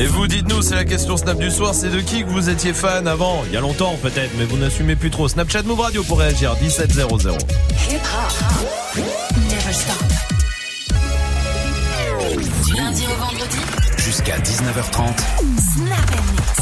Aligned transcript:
Et 0.00 0.06
vous 0.06 0.26
dites-nous, 0.26 0.62
c'est 0.62 0.76
la 0.76 0.86
question 0.86 1.18
Snap 1.18 1.36
du 1.36 1.50
soir, 1.50 1.74
c'est 1.74 1.90
de 1.90 2.00
qui 2.00 2.24
que 2.24 2.30
vous 2.30 2.48
étiez 2.48 2.72
fan 2.72 3.06
avant 3.06 3.42
Il 3.48 3.52
y 3.52 3.58
a 3.58 3.60
longtemps 3.60 3.98
peut-être, 4.00 4.30
mais 4.38 4.46
vous 4.46 4.56
n'assumez 4.56 4.96
plus 4.96 5.10
trop. 5.10 5.28
Snapchat 5.28 5.62
Move 5.64 5.80
Radio 5.80 6.02
pour 6.02 6.20
réagir, 6.20 6.56
1700. 6.58 7.06
Hip 7.90 8.00
never 9.50 9.72
stop. 9.74 10.02
lundi 12.74 13.04
au 13.04 13.14
vendredi, 13.22 13.58
jusqu'à 13.98 14.38
19h30. 14.38 16.59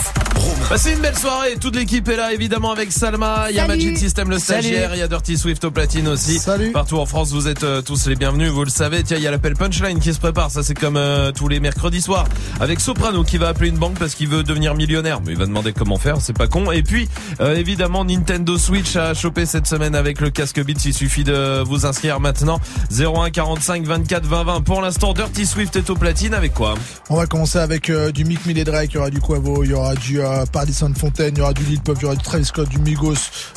Passez 0.69 0.93
une 0.93 0.99
belle 0.99 1.17
soirée, 1.17 1.57
toute 1.59 1.75
l'équipe 1.75 2.07
est 2.09 2.17
là 2.17 2.35
évidemment 2.35 2.73
avec 2.73 2.93
Salma, 2.93 3.47
il 3.49 3.57
y 3.57 3.59
a 3.59 3.67
Magic 3.67 3.97
System 3.97 4.29
le 4.29 4.39
stagiaire, 4.39 4.91
il 4.95 4.99
y 4.99 5.03
a 5.03 5.09
Dirty 5.09 5.39
Swift 5.39 5.65
au 5.65 5.71
platine 5.71 6.07
aussi. 6.09 6.39
Salut. 6.39 6.73
Partout 6.73 6.99
en 6.99 7.07
France, 7.07 7.33
vous 7.33 7.49
êtes 7.49 7.65
euh, 7.65 7.81
tous 7.81 8.07
les 8.07 8.17
bienvenus, 8.17 8.51
vous 8.51 8.65
le 8.65 8.71
savez. 8.71 9.03
Tiens, 9.03 9.17
il 9.17 9.23
y 9.23 9.27
a 9.27 9.31
l'appel 9.31 9.55
punchline 9.55 9.99
qui 9.99 10.13
se 10.13 10.19
prépare, 10.19 10.51
ça 10.51 10.63
c'est 10.63 10.75
comme 10.75 10.99
euh, 10.99 11.33
tous 11.33 11.49
les 11.49 11.59
mercredis 11.59 12.03
soirs. 12.03 12.27
Avec 12.61 12.81
Soprano 12.81 13.25
qui 13.25 13.39
va 13.39 13.49
appeler 13.49 13.71
une 13.71 13.79
banque 13.79 13.99
parce 13.99 14.15
qu'il 14.15 14.29
veut 14.29 14.43
devenir 14.43 14.75
millionnaire, 14.75 15.23
mais 15.25 15.33
il 15.33 15.39
va 15.39 15.47
demander 15.47 15.73
comment 15.73 15.97
faire, 15.97 16.21
c'est 16.21 16.37
pas 16.37 16.49
con. 16.49 16.71
Et 16.71 16.83
puis 16.83 17.09
euh, 17.41 17.57
évidemment 17.57 18.05
Nintendo 18.05 18.59
Switch 18.59 18.95
a 18.97 19.15
chopé 19.15 19.47
cette 19.47 19.67
semaine 19.67 19.95
avec 19.95 20.21
le 20.21 20.29
casque 20.29 20.63
Beats, 20.63 20.85
il 20.85 20.93
suffit 20.93 21.25
de 21.25 21.63
vous 21.63 21.87
inscrire 21.87 22.21
maintenant. 22.21 22.61
01 22.91 23.31
45 23.31 23.85
24 23.85 24.27
20 24.27 24.45
20. 24.45 24.61
Pour 24.61 24.83
l'instant, 24.83 25.15
Dirty 25.15 25.47
Swift 25.47 25.77
est 25.77 25.89
au 25.89 25.95
platine. 25.95 26.35
Avec 26.35 26.53
quoi? 26.53 26.75
On 27.09 27.17
va 27.17 27.27
commencer 27.27 27.59
avec 27.59 27.91
du 28.13 28.27
Mick 28.27 28.45
Mill 28.45 28.59
et 28.59 28.65
Drake, 28.65 28.91
il 28.93 28.97
y 28.97 28.99
aura 28.99 29.09
du 29.09 29.21
Quavo, 29.21 29.65
il 29.65 29.71
y 29.71 29.73
aura 29.73 29.95
du 29.95 30.21
Paradis 30.59 30.81
Fontaine, 30.99 31.35
il 31.37 31.39
y 31.39 31.41
aura 31.41 31.53
du 31.53 31.63
Lil 31.63 31.81
Puff, 31.81 31.99
il 32.01 32.03
y 32.03 32.07
aura 32.07 32.17
du 32.17 32.25
Travis 32.25 32.45
Scott, 32.45 32.69
du 32.69 32.81
Migos, 32.81 33.15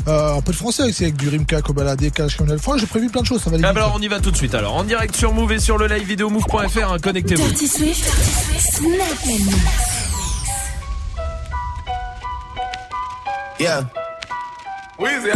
euh, 0.08 0.38
un 0.38 0.42
peu 0.42 0.52
de 0.52 0.58
français 0.58 0.84
aussi 0.84 1.02
avec 1.02 1.16
du 1.16 1.30
Rimka, 1.30 1.60
Kobalade, 1.64 2.12
Cash 2.12 2.36
Criminal. 2.36 2.60
Enfin, 2.60 2.78
j'ai 2.78 2.86
prévu 2.86 3.10
plein 3.10 3.22
de 3.22 3.26
choses, 3.26 3.42
ça 3.42 3.50
va 3.50 3.56
aller. 3.56 3.66
Ah 3.66 3.74
bah 3.74 3.86
alors 3.86 3.96
on 3.98 4.02
y 4.04 4.08
va 4.08 4.20
tout 4.20 4.30
de 4.30 4.38
suite 4.38 4.54
alors. 4.54 4.76
En 4.76 4.84
direct 4.84 5.16
sur 5.16 5.34
Move 5.34 5.52
et 5.54 5.60
sur 5.60 5.80
le 5.80 5.88
live 5.88 6.06
vidéo 6.06 6.30
move.fr, 6.30 6.94
hein, 6.94 6.98
connectez-vous. 7.02 7.42
Dirty 7.42 7.68
Swift, 7.68 8.08
Snap 8.60 9.18
Yeah. 13.60 13.82
Weezy, 15.00 15.32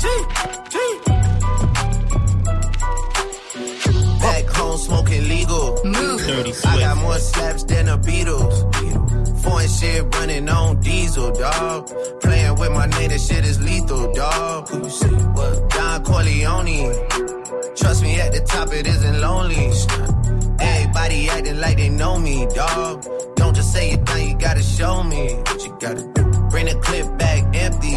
G, 0.00 0.08
G. 0.70 0.78
Back 4.20 4.48
home 4.56 4.76
smoking 4.76 5.28
legal. 5.28 5.78
Move. 5.84 6.26
Dirty. 6.26 6.52
I 6.64 6.80
got 6.80 6.96
more 6.96 7.18
slaps 7.20 7.62
than 7.62 7.86
the 7.86 7.96
Beatles. 7.96 9.03
Foreign 9.44 9.68
shit 9.68 10.14
running 10.14 10.48
on 10.48 10.80
diesel, 10.80 11.30
dog. 11.30 11.90
Playing 12.22 12.54
with 12.54 12.72
my 12.72 12.86
name, 12.86 13.10
that 13.10 13.20
shit 13.20 13.44
is 13.44 13.60
lethal, 13.60 14.10
dog. 14.14 14.68
Who 14.70 14.78
you? 14.78 15.16
What? 15.36 15.68
Don 15.68 16.02
Corleone. 16.02 16.94
Trust 17.76 18.02
me, 18.02 18.18
at 18.20 18.32
the 18.32 18.40
top 18.46 18.72
it 18.72 18.86
isn't 18.86 19.20
lonely. 19.20 19.70
Everybody 20.60 21.28
acting 21.28 21.60
like 21.60 21.76
they 21.76 21.90
know 21.90 22.18
me, 22.18 22.46
dog. 22.54 23.04
Don't 23.36 23.54
just 23.54 23.70
say 23.70 23.90
it 23.90 24.02
now, 24.06 24.16
you 24.16 24.34
gotta 24.38 24.62
show 24.62 25.02
me 25.02 25.34
what 25.34 25.62
you 25.62 25.76
gotta 25.78 26.10
do. 26.14 26.24
Bring 26.48 26.64
the 26.64 26.80
clip 26.82 27.18
back 27.18 27.44
empty. 27.54 27.90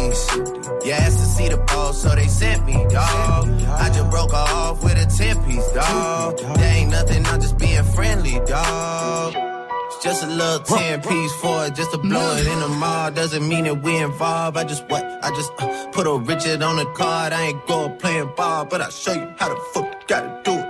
You 0.84 0.92
asked 0.92 1.18
to 1.18 1.24
see 1.24 1.48
the 1.48 1.56
ball, 1.68 1.94
so 1.94 2.14
they 2.14 2.26
sent 2.26 2.66
me, 2.66 2.74
dog. 2.90 3.48
I 3.82 3.88
just 3.88 4.10
broke 4.10 4.32
her 4.32 4.36
off 4.36 4.84
with 4.84 4.98
a 4.98 5.06
10 5.06 5.44
piece, 5.44 5.70
dog. 5.72 6.38
There 6.56 6.74
ain't 6.74 6.90
nothing, 6.90 7.24
I'm 7.24 7.40
just 7.40 7.56
being 7.56 7.84
friendly, 7.84 8.38
dog. 8.44 9.47
Just 10.02 10.22
a 10.22 10.26
little 10.28 10.60
10 10.60 11.02
piece 11.02 11.32
for 11.40 11.66
it, 11.66 11.74
just 11.74 11.90
to 11.90 11.98
blow 11.98 12.36
it 12.36 12.46
in 12.46 12.60
the 12.60 12.68
mall. 12.68 13.10
Doesn't 13.10 13.46
mean 13.48 13.64
that 13.64 13.82
we 13.82 13.96
involved. 13.98 14.56
I 14.56 14.64
just 14.64 14.84
what? 14.88 15.04
I 15.24 15.30
just 15.30 15.50
uh, 15.58 15.88
put 15.90 16.06
a 16.06 16.16
Richard 16.16 16.62
on 16.62 16.76
the 16.76 16.86
card. 16.92 17.32
I 17.32 17.46
ain't 17.48 17.66
going 17.66 17.96
playing 17.98 18.30
ball, 18.36 18.64
but 18.64 18.80
I'll 18.80 18.90
show 18.90 19.12
you 19.12 19.32
how 19.36 19.48
the 19.48 19.60
fuck 19.74 19.86
you 19.86 20.06
gotta 20.06 20.40
do 20.44 20.52
it. 20.52 20.57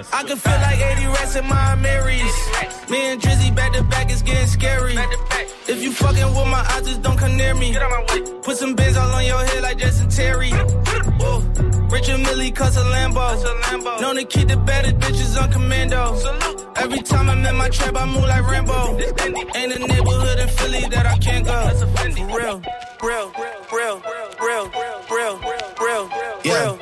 whoa. 0.00 0.02
I 0.12 0.22
can 0.24 0.36
feel 0.36 0.52
like 0.52 0.78
80 0.78 1.06
rats 1.06 1.36
in 1.36 1.46
my 1.48 1.74
Marys. 1.76 2.90
Me 2.90 3.12
and 3.12 3.20
Drizzy 3.20 3.54
back 3.54 3.72
to 3.72 3.82
back 3.84 4.10
is 4.10 4.22
getting 4.22 4.46
scary. 4.46 4.96
If 5.68 5.82
you 5.82 5.92
fucking 5.92 6.26
with 6.26 6.48
my 6.48 6.64
eyes, 6.72 6.86
just 6.86 7.02
don't 7.02 7.16
come 7.16 7.36
near 7.36 7.54
me. 7.54 7.76
Put 8.42 8.56
some 8.56 8.74
bins 8.74 8.96
all 8.96 9.10
on 9.10 9.24
your 9.24 9.44
head 9.44 9.62
like 9.62 9.78
Jason 9.78 10.08
Terry. 10.08 10.50
Whoa. 10.50 11.40
Richard 11.90 12.20
Millie 12.20 12.50
cuss 12.50 12.76
a 12.76 12.80
Lambo. 12.80 14.00
Known 14.00 14.16
to 14.16 14.24
keep 14.24 14.48
the 14.48 14.56
baddest 14.56 14.96
bitches 14.96 15.40
on 15.40 15.52
commando. 15.52 16.16
Every 16.76 17.02
time 17.02 17.28
I'm 17.28 17.44
in 17.44 17.56
my 17.56 17.68
trap, 17.68 17.94
I 17.96 18.06
move 18.06 18.24
like 18.24 18.48
Rambo. 18.50 18.98
Ain't 19.54 19.72
a 19.72 19.78
neighborhood 19.78 20.38
in 20.38 20.48
Philly 20.48 20.88
that 20.88 21.06
I 21.06 21.16
can't 21.18 21.44
go. 21.44 21.68
For 21.68 22.38
real, 22.38 22.62
real, 23.02 23.32
real, 23.72 23.72
real, 23.72 24.02
real, 24.40 24.70
real, 25.10 25.38
real, 25.80 26.10
real, 26.44 26.81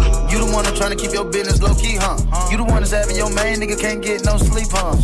the 0.51 0.55
one 0.55 0.65
that's 0.65 0.77
trying 0.77 0.91
to 0.91 0.97
keep 0.97 1.13
your 1.13 1.25
business 1.25 1.61
low 1.61 1.73
key, 1.73 1.95
huh? 1.95 2.19
You 2.51 2.57
the 2.57 2.63
one 2.63 2.83
that's 2.83 2.91
having 2.91 3.15
your 3.15 3.31
main 3.31 3.59
nigga 3.59 3.79
can't 3.79 4.01
get 4.03 4.25
no 4.25 4.35
sleep, 4.37 4.67
huh? 4.71 4.99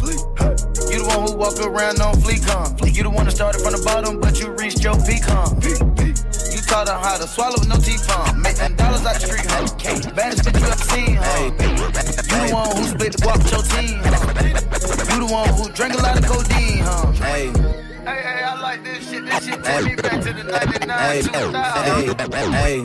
You 0.91 0.99
the 0.99 1.07
one 1.07 1.27
who 1.27 1.37
walk 1.37 1.55
around 1.63 2.01
on 2.01 2.15
fleek, 2.19 2.43
huh? 2.43 2.67
You 2.83 3.03
the 3.03 3.09
one 3.09 3.25
that 3.25 3.31
started 3.31 3.61
from 3.63 3.71
the 3.71 3.81
bottom, 3.83 4.19
but 4.19 4.39
you 4.39 4.51
reached 4.51 4.83
your 4.83 4.95
peak, 5.07 5.23
huh? 5.23 5.47
You 5.63 6.59
taught 6.67 6.91
her 6.91 6.99
how 6.99 7.17
to 7.17 7.27
swallow 7.27 7.63
no 7.63 7.79
teeth, 7.79 8.03
huh? 8.07 8.33
Making 8.35 8.75
dollars 8.75 9.05
out 9.07 9.15
the 9.15 9.27
street, 9.27 9.47
huh? 9.47 10.11
Baddest 10.11 10.43
bitch 10.43 10.59
you 10.59 10.67
ever 10.67 10.87
seen, 10.91 11.15
huh? 11.15 11.47
You 11.47 12.37
the 12.43 12.53
one 12.53 12.67
who 12.75 12.83
split 12.83 13.15
the 13.15 13.23
walk 13.23 13.39
with 13.39 13.51
your 13.55 13.63
team, 13.71 13.99
huh? 14.03 15.15
You 15.15 15.27
the 15.27 15.31
one 15.31 15.47
who 15.55 15.71
drank 15.71 15.93
a 15.95 16.01
lot 16.03 16.19
of 16.19 16.25
codeine, 16.27 16.83
huh? 16.83 17.11
Hey. 17.23 17.86
Hey, 18.07 18.21
hey, 18.23 18.41
I 18.41 18.61
like 18.61 18.85
this 18.85 19.09
shit. 19.09 19.25
This 19.25 19.45
shit 19.45 19.61
take 19.61 19.83
me 19.83 19.95
back 19.95 20.21
to 20.23 20.31
the 20.31 20.43
99, 20.47 20.97
hey, 20.97 21.21
2000. 21.23 21.51
Hey, 21.51 22.47
hey, 22.55 22.79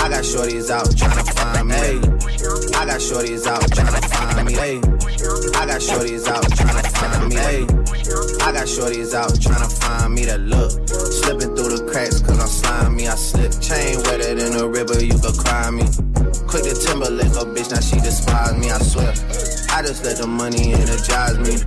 I 0.00 0.08
got 0.08 0.24
shorties 0.24 0.70
out 0.72 0.88
trying 0.96 1.20
to 1.20 1.32
find 1.36 1.68
me. 1.68 1.74
Hey, 1.76 2.00
I 2.72 2.86
got 2.88 2.96
shorties 2.96 3.44
out 3.44 3.60
trying 3.76 3.92
to 3.92 4.08
find 4.08 4.48
me. 4.48 4.54
Hey, 4.54 4.80
I 5.52 5.66
got 5.68 5.84
shorties 5.84 6.26
out 6.32 6.48
trying 6.56 6.82
to 6.82 6.90
find 6.96 7.28
me. 7.28 7.36
Hey, 7.36 7.60
I 8.40 8.52
got 8.56 8.64
shorties 8.64 9.12
out 9.12 9.38
trying 9.38 9.68
to 9.68 9.68
find 9.68 10.14
me 10.14 10.24
that 10.24 10.40
look. 10.40 10.72
Slipping 10.88 11.54
through 11.54 11.76
the 11.76 11.84
cracks 11.84 12.22
cause 12.22 12.40
I'm 12.40 12.48
slimy. 12.48 13.06
I 13.06 13.16
slip 13.16 13.52
chain 13.60 14.00
wetter 14.08 14.34
than 14.34 14.56
a 14.56 14.66
river, 14.66 15.04
you 15.04 15.18
could 15.20 15.36
cry 15.36 15.68
me. 15.68 15.84
Quick 16.48 16.64
to 16.64 16.72
Timberlake, 16.72 17.36
a 17.36 17.44
bitch, 17.52 17.68
now 17.68 17.84
she 17.84 18.00
despise 18.00 18.56
me, 18.56 18.70
I 18.70 18.78
swear. 18.78 19.12
I 19.76 19.84
just 19.84 20.02
let 20.04 20.16
the 20.16 20.26
money 20.26 20.72
energize 20.72 21.36
me. 21.36 21.60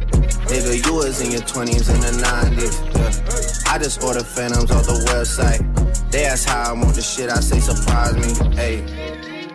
Nigga, 0.52 0.86
you 0.86 0.94
was 0.96 1.22
in 1.22 1.32
your 1.32 1.40
20s 1.44 1.88
and 1.88 2.04
the 2.04 2.12
90s. 2.28 2.76
Yeah. 2.94 3.72
I 3.72 3.78
just 3.78 4.04
ordered 4.04 4.26
phantoms 4.26 4.70
off 4.70 4.86
the 4.86 5.00
website. 5.08 5.64
They 6.12 6.26
ask 6.26 6.46
how 6.46 6.72
I 6.72 6.74
want 6.74 6.94
the 6.94 7.02
shit, 7.02 7.30
I 7.30 7.40
say 7.40 7.62
surprise 7.62 8.16
me. 8.20 8.54
Hey, 8.54 8.84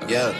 yeah. 0.08 0.32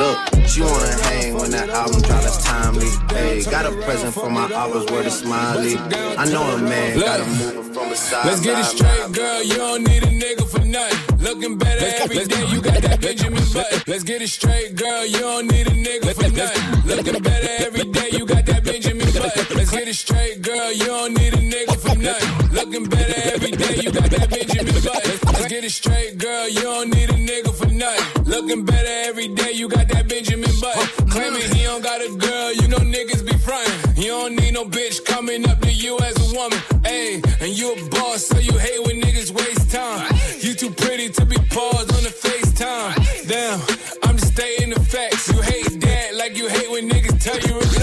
Look, 0.00 0.48
she 0.48 0.62
wanna 0.62 0.96
hang 1.04 1.34
when 1.34 1.50
that 1.50 1.68
album 1.68 2.00
drop, 2.00 2.22
that's 2.22 2.42
timely. 2.42 2.88
Hey, 3.10 3.44
got 3.44 3.66
a 3.66 3.72
present 3.82 4.14
for 4.14 4.30
my 4.30 4.50
hours 4.50 4.86
word 4.90 5.04
of 5.04 5.12
smiley. 5.12 5.76
I 5.76 6.24
know 6.32 6.42
a 6.42 6.58
man 6.58 6.98
gotta 6.98 7.26
move 7.26 7.73
Let's 7.94 8.40
get 8.40 8.58
it 8.58 8.64
straight, 8.64 9.12
girl. 9.12 9.40
You 9.44 9.54
don't 9.54 9.84
need 9.84 10.02
a 10.02 10.06
nigga 10.06 10.48
for 10.50 10.64
nothing. 10.64 11.18
Looking 11.20 11.56
better 11.56 12.02
every 12.02 12.24
day, 12.24 12.44
you 12.48 12.60
got 12.60 12.82
that 12.82 13.00
Benjamin 13.00 13.44
Button. 13.52 13.82
Let's 13.86 14.02
get 14.02 14.20
it 14.20 14.30
straight, 14.30 14.74
girl. 14.74 15.06
You 15.06 15.20
don't 15.20 15.46
need 15.46 15.68
a 15.68 15.70
nigga 15.70 16.12
for 16.12 16.28
nothing. 16.34 16.88
Looking 16.88 17.22
better 17.22 17.64
every 17.64 17.84
day, 17.84 18.08
you 18.10 18.26
got 18.26 18.46
that 18.46 18.64
Benjamin 18.64 19.06
Button. 19.12 19.56
Let's 19.56 19.70
get 19.70 19.86
it 19.86 19.94
straight, 19.94 20.42
girl. 20.42 20.72
You 20.72 20.86
don't 20.86 21.14
need 21.14 21.34
a 21.34 21.36
nigga 21.36 21.76
for 21.76 21.96
nothing. 21.96 22.33
Looking 22.74 22.90
better 22.90 23.34
every 23.34 23.50
day. 23.52 23.76
You 23.82 23.92
got 23.92 24.10
that 24.10 24.30
Benjamin 24.30 24.82
Button. 24.82 25.18
Let's 25.32 25.46
get 25.46 25.64
it 25.64 25.70
straight, 25.70 26.18
girl. 26.18 26.48
You 26.48 26.62
don't 26.62 26.90
need 26.90 27.10
a 27.10 27.14
nigga 27.14 27.54
for 27.54 27.70
nothing. 27.70 28.24
Looking 28.24 28.64
better 28.64 29.08
every 29.08 29.28
day. 29.28 29.52
You 29.52 29.68
got 29.68 29.86
that 29.88 30.08
Benjamin 30.08 30.50
Button. 30.60 31.08
Claiming 31.08 31.42
he 31.54 31.62
don't 31.62 31.82
got 31.82 32.00
a 32.00 32.10
girl. 32.16 32.52
You 32.52 32.66
know 32.68 32.78
niggas 32.78 33.24
be 33.24 33.36
frontin'. 33.38 34.02
You 34.02 34.08
don't 34.08 34.34
need 34.34 34.54
no 34.54 34.64
bitch 34.64 35.04
coming 35.04 35.48
up 35.48 35.60
to 35.60 35.72
you 35.72 35.98
as 36.00 36.16
a 36.18 36.36
woman. 36.36 36.58
Ayy, 36.82 37.22
and 37.40 37.56
you 37.56 37.74
a 37.74 37.88
boss, 37.90 38.26
so 38.26 38.38
you 38.38 38.56
hate 38.58 38.84
when 38.86 39.00
niggas 39.00 39.30
waste 39.30 39.70
time. 39.70 40.10
You 40.40 40.54
too 40.54 40.70
pretty 40.70 41.10
to 41.10 41.24
be 41.24 41.36
paused 41.50 41.92
on 41.92 42.02
the 42.02 42.10
FaceTime. 42.10 43.28
Damn, 43.28 43.60
I'm 44.02 44.16
just 44.16 44.32
stating 44.32 44.70
the 44.70 44.80
facts. 44.80 45.28
You 45.28 45.40
hate 45.42 45.80
that 45.80 46.16
like 46.16 46.36
you 46.36 46.48
hate 46.48 46.70
when 46.70 46.90
niggas 46.90 47.22
tell 47.22 47.38
you 47.38 47.73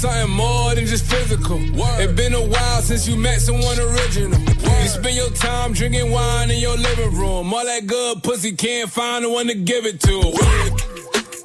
something 0.00 0.30
more 0.30 0.74
than 0.74 0.86
just 0.86 1.04
physical. 1.04 1.58
It's 2.00 2.12
been 2.12 2.32
a 2.32 2.40
while 2.40 2.80
since 2.80 3.06
you 3.06 3.16
met 3.16 3.38
someone 3.38 3.78
original. 3.78 4.40
You 4.40 4.88
spend 4.88 5.14
your 5.14 5.28
time 5.30 5.74
drinking 5.74 6.10
wine 6.10 6.50
in 6.50 6.58
your 6.58 6.76
living 6.78 7.14
room. 7.14 7.52
All 7.52 7.64
that 7.66 7.86
good 7.86 8.22
pussy 8.22 8.52
can't 8.52 8.88
find 8.90 9.26
the 9.26 9.28
one 9.28 9.46
to 9.48 9.54
give 9.54 9.84
it 9.84 10.00
to. 10.00 10.16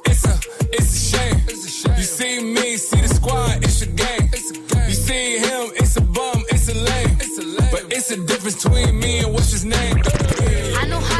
It's 0.06 0.24
a, 0.24 0.34
it's 0.72 0.90
a 0.96 1.18
shame. 1.18 1.38
You 1.98 2.02
see 2.02 2.42
me, 2.42 2.76
see 2.78 3.00
the 3.02 3.08
squad, 3.08 3.62
it's 3.62 3.82
a 3.82 3.88
gang. 3.88 4.30
You 4.88 4.94
see 4.94 5.38
him, 5.38 5.72
it's 5.76 5.96
a 5.98 6.00
bum, 6.00 6.42
it's 6.48 6.68
a 6.70 6.74
lame. 6.74 7.18
But 7.70 7.92
it's 7.92 8.10
a 8.10 8.16
difference 8.24 8.64
between 8.64 8.98
me 8.98 9.18
and 9.18 9.34
what's 9.34 9.52
his 9.52 9.66
name. 9.66 9.96
I 10.80 10.86
know 10.88 11.00
how 11.00 11.15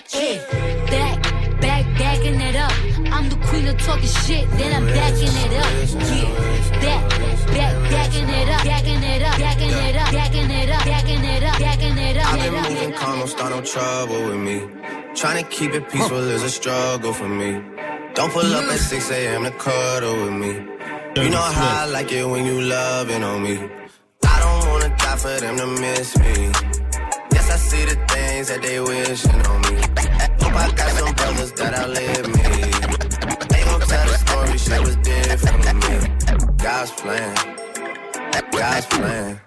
back. 0.00 0.14
Yeah. 0.14 0.80
Back, 0.86 1.60
back, 1.60 1.98
backing 1.98 2.40
it 2.40 2.56
up. 2.56 2.72
I'm 3.12 3.28
the 3.28 3.36
queen 3.46 3.66
of 3.68 3.78
talking 3.78 4.06
shit, 4.06 4.50
then 4.52 4.74
I'm 4.74 4.86
backing 4.86 5.28
it 5.28 5.52
up. 5.52 5.70
Yeah. 6.10 6.50
Back, 6.80 7.08
back, 7.46 7.90
backing 7.90 8.28
it 8.28 8.48
up, 8.48 8.64
backing 8.64 9.02
it 9.02 9.22
up, 9.22 9.38
backing 9.38 9.70
it 9.70 9.96
up, 9.96 10.12
backing 10.12 10.50
it 10.50 10.70
up, 10.70 10.84
backing 10.84 11.24
it 11.24 11.42
up, 11.42 11.58
backing 11.58 11.98
it 11.98 12.16
up. 12.16 12.32
I've 12.32 12.52
been 12.52 12.74
moving 12.74 12.92
calm, 12.94 13.18
don't 13.18 13.28
start 13.28 13.50
no 13.50 13.60
trouble 13.62 14.26
with 14.26 14.38
me. 14.38 14.68
Trying 15.14 15.44
to 15.44 15.50
keep 15.50 15.72
it 15.72 15.88
peaceful 15.90 16.18
is 16.18 16.42
a 16.42 16.50
struggle 16.50 17.12
for 17.12 17.28
me. 17.28 17.60
Don't 18.14 18.32
pull 18.32 18.54
up 18.54 18.64
at 18.64 18.78
6 18.78 19.10
a.m. 19.10 19.44
to 19.44 19.50
cuddle 19.52 20.24
with 20.24 20.32
me. 20.32 20.52
You 21.16 21.30
know 21.30 21.38
how 21.38 21.82
I 21.82 21.86
like 21.86 22.12
it 22.12 22.24
when 22.24 22.46
you 22.46 22.60
loving 22.60 23.22
on 23.22 23.42
me. 23.42 23.58
I 24.24 24.38
don't 24.40 24.70
wanna 24.70 24.96
die 24.96 25.16
for 25.16 25.40
them 25.40 25.56
to 25.56 25.66
miss 25.66 26.16
me. 26.18 26.89
I 27.50 27.56
see 27.56 27.84
the 27.84 27.96
things 28.06 28.48
that 28.48 28.62
they 28.62 28.78
wishing 28.80 29.40
on 29.50 29.60
me. 29.62 29.74
Hope 30.40 30.54
I 30.54 30.70
got 30.70 30.90
some 30.92 31.14
brothers 31.14 31.52
that 31.52 31.74
outlive 31.74 32.26
me. 32.28 32.48
They 33.50 33.62
gon' 33.64 33.80
tell 33.80 34.06
the 34.06 34.18
story, 34.24 34.56
shit 34.56 34.80
was 34.80 34.96
different 34.96 35.58
with 35.58 35.78
me. 35.84 35.96
God's 36.62 36.92
plan, 36.92 37.34
God's 38.52 38.86
plan. 38.86 39.40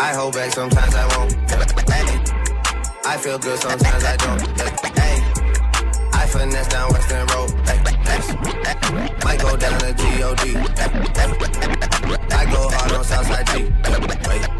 I 0.00 0.12
hold 0.14 0.34
back 0.34 0.52
sometimes 0.52 0.94
I 0.94 1.06
won't. 1.16 1.34
I 3.06 3.16
feel 3.16 3.38
good 3.38 3.58
sometimes 3.58 4.04
I 4.04 4.16
don't. 4.16 4.42
I 6.12 6.26
finesse 6.26 6.68
down 6.68 6.92
Western 6.92 7.26
Road. 7.28 7.50
Might 9.24 9.40
go 9.40 9.56
down 9.56 9.80
to 9.80 9.94
G-O-D. 9.94 10.48
Hey, 10.48 11.30
I 12.32 12.44
go 12.52 12.68
hard 12.68 12.92
on 12.92 13.04
Southside 13.04 13.46
G. 13.48 13.52
Wait, 14.28 14.59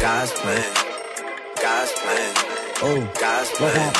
God's 0.00 0.32
plan. 0.32 0.62
God's 1.60 1.92
plan. 1.92 2.34
Oh, 2.82 3.00
God's 3.20 3.50
plan. 3.50 3.92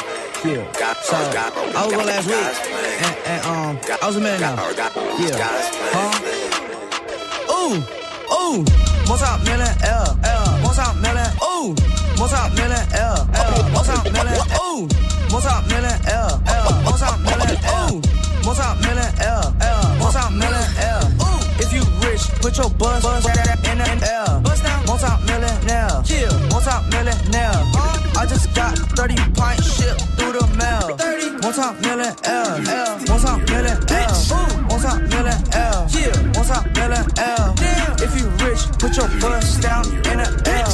Yeah. 0.45 0.62
God, 0.79 0.97
So, 1.03 1.17
God, 1.33 1.53
I 1.75 1.87
was 1.87 1.93
there 1.93 2.06
last 2.06 2.29
week, 2.29 3.03
and, 3.03 3.17
and 3.27 3.41
um, 3.47 3.79
God, 3.87 3.99
I 4.03 4.06
was 4.06 4.17
a 4.17 4.21
man 4.21 4.41
now. 4.41 4.55
Yeah. 5.19 5.35
Huh? 5.91 6.15
Ooh, 7.50 7.83
ooh, 8.31 8.62
multi-million 9.11 9.75
L, 9.83 10.19
L, 10.23 10.47
multi-million, 10.62 11.31
ooh, 11.43 11.75
multi-million 12.15 12.85
L, 12.94 13.27
L, 13.35 13.71
multi-million, 13.75 14.47
ooh, 14.62 14.87
multi-million 15.35 15.99
L, 16.06 16.39
L, 16.47 16.83
multi-million, 16.87 17.59
ooh, 17.75 17.99
multi-million 18.47 19.11
L, 19.27 19.43
L, 19.61 19.83
multi-million 19.99 20.67
L. 20.79 21.18
Ooh, 22.19 22.25
if 22.25 22.35
you 22.35 22.35
rich, 22.35 22.41
put 22.41 22.56
your 22.59 22.70
buzz, 22.70 23.03
buzz 23.03 23.26
in 23.26 23.79
the 23.79 24.11
L. 24.11 24.41
Buzz 24.41 24.61
down, 24.61 24.87
multi-millionaire, 24.87 26.03
yeah, 26.06 26.49
multi-millionaire. 26.50 27.62
I 28.17 28.26
just 28.29 28.55
got 28.55 28.76
30 28.76 29.15
pint 29.35 29.62
shipped 29.62 30.03
through 30.19 30.32
the 30.32 30.47
mail. 30.59 30.97
30 30.97 31.38
multi-million 31.43 32.15
L, 32.25 32.59
L, 32.69 32.99
multi-million 33.06 33.79
L, 33.88 34.15
ooh, 34.32 34.62
multi-million 34.67 35.38
L, 35.55 35.87
yeah, 35.94 36.15
multi-million 36.35 37.06
L. 37.19 37.55
If 38.00 38.15
you 38.19 38.26
rich, 38.44 38.67
put 38.79 38.97
your 38.97 39.09
buzz 39.20 39.56
down 39.59 39.87
in 39.87 40.19
the 40.19 40.29
L. 40.47 40.70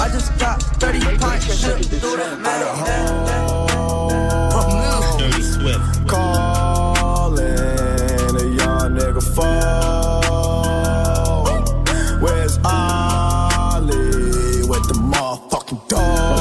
I 0.00 0.08
just 0.10 0.36
got 0.38 0.62
30 0.80 1.18
pint 1.18 1.42
shipped 1.42 1.86
through 2.00 2.16
the 2.16 2.36
mail. 2.38 3.66
Dirty 5.18 5.42
Swift. 5.42 6.08
Calling 6.08 6.49
dog? 15.90 16.39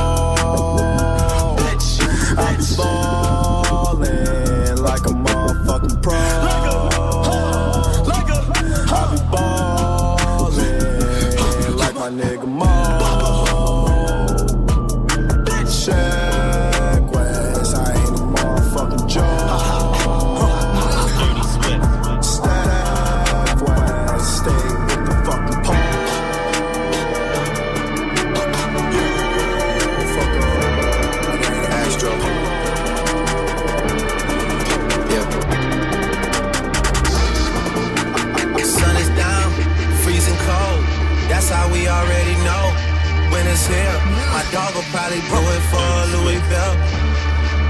Will 44.59 44.83
probably 44.91 45.17
it 45.17 45.63
for 45.71 45.79
a 45.79 46.05
Louis 46.13 46.39
belt. 46.49 46.77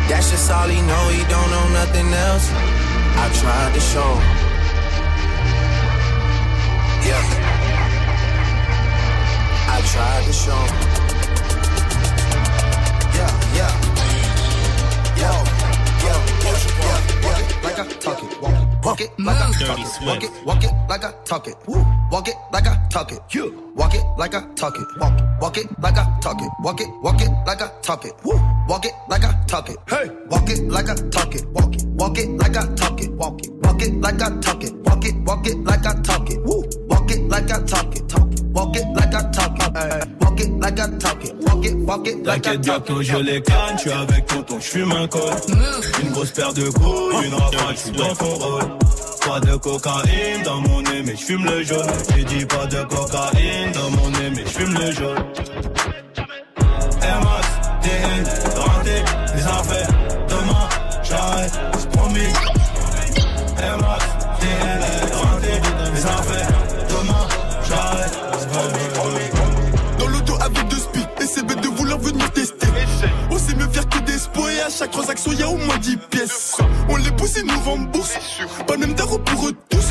That's 0.09 0.29
just 0.31 0.51
all 0.51 0.67
he 0.67 0.81
know, 0.81 1.07
he 1.09 1.23
don't 1.29 1.49
know 1.49 1.69
nothing 1.69 2.11
else. 2.11 2.49
I 2.51 3.29
tried 3.39 3.73
to 3.75 3.79
show 3.79 4.15
him. 4.15 4.23
Yeah. 7.07 7.23
I 9.69 9.81
tried 9.93 10.25
to 10.25 10.33
show 10.33 10.61
him. 10.65 10.75
Yeah, 13.17 13.33
yeah. 13.57 13.73
Yo, 15.21 15.31
yo, 16.05 16.13
yo, 16.43 16.53
yo, 16.85 16.93
yo. 17.21 17.31
Like 17.63 17.79
I 17.79 17.85
talk 17.99 18.23
it, 18.23 18.41
walk 18.41 18.53
it, 18.53 18.68
walk 18.89 19.01
it 19.01 19.11
like 19.19 19.37
I 19.37 19.51
talk 19.51 19.79
it, 19.79 20.05
walk 20.05 20.23
it, 20.23 20.45
walk 20.45 20.63
it 20.63 20.73
like 20.89 21.03
I 21.03 21.11
talk 21.23 21.47
it, 21.47 21.55
walk 21.67 22.27
it 22.27 22.35
like 22.51 22.67
I 22.67 22.87
talk 22.89 23.11
it, 23.11 23.19
Walk 23.75 23.93
it 23.93 24.03
like 24.17 24.33
I 24.33 24.41
talk 24.55 24.75
it, 24.77 24.87
walk 24.99 25.19
it, 25.19 25.25
walk 25.39 25.57
it 25.57 25.67
like 25.79 25.97
I 25.97 26.19
talk 26.21 26.43
it, 26.43 26.51
walk 26.63 26.81
it, 26.81 26.89
walk 27.01 27.21
it 27.21 27.31
like 27.45 27.61
I 27.61 27.69
talk 27.81 28.05
it. 28.05 28.13
Walk 28.69 28.85
it 28.85 28.93
like 29.09 29.23
I 29.23 29.33
talk 29.47 29.69
it. 29.69 29.77
Hey. 29.89 30.09
Walk 30.29 30.47
it 30.47 30.61
like 30.69 30.89
I 30.89 30.93
talk 31.09 31.33
it. 31.33 31.43
Walk 31.47 31.73
it. 31.73 31.83
Walk 31.87 32.19
it 32.19 32.29
like 32.29 32.55
I 32.55 32.67
talk 32.75 33.01
it. 33.01 33.11
Walk 33.13 33.43
it. 33.43 33.51
Walk 33.63 33.81
it 33.81 33.93
like 33.95 34.21
I 34.21 34.39
talk 34.39 34.63
it. 34.63 34.73
Walk 34.75 35.05
it. 35.05 35.15
Walk 35.25 35.47
it 35.47 35.57
like 35.57 35.85
I 35.87 36.01
talk 36.03 36.29
it. 36.29 36.39
Walk 36.45 37.11
it 37.11 37.21
like 37.27 37.51
I 37.51 37.63
talk 37.63 37.95
it. 37.95 38.07
Talk 38.07 38.31
it. 38.33 38.38
Walk 38.53 38.75
it 38.75 38.85
like 38.95 39.13
I 39.13 39.23
talk 39.31 39.59
it. 39.59 40.21
Walk 40.21 40.39
it 40.39 40.49
like 40.59 40.79
I 40.79 40.87
talk 40.97 41.23
it. 41.25 41.35
Walk 41.45 41.65
it. 41.65 41.75
Walk 41.77 42.07
it 42.07 42.25
like 42.25 42.47
I 42.47 42.57
T'inquiète, 42.57 42.61
talk 42.61 42.85
bientôt 42.85 43.01
it. 43.01 43.07
je 43.07 43.17
les 43.17 43.41
canne, 43.41 43.75
je 43.75 43.81
suis 43.81 43.91
avec 43.91 44.25
tonton, 44.25 44.57
je 44.59 44.65
fume 44.65 44.91
un 44.91 45.07
col. 45.07 45.21
Une 46.03 46.11
grosse 46.11 46.31
paire 46.31 46.53
de 46.53 46.69
couilles, 46.69 47.25
une 47.27 47.33
rafale, 47.33 47.75
je 47.75 47.79
suis 47.79 47.91
dans 47.91 48.15
ton 48.15 48.35
rôle. 48.35 48.63
Pas 49.25 49.39
de 49.39 49.55
cocaïne 49.57 50.43
dans 50.43 50.61
mon 50.61 50.81
nez, 50.81 51.03
mais 51.05 51.15
je 51.15 51.23
fume 51.23 51.45
le 51.45 51.63
jaune. 51.63 51.87
J'ai 52.15 52.23
dit 52.23 52.45
pas 52.45 52.65
de 52.65 52.81
cocaïne 52.83 53.71
dans 53.73 53.91
mon 53.91 54.09
nez, 54.11 54.29
mais 54.35 54.43
je 54.45 54.49
fume 54.51 54.73
le 54.73 54.91
jaune. 54.91 55.23
Air 57.01 57.19
Max, 57.21 57.47
TN, 57.81 58.59
renté, 58.59 59.03
les 59.35 59.43
affaires. 59.43 59.89
Demain, 60.29 60.69
j'arrête, 61.03 61.59
c'est 61.77 61.89
promis. 61.91 62.58
À 74.69 74.71
chaque 74.71 74.91
transaction 74.91 75.31
y 75.33 75.41
a 75.41 75.49
au 75.49 75.57
moins 75.57 75.77
10 75.77 75.97
pièces. 76.11 76.57
On 76.89 76.97
les 76.97 77.11
pousse 77.11 77.37
et 77.37 77.43
nous 77.43 77.59
rembourse. 77.61 78.13
Pas 78.67 78.77
même 78.77 78.93
tarot 78.93 79.17
pour 79.17 79.47
eux 79.47 79.53
tous. 79.67 79.89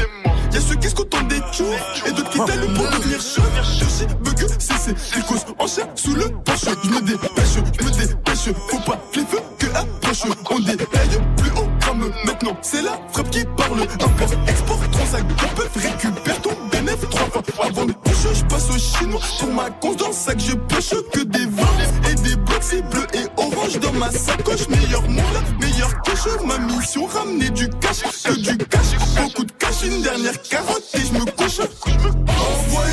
Y'a 0.52 0.60
ceux 0.60 0.76
qui 0.76 0.88
se 0.88 0.94
contentent 0.94 1.26
des 1.28 1.40
tours 1.56 1.74
et 2.06 2.12
d'autres 2.12 2.30
qui 2.30 2.38
t'allument 2.38 2.74
pour 2.74 2.98
devenir 2.98 3.20
chaud. 3.20 3.42
Je 3.62 4.04
veux 4.04 4.34
que 4.34 4.46
cesser 4.60 4.94
les 5.16 5.22
causes 5.22 5.44
en 5.58 5.66
chair 5.66 5.86
sous 5.96 6.14
le 6.14 6.28
porche. 6.44 6.64
Je 6.84 6.90
me 6.90 7.00
dépêche, 7.00 7.54
je 7.54 7.84
me 7.84 7.90
dépêche. 7.90 8.54
Faut 8.68 8.78
pas 8.78 9.00
que 9.12 9.18
les 9.18 9.26
feux 9.26 9.42
que 9.58 9.66
approche. 9.66 10.22
On 10.50 10.58
détaille 10.60 11.20
plus 11.36 11.50
haut 11.50 11.68
gramme. 11.80 12.12
Maintenant 12.24 12.56
c'est 12.62 12.82
la 12.82 13.00
frappe 13.12 13.30
qui 13.30 13.44
parle. 13.56 13.82
Import, 13.82 14.30
export, 14.46 14.90
transac. 14.92 15.24
Peut 15.56 15.68
récupérer 15.74 16.38
ton 16.40 16.50
bénéfice 16.70 17.08
trois 17.10 17.30
fois. 17.30 17.42
Avant 17.64 17.84
de 17.84 17.92
push, 17.92 18.32
je 18.32 18.44
passe 18.44 18.70
au 18.70 18.78
chinois. 18.78 19.20
Pour 19.40 19.52
ma 19.52 19.68
le 19.68 20.12
sac, 20.12 20.38
je 20.38 20.54
pêche 20.54 20.94
que 21.12 21.20
des 21.24 21.46
vins 21.46 22.10
et 22.10 22.14
des. 22.14 22.37
C'est 22.60 22.82
bleu 22.90 23.06
et 23.14 23.26
orange 23.40 23.78
dans 23.78 23.92
ma 23.92 24.10
sacoche. 24.10 24.68
Meilleur 24.68 25.02
moula, 25.08 25.42
meilleur 25.60 26.02
cash. 26.02 26.26
Ma 26.44 26.58
mission, 26.58 27.06
ramener 27.06 27.50
du 27.50 27.68
cash. 27.80 28.02
Que 28.24 28.34
du 28.34 28.56
cash. 28.58 28.96
Beaucoup 29.16 29.44
de 29.44 29.52
cash, 29.52 29.84
une 29.84 30.02
dernière 30.02 30.40
carotte 30.42 30.84
et 30.94 30.98
je 30.98 31.12
me 31.12 31.24
couche. 31.24 31.60
Envoie 31.60 32.84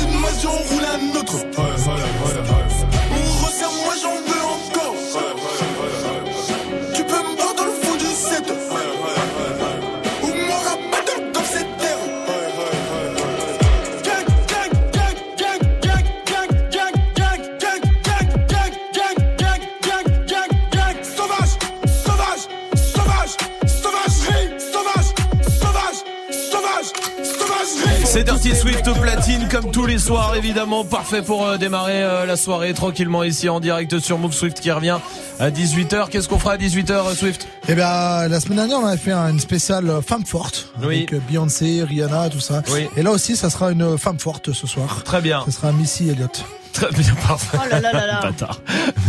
Platine 28.94 29.48
comme 29.48 29.72
tous 29.72 29.84
les 29.84 29.98
soirs 29.98 30.36
évidemment 30.36 30.84
parfait 30.84 31.20
pour 31.20 31.44
euh, 31.44 31.56
démarrer 31.56 32.04
euh, 32.04 32.24
la 32.24 32.36
soirée 32.36 32.72
tranquillement 32.72 33.24
ici 33.24 33.48
en 33.48 33.58
direct 33.58 33.98
sur 33.98 34.16
Move 34.16 34.32
Swift 34.32 34.60
qui 34.60 34.70
revient 34.70 34.98
à 35.40 35.50
18h. 35.50 36.08
Qu'est-ce 36.08 36.28
qu'on 36.28 36.38
fera 36.38 36.52
à 36.52 36.56
18h 36.56 36.92
euh, 36.92 37.14
Swift? 37.14 37.48
Eh 37.68 37.74
bien, 37.74 38.28
la 38.28 38.38
semaine 38.38 38.58
dernière, 38.58 38.78
on 38.78 38.86
avait 38.86 38.96
fait 38.96 39.12
une 39.12 39.40
spéciale 39.40 39.90
femme 40.06 40.24
forte. 40.24 40.72
Oui. 40.82 41.06
Avec 41.08 41.26
Beyoncé, 41.26 41.82
Rihanna, 41.82 42.30
tout 42.30 42.40
ça. 42.40 42.62
Oui. 42.72 42.88
Et 42.96 43.02
là 43.02 43.10
aussi, 43.10 43.34
ça 43.34 43.50
sera 43.50 43.72
une 43.72 43.98
femme 43.98 44.20
forte 44.20 44.52
ce 44.52 44.68
soir. 44.68 45.02
Très 45.04 45.20
bien. 45.20 45.42
Ça 45.46 45.50
sera 45.50 45.72
Missy 45.72 46.08
Elliott. 46.08 46.44
Très 46.72 46.90
bien 46.92 47.14
parfait. 47.26 47.58
Oh 47.60 47.68
là 47.68 47.80
là 47.80 47.92
là 47.92 48.06
là. 48.06 48.20
Bâtard. 48.22 48.60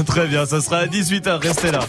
Très 0.07 0.25
bien, 0.25 0.45
ça 0.47 0.59
sera 0.61 0.77
à 0.77 0.85
18h, 0.87 1.39
restez 1.43 1.71
là. 1.71 1.79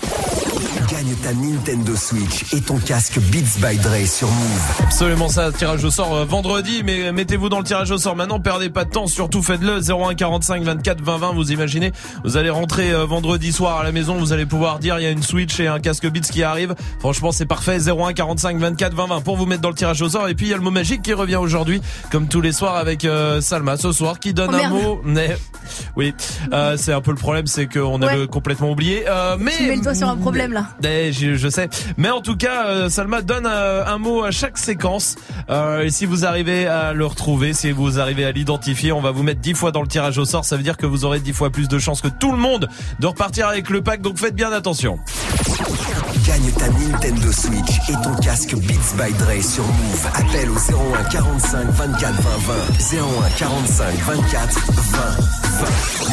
Gagne 0.90 1.14
ta 1.22 1.34
Nintendo 1.34 1.94
Switch 1.94 2.54
et 2.54 2.60
ton 2.62 2.78
casque 2.78 3.18
Beats 3.30 3.58
by 3.60 3.76
Dre 3.76 4.06
sur 4.06 4.28
Move. 4.28 4.60
Absolument 4.82 5.28
ça, 5.28 5.52
tirage 5.52 5.84
au 5.84 5.90
sort 5.90 6.14
euh, 6.14 6.24
vendredi, 6.24 6.82
mais 6.82 7.12
mettez-vous 7.12 7.50
dans 7.50 7.58
le 7.58 7.64
tirage 7.64 7.90
au 7.90 7.98
sort 7.98 8.16
maintenant, 8.16 8.40
perdez 8.40 8.70
pas 8.70 8.84
de 8.84 8.90
temps, 8.90 9.06
surtout 9.06 9.42
faites-le 9.42 9.80
01 9.90 10.14
45 10.14 10.62
24 10.62 11.02
20 11.02 11.16
20, 11.18 11.32
vous 11.34 11.52
imaginez, 11.52 11.92
vous 12.24 12.38
allez 12.38 12.48
rentrer 12.48 12.90
euh, 12.92 13.04
vendredi 13.04 13.52
soir 13.52 13.78
à 13.80 13.84
la 13.84 13.92
maison, 13.92 14.14
vous 14.16 14.32
allez 14.32 14.46
pouvoir 14.46 14.78
dire 14.78 14.98
il 14.98 15.02
y 15.02 15.06
a 15.06 15.10
une 15.10 15.22
Switch 15.22 15.60
et 15.60 15.66
un 15.66 15.78
casque 15.78 16.06
Beats 16.08 16.20
qui 16.32 16.42
arrive. 16.42 16.74
Franchement, 17.00 17.32
c'est 17.32 17.46
parfait 17.46 17.78
01 17.86 18.14
45 18.14 18.56
24 18.58 18.94
20 18.94 19.06
20 19.08 19.20
pour 19.20 19.36
vous 19.36 19.44
mettre 19.46 19.62
dans 19.62 19.68
le 19.70 19.74
tirage 19.74 20.00
au 20.00 20.08
sort 20.08 20.28
et 20.28 20.34
puis 20.34 20.46
il 20.46 20.50
y 20.50 20.54
a 20.54 20.56
le 20.56 20.62
mot 20.62 20.70
magique 20.70 21.02
qui 21.02 21.12
revient 21.12 21.36
aujourd'hui 21.36 21.82
comme 22.10 22.28
tous 22.28 22.40
les 22.40 22.52
soirs 22.52 22.76
avec 22.76 23.04
euh, 23.04 23.40
Salma 23.42 23.76
ce 23.76 23.92
soir 23.92 24.18
qui 24.20 24.32
donne 24.32 24.50
Oh, 24.54 24.64
un 24.64 24.68
mot 24.70 25.00
mais 25.04 25.36
oui, 25.96 26.14
euh, 26.52 26.76
c'est 26.78 26.94
un 26.94 27.02
peu 27.02 27.10
le 27.10 27.16
problème, 27.18 27.46
c'est 27.46 27.66
qu'on 27.66 28.00
avait 28.00 28.20
Ouais. 28.22 28.26
complètement 28.26 28.70
oublié 28.70 29.04
euh, 29.06 29.36
mais 29.38 29.52
Tu 29.54 29.66
mets 29.66 29.76
le 29.76 29.82
doigt 29.82 29.94
sur 29.94 30.08
un 30.08 30.16
problème 30.16 30.52
là. 30.54 30.68
Eh, 30.84 31.12
je, 31.12 31.34
je 31.34 31.48
sais. 31.48 31.68
Mais 31.96 32.10
en 32.10 32.20
tout 32.20 32.36
cas, 32.36 32.66
euh, 32.66 32.88
Salma 32.88 33.22
donne 33.22 33.46
euh, 33.46 33.84
un 33.86 33.98
mot 33.98 34.22
à 34.22 34.30
chaque 34.30 34.58
séquence. 34.58 35.16
Euh, 35.50 35.82
et 35.82 35.90
si 35.90 36.06
vous 36.06 36.24
arrivez 36.24 36.66
à 36.66 36.92
le 36.92 37.06
retrouver, 37.06 37.52
si 37.52 37.72
vous 37.72 37.98
arrivez 37.98 38.24
à 38.24 38.32
l'identifier, 38.32 38.92
on 38.92 39.00
va 39.00 39.10
vous 39.10 39.22
mettre 39.22 39.40
10 39.40 39.54
fois 39.54 39.72
dans 39.72 39.82
le 39.82 39.88
tirage 39.88 40.18
au 40.18 40.24
sort. 40.24 40.44
Ça 40.44 40.56
veut 40.56 40.62
dire 40.62 40.76
que 40.76 40.86
vous 40.86 41.04
aurez 41.04 41.20
10 41.20 41.32
fois 41.32 41.50
plus 41.50 41.68
de 41.68 41.78
chances 41.78 42.00
que 42.00 42.08
tout 42.08 42.32
le 42.32 42.38
monde 42.38 42.68
de 43.00 43.06
repartir 43.06 43.48
avec 43.48 43.70
le 43.70 43.82
pack. 43.82 44.00
Donc 44.02 44.18
faites 44.18 44.34
bien 44.34 44.52
attention. 44.52 44.98
Gagne 46.26 46.50
ta 46.52 46.68
Nintendo 46.68 47.32
Switch 47.32 47.78
et 47.88 47.92
ton 48.04 48.14
casque 48.16 48.54
Beats 48.54 48.94
by 48.96 49.12
Dre 49.14 49.42
sur 49.42 49.64
Move. 49.64 50.06
Appelle 50.14 50.50
au 50.50 50.56
01 50.94 51.04
45 51.04 51.68
24 51.70 52.14
20 52.14 52.30
20. 52.92 52.98
01 53.26 53.30
45 53.38 53.94
24 53.94 54.60
20 54.66 54.98
20. 55.58 55.66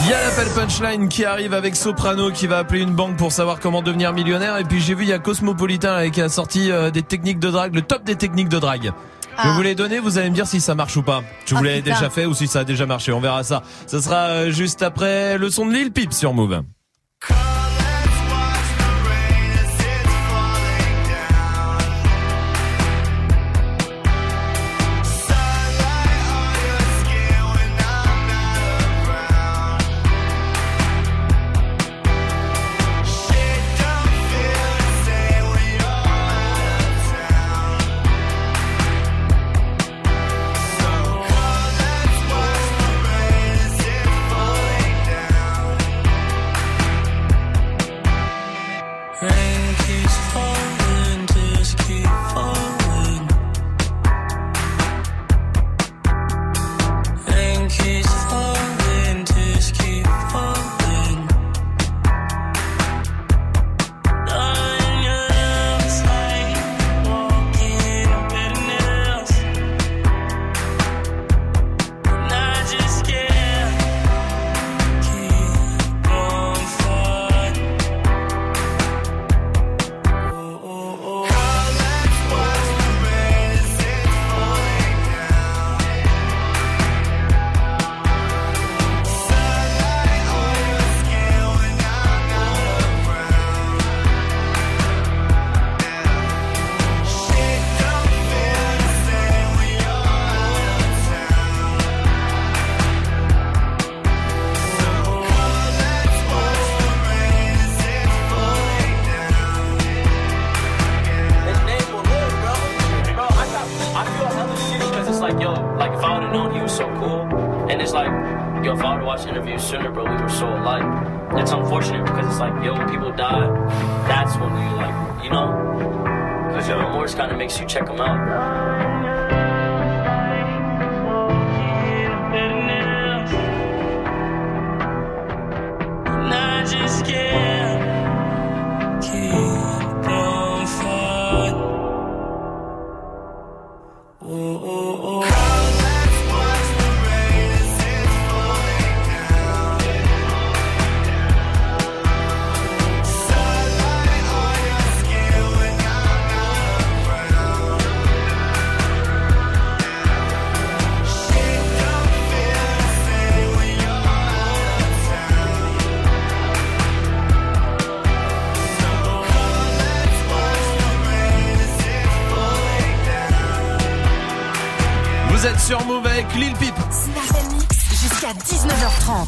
Il 0.06 0.10
y 0.10 0.14
a 0.14 0.22
l'appel 0.22 0.48
punchline 0.56 1.10
qui 1.10 1.26
arrive 1.26 1.54
avec 1.54 1.76
Soprano 1.76 2.32
qui 2.32 2.48
va 2.48 2.60
appeler 2.60 2.82
une 2.82 2.94
banque 2.94 3.18
pour 3.18 3.32
savoir 3.32 3.60
comment 3.60 3.82
devenir 3.82 4.14
millionnaire. 4.14 4.55
Et 4.60 4.64
puis 4.64 4.82
j'ai 4.82 4.96
vu, 4.96 5.04
il 5.04 5.10
y 5.10 5.14
a 5.14 5.20
Cosmopolitan 5.20 5.94
là, 5.96 6.10
qui 6.10 6.22
a 6.22 6.30
sorti 6.30 6.72
euh, 6.72 6.92
des 6.92 7.02
techniques 7.04 7.40
de 7.40 7.50
drague, 7.50 7.74
le 7.76 7.82
top 7.82 8.04
des 8.04 8.16
techniques 8.16 8.50
de 8.50 8.60
drague. 8.60 8.92
Je 9.38 9.42
Ah. 9.50 9.54
vous 9.56 9.62
l'ai 9.64 9.76
donné, 9.76 10.00
vous 10.00 10.18
allez 10.18 10.30
me 10.30 10.36
dire 10.36 10.48
si 10.48 10.62
ça 10.62 10.76
marche 10.76 10.96
ou 10.96 11.04
pas. 11.04 11.22
Je 11.46 11.56
vous 11.56 11.62
Ah, 11.62 11.64
l'ai 11.68 11.82
putain. 11.82 11.94
déjà 11.96 12.10
fait 12.10 12.26
ou 12.26 12.34
si 12.34 12.48
ça 12.48 12.60
a 12.60 12.64
déjà 12.64 12.86
marché, 12.86 13.12
on 13.12 13.20
verra 13.20 13.44
ça. 13.44 13.64
Ça 13.86 14.02
sera 14.02 14.28
euh, 14.28 14.52
juste 14.52 14.82
après 14.82 15.38
le 15.38 15.50
son 15.50 15.66
de 15.66 15.74
Lil 15.74 15.92
Peep 15.92 16.14
sur 16.14 16.34
Move. 16.34 16.62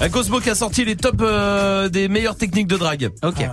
19h30. 0.07 0.09
La 0.09 0.09
Cosmo 0.09 0.39
qui 0.39 0.49
a 0.49 0.55
sorti 0.55 0.85
les 0.85 0.95
tops 0.95 1.17
euh, 1.21 1.89
des 1.89 2.07
meilleures 2.07 2.37
techniques 2.37 2.67
de 2.67 2.77
drague. 2.77 3.09
Ok. 3.23 3.45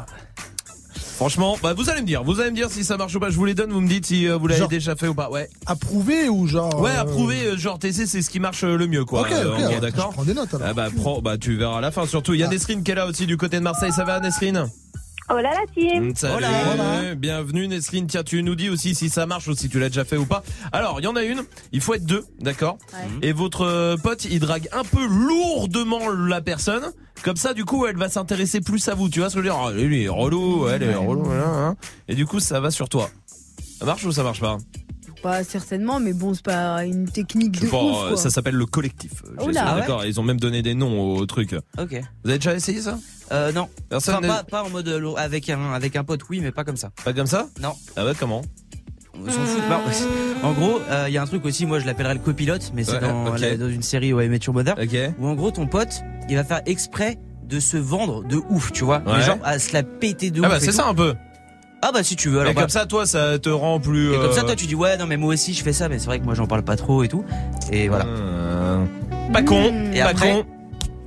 Franchement, 1.16 1.56
bah 1.62 1.75
vous 1.75 1.90
allez 1.90 2.00
me 2.02 2.06
dire, 2.08 2.25
vous 2.25 2.40
allez 2.40 2.50
me 2.50 2.56
dire 2.56 2.68
si 2.70 2.82
ça 2.82 2.96
marche 2.96 3.14
ou 3.14 3.20
pas. 3.20 3.30
Je 3.30 3.37
vous 3.37 3.44
les 3.44 3.54
donne, 3.54 3.70
vous 3.70 3.80
me 3.80 3.88
dites 3.88 4.04
si 4.04 4.26
euh, 4.26 4.37
vous 4.37 4.49
l'avez 4.49 4.58
Genre- 4.61 4.68
déjà 4.68 4.96
fait 4.96 5.06
ou 5.06 5.14
pas. 5.14 5.30
Ouais. 5.30 5.49
Approuvé 5.66 6.28
ou 6.28 6.49
genre 6.49 6.80
Ouais, 6.80 6.90
euh, 6.90 7.00
approuvé, 7.02 7.37
euh, 7.46 7.56
genre 7.56 7.78
TC, 7.78 8.06
c'est 8.06 8.20
ce 8.20 8.30
qui 8.30 8.40
marche 8.40 8.64
euh, 8.64 8.76
le 8.76 8.88
mieux, 8.88 9.04
quoi. 9.04 9.20
Ok, 9.20 9.28
Euh, 9.30 9.44
ok, 9.44 9.52
en 9.52 9.56
gros, 9.58 9.66
alors, 9.68 9.80
d'accord. 9.80 10.11
prends 10.11 10.25
des 10.25 10.34
notes, 10.34 10.52
alors. 10.54 10.66
Ah 10.68 10.75
bah, 10.75 10.88
prends- 10.96 11.20
bah 11.23 11.38
tu 11.38 11.54
verras 11.56 11.78
à 11.78 11.80
la 11.80 11.92
fin. 11.92 12.04
Surtout, 12.06 12.34
il 12.34 12.40
y 12.40 12.42
a 12.42 12.49
Nesrine 12.49 12.82
qui 12.82 12.90
est 12.90 12.96
là 12.96 13.06
aussi 13.06 13.26
du 13.26 13.37
côté 13.37 13.58
de 13.58 13.62
Marseille. 13.62 13.92
Ça 13.92 14.04
va, 14.04 14.18
Nesrine? 14.18 14.66
Oh 15.31 15.37
là 15.37 15.43
la 15.54 15.66
team 15.73 16.11
Mm, 16.11 16.14
Salut, 16.14 17.16
bienvenue 17.16 17.66
Nesrine. 17.66 18.07
Tiens, 18.07 18.23
tu 18.23 18.43
nous 18.43 18.54
dis 18.54 18.69
aussi 18.69 18.95
si 18.95 19.09
ça 19.09 19.25
marche 19.25 19.49
ou 19.49 19.54
si 19.54 19.69
tu 19.71 19.78
l'as 19.81 19.88
déjà 19.88 20.04
fait 20.04 20.19
ou 20.19 20.26
pas. 20.26 20.43
Alors, 20.71 21.00
il 21.00 21.04
y 21.04 21.07
en 21.07 21.16
a 21.16 21.23
une, 21.23 21.43
il 21.73 21.81
faut 21.81 21.95
être 21.95 22.04
deux, 22.04 22.25
d'accord 22.40 22.76
Et 23.23 23.33
votre 23.33 23.62
euh, 23.62 23.97
pote, 23.97 24.26
il 24.26 24.38
drague 24.40 24.69
un 24.73 24.85
peu 24.85 25.04
lourdement 25.07 26.11
la 26.11 26.43
personne. 26.43 26.93
Comme 27.23 27.37
ça, 27.37 27.54
du 27.54 27.64
coup, 27.64 27.87
elle 27.87 27.97
va 27.97 28.11
s'intéresser 28.11 28.61
plus 28.61 28.87
à 28.88 28.95
vous. 28.95 29.09
Tu 29.09 29.21
vois 29.21 29.31
ce 29.31 29.37
que 29.37 29.40
je 29.43 29.47
veux 29.49 29.50
dire? 29.54 29.59
Ah, 29.66 29.73
Lui, 29.73 30.00
il 30.00 30.04
est 30.04 30.09
relou, 30.09 30.69
elle 30.69 30.83
est 30.83 30.95
relou, 30.95 31.23
voilà, 31.25 31.49
hein. 31.49 31.76
Et 32.09 32.14
du 32.14 32.26
coup, 32.26 32.38
ça 32.40 32.61
va 32.61 32.71
sur 32.71 32.90
toi. 32.90 33.09
Ça 33.78 33.87
marche 33.87 34.04
ou 34.04 34.12
ça 34.12 34.23
marche 34.23 34.40
pas? 34.40 34.59
Pas 35.25 35.43
certainement, 35.43 36.00
mais 36.00 36.12
bon, 36.12 36.35
c'est 36.35 36.45
pas 36.45 36.85
une 36.85 37.09
technique 37.09 37.59
de 37.61 37.66
ouf, 37.66 37.73
euh, 37.75 38.09
quoi. 38.09 38.16
Ça 38.19 38.28
s'appelle 38.28 38.57
le 38.57 38.66
collectif. 38.66 39.23
Oh 39.38 39.47
J'ai-. 39.50 39.59
Ah 39.59 39.75
ouais 39.75 39.81
D'accord, 39.81 40.04
ils 40.04 40.21
ont 40.21 40.23
même 40.23 40.38
donné 40.38 40.61
des 40.61 40.75
noms 40.75 41.16
au 41.16 41.25
truc. 41.25 41.54
Ok. 41.78 41.93
Vous 42.25 42.28
avez 42.31 42.38
déjà 42.38 42.54
essayé 42.54 42.83
ça? 42.83 42.99
Euh, 43.33 43.50
non. 43.50 43.69
Personne 43.88 44.16
Enfin, 44.16 44.21
n'est- 44.21 44.28
pas, 44.28 44.43
pas 44.45 44.62
en 44.64 44.69
mode 44.69 44.87
euh, 44.87 45.14
avec 45.16 45.49
un, 45.49 45.73
avec 45.73 45.97
un 45.97 46.04
pote, 46.04 46.21
oui, 46.28 46.40
mais 46.43 46.52
pas 46.52 46.62
comme 46.62 46.76
ça. 46.76 46.90
Pas 47.07 47.14
comme 47.14 47.26
ça? 47.26 47.49
Non. 47.62 47.73
Ah 47.97 48.04
ouais, 48.04 48.12
comment? 48.21 48.43
On 49.14 49.25
s'en 49.31 49.40
fout. 49.47 49.62
Bah, 49.69 49.81
en 50.43 50.52
gros, 50.52 50.81
il 51.07 51.12
y 51.14 51.16
a 51.16 51.23
un 51.23 51.26
truc 51.26 51.45
aussi, 51.47 51.64
moi 51.64 51.78
je 51.78 51.87
l'appellerais 51.87 52.14
le 52.14 52.21
copilote, 52.21 52.73
mais 52.75 52.85
c'est 52.85 52.93
Ouais, 52.93 53.00
dans, 53.00 53.28
ok. 53.28 53.40
la- 53.40 53.57
dans 53.57 53.69
une 53.71 53.81
série 53.83 54.12
ouais, 54.12 54.28
Met 54.28 54.40
Your 54.45 54.52
Mother, 54.54 54.76
Ok. 54.78 54.97
où 55.19 55.26
en 55.26 55.35
gros 55.35 55.50
ton 55.52 55.66
pote, 55.66 56.02
il 56.28 56.37
va 56.37 56.45
faire 56.45 56.61
exprès 56.66 57.16
de 57.45 57.61
se 57.61 57.76
vendre 57.78 58.25
de 58.25 58.37
ouf, 58.50 58.73
tu 58.73 58.85
vois. 58.85 58.99
Ouais. 59.06 59.13
Mais 59.17 59.23
genre 59.23 59.39
à 59.43 59.58
se 59.58 59.73
la 59.73 59.82
péter 59.84 60.30
de 60.30 60.43
Ah 60.43 60.47
ouf. 60.47 60.50
bah 60.50 60.56
et 60.58 60.60
c'est 60.60 60.67
tout. 60.67 60.73
ça 60.73 60.87
un 60.89 60.95
peu. 60.95 61.15
Ah 61.86 61.90
bah 61.92 62.02
si 62.02 62.16
tu 62.16 62.30
veux. 62.30 62.40
Alors, 62.40 62.52
Et 62.52 62.54
bah, 62.54 62.62
comme 62.62 62.70
ça, 62.70 62.86
toi, 62.86 63.04
ça 63.04 63.38
te 63.38 63.50
rend 63.50 63.78
plus. 63.78 64.14
Et 64.14 64.16
comme 64.16 64.32
ça, 64.32 64.40
euh, 64.40 64.44
toi, 64.47 64.56
tu 64.56 64.64
dis 64.66 64.75
ouais, 64.75 64.97
non, 64.97 65.04
mais 65.06 65.18
moi 65.18 65.34
aussi, 65.34 65.52
je 65.52 65.62
fais 65.62 65.75
ça, 65.75 65.90
mais 65.90 65.99
c'est 65.99 66.06
vrai 66.06 66.18
que 66.18 66.25
moi, 66.25 66.32
j'en 66.34 66.47
parle 66.47 66.62
pas 66.62 66.76
trop 66.76 67.02
et 67.04 67.08
tout. 67.08 67.25
Et 67.70 67.88
voilà. 67.88 68.06
Euh, 68.06 68.84
Pas 69.32 69.42
con, 69.42 69.73
Et 69.92 70.00
pas 70.00 70.06
après- 70.08 70.32
con. 70.32 70.44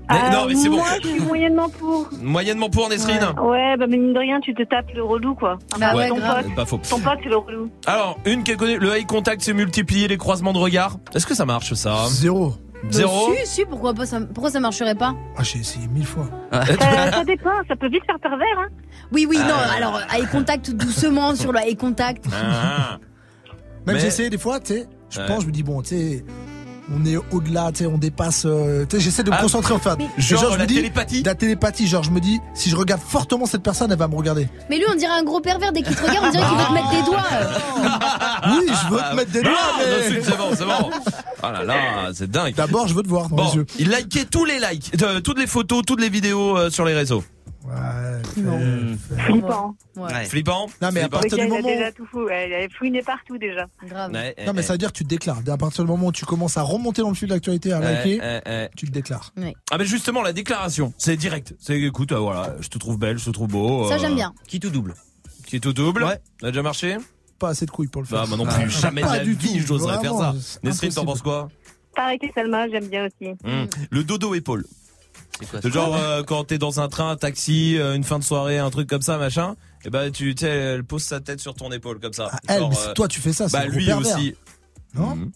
Mais- 0.10 0.16
Euh, 0.16 0.30
non, 0.32 0.46
mais 0.48 0.56
c'est 0.56 0.70
bon. 0.70 0.78
Moi, 0.78 0.86
je 1.04 1.08
suis 1.10 1.20
moyennement 1.20 1.68
pour. 1.68 2.08
Moyennement 2.22 2.70
pour 2.70 2.88
Nesrine. 2.90 3.20
Ouais, 3.44 3.76
bah, 3.78 3.88
mais 3.90 3.98
mine 3.98 4.14
de 4.14 4.20
rien, 4.20 4.40
tu 4.40 4.54
te 4.54 4.64
tapes 4.64 4.86
le 4.96 5.04
relou, 5.04 5.36
quoi. 5.36 5.58
Bah 5.80 5.94
Ouais, 5.96 6.08
ton 6.08 6.16
grave. 6.18 6.44
pote, 6.46 6.56
pas 6.56 6.66
faux. 6.66 6.80
ton 6.90 7.00
pote, 7.00 7.18
c'est 7.24 7.28
le 7.30 7.36
relou. 7.38 7.70
Alors, 7.88 8.18
une 8.26 8.44
qui 8.44 8.52
est 8.52 8.56
connue, 8.56 8.78
le 8.78 8.96
eye 8.96 9.06
contact, 9.06 9.42
c'est 9.42 9.52
multiplier 9.54 10.08
les 10.08 10.16
croisements 10.18 10.54
de 10.54 10.60
regard. 10.60 10.96
Est-ce 11.14 11.26
que 11.28 11.36
ça 11.36 11.46
marche 11.46 11.74
ça? 11.74 12.06
Zéro. 12.08 12.54
Zéro. 12.92 13.30
Bah, 13.30 13.36
si, 13.44 13.48
si, 13.56 13.66
pourquoi 13.66 13.94
pas 13.94 14.06
ça, 14.06 14.20
pourquoi 14.22 14.52
ça 14.52 14.60
marcherait 14.60 14.96
pas 14.96 15.16
Ah, 15.36 15.44
j'ai 15.44 15.60
essayé 15.60 15.88
mille 15.88 16.06
fois. 16.06 16.30
Ça, 16.52 16.64
ça 17.12 17.24
dépend, 17.26 17.50
ça 17.68 17.76
peut 17.76 17.90
vite 17.90 18.04
faire 18.06 18.20
pervers, 18.20 18.46
hein. 18.60 18.68
Oui, 19.12 19.26
oui, 19.30 19.38
non, 19.40 19.56
Ah. 19.56 19.76
alors 19.78 20.00
eye 20.14 20.28
contact 20.32 20.72
doucement 20.72 21.36
sur 21.36 21.52
le 21.52 21.60
eye 21.60 21.76
contact. 21.76 22.26
Ah. 22.34 22.98
Même 23.86 23.96
Mais- 23.96 24.02
j'ai 24.02 24.08
essayé 24.08 24.30
des 24.30 24.38
fois, 24.38 24.60
tu 24.60 24.74
sais, 24.74 24.88
je 25.10 25.20
Ouais. 25.20 25.26
pense, 25.28 25.42
je 25.42 25.48
me 25.48 25.52
dis, 25.52 25.64
bon, 25.64 25.82
tu 25.82 25.90
sais, 25.90 26.26
on 26.94 27.06
est 27.06 27.18
au-delà, 27.32 27.72
tu 27.72 27.80
sais, 27.80 27.86
on 27.86 27.98
dépasse. 27.98 28.44
euh, 28.46 28.86
tu 28.90 28.96
sais, 28.98 29.04
j'essaie 29.04 29.24
de 29.24 29.30
me 29.30 29.36
Ah, 29.36 29.42
concentrer 29.42 29.74
en 29.74 29.80
fait. 29.80 29.98
Genre 30.18 30.52
je 30.54 30.58
la 30.58 30.64
me 30.64 30.68
dis, 30.68 30.76
télépathie 30.76 31.24
La 31.24 31.36
télépathie, 31.36 31.88
genre, 31.88 32.04
je 32.04 32.12
me 32.12 32.20
dis, 32.20 32.40
si 32.54 32.70
je 32.70 32.76
regarde 32.76 33.02
fortement 33.06 33.46
cette 33.46 33.64
personne, 33.64 33.92
elle 33.92 33.98
va 33.98 34.08
me 34.08 34.16
regarder. 34.16 34.48
Mais 34.70 34.78
lui, 34.78 34.86
on 34.92 34.96
dirait 34.96 35.14
un 35.14 35.24
gros 35.24 35.42
pervers 35.42 35.72
dès 35.74 35.82
qu'il 35.82 35.96
te 35.96 36.02
regarde, 36.02 36.26
on 36.28 36.32
dirait 36.32 36.46
qu'il 36.48 36.58
veut 36.58 36.64
te 36.66 36.74
mettre 36.74 36.90
des 36.92 37.04
doigts. 37.04 37.24
Oui, 38.50 38.66
je 38.68 38.94
veux 38.94 39.00
te 39.00 39.16
mettre 39.16 39.32
des 39.32 39.42
doigts, 39.42 39.52
Ah, 39.58 39.80
mais. 39.80 39.86
non, 39.86 39.98
c'est 40.24 40.32
c'est 40.32 40.38
bon, 40.38 40.50
c'est 40.56 40.66
bon. 40.66 40.90
Ah 41.44 41.52
là 41.52 41.64
là, 41.64 42.10
c'est 42.14 42.30
dingue. 42.30 42.54
D'abord, 42.56 42.88
je 42.88 42.94
veux 42.94 43.04
te 43.04 43.08
voir 43.10 43.30
dans 43.30 43.36
Bon, 43.36 43.50
les 43.50 43.56
yeux. 43.58 43.66
il 43.80 43.90
likait 43.90 44.26
tous 44.26 44.46
les 44.46 44.60
likes, 44.60 44.92
euh, 45.02 45.20
toutes 45.20 45.40
les 45.40 45.48
photos, 45.48 45.84
toutes 45.86 46.00
les 46.02 46.10
vidéos 46.10 46.58
euh, 46.58 46.70
sur 46.70 46.86
les 46.86 46.94
réseaux. 46.94 47.24
Ouais, 47.68 48.22
Flippant. 49.26 49.76
Ouais. 49.98 50.26
Flippant 50.26 50.68
Non, 50.82 50.90
mais 50.94 51.02
à 51.02 51.04
Flippant. 51.04 51.20
Partir 51.20 51.38
du 51.38 51.44
a 51.44 51.48
moment. 51.48 51.68
déjà 51.68 51.92
tout 51.92 52.06
fou. 52.06 52.30
Elle 52.30 52.54
est 52.54 52.74
fouinée 52.74 53.02
partout, 53.02 53.38
déjà. 53.38 53.66
Grave. 53.86 54.12
Ouais, 54.14 54.36
Non, 54.46 54.54
mais 54.54 54.62
eh, 54.62 54.64
ça 54.64 54.74
veut 54.74 54.78
dire 54.78 54.94
que 54.94 54.98
tu 54.98 55.04
te 55.04 55.10
déclares. 55.10 55.42
À 55.46 55.58
partir 55.58 55.84
du 55.84 55.90
moment 55.90 56.08
où 56.08 56.12
tu 56.14 56.26
commences 56.26 56.56
à 56.56 56.62
remonter 56.62 57.02
dans 57.02 57.10
le 57.10 57.16
fil 57.16 57.28
d'actualité, 57.28 57.74
à 57.74 57.80
eh, 57.80 57.84
liker, 57.84 58.20
eh, 58.24 58.40
eh. 58.46 58.68
tu 58.78 58.86
te 58.86 58.92
déclares. 58.92 59.34
Ah 59.70 59.78
mais 59.78 59.86
justement 59.86 60.22
la 60.22 60.34
déclaration, 60.34 60.94
c'est 60.98 61.18
direct. 61.18 61.56
C'est 61.60 61.80
écoute, 61.80 62.12
euh, 62.14 62.20
voilà, 62.20 62.56
je 62.62 62.70
te 62.70 62.78
trouve 62.78 62.98
belle, 62.98 63.18
je 63.18 63.26
te 63.26 63.32
trouve 63.32 63.50
beau. 63.50 63.90
Ça, 63.90 63.96
euh, 63.96 64.00
j'aime 64.00 64.16
bien. 64.16 64.34
Qui 64.48 64.60
tout 64.60 64.70
double. 64.70 64.94
Qui 65.46 65.60
tout 65.60 65.74
double. 65.74 66.04
Ouais. 66.04 66.20
Ça 66.40 66.48
a 66.48 66.52
déjà 66.52 66.64
marché? 66.64 66.98
Pas 67.40 67.50
assez 67.50 67.66
de 67.66 67.72
couilles 67.72 67.88
pour 67.88 68.02
le 68.02 68.08
faire. 68.08 68.22
Bah 68.22 68.28
moi 68.30 68.38
non 68.38 68.46
plus, 68.46 68.70
jamais 68.70 69.02
de 69.02 69.08
la 69.08 69.20
du 69.20 69.34
vie, 69.34 69.60
j'oserais 69.60 70.00
faire 70.00 70.16
ça. 70.16 70.34
Nesrine, 70.64 70.94
t'en 70.94 71.06
penses 71.06 71.22
quoi? 71.22 71.50
Pareil 71.96 72.20
que 72.20 72.28
Salma, 72.34 72.70
j'aime 72.70 72.88
bien 72.88 73.08
aussi. 73.08 73.32
Hmm. 73.44 73.66
Le 73.90 74.04
dodo 74.04 74.36
épaule. 74.36 74.66
C'est 75.40 75.62
quoi 75.62 75.70
genre 75.70 75.96
euh, 75.96 76.24
quand 76.24 76.44
t'es 76.46 76.58
dans 76.58 76.80
un 76.80 76.88
train, 76.88 77.12
un 77.12 77.16
taxi, 77.16 77.78
euh, 77.78 77.96
une 77.96 78.04
fin 78.04 78.18
de 78.20 78.24
soirée, 78.24 78.58
un 78.58 78.70
truc 78.72 78.90
comme 78.90 79.02
ça, 79.04 79.18
machin. 79.18 79.56
Et 79.86 79.90
bah 79.90 80.10
tu 80.10 80.34
tu 80.34 80.46
sais, 80.46 80.50
elle 80.50 80.84
pose 80.84 81.04
sa 81.04 81.20
tête 81.20 81.40
sur 81.40 81.54
ton 81.54 81.72
épaule 81.72 82.00
comme 82.00 82.14
ça. 82.14 82.30
Ah, 82.34 82.38
elle, 82.48 82.60
Genre, 82.60 82.70
mais 82.72 82.78
euh, 82.78 82.88
si 82.88 82.94
toi 82.96 83.08
tu 83.08 83.22
fais 83.22 83.34
ça, 83.34 83.48
c'est 83.48 83.58
Bah 83.58 83.64
un 83.64 83.68
gros 83.68 83.78
lui 83.78 83.86
pervers. 83.86 84.16
aussi. 84.18 84.36
Non 84.96 85.16
Mhm. 85.16 85.32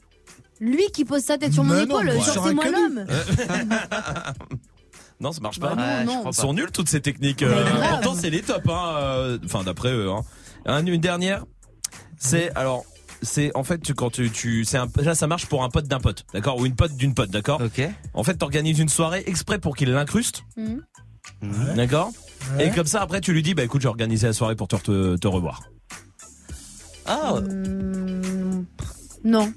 Lui 0.59 0.85
qui 0.93 1.05
pose 1.05 1.23
sa 1.23 1.37
tête 1.37 1.53
sur 1.53 1.63
mon 1.63 1.73
Mais 1.73 1.85
non, 1.85 1.99
épaule, 2.01 2.11
genre 2.13 2.23
sur 2.25 2.43
c'est 2.43 2.49
un 2.49 2.53
moi 2.53 2.65
l'homme. 2.69 3.05
Non, 5.19 5.31
ça 5.31 5.39
marche 5.41 5.59
Bah 5.59 5.75
pas. 5.75 5.75
non, 5.75 5.81
Ouais, 5.83 5.99
je 6.01 6.05
non. 6.05 6.11
crois 6.19 6.31
Elles 6.31 6.35
pas. 6.35 6.41
sont 6.41 6.53
nulles 6.53 6.71
toutes 6.71 6.89
ces 6.89 7.01
techniques. 7.01 7.43
euh, 7.43 7.63
Mais 7.65 7.71
grave. 7.79 7.89
pourtant 8.01 8.15
c'est 8.19 8.29
les 8.31 8.41
tops, 8.41 8.67
hein. 8.67 8.93
euh, 8.97 9.37
Enfin 9.45 9.63
d'après 9.63 9.91
eux. 9.91 10.09
Hein. 10.09 10.21
Un- 10.65 10.85
Une 10.85 10.99
dernière, 11.01 11.45
c'est 12.17 12.51
alors. 12.55 12.85
C'est 13.23 13.55
en 13.55 13.63
fait 13.63 13.79
tu, 13.81 13.93
quand 13.93 14.09
tu, 14.09 14.31
tu 14.31 14.65
c'est 14.65 14.77
un 14.77 14.87
là 14.97 15.13
ça 15.15 15.27
marche 15.27 15.45
pour 15.45 15.63
un 15.63 15.69
pote 15.69 15.87
d'un 15.87 15.99
pote 15.99 16.25
d'accord? 16.33 16.57
Ou 16.59 16.65
une 16.65 16.75
pote 16.75 16.95
d'une 16.95 17.13
pote 17.13 17.29
d'accord? 17.29 17.61
Ok. 17.61 17.81
en 18.15 18.23
fait 18.23 18.33
t'organises 18.35 18.79
une 18.79 18.89
soirée 18.89 19.23
exprès 19.27 19.59
pour 19.59 19.75
qu'il 19.75 19.91
l'incruste 19.91 20.43
Mhm. 20.57 21.75
d'accord? 21.75 22.11
Ouais. 22.55 22.67
et 22.67 22.71
comme 22.71 22.87
ça 22.87 23.01
après 23.01 23.21
tu 23.21 23.31
lui 23.33 23.43
dis 23.43 23.53
bah 23.53 23.63
écoute 23.63 23.81
j'ai 23.81 23.87
organisé 23.87 24.25
la 24.27 24.33
soirée 24.33 24.55
pour 24.55 24.67
te, 24.67 24.75
te, 24.77 25.17
te 25.17 25.27
revoir 25.27 25.61
Ah, 27.05 27.33
Hmm, 27.41 28.63
Non. 29.23 29.51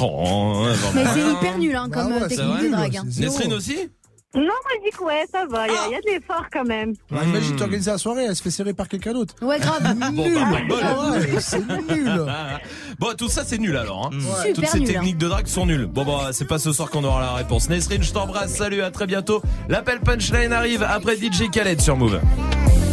oh, 0.00 0.64
ouais. 0.64 0.74
Mais 0.94 1.04
c'est 1.06 1.20
hyper 1.32 1.58
nul 1.58 1.74
hein, 1.76 1.88
Bah 1.88 2.02
comme 2.02 2.12
ouais, 2.12 2.22
euh, 2.22 2.28
technique 2.28 2.62
de 2.62 2.68
drague. 2.70 2.96
hein. 2.96 3.04
Nesrine 3.18 3.52
aussi? 3.52 3.88
Non, 4.32 4.42
moi, 4.42 4.54
je 4.78 4.84
dis 4.90 4.96
que 4.96 5.02
ouais, 5.02 5.26
ça 5.32 5.44
va. 5.44 5.66
Il 5.66 5.72
y 5.74 5.76
a- 5.76 5.86
il 5.88 5.92
y, 5.92 5.94
a 5.96 6.00
de 6.00 6.06
l'effort 6.06 6.44
quand 6.52 6.64
même. 6.64 6.94
Hmm. 7.10 7.16
Imagine, 7.30 7.56
tu 7.56 7.62
organises 7.64 7.86
la 7.88 7.98
soirée, 7.98 8.26
elle 8.28 8.36
se 8.36 8.42
fait 8.42 8.50
serrer 8.52 8.72
par 8.74 8.86
quelqu'un 8.86 9.12
d'autre. 9.12 9.34
Ouais, 9.42 9.58
grave. 9.58 9.82
Nul 10.12 10.34
bah. 10.68 10.76
Ah 10.84 11.10
ouais, 11.10 11.40
C'est 11.40 11.58
nul 11.88 12.26
Bon, 13.00 13.08
tout 13.18 13.28
ça 13.28 13.42
c'est 13.44 13.58
nul 13.58 13.76
alors. 13.76 14.06
Hein. 14.12 14.18
Super 14.20 14.52
Toutes 14.54 14.66
ces 14.66 14.78
nul, 14.80 14.88
hein. 14.88 14.92
techniques 14.92 15.18
de 15.18 15.26
drague 15.28 15.46
sont 15.48 15.66
nulles. 15.66 15.86
Bon 15.86 16.04
bah 16.04 16.28
c'est 16.32 16.44
pas 16.46 16.58
ce 16.60 16.72
soir 16.72 16.90
qu'on 16.90 17.02
aura 17.02 17.20
la 17.20 17.32
réponse. 17.34 17.68
Nesrine, 17.68 18.02
je 18.04 18.12
t'embrasse. 18.12 18.54
Salut, 18.54 18.82
à 18.82 18.90
très 18.92 19.06
bientôt. 19.06 19.42
L'appel 19.68 19.98
punchline 20.00 20.52
arrive 20.52 20.82
après 20.84 21.16
DJ 21.16 21.50
Khaled 21.50 21.80
sur 21.80 21.96
Move. 21.96 22.20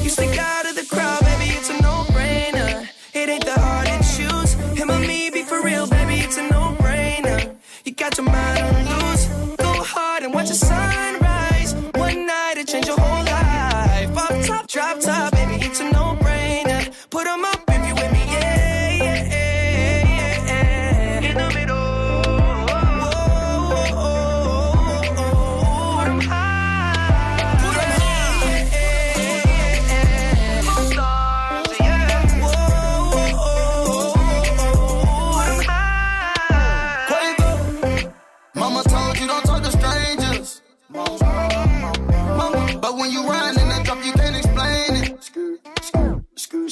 You 0.04 0.10
stick 0.10 0.30
out 0.40 0.66
of 0.70 0.76
the 0.76 0.88
crowd, 0.90 1.20
baby, 1.22 1.52
it's 1.52 1.70
a 1.70 1.74
no-brainer. 1.84 2.84
It 3.14 3.30
ain't 3.30 3.46
that 3.46 3.60
hard 3.60 3.86
to 3.86 4.00
choose. 4.04 4.54
Him 4.76 4.90
or 4.90 5.00
me, 5.00 5.30
be 5.32 5.44
for 5.44 5.62
real, 5.62 5.86
baby, 5.88 6.20
it's 6.24 6.38
a 6.38 6.44
no-brainer. 6.52 7.52
You 7.86 7.94
got 7.94 8.18
your 8.18 8.26
mind 8.26 8.47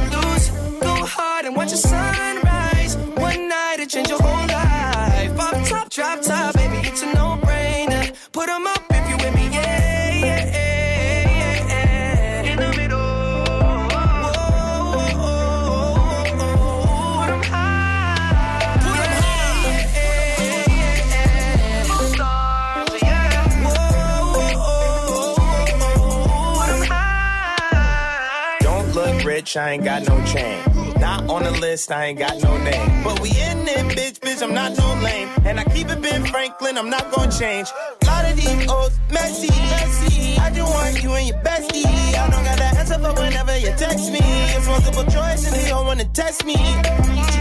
and 1.51 1.57
watch 1.57 1.71
the 1.71 1.77
sunrise. 1.77 2.95
One 3.17 3.49
night 3.49 3.79
it 3.79 3.89
change 3.89 4.09
your 4.09 4.21
whole 4.21 4.47
life. 4.47 5.35
Pop 5.35 5.67
top, 5.67 5.89
drop 5.89 6.21
top, 6.21 6.55
baby, 6.55 6.87
it's 6.87 7.03
a 7.03 7.13
no-brainer. 7.13 8.13
Put 8.31 8.49
'em 8.49 8.67
up 8.67 8.83
if 8.89 9.09
you 9.09 9.17
with 9.17 9.35
me, 9.35 9.49
yeah, 9.51 10.13
yeah, 10.25 10.43
yeah. 11.67 12.51
In 12.51 12.57
the 12.57 12.69
middle. 12.77 12.99
I 29.53 29.71
ain't 29.71 29.83
got 29.83 30.07
no 30.07 30.23
chain. 30.23 30.70
On 31.31 31.41
the 31.41 31.51
list, 31.51 31.89
I 31.93 32.07
ain't 32.07 32.19
got 32.19 32.43
no 32.43 32.57
name. 32.57 33.03
But 33.05 33.21
we 33.21 33.29
in 33.29 33.65
it, 33.65 33.95
bitch, 33.95 34.19
bitch, 34.19 34.43
I'm 34.43 34.53
not 34.53 34.77
no 34.77 34.99
lame. 35.01 35.29
And 35.45 35.61
I 35.61 35.63
keep 35.63 35.87
it 35.87 36.01
Ben 36.01 36.25
Franklin, 36.25 36.77
I'm 36.77 36.89
not 36.89 37.09
gonna 37.09 37.31
change. 37.31 37.69
lot 38.05 38.25
of 38.29 38.35
these 38.35 38.69
old 38.69 38.91
messy, 39.09 39.47
messy. 39.47 40.37
I 40.37 40.51
just 40.53 40.73
want 40.73 41.01
you 41.01 41.13
and 41.13 41.27
your 41.29 41.37
bestie. 41.37 41.85
I 41.87 42.29
don't 42.29 42.43
got 42.43 42.57
that 42.57 42.75
answer 42.75 42.99
for 42.99 43.13
whenever 43.13 43.57
you 43.57 43.71
text 43.77 44.11
me. 44.11 44.19
It's 44.21 44.67
multiple 44.67 45.05
choice 45.05 45.47
and 45.47 45.55
they 45.55 45.69
don't 45.69 45.85
wanna 45.85 46.03
test 46.11 46.45
me. 46.45 46.57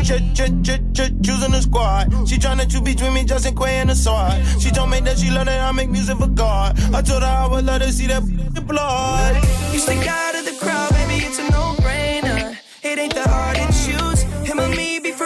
Choosing 0.07 1.51
the 1.51 1.61
squad. 1.61 2.29
She 2.29 2.37
tryna 2.37 2.71
choose 2.71 2.83
between 2.83 3.13
me, 3.13 3.25
Justin 3.25 3.57
Quay 3.57 3.81
and 3.81 3.91
the 3.91 3.97
sword. 3.97 4.39
She 4.61 4.71
told 4.71 4.91
me 4.91 5.01
that 5.01 5.19
she 5.19 5.33
love 5.33 5.47
that 5.47 5.61
I 5.69 5.73
make 5.73 5.91
music 5.91 6.17
for 6.17 6.29
God. 6.29 6.79
I 6.95 7.03
told 7.03 7.25
her 7.25 7.29
I 7.29 7.49
would 7.49 7.65
love 7.65 7.83
to 7.83 7.91
see 7.91 8.07
that 8.07 8.23
blood. 8.69 9.35
You 9.73 9.81
stick 9.81 10.07
out 10.07 10.37
of 10.37 10.45
the 10.45 10.57
crowd, 10.61 10.91
baby, 10.91 11.25
it's 11.27 11.41
a 11.41 11.51
no-brainer. 11.51 12.57
It 12.83 12.99
ain't 12.99 13.15
that 13.15 13.27
hard 13.27 13.60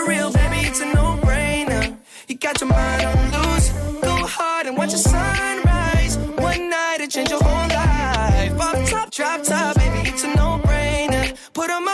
real, 0.07 0.31
baby, 0.33 0.67
it's 0.69 0.81
a 0.81 0.87
no-brainer. 0.87 1.97
You 2.29 2.37
got 2.37 2.61
your 2.61 2.71
mind 2.71 3.03
on 3.05 3.17
loose. 3.33 3.69
Go 4.03 4.14
hard 4.27 4.67
and 4.67 4.77
watch 4.77 4.93
the 4.93 4.99
sunrise. 4.99 6.17
One 6.49 6.71
night 6.71 7.01
it 7.01 7.11
change 7.11 7.31
your 7.31 7.43
whole 7.43 7.69
life. 7.69 8.57
Pop 8.59 8.77
top, 8.88 9.11
drop 9.11 9.43
top, 9.43 9.77
baby, 9.77 10.09
it's 10.09 10.25
a 10.25 10.29
no-brainer. 10.35 11.37
Put 11.53 11.71
'em 11.71 11.88
up 11.88 11.94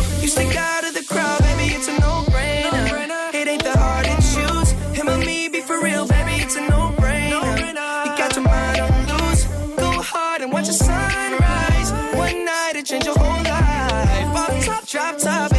Drop 14.91 15.17
top, 15.19 15.50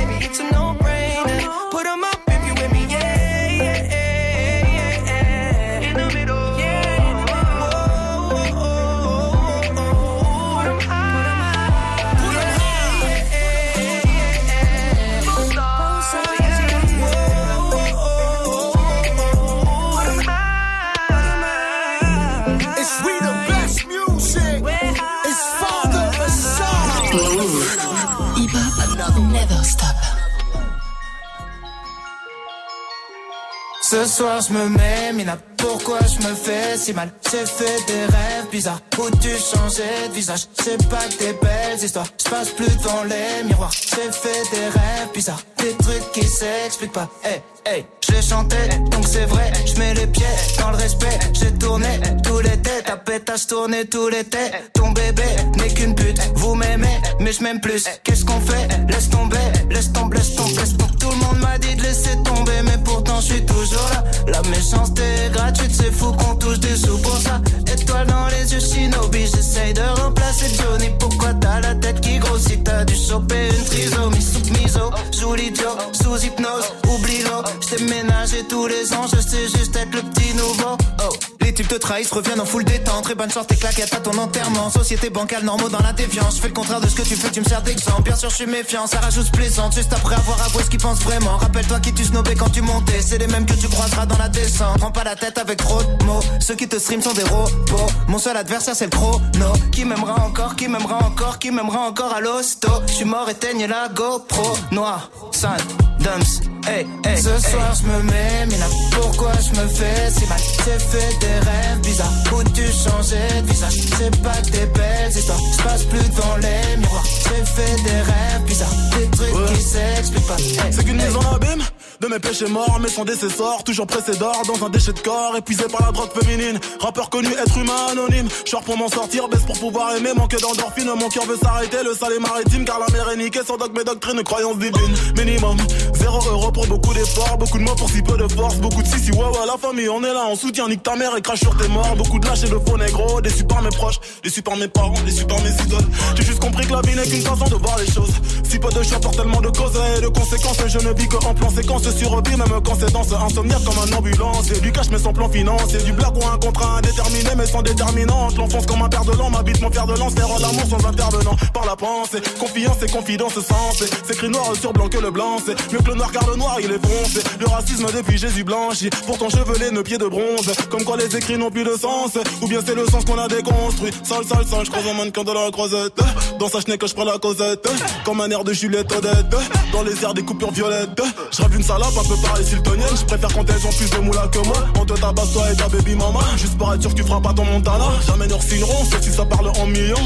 Ce 34.03 34.09
soir 34.09 34.41
je 34.41 34.53
me 34.53 34.69
mets, 34.69 35.13
Mina, 35.13 35.39
pourquoi 35.57 36.01
je 36.01 36.27
me 36.27 36.35
fais 36.35 36.77
si 36.77 36.93
mal? 36.93 37.13
J'ai 37.31 37.47
fait 37.47 37.87
des 37.87 38.05
rêves 38.07 38.51
bizarres. 38.51 38.81
Où 38.99 39.09
tu 39.19 39.29
changeais 39.29 40.09
de 40.09 40.13
visage? 40.13 40.49
C'est 40.61 40.89
pas 40.89 41.07
que 41.07 41.19
des 41.21 41.33
belles 41.35 41.85
histoires, 41.85 42.09
je 42.19 42.29
passe 42.29 42.51
plus 42.51 42.77
devant 42.79 43.05
les 43.05 43.45
miroirs 43.45 43.71
J'ai 43.95 44.11
fait 44.11 44.51
des 44.51 44.65
rêves 44.65 45.13
bizarres, 45.13 45.43
des 45.59 45.75
trucs 45.75 46.13
qui 46.13 46.27
s'expliquent 46.27 46.93
pas. 46.93 47.09
Hey, 47.25 47.43
hey, 47.67 47.85
je 48.07 48.13
les 48.15 48.23
chantais, 48.23 48.69
donc 48.91 49.07
c'est 49.07 49.27
vrai. 49.27 49.53
Je 49.67 49.79
mets 49.79 49.95
les 49.95 50.07
pieds 50.07 50.25
dans 50.59 50.71
le 50.71 50.77
respect. 50.77 51.19
J'ai 51.35 51.53
tourné 51.53 52.01
tout 52.25 52.41
l'été, 52.41 52.71
ta 52.85 52.97
pétasse 52.97 53.47
tourné 53.47 53.85
tout 53.87 54.09
l'été 54.09 54.39
Ton 54.73 54.91
bébé 54.93 55.23
n'est 55.59 55.69
qu'une 55.75 55.95
pute, 55.95 56.19
vous 56.35 56.55
m'aimez 56.55 56.99
mais 57.21 57.33
je 57.33 57.43
m'aime 57.43 57.61
plus. 57.61 57.85
Qu'est-ce 58.03 58.25
qu'on 58.25 58.41
fait? 58.41 58.69
Laisse 58.89 59.11
tomber, 59.11 59.37
laisse 59.71 59.93
tomber, 59.93 60.17
laisse 60.17 60.35
tomber, 60.35 60.63
Tout 60.99 61.11
le 61.11 61.17
monde 61.17 61.39
m'a 61.41 61.59
dit 61.59 61.75
de 61.77 61.83
laisser 61.83 62.17
tomber 62.25 62.63
mais 62.65 62.79
pourtant 62.85 63.21
je 63.21 63.35
suis 63.35 63.45
toujours 63.47 63.89
là. 63.93 64.05
La 64.27 64.43
méchanceté 64.49 65.03
est 65.27 65.31
gratuite, 65.31 65.73
c'est 65.73 65.93
fou 65.93 66.13
qu'on 66.13 66.35
touche 66.37 66.61
des 66.61 66.77
sous 66.77 66.99
pour 66.99 67.17
ça. 67.19 67.41
Étoile 67.73 68.07
dans 68.07 68.27
les 68.29 68.53
yeux, 68.53 68.61
shinobi, 68.61 69.27
j'essaye 69.27 69.73
de 69.75 69.83
remplacer 70.03 70.47
Johnny. 70.55 70.91
Pourquoi 70.99 71.35
t'as 71.35 71.61
la 71.61 71.75
tête 71.75 72.01
qui 72.01 72.19
grossit? 72.19 72.63
T'as 72.65 72.85
dû 72.85 72.95
choper 72.95 73.49
une 73.49 73.65
trisomie 73.83 74.23
sous 74.23 74.51
miso 74.53 74.91
Joue 75.19 75.35
l'idiot, 75.35 75.77
sous 75.93 76.25
hypnose, 76.25 76.73
oublie-le. 76.89 77.43
J't'ai 77.61 77.85
ménagé 77.85 78.45
tous 78.49 78.67
les 78.67 78.93
ans, 78.93 79.07
je 79.07 79.21
sais 79.21 79.47
juste 79.47 79.77
être 79.77 79.95
le 79.95 80.03
petit 80.03 80.35
nouveau. 80.35 80.77
Oh 81.01 81.42
les 81.53 81.57
types 81.57 81.69
te 81.69 81.75
trahissent, 81.75 82.13
reviennent 82.13 82.41
en 82.41 82.47
full 82.47 82.65
détente 82.65 83.05
Très 83.05 83.15
bonne 83.15 83.31
chance, 83.31 83.47
tes 83.47 83.57
claquettes 83.57 83.93
à 83.93 83.99
ton 83.99 84.17
enterrement. 84.17 84.71
Société 84.71 85.11
bancale, 85.11 85.45
normaux 85.45 85.69
dans 85.69 85.83
la 85.83 85.93
déviance. 85.93 86.37
Je 86.37 86.41
fais 86.41 86.49
le 86.49 86.55
contraire 86.55 86.81
de 86.81 86.89
ce 86.89 86.95
que 86.95 87.03
tu 87.03 87.15
fais, 87.15 87.31
tu 87.31 87.41
me 87.41 87.45
sers 87.45 87.61
d'exemple. 87.61 88.03
Bien 88.03 88.17
sûr 88.17 88.31
je 88.31 88.37
suis 88.37 88.47
méfiant, 88.47 88.87
ça 88.87 89.01
rajoute 89.01 89.31
plaisante 89.33 89.75
Juste 89.75 89.93
après 89.93 90.15
avoir 90.15 90.41
avoué 90.43 90.63
ce 90.63 90.71
qu'ils 90.71 90.81
pensent 90.81 91.03
vraiment. 91.03 91.37
Rappelle-toi 91.37 91.81
qui 91.81 91.93
tu 91.93 92.05
snobais 92.05 92.35
quand 92.37 92.49
tu 92.49 92.63
montais. 92.63 93.03
C'est 93.03 93.19
les 93.19 93.27
mêmes 93.27 93.45
que 93.45 93.55
tu 93.55 93.69
croiseras 93.69 94.07
dans 94.07 94.17
la 94.17 94.29
descente. 94.29 94.79
Prends 94.79 94.93
pas 94.93 95.05
la 95.05 95.15
tête 95.15 95.37
avec 95.37 95.59
trop 95.59 95.83
de 95.83 96.05
mots. 96.05 96.21
Ceux 96.41 96.55
qui 96.55 96.69
te 96.69 96.79
stream 96.79 97.03
sont 97.03 97.13
des 97.13 97.25
robots. 97.25 97.93
Mon 98.09 98.19
seul 98.19 98.37
adversaire 98.37 98.75
c'est 98.75 98.87
le 98.87 98.91
chrono. 98.91 99.53
Qui 99.73 99.85
m'aimera 99.85 100.25
encore, 100.25 100.57
qui 100.57 100.69
m'aimera 100.69 101.05
encore 101.05 101.39
Qui 101.39 101.51
m'aimera 101.51 101.81
encore 101.81 102.15
à 102.15 102.21
l'hosto. 102.21 102.69
Je 102.87 102.93
suis 102.93 103.05
mort, 103.05 103.29
éteigne 103.29 103.67
la 103.67 103.89
GoPro. 103.89 104.57
Noir, 104.71 105.11
sale, 105.33 105.61
dumps 106.01 106.41
Hey, 106.65 106.87
hey, 107.05 107.17
Ce 107.17 107.39
soir 107.41 107.75
je 107.75 107.87
me 107.89 108.03
mets, 108.05 108.47
Mina, 108.47 108.67
pourquoi 108.93 109.33
je 109.33 109.51
me 109.61 109.67
fais 109.67 110.11
si 110.11 110.25
mal? 110.27 110.39
J'ai 110.65 110.79
fait 110.79 111.19
des 111.19 111.42
rêves 111.45 111.81
bizarres. 111.83 112.13
Où 112.33 112.43
tu 112.45 112.63
changeais 112.63 113.43
de 113.43 113.47
visage? 113.47 113.75
C'est 113.99 114.23
pas 114.23 114.41
que 114.43 114.51
des 114.51 114.67
belles 114.67 115.11
histoires, 115.11 115.39
je 115.57 115.63
passe 115.63 115.85
plus 115.85 116.09
devant 116.09 116.37
les 116.37 116.77
miroirs. 116.77 117.05
J'ai 117.05 117.45
fait 117.45 117.83
des 117.83 118.01
rêves 118.01 118.43
bizarres, 118.47 118.75
des 118.99 119.07
trucs 119.17 119.55
qui 119.55 119.63
s'expliquent 119.63 120.27
pas. 120.27 120.37
Hey, 120.37 120.73
C'est 120.73 120.85
qu'une 120.85 121.01
hey. 121.01 121.07
mise 121.07 121.17
en 121.17 121.35
abîme 121.35 121.63
de 122.03 122.09
mes 122.09 122.19
péchés 122.19 122.49
morts, 122.49 122.79
mais 122.83 122.89
son 122.89 123.05
décessor, 123.05 123.63
toujours 123.63 123.87
pressé 123.87 124.17
d'or 124.17 124.43
dans 124.49 124.67
un 124.67 124.71
déchet 124.71 124.93
de 124.93 124.99
corps, 124.99 125.37
épuisé 125.37 125.65
par 125.71 125.87
la 125.87 125.93
drogue 125.93 126.11
féminine. 126.21 126.59
Rappeur 126.81 127.11
connu, 127.11 127.29
être 127.29 127.57
humain 127.57 127.87
anonyme. 127.93 128.29
Short 128.45 128.65
pour 128.65 128.77
m'en 128.77 128.89
sortir, 128.89 129.29
baisse 129.29 129.45
pour 129.47 129.59
pouvoir 129.59 129.95
aimer, 129.95 130.11
manque 130.17 130.37
d'endorphine. 130.41 130.91
Mon 130.99 131.09
cœur 131.09 131.25
veut 131.27 131.39
s'arrêter, 131.41 131.79
le 131.85 131.93
est 131.93 132.19
maritime, 132.19 132.65
car 132.65 132.81
la 132.81 132.89
mer 132.93 133.09
est 133.11 133.17
niquée. 133.17 133.43
Sans 133.47 133.57
dogme 133.57 133.79
et 133.81 133.85
doctrine, 133.85 134.21
croyance 134.25 134.59
divine. 134.59 134.95
Minimum, 135.17 135.57
zéro 135.95 136.19
euro 136.29 136.51
pour 136.51 136.67
beaucoup 136.67 136.93
d'efforts, 136.93 137.39
beaucoup 137.39 137.59
de 137.59 137.63
mots 137.63 137.77
pour 137.77 137.89
si 137.89 138.03
peu 138.03 138.17
de 138.17 138.27
force, 138.27 138.57
beaucoup 138.57 138.83
de 138.83 138.89
si 138.89 138.99
si 138.99 139.13
ouais 139.13 139.19
ouais 139.19 139.47
la 139.47 139.57
famille, 139.57 139.89
on 139.89 140.03
est 140.03 140.13
là, 140.13 140.25
on 140.29 140.35
soutient, 140.35 140.69
nique 140.69 140.83
ta 140.83 140.97
mère 140.97 141.17
et 141.17 141.22
crache 141.23 141.41
sur 141.41 141.57
tes 141.57 141.69
morts. 141.69 141.97
Beaucoup 141.97 142.19
de 142.19 142.27
lâches 142.27 142.45
et 142.45 142.49
de 142.49 142.59
faux 142.59 142.77
négro, 142.77 143.21
déçus 143.21 143.45
par 143.45 143.63
mes 143.63 143.71
proches, 143.71 144.01
déçus 144.23 144.43
par 144.43 144.57
mes 144.57 144.69
parents, 144.69 144.95
déçus 145.07 145.25
par 145.25 145.41
mes 145.41 145.51
idoles. 145.51 145.89
J'ai 146.17 146.25
juste 146.25 146.41
compris 146.41 146.67
que 146.67 146.73
la 146.73 146.83
vie 146.83 146.95
n'est 146.95 147.07
qu'une 147.07 147.23
façon 147.23 147.45
de 147.45 147.55
voir 147.55 147.79
les 147.79 147.91
choses. 147.91 148.13
Si 148.49 148.59
peu 148.59 148.69
de 148.69 148.83
choix 148.83 149.01
pour 149.01 149.13
tellement 149.13 149.41
de 149.41 149.49
causes 149.49 149.79
et 149.97 150.01
de 150.01 150.09
conséquences, 150.09 150.59
je 150.67 150.79
ne 150.79 150.93
vis 150.93 151.09
que 151.09 151.17
en 151.17 151.35
plan 151.35 151.51
séquence 151.51 151.89
sur 151.97 152.23
vie, 152.23 152.37
même 152.37 152.61
quand 152.65 152.77
c'est 152.79 152.93
dans 152.93 153.03
comme 153.03 153.79
un 153.79 153.97
ambulance. 153.97 154.51
Et 154.51 154.61
du 154.61 154.73
cash 154.73 154.91
mais 154.91 154.99
sans 154.99 155.13
plan 155.13 155.29
financier, 155.29 155.79
du 155.79 155.93
blague 155.93 156.17
ou 156.17 156.27
un 156.27 156.39
contrat 156.39 156.79
indéterminé 156.79 157.31
mais 157.37 157.47
sans 157.47 157.63
déterminante. 157.63 158.37
L'enfonce 158.37 158.67
comme 158.67 158.83
un 158.83 158.89
père 158.89 159.05
de 159.05 159.13
l'an, 159.13 159.31
m'habite 159.31 159.61
mon 159.63 159.71
fer 159.71 159.87
de 159.87 159.95
lance, 159.99 160.15
faire 160.15 160.29
l'amour 160.39 160.67
sans 160.69 160.87
intervenant. 160.87 161.37
Par 161.55 161.67
la 161.67 161.77
pensée, 161.77 162.21
confiance 162.39 162.83
et 162.83 162.91
confidence 162.91 163.35
sens. 163.35 163.83
C'est 164.05 164.11
écrit 164.13 164.29
noir 164.29 164.53
sur 164.61 164.73
blanc 164.73 164.89
que 164.89 164.99
le 164.99 165.11
blanc, 165.11 165.37
c'est 165.45 165.73
mieux 165.73 165.79
que 165.79 165.89
le 165.91 165.95
noir 165.95 166.11
car 166.13 166.29
le 166.29 166.37
noir 166.37 166.57
il 166.61 166.71
est 166.71 166.87
foncé. 166.87 167.21
Le 167.39 167.47
racisme 167.47 167.87
depuis 167.95 168.19
Jésus 168.19 168.45
blanchi, 168.45 168.91
pourtant 169.07 169.31
chevelé, 169.31 169.71
nos 169.71 169.83
pieds 169.83 169.99
de 169.99 170.07
bronze. 170.07 170.53
Comme 170.71 170.85
quoi 170.85 170.97
les 170.97 171.12
écrits 171.17 171.39
n'ont 171.39 171.51
plus 171.51 171.65
de 171.65 171.77
sens, 171.77 172.19
ou 172.41 172.49
bien 172.49 172.61
c'est 172.65 172.75
le 172.75 172.87
sens 172.87 173.05
qu'on 173.05 173.19
a 173.19 173.29
déconstruit. 173.29 173.91
Sale, 174.03 174.25
sale, 174.25 174.47
sale, 174.47 174.65
je 174.65 174.71
croise 174.71 174.87
un 174.87 174.95
mannequin 174.95 175.25
de 175.25 175.33
la 175.33 175.51
croisette. 175.51 175.99
Dans 176.39 176.49
sa 176.49 176.61
chenille 176.61 176.79
que 176.79 176.87
je 176.87 176.95
prends 176.95 177.05
la 177.05 177.19
causette, 177.19 177.69
comme 178.05 178.21
un 178.21 178.31
air 178.31 178.45
de 178.45 178.53
Juliette 178.53 178.93
Odette. 178.93 179.37
Dans 179.73 179.83
les 179.83 180.03
airs 180.03 180.15
des 180.15 180.23
coupures 180.23 180.51
violettes, 180.51 181.03
je 181.31 181.43
rêve 181.43 181.55
une 181.57 181.63
salope 181.63 181.97
un 181.99 182.09
peu 182.09 182.21
pareil 182.23 182.45
siltonienne. 182.45 182.97
Je 182.97 183.05
préfère 183.05 183.33
quand 183.33 183.49
elles 183.49 183.67
ont 183.67 183.73
plus 183.73 183.91
de 183.91 183.99
moula 183.99 184.29
que 184.29 184.39
moi. 184.39 184.57
On 184.81 184.85
te 184.85 184.95
tabasse 184.95 185.33
toi 185.33 185.51
et 185.51 185.57
ta 185.57 185.69
baby 185.69 185.95
mama. 185.95 186.21
Juste 186.37 186.57
pour 186.59 186.73
être 186.73 186.81
sûr 186.81 186.91
que 186.91 186.97
tu 186.97 187.05
feras 187.05 187.21
pas 187.21 187.33
ton 187.33 187.45
montana. 187.45 187.89
Jamais 188.07 188.27
nous 188.27 188.41
signeront, 188.41 188.85
sauf 188.85 189.01
si 189.01 189.11
ça 189.11 189.25
parle 189.25 189.49
en 189.49 189.67
millions. 189.67 189.97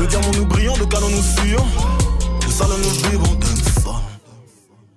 De 0.00 0.06
diamants 0.06 0.32
nous 0.34 0.46
brillons, 0.46 0.76
de 0.76 0.84
canons 0.84 1.10
nous 1.10 1.22
fuyons. 1.22 1.66
De 2.46 2.52
salons 2.52 2.78
nous 2.78 3.10
vivons, 3.10 3.34
de 3.34 3.54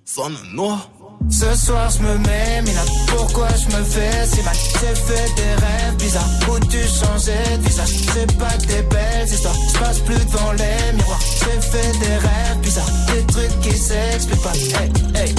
sonne 0.04 0.36
noir. 0.52 0.90
Ce 1.30 1.54
soir 1.66 1.90
je 1.90 2.02
me 2.02 2.18
mets, 2.18 2.72
là 2.72 2.82
pourquoi 3.08 3.48
je 3.48 3.76
me 3.76 3.84
fais 3.84 4.26
si 4.26 4.42
mal? 4.42 4.54
J'ai 4.80 4.94
fait 4.94 5.34
des 5.36 5.54
rêves 5.64 5.96
bizarres. 5.98 6.28
Où 6.50 6.58
tu 6.60 6.78
changeais 6.78 7.58
de 7.58 7.62
visage? 7.62 7.88
C'est 8.12 8.38
pas 8.38 8.50
que 8.50 8.66
des 8.66 8.82
belles 8.82 9.28
histoires, 9.28 9.54
je 9.72 9.78
passe 9.78 9.98
plus 10.00 10.24
devant 10.26 10.52
les 10.52 10.92
miroirs. 10.94 11.20
J'ai 11.20 11.60
fait 11.60 11.98
des 11.98 12.16
rêves 12.16 12.58
bizarres, 12.62 12.90
des 13.12 13.24
trucs 13.26 13.60
qui 13.60 13.76
s'expliquent 13.76 14.42
pas. 14.42 14.52
Hey, 14.52 14.90
hey 15.22 15.34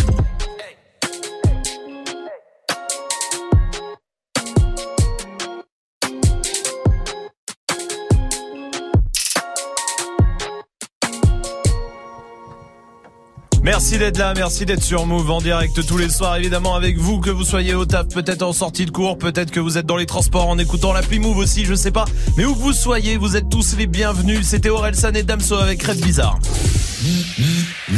Merci 13.90 14.06
d'être 14.06 14.20
là, 14.20 14.34
merci 14.36 14.66
d'être 14.68 14.84
sur 14.84 15.08
Move 15.08 15.32
en 15.32 15.42
direct 15.42 15.84
tous 15.88 15.98
les 15.98 16.10
soirs, 16.10 16.38
évidemment 16.38 16.76
avec 16.76 17.00
vous, 17.00 17.20
que 17.20 17.32
vous 17.32 17.44
soyez 17.44 17.74
au 17.74 17.86
taf, 17.86 18.08
peut-être 18.10 18.44
en 18.44 18.54
sortie 18.54 18.86
de 18.86 18.92
cours, 18.92 19.18
peut-être 19.18 19.50
que 19.50 19.60
vous 19.60 19.80
êtes 19.80 19.88
dans 19.88 19.98
les 19.98 20.06
transports 20.06 20.48
en 20.48 20.60
écoutant 20.60 20.94
l'appli 20.94 21.18
Move 21.18 21.38
aussi, 21.38 21.66
je 21.66 21.74
sais 21.74 21.90
pas. 21.90 22.06
Mais 22.38 22.46
où 22.46 22.54
que 22.54 22.60
vous 22.60 22.72
soyez, 22.72 23.18
vous 23.18 23.36
êtes 23.36 23.50
tous 23.50 23.76
les 23.78 23.88
bienvenus. 23.88 24.42
C'était 24.44 24.70
Orelsan 24.70 25.14
et 25.16 25.24
Damso 25.24 25.56
avec 25.56 25.82
Red 25.82 26.02
Bizarre. 26.02 26.38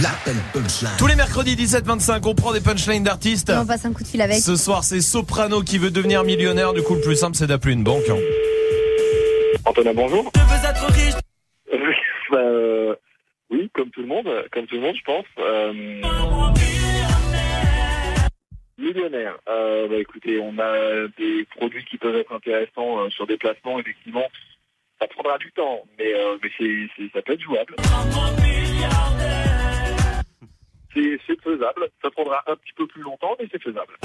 L'appel 0.01 0.37
punchline. 0.53 0.91
Tous 0.97 1.07
les 1.07 1.15
mercredis 1.17 1.57
17-25, 1.57 2.21
on 2.23 2.35
prend 2.35 2.53
des 2.53 2.61
punchlines 2.61 3.03
d'artistes. 3.03 3.51
On 3.53 3.65
passe 3.65 3.83
un 3.83 3.91
coup 3.91 4.03
de 4.03 4.07
fil 4.07 4.21
avec. 4.21 4.39
Ce 4.39 4.55
soir, 4.55 4.85
c'est 4.85 5.01
Soprano 5.01 5.61
qui 5.61 5.77
veut 5.77 5.91
devenir 5.91 6.23
millionnaire. 6.23 6.71
Du 6.71 6.83
coup, 6.83 6.95
le 6.95 7.01
plus 7.01 7.17
simple, 7.17 7.35
c'est 7.35 7.47
d'appeler 7.47 7.73
une 7.73 7.83
banque. 7.83 8.09
Antonin, 9.65 9.91
bonjour. 9.93 10.31
Je 10.35 10.39
veux 10.39 10.69
être 10.69 10.85
riche 10.93 11.20
oui, 13.51 13.69
comme 13.73 13.89
tout 13.91 14.01
le 14.01 14.07
monde, 14.07 14.29
comme 14.51 14.65
tout 14.65 14.75
le 14.75 14.81
monde, 14.81 14.95
je 14.95 15.03
pense. 15.03 15.25
Euh, 15.39 16.01
millionnaire. 18.77 19.37
Euh, 19.47 19.87
bah, 19.87 19.97
écoutez, 19.97 20.39
on 20.39 20.57
a 20.57 21.07
des 21.17 21.45
produits 21.55 21.85
qui 21.85 21.97
peuvent 21.97 22.15
être 22.15 22.33
intéressants 22.33 22.99
euh, 22.99 23.09
sur 23.09 23.27
des 23.27 23.37
placements, 23.37 23.79
effectivement. 23.79 24.27
Ça 24.99 25.07
prendra 25.07 25.37
du 25.37 25.51
temps, 25.51 25.83
mais, 25.97 26.13
euh, 26.13 26.37
mais 26.41 27.09
ça 27.13 27.21
peut 27.21 27.33
être 27.33 27.41
jouable. 27.41 27.75
C'est, 30.93 31.41
faisable. 31.41 31.89
Ça 32.01 32.11
prendra 32.11 32.43
un 32.47 32.55
petit 32.55 32.73
peu 32.75 32.85
plus 32.87 33.01
longtemps, 33.01 33.35
mais 33.39 33.47
c'est 33.51 33.61
faisable. 33.61 33.95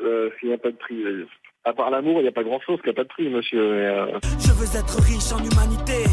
Euh, 0.00 0.30
S'il 0.38 0.48
n'y 0.48 0.54
a 0.54 0.58
pas 0.58 0.70
de 0.70 0.76
prix, 0.76 1.02
euh, 1.02 1.26
à 1.66 1.72
part 1.72 1.90
l'amour, 1.90 2.20
il 2.20 2.22
n'y 2.22 2.28
a 2.28 2.32
pas 2.32 2.44
grand-chose 2.44 2.80
qui 2.80 2.86
n'a 2.88 2.94
pas 2.94 3.02
de 3.02 3.08
prix, 3.08 3.28
monsieur. 3.28 3.72
mais, 3.72 3.86
euh, 3.86 4.18
Je 4.38 4.52
veux 4.52 4.78
être 4.78 5.02
riche 5.02 5.32
en 5.32 5.38
humanité 5.38 6.08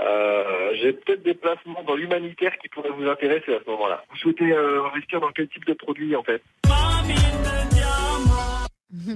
Euh, 0.00 0.72
j'ai 0.80 0.92
peut-être 0.94 1.22
des 1.22 1.34
placements 1.34 1.84
dans 1.86 1.94
l'humanitaire 1.94 2.58
qui 2.58 2.68
pourraient 2.68 2.90
vous 2.90 3.08
intéresser 3.08 3.54
à 3.54 3.60
ce 3.64 3.70
moment-là. 3.70 4.02
Vous 4.10 4.16
souhaitez 4.16 4.50
euh, 4.52 4.84
investir 4.92 5.20
dans 5.20 5.30
quel 5.30 5.46
type 5.46 5.64
de 5.64 5.74
produit 5.74 6.16
en 6.16 6.24
fait? 6.24 6.42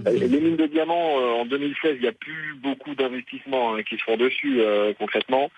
Les 0.06 0.28
mines 0.40 0.56
de 0.56 0.66
diamants, 0.66 1.18
euh, 1.18 1.40
en 1.40 1.44
2016, 1.46 1.96
il 1.96 2.02
n'y 2.02 2.08
a 2.08 2.12
plus 2.12 2.54
beaucoup 2.62 2.94
d'investissements 2.94 3.74
hein, 3.74 3.82
qui 3.82 3.96
se 3.98 4.04
font 4.04 4.16
dessus 4.16 4.60
euh, 4.60 4.92
concrètement. 4.96 5.50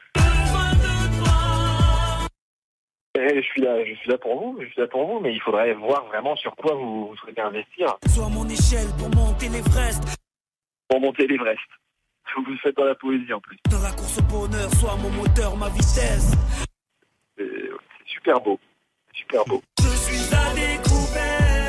Eh, 3.20 3.42
je 3.42 3.46
suis 3.48 3.61
là, 3.61 3.85
je 3.85 3.94
suis 3.94 4.09
là 4.09 4.16
pour 4.16 4.40
vous, 4.40 4.59
je 4.61 4.66
suis 4.66 4.81
là 4.81 4.87
pour 4.87 5.04
vous, 5.04 5.18
mais 5.18 5.35
il 5.35 5.40
faudrait 5.40 5.74
voir 5.74 6.04
vraiment 6.07 6.37
sur 6.37 6.54
quoi 6.54 6.74
vous, 6.74 7.09
vous 7.09 7.16
souhaitez 7.16 7.40
investir 7.40 7.96
Sois 8.07 8.28
mon 8.28 8.48
échelle 8.48 8.87
pour 8.96 9.11
monter 9.11 9.48
l'Everest 9.48 10.18
pour 10.88 11.00
monter 11.00 11.26
l'Everest. 11.26 11.61
Vous 12.37 12.44
le 12.52 12.59
faites 12.59 12.76
dans 12.76 12.85
la 12.85 12.94
poésie 12.94 13.33
en 13.33 13.40
plus. 13.40 13.59
Dans 13.70 13.81
la 13.83 13.90
course 13.90 14.18
au 14.18 14.22
bonheur, 14.22 14.70
sois 14.74 14.96
mon 14.96 15.11
moteur, 15.11 15.57
ma 15.57 15.68
vitesse 15.70 16.33
C'est 17.37 17.44
c'est 17.44 18.07
super 18.07 18.40
beau, 18.40 18.61
super 19.12 19.44
beau. 19.46 19.61
Je 19.81 19.88
suis 19.88 20.35
à 20.35 20.54
découvert 20.54 21.61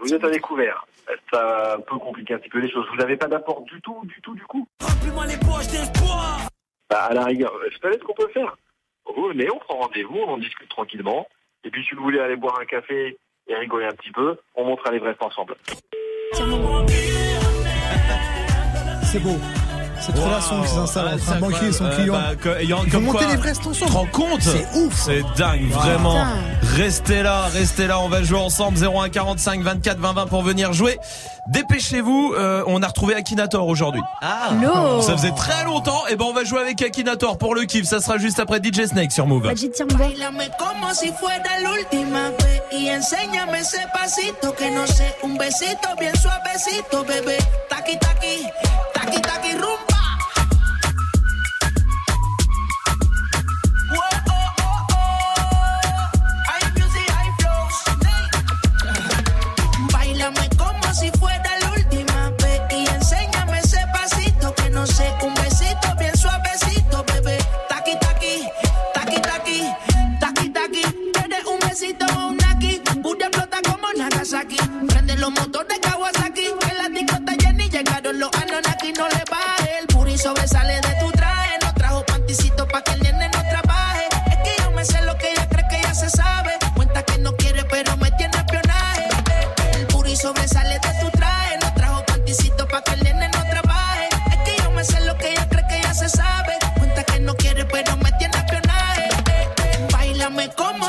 Vous 0.00 0.14
êtes 0.14 0.24
à 0.24 0.30
découvert. 0.30 0.86
Ça 1.32 1.78
peut 1.86 1.98
compliquer 1.98 2.34
un 2.34 2.38
petit 2.38 2.50
peu 2.50 2.58
les 2.58 2.70
choses. 2.70 2.86
Vous 2.90 2.96
n'avez 2.96 3.16
pas 3.16 3.28
d'apport 3.28 3.62
du 3.62 3.80
tout, 3.80 4.02
du 4.04 4.20
tout, 4.20 4.34
du 4.34 4.42
coup? 4.42 4.66
Remplis-moi 4.80 5.26
les 5.26 5.38
poches 5.38 5.68
d'espoir 5.68 6.40
Bah, 6.90 7.04
à 7.04 7.14
la 7.14 7.24
rigueur, 7.24 7.52
vous 7.54 7.78
savez 7.80 7.98
ce 7.98 8.04
qu'on 8.04 8.14
peut 8.14 8.28
faire 8.34 8.56
Venez, 9.14 9.50
on 9.50 9.58
prend 9.58 9.78
rendez-vous, 9.78 10.16
on 10.16 10.34
en 10.34 10.38
discute 10.38 10.68
tranquillement. 10.68 11.26
Et 11.64 11.70
puis 11.70 11.84
si 11.84 11.94
vous 11.94 12.02
voulez 12.02 12.20
aller 12.20 12.36
boire 12.36 12.58
un 12.60 12.64
café 12.64 13.16
et 13.48 13.54
rigoler 13.54 13.86
un 13.86 13.94
petit 13.94 14.10
peu, 14.12 14.36
on 14.54 14.64
montera 14.64 14.90
l'Everest 14.90 15.22
ensemble. 15.22 15.56
C'est 19.02 19.20
beau. 19.20 19.36
Cette 20.00 20.18
relation 20.18 20.62
qui 20.62 20.68
s'installe 20.68 21.06
Ah, 21.10 21.14
entre 21.14 21.24
c'est 21.24 21.32
un 21.32 21.40
banquier 21.40 21.66
et 21.68 21.72
son 21.72 21.88
client. 21.90 22.14
Euh, 22.14 22.18
bah, 22.18 22.34
que- 22.40 22.60
ayant 22.60 22.82
Ils 22.84 22.92
comme 22.92 23.04
monter 23.04 23.24
Tu 23.26 23.68
ensemble. 23.68 23.76
te 23.76 23.92
rends 23.92 24.06
compte 24.06 24.42
C'est 24.42 24.66
ouf. 24.78 24.94
C'est 25.06 25.22
dingue, 25.36 25.70
Ah, 25.74 25.78
vraiment. 25.78 26.12
putain. 26.12 26.76
Restez 26.76 27.22
là, 27.22 27.42
restez 27.52 27.86
là, 27.86 28.00
on 28.00 28.08
va 28.08 28.22
jouer 28.22 28.38
ensemble 28.38 28.76
01 28.78 29.08
45 29.08 29.62
24 29.62 29.98
20 29.98 30.12
20 30.12 30.26
pour 30.26 30.42
venir 30.42 30.72
jouer. 30.72 30.98
Dépêchez-vous, 31.48 32.34
euh, 32.36 32.64
on 32.66 32.82
a 32.82 32.88
retrouvé 32.88 33.14
Akinator 33.14 33.66
aujourd'hui. 33.68 34.02
Ah. 34.20 34.50
Ça 35.00 35.12
faisait 35.16 35.30
très 35.30 35.64
longtemps 35.64 36.02
et 36.08 36.16
ben 36.16 36.24
on 36.28 36.32
va 36.32 36.42
jouer 36.44 36.60
avec 36.60 36.82
Akinator 36.82 37.38
pour 37.38 37.54
le 37.54 37.62
kiff, 37.62 37.84
ça 37.86 38.00
sera 38.00 38.18
juste 38.18 38.40
après 38.40 38.58
DJ 38.60 38.86
Snake 38.86 39.12
sur 39.12 39.26
Move. 39.26 39.42
Pasito 43.92 44.52
que 44.52 44.64
no 44.74 44.86
sé, 44.86 45.04
un 45.24 45.36
besito 45.36 45.88
bien 45.98 46.12
suavecito, 46.14 47.04
bebé. 47.04 47.38
Taqui 47.68 47.98
taqui, 47.98 48.44
taqui 49.06 49.20
taqui 49.20 49.52
rumba. 49.54 49.95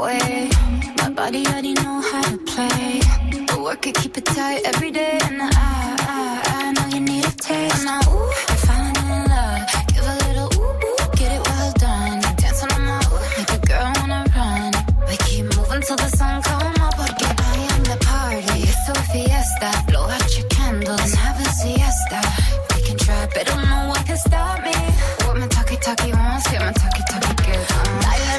Way. 0.00 0.48
My 0.98 1.10
body 1.10 1.46
already 1.46 1.74
know 1.74 2.00
how 2.10 2.22
to 2.22 2.38
play. 2.52 3.00
But 3.46 3.60
work 3.60 3.86
it, 3.86 3.94
keep 3.96 4.16
it 4.16 4.24
tight 4.24 4.62
every 4.64 4.90
day. 4.90 5.18
And 5.22 5.42
I, 5.42 5.48
I, 5.50 6.42
I 6.60 6.72
know 6.72 6.86
you 6.94 7.00
need 7.00 7.24
a 7.24 7.30
taste. 7.32 7.84
Now, 7.84 8.00
ooh, 8.08 8.30
you're 8.48 8.62
falling 8.66 8.96
in 8.96 9.20
love. 9.32 9.60
Give 9.92 10.06
a 10.12 10.16
little 10.26 10.48
ooh, 10.58 10.86
ooh, 10.86 11.16
get 11.18 11.30
it 11.36 11.42
well 11.48 11.72
done. 11.86 12.20
Dancing 12.40 12.72
on 12.72 12.82
my 12.86 13.00
ooh, 13.12 13.20
make 13.36 13.52
a 13.58 13.60
girl 13.66 13.92
wanna 14.00 14.24
run. 14.36 14.72
We 15.08 15.16
keep 15.26 15.44
moving 15.56 15.82
till 15.82 15.96
the 15.96 16.10
sun 16.18 16.42
come 16.42 16.74
up. 16.86 16.94
Porque 16.96 17.26
I 17.26 17.56
am 17.74 17.82
the 17.92 17.98
party. 18.04 18.60
It's 18.70 18.88
a 18.88 18.94
fiesta. 19.10 19.97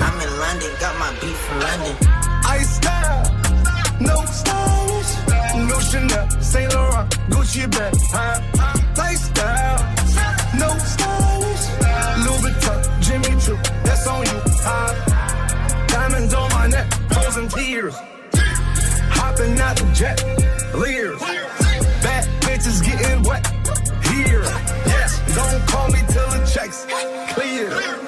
I'm 0.00 0.20
in 0.20 0.38
London, 0.38 0.70
got 0.80 0.96
my 0.98 1.10
beat 1.20 1.34
from 1.34 1.60
London. 1.60 1.96
I 2.44 2.58
style, 2.62 3.22
no 4.00 4.16
stylish, 4.26 5.12
no 5.68 5.80
Chanel, 5.80 6.30
Saint 6.40 6.72
Laurent, 6.74 7.10
Gucci 7.30 7.68
bag, 7.70 7.94
huh? 8.14 8.40
Lifestyle, 8.96 9.78
no 10.54 10.68
stylish, 10.78 11.64
Louis 12.24 12.40
Vuitton, 12.44 13.02
Jimmy 13.02 13.40
Choo, 13.40 13.56
that's 13.82 14.06
on 14.06 14.24
you, 14.24 14.40
huh? 14.62 15.86
Diamonds 15.88 16.34
on 16.34 16.48
my 16.50 16.68
neck, 16.68 16.86
frozen 17.10 17.48
tears, 17.48 17.94
hopping 19.10 19.58
out 19.58 19.76
the 19.76 19.92
jet, 19.94 20.22
leers, 20.74 21.20
bad 22.02 22.24
bitches 22.42 22.84
getting 22.84 23.22
wet, 23.24 23.44
here, 24.06 24.42
yes, 24.86 25.20
don't 25.34 25.66
call 25.68 25.88
me 25.88 26.00
till 26.08 26.28
the 26.30 26.50
checks 26.52 26.86
clear. 27.34 28.07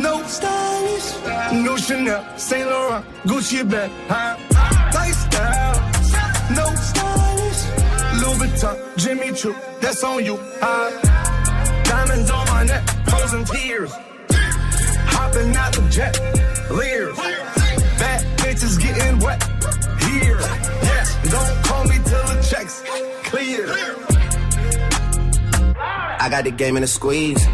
No 0.00 0.22
stylish, 0.22 1.62
no 1.64 1.76
Chanel, 1.76 2.24
Saint 2.38 2.70
Laurent, 2.70 3.04
Gucci 3.24 3.68
bag, 3.70 3.90
huh? 4.08 4.34
Lifestyle, 4.94 5.76
no 6.56 6.64
stylish, 6.74 7.60
Louis 8.20 8.38
Vuitton, 8.40 8.96
Jimmy 8.96 9.30
Choo, 9.34 9.54
that's 9.82 10.02
on 10.02 10.24
you, 10.24 10.38
huh? 10.62 10.90
Diamonds 11.84 12.30
on 12.30 12.46
my 12.46 12.64
neck, 12.64 12.88
frozen 13.10 13.44
tears, 13.44 13.92
hopping 15.12 15.54
out 15.54 15.72
the 15.74 15.86
jet, 15.90 16.18
leers, 16.70 17.16
bad 17.98 18.24
bitches 18.38 18.80
getting 18.80 19.18
wet, 19.18 19.42
here, 20.08 20.40
yes, 20.80 21.14
don't 21.30 21.64
call 21.66 21.84
me 21.84 21.96
till 21.96 22.26
the 22.32 22.46
checks 22.48 22.82
clear. 23.28 23.66
I 26.22 26.28
got 26.30 26.44
the 26.44 26.50
game 26.50 26.78
in 26.78 26.84
a 26.84 26.86
squeeze. 26.86 27.46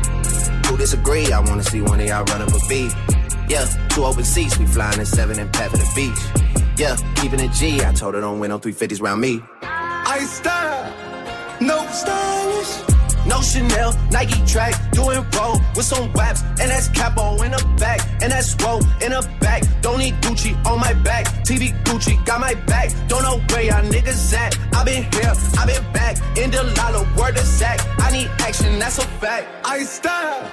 Who 0.76 0.82
disagree? 0.82 1.32
I 1.32 1.40
wanna 1.40 1.62
see 1.62 1.80
one 1.80 2.00
of 2.00 2.06
y'all 2.06 2.22
run 2.24 2.42
up 2.42 2.50
a 2.50 2.60
beat. 2.68 2.92
Yeah, 3.48 3.64
two 3.88 4.04
open 4.04 4.24
seats, 4.24 4.58
we 4.58 4.66
flying 4.66 5.00
in 5.00 5.06
seven 5.06 5.38
and 5.38 5.50
pat 5.50 5.70
for 5.70 5.78
the 5.78 5.90
beach. 5.96 6.20
Yeah, 6.76 6.96
keeping 7.14 7.40
it 7.40 7.50
G. 7.52 7.82
I 7.82 7.94
told 7.94 8.12
her 8.14 8.20
don't 8.20 8.40
win 8.40 8.52
on 8.52 8.60
350s 8.60 9.00
round 9.00 9.22
me. 9.22 9.40
I 9.62 10.18
style, 10.24 10.92
no 11.62 11.86
stylish. 11.88 12.96
No 13.26 13.40
Chanel, 13.40 13.92
Nike 14.10 14.38
track, 14.46 14.74
doing 14.92 15.24
roll 15.36 15.60
with 15.74 15.86
some 15.86 16.12
waps, 16.12 16.42
and 16.60 16.70
that's 16.70 16.88
capo 16.90 17.42
in 17.42 17.50
the 17.52 17.74
back, 17.78 18.00
and 18.22 18.30
that's 18.30 18.54
roll 18.62 18.78
in 19.02 19.10
the 19.10 19.28
back. 19.40 19.62
Don't 19.80 19.98
need 19.98 20.14
Gucci 20.20 20.54
on 20.66 20.78
my 20.78 20.92
back, 20.92 21.24
TV 21.44 21.72
Gucci 21.84 22.24
got 22.24 22.40
my 22.40 22.54
back. 22.66 22.90
Don't 23.08 23.22
know 23.22 23.40
where 23.48 23.62
y'all 23.62 23.82
niggas 23.82 24.32
at. 24.34 24.56
I 24.74 24.84
been 24.84 25.02
here, 25.10 25.32
I 25.58 25.66
been 25.66 25.92
back, 25.92 26.16
in 26.36 26.50
the 26.50 26.62
lala, 26.76 27.02
word 27.18 27.36
of 27.36 27.44
Zach. 27.44 27.80
I 27.98 28.12
need 28.12 28.30
action, 28.38 28.78
that's 28.78 28.98
a 28.98 29.06
fact. 29.18 29.48
I 29.64 29.82
style, 29.82 30.52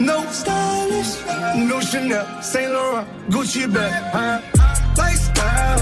No 0.00 0.24
stylish, 0.30 1.24
no 1.56 1.80
Chanel, 1.80 2.26
Saint 2.42 2.72
Laurent, 2.72 3.06
Gucci 3.28 3.72
bag, 3.72 3.92
huh? 4.12 4.40
Lifestyle, 4.98 5.80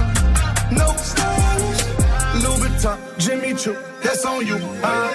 no 0.70 0.86
stylish, 0.96 1.82
Louis 2.42 2.68
Vuitton, 2.68 2.98
Jimmy 3.18 3.54
Choo, 3.54 3.76
that's 4.02 4.24
on 4.24 4.46
you, 4.46 4.58
huh? 4.82 5.12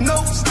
No 0.00 0.16
stylish. 0.24 0.47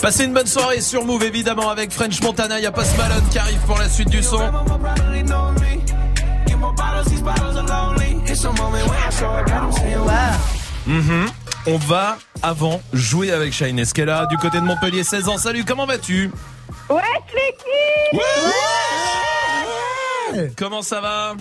Passez 0.00 0.24
une 0.24 0.32
bonne 0.32 0.46
soirée 0.46 0.80
sur 0.80 1.04
Move 1.04 1.24
évidemment 1.24 1.70
avec 1.70 1.90
French 1.92 2.22
Montana, 2.22 2.58
il 2.58 2.62
y 2.62 2.66
a 2.66 2.72
Post 2.72 2.96
Malone 2.96 3.24
qui 3.30 3.38
arrive 3.38 3.58
pour 3.66 3.78
la 3.78 3.88
suite 3.88 4.08
du 4.08 4.22
son. 4.22 4.40
Mhm. 10.86 11.26
On 11.66 11.76
va 11.78 12.16
avant 12.42 12.80
jouer 12.92 13.32
avec 13.32 13.52
Shine 13.52 13.78
Escala 13.78 14.26
du 14.26 14.38
côté 14.38 14.60
de 14.60 14.64
Montpellier 14.64 15.02
16 15.02 15.28
ans. 15.28 15.36
Salut, 15.36 15.64
comment 15.64 15.84
vas-tu? 15.84 16.30
Ouais, 16.88 17.02
l'équipe 17.34 18.22
Comment 20.56 20.82
ça 20.82 21.00
va? 21.00 21.34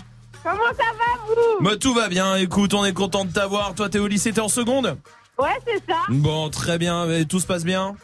Comment 0.43 0.57
ça 0.77 0.91
va, 0.97 1.25
vous? 1.27 1.63
Moi 1.63 1.77
tout 1.77 1.93
va 1.93 2.07
bien, 2.09 2.35
écoute, 2.35 2.73
on 2.73 2.83
est 2.83 2.93
content 2.93 3.23
de 3.23 3.31
t'avoir. 3.31 3.75
Toi 3.75 3.87
t'es 3.89 3.99
au 3.99 4.07
lycée, 4.07 4.33
t'es 4.33 4.41
en 4.41 4.49
seconde? 4.49 4.97
Ouais, 5.37 5.55
c'est 5.65 5.83
ça. 5.87 5.99
Bon, 6.09 6.49
très 6.49 6.79
bien, 6.79 7.07
et 7.11 7.25
tout 7.25 7.39
se 7.39 7.45
passe 7.45 7.63
bien? 7.63 7.95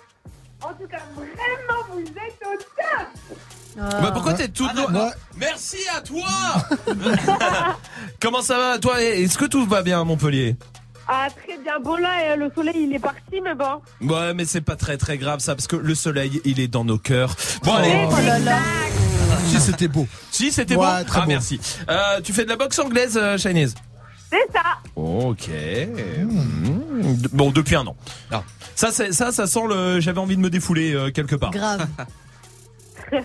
En 0.63 0.73
tout 0.73 0.87
cas, 0.89 0.97
vraiment, 1.15 1.83
vous 1.91 1.99
êtes 1.99 2.39
au 2.45 2.57
top 2.57 3.87
Bah 4.01 4.11
pourquoi 4.13 4.33
t'es 4.33 4.47
toute 4.47 4.73
noire 4.73 5.11
Merci 5.37 5.77
à 5.95 6.01
toi 6.01 6.23
Comment 8.21 8.41
ça 8.41 8.57
va 8.57 8.79
toi 8.79 9.01
Est-ce 9.01 9.37
que 9.37 9.45
tout 9.45 9.65
va 9.65 9.81
bien 9.81 9.99
à 9.99 10.03
Montpellier 10.03 10.55
Ah, 11.07 11.27
très 11.29 11.57
bien. 11.57 11.79
Bon, 11.83 11.95
là, 11.97 12.31
euh, 12.31 12.35
le 12.37 12.51
soleil, 12.55 12.85
il 12.87 12.93
est 12.95 12.99
parti, 12.99 13.41
mais 13.43 13.55
bon. 13.55 13.81
Ouais 14.01 14.33
mais 14.33 14.45
c'est 14.45 14.61
pas 14.61 14.75
très 14.77 14.97
très 14.97 15.17
grave 15.17 15.39
ça 15.39 15.55
parce 15.55 15.67
que 15.67 15.75
le 15.75 15.95
soleil 15.95 16.41
il 16.45 16.59
est 16.59 16.67
dans 16.69 16.85
nos 16.85 16.97
cœurs. 16.97 17.35
Bon 17.63 17.73
allez 17.75 18.07
Oh 18.09 18.15
là 18.25 18.39
là. 18.39 18.59
Si 19.47 19.59
c'était 19.59 19.87
beau. 19.89 20.07
Si 20.31 20.51
c'était 20.51 20.75
Ouais, 20.75 20.85
bon 20.99 21.05
très 21.05 21.19
Ah 21.19 21.23
beau. 21.25 21.27
merci. 21.31 21.59
Euh, 21.89 22.21
tu 22.21 22.31
fais 22.33 22.45
de 22.45 22.49
la 22.49 22.55
boxe 22.55 22.79
anglaise 22.79 23.17
euh, 23.21 23.37
Chinese 23.37 23.75
C'est 24.31 24.47
ça. 24.53 24.77
Ok. 24.95 25.49
Mmh. 25.49 27.15
De- 27.21 27.27
Bon 27.33 27.51
depuis 27.51 27.75
un 27.75 27.85
an. 27.85 27.95
Ah. 28.31 28.43
Ça 28.75 28.91
c'est 28.91 29.11
ça 29.13 29.31
ça 29.31 29.47
sent 29.47 29.67
le 29.69 29.99
j'avais 29.99 30.19
envie 30.19 30.35
de 30.35 30.41
me 30.41 30.49
défouler 30.49 30.93
euh, 30.93 31.11
quelque 31.11 31.35
part. 31.35 31.51
Grave. 31.51 31.87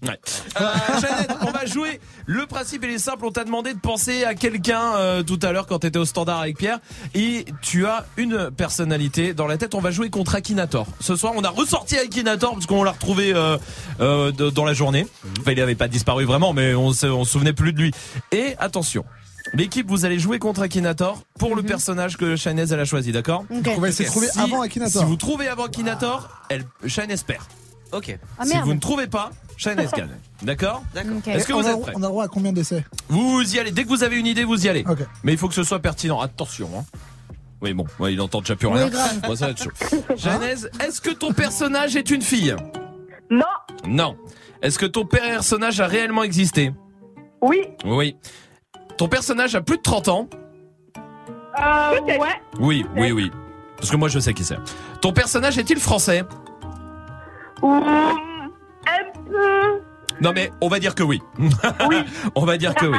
Ouais. 0.00 0.16
Euh, 0.60 0.64
Jeannette, 1.00 1.32
on 1.40 1.50
va 1.50 1.66
jouer. 1.66 1.98
Le 2.26 2.46
principe 2.46 2.84
il 2.84 2.90
est 2.90 2.98
simple. 2.98 3.24
On 3.26 3.32
t'a 3.32 3.42
demandé 3.42 3.74
de 3.74 3.80
penser 3.80 4.22
à 4.22 4.36
quelqu'un 4.36 4.94
euh, 4.94 5.24
tout 5.24 5.40
à 5.42 5.50
l'heure 5.50 5.66
quand 5.66 5.80
t'étais 5.80 5.98
au 5.98 6.04
standard 6.04 6.38
avec 6.40 6.56
Pierre, 6.56 6.78
et 7.16 7.44
tu 7.62 7.84
as 7.84 8.06
une 8.16 8.52
personnalité 8.52 9.34
dans 9.34 9.48
la 9.48 9.56
tête. 9.58 9.74
On 9.74 9.80
va 9.80 9.90
jouer 9.90 10.08
contre 10.08 10.36
Akinator. 10.36 10.86
Ce 11.00 11.16
soir, 11.16 11.32
on 11.34 11.42
a 11.42 11.48
ressorti 11.48 11.98
Akinator 11.98 12.52
parce 12.54 12.66
qu'on 12.66 12.84
l'a 12.84 12.92
retrouvé 12.92 13.32
euh, 13.34 13.58
euh, 13.98 14.30
de- 14.30 14.50
dans 14.50 14.64
la 14.64 14.72
journée. 14.72 15.04
Enfin, 15.40 15.50
il 15.50 15.60
avait 15.60 15.74
pas 15.74 15.88
disparu 15.88 16.24
vraiment, 16.26 16.52
mais 16.52 16.76
on 16.76 16.92
se, 16.92 17.06
on 17.06 17.24
se 17.24 17.32
souvenait 17.32 17.52
plus 17.52 17.72
de 17.72 17.80
lui. 17.80 17.90
Et 18.30 18.54
attention. 18.60 19.04
L'équipe, 19.54 19.88
vous 19.88 20.04
allez 20.04 20.18
jouer 20.18 20.38
contre 20.38 20.62
Akinator 20.62 21.22
pour 21.38 21.56
le 21.56 21.62
personnage 21.62 22.16
que 22.16 22.36
Shanez 22.36 22.64
elle 22.70 22.80
a 22.80 22.84
choisi, 22.84 23.12
d'accord 23.12 23.44
Ok. 23.50 23.70
On 23.76 23.80
va 23.80 23.88
essayer 23.88 24.06
de 24.08 24.10
trouver 24.10 24.28
Si- 24.28 24.38
avant 24.40 24.60
Akinator. 24.62 25.02
Si 25.02 25.08
vous 25.08 25.16
trouvez 25.16 25.48
avant 25.48 25.64
Akinator, 25.64 26.28
elle, 26.50 26.64
Shanez 26.86 27.16
perd. 27.26 27.42
Ok. 27.92 28.18
Ah, 28.38 28.44
si 28.44 28.52
merde. 28.52 28.66
vous 28.66 28.74
ne 28.74 28.80
trouvez 28.80 29.06
pas, 29.06 29.30
Shanez 29.56 29.86
gagne. 29.96 30.08
D'accord 30.42 30.82
Ok. 30.94 31.28
Est-ce 31.28 31.46
que 31.46 31.52
on 31.54 31.60
vous 31.62 31.66
a, 31.66 31.72
êtes 31.72 31.80
prêts 31.80 31.92
On 31.96 32.02
a 32.02 32.08
droit 32.08 32.24
à 32.24 32.28
combien 32.28 32.52
d'essais 32.52 32.84
Vous 33.08 33.42
y 33.54 33.58
allez. 33.58 33.70
Dès 33.70 33.84
que 33.84 33.88
vous 33.88 34.04
avez 34.04 34.16
une 34.18 34.26
idée, 34.26 34.44
vous 34.44 34.66
y 34.66 34.68
allez. 34.68 34.84
Ok. 34.88 34.98
Mais 35.24 35.32
il 35.32 35.38
faut 35.38 35.48
que 35.48 35.54
ce 35.54 35.62
soit 35.64 35.80
pertinent. 35.80 36.20
Attention. 36.20 36.68
Hein. 36.78 36.84
Oui, 37.60 37.72
bon, 37.74 37.86
ouais, 37.98 38.12
il 38.12 38.20
entend 38.20 38.40
déjà 38.40 38.54
plus 38.54 38.68
rien. 38.68 38.88
grave. 38.88 39.20
Bon, 39.22 39.34
ça 39.34 39.46
va 39.46 39.50
être 39.52 39.62
chaud. 39.64 39.70
Genèse, 40.16 40.70
est-ce 40.86 41.00
que 41.00 41.10
ton 41.10 41.32
personnage 41.32 41.96
est 41.96 42.10
une 42.10 42.22
fille 42.22 42.54
Non. 43.30 43.44
Non. 43.86 44.16
Est-ce 44.62 44.78
que 44.78 44.86
ton 44.86 45.04
personnage 45.06 45.80
a 45.80 45.86
réellement 45.86 46.22
existé? 46.22 46.72
Oui. 47.40 47.62
Oui. 47.84 48.16
Ton 48.98 49.08
personnage 49.08 49.54
a 49.54 49.60
plus 49.60 49.76
de 49.78 49.82
30 49.82 50.08
ans 50.08 50.28
Euh, 51.58 52.00
ouais. 52.04 52.18
Oui, 52.58 52.84
oui, 52.96 53.12
oui. 53.12 53.30
Parce 53.76 53.90
que 53.90 53.96
moi, 53.96 54.08
je 54.08 54.18
sais 54.18 54.34
qui 54.34 54.44
c'est. 54.44 54.58
Ton 55.00 55.12
personnage 55.12 55.56
est-il 55.56 55.78
français? 55.78 56.24
Ou 57.62 57.72
un 57.72 58.18
peu. 59.24 59.80
Non, 60.20 60.32
mais 60.34 60.50
on 60.60 60.68
va 60.68 60.80
dire 60.80 60.94
que 60.94 61.02
oui. 61.02 61.22
on 62.34 62.44
va 62.44 62.56
dire 62.58 62.74
que 62.74 62.86
oui. 62.86 62.98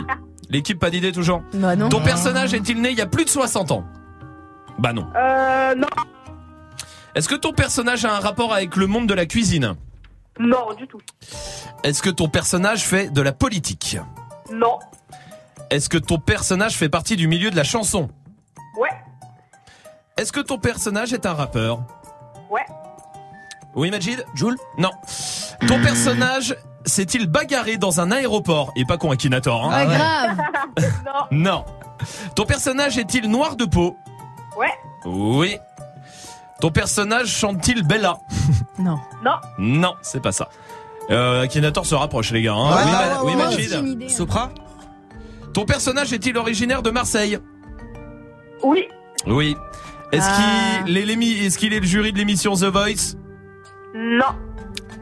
L'équipe, 0.49 0.79
pas 0.79 0.89
d'idée 0.89 1.11
toujours? 1.11 1.43
Bah 1.53 1.75
non. 1.75 1.89
Ton 1.89 2.01
personnage 2.01 2.53
est-il 2.53 2.81
né 2.81 2.89
il 2.91 2.97
y 2.97 3.01
a 3.01 3.05
plus 3.05 3.25
de 3.25 3.29
60 3.29 3.71
ans? 3.71 3.83
Bah 4.79 4.93
non. 4.93 5.07
Euh, 5.15 5.75
non. 5.75 5.87
Est-ce 7.13 7.27
que 7.27 7.35
ton 7.35 7.51
personnage 7.53 8.05
a 8.05 8.15
un 8.15 8.19
rapport 8.19 8.53
avec 8.53 8.75
le 8.77 8.87
monde 8.87 9.07
de 9.07 9.13
la 9.13 9.25
cuisine? 9.25 9.75
Non, 10.39 10.73
du 10.77 10.87
tout. 10.87 10.99
Est-ce 11.83 12.01
que 12.01 12.09
ton 12.09 12.29
personnage 12.29 12.83
fait 12.85 13.11
de 13.11 13.21
la 13.21 13.33
politique? 13.33 13.97
Non. 14.53 14.79
Est-ce 15.71 15.89
que 15.89 15.97
ton 15.97 16.17
personnage 16.17 16.73
fait 16.75 16.89
partie 16.89 17.15
du 17.15 17.27
milieu 17.27 17.51
de 17.51 17.55
la 17.55 17.63
chanson 17.63 18.09
Ouais. 18.79 18.89
Est-ce 20.17 20.31
que 20.31 20.39
ton 20.39 20.57
personnage 20.57 21.13
est 21.13 21.25
un 21.25 21.33
rappeur 21.33 21.81
Ouais. 22.49 22.65
Oui, 23.75 23.91
Majid 23.91 24.25
Jules 24.35 24.57
Non. 24.77 24.91
Ton 25.67 25.81
personnage 25.81 26.55
s'est-il 26.85 27.27
bagarré 27.27 27.77
dans 27.77 27.99
un 27.99 28.11
aéroport 28.11 28.71
Et 28.75 28.85
pas 28.85 28.97
con 28.97 29.11
Akinator, 29.11 29.71
hein 29.71 29.77
Ouais, 29.87 29.95
grave. 29.95 30.37
non. 31.31 31.37
Non. 31.39 31.65
Ton 32.35 32.45
personnage 32.45 32.97
est-il 32.97 33.29
noir 33.29 33.55
de 33.55 33.65
peau 33.65 33.95
Ouais. 34.57 34.73
Oui. 35.05 35.57
Ton 36.59 36.71
personnage 36.71 37.27
chante-t-il 37.27 37.83
Bella 37.83 38.17
Non. 38.79 38.99
Non. 39.23 39.35
Non, 39.59 39.93
c'est 40.01 40.21
pas 40.21 40.31
ça. 40.31 40.49
Euh, 41.11 41.43
Akinator 41.43 41.85
se 41.85 41.95
rapproche, 41.95 42.31
les 42.31 42.41
gars. 42.41 42.53
Hein. 42.53 42.75
Ouais, 42.75 42.81
oui, 42.85 42.85
ouais, 42.85 42.91
Ma- 42.91 42.99
ouais, 42.99 43.19
oui, 43.23 43.31
ouais, 43.31 43.35
Moi 43.35 43.45
Majid 43.45 43.73
hein. 43.73 44.09
Sopra 44.09 44.49
Ton 45.59 45.65
personnage 45.65 46.13
est-il 46.13 46.37
originaire 46.37 46.81
de 46.81 46.89
Marseille 46.89 47.37
Oui. 48.63 48.87
Oui. 49.27 49.57
Est-ce 50.13 50.85
qu'il 50.85 50.97
est, 50.97 51.03
l'émi- 51.05 51.33
est-ce 51.45 51.57
qu'il 51.57 51.73
est 51.73 51.81
le 51.81 51.85
jury 51.85 52.13
de 52.13 52.17
l'émission 52.17 52.53
The 52.53 52.63
Voice? 52.71 53.17
Non. 53.93 54.27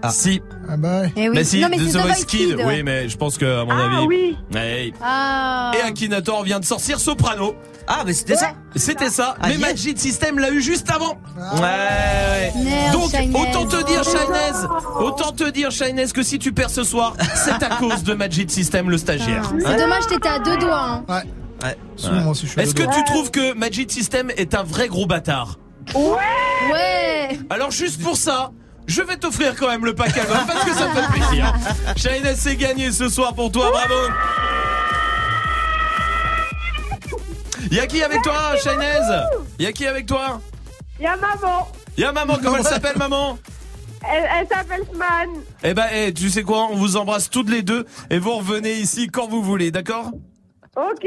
Si. 0.09 0.41
Ah 0.69 0.77
bah 0.77 1.01
ouais. 1.01 1.13
Eh 1.15 1.29
oui. 1.29 1.35
Mais 1.35 1.43
si, 1.43 1.59
non, 1.59 1.67
mais 1.69 1.77
The, 1.77 1.91
The 1.91 1.97
Voice 1.97 2.25
Kid. 2.25 2.55
Kid. 2.57 2.61
Oui, 2.65 2.83
mais 2.83 3.09
je 3.09 3.17
pense 3.17 3.37
que 3.37 3.61
à 3.61 3.65
mon 3.65 3.71
Ah 3.71 3.97
avis. 3.97 4.07
oui. 4.07 4.37
Ouais. 4.53 4.93
Ah. 5.01 5.71
Et 5.77 5.81
Akinator 5.81 6.43
vient 6.43 6.59
de 6.59 6.65
sortir 6.65 6.99
Soprano. 6.99 7.55
Ah, 7.87 8.03
mais 8.05 8.13
c'était 8.13 8.35
ça 8.35 8.51
C'était 8.75 9.09
ça. 9.09 9.35
Ah, 9.39 9.47
mais 9.47 9.53
yes. 9.55 9.61
Magic 9.61 9.97
System 9.99 10.39
l'a 10.39 10.49
eu 10.51 10.61
juste 10.61 10.91
avant. 10.91 11.17
Ah. 11.39 11.55
Ouais, 11.55 12.53
ouais. 12.55 12.91
Donc, 12.91 13.11
autant 13.33 13.65
te 13.65 13.85
dire, 13.85 14.03
Shinez, 14.03 14.67
autant 14.99 15.31
te 15.31 15.49
dire, 15.49 15.71
Shinez, 15.71 16.07
que 16.13 16.21
si 16.21 16.37
tu 16.37 16.51
perds 16.51 16.69
ce 16.69 16.83
soir, 16.83 17.15
c'est 17.35 17.63
à 17.63 17.69
cause 17.79 18.03
de 18.03 18.13
Magic 18.13 18.51
System, 18.51 18.89
le 18.89 18.97
stagiaire. 18.97 19.43
Ah, 19.65 19.71
C'est 19.71 19.77
dommage, 19.77 20.05
t'étais 20.07 20.27
à 20.29 20.39
deux 20.39 20.57
doigts. 20.57 20.79
hein. 20.81 21.05
Ouais. 21.07 21.23
Ouais. 21.63 21.77
Souvent, 21.95 22.33
Est-ce 22.33 22.75
que 22.75 22.83
tu 22.83 23.03
trouves 23.05 23.31
que 23.31 23.53
Magic 23.55 23.91
System 23.91 24.29
est 24.37 24.53
un 24.53 24.63
vrai 24.63 24.87
gros 24.89 25.07
bâtard? 25.07 25.57
Ouais. 26.71 27.39
Alors 27.49 27.71
juste 27.71 28.01
pour 28.01 28.17
ça, 28.17 28.51
je 28.87 29.01
vais 29.01 29.17
t'offrir 29.17 29.55
quand 29.55 29.67
même 29.67 29.85
le 29.85 29.93
pack 29.93 30.17
album 30.17 30.39
parce 30.47 30.63
que 30.65 30.73
ça 30.73 30.87
me 30.87 30.93
fait 30.95 31.11
plaisir. 31.11 31.53
Shinez, 31.95 32.35
c'est 32.35 32.55
gagné 32.55 32.91
ce 32.91 33.09
soir 33.09 33.33
pour 33.33 33.51
toi, 33.51 33.71
bravo. 33.71 34.11
Y'a 37.69 37.85
qui 37.85 38.01
avec 38.01 38.21
toi, 38.21 38.55
Shinez 38.61 38.99
Y'a 39.59 39.71
qui 39.73 39.85
avec 39.85 40.05
toi? 40.05 40.41
Il 40.99 41.03
y 41.03 41.07
a 41.07 41.15
maman. 41.17 41.67
Y'a 41.97 42.11
maman, 42.11 42.37
comment 42.41 42.57
elle 42.57 42.63
s'appelle 42.63 42.97
maman? 42.97 43.37
Elle, 44.09 44.27
elle 44.39 44.47
s'appelle 44.47 44.83
Sman. 44.93 45.41
Eh 45.63 45.73
ben, 45.73 45.87
eh, 45.91 46.13
tu 46.13 46.29
sais 46.29 46.43
quoi 46.43 46.67
On 46.71 46.75
vous 46.75 46.95
embrasse 46.97 47.29
toutes 47.29 47.49
les 47.49 47.61
deux 47.61 47.85
et 48.09 48.19
vous 48.19 48.35
revenez 48.37 48.75
ici 48.75 49.07
quand 49.07 49.27
vous 49.27 49.41
voulez, 49.41 49.71
d'accord? 49.71 50.11
Ok. 50.77 51.05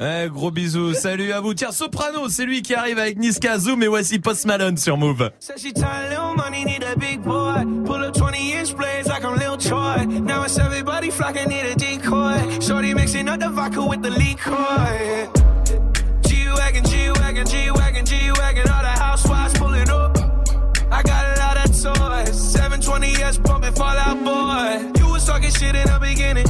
Eh, 0.00 0.28
gros 0.30 0.50
bisous, 0.50 0.94
salut 0.94 1.30
à 1.32 1.40
vous. 1.40 1.52
Tiens, 1.52 1.72
Soprano, 1.72 2.30
c'est 2.30 2.46
lui 2.46 2.62
qui 2.62 2.74
arrive 2.74 2.98
avec 2.98 3.18
Niska 3.18 3.58
Zoom 3.58 3.82
et 3.82 3.86
voici 3.86 4.18
Post 4.18 4.46
Malone 4.46 4.78
sur 4.78 4.96
Move. 4.96 5.30
Said 5.40 5.58
she 5.58 5.74
tired, 5.74 6.08
little 6.08 6.34
money, 6.34 6.64
need 6.64 6.82
a 6.82 6.98
big 6.98 7.20
boy. 7.22 7.62
Pull 7.84 8.02
up 8.02 8.14
20 8.14 8.52
inch 8.54 8.74
blades 8.74 9.08
like 9.08 9.22
I'm 9.22 9.36
Lil 9.36 9.58
Troy. 9.58 10.06
Now 10.06 10.44
it's 10.44 10.58
everybody 10.58 11.10
flocking, 11.10 11.48
need 11.48 11.66
a 11.66 11.74
decoy. 11.74 12.60
Shorty 12.60 12.94
mixing 12.94 13.28
up 13.28 13.40
the 13.40 13.50
vodka 13.50 13.84
with 13.84 14.00
the 14.02 14.08
liquor. 14.08 15.28
G-Wagon, 16.22 16.84
G-Wagon, 16.86 17.44
G-Wagon, 17.44 18.06
G-Wagon. 18.06 18.68
All 18.70 18.82
the 18.82 18.88
housewives 18.88 19.52
pulling 19.58 19.90
up. 19.90 20.16
I 20.90 21.02
got 21.02 21.36
a 21.36 21.40
lot 21.40 21.56
of 21.58 21.70
toys. 21.70 22.56
720S 22.56 23.44
pumping 23.44 23.74
Fallout 23.74 24.16
Boy. 24.24 24.98
You 24.98 25.12
was 25.12 25.26
talking 25.26 25.50
shit 25.50 25.76
in 25.76 25.86
the 25.86 25.98
beginning. 26.00 26.49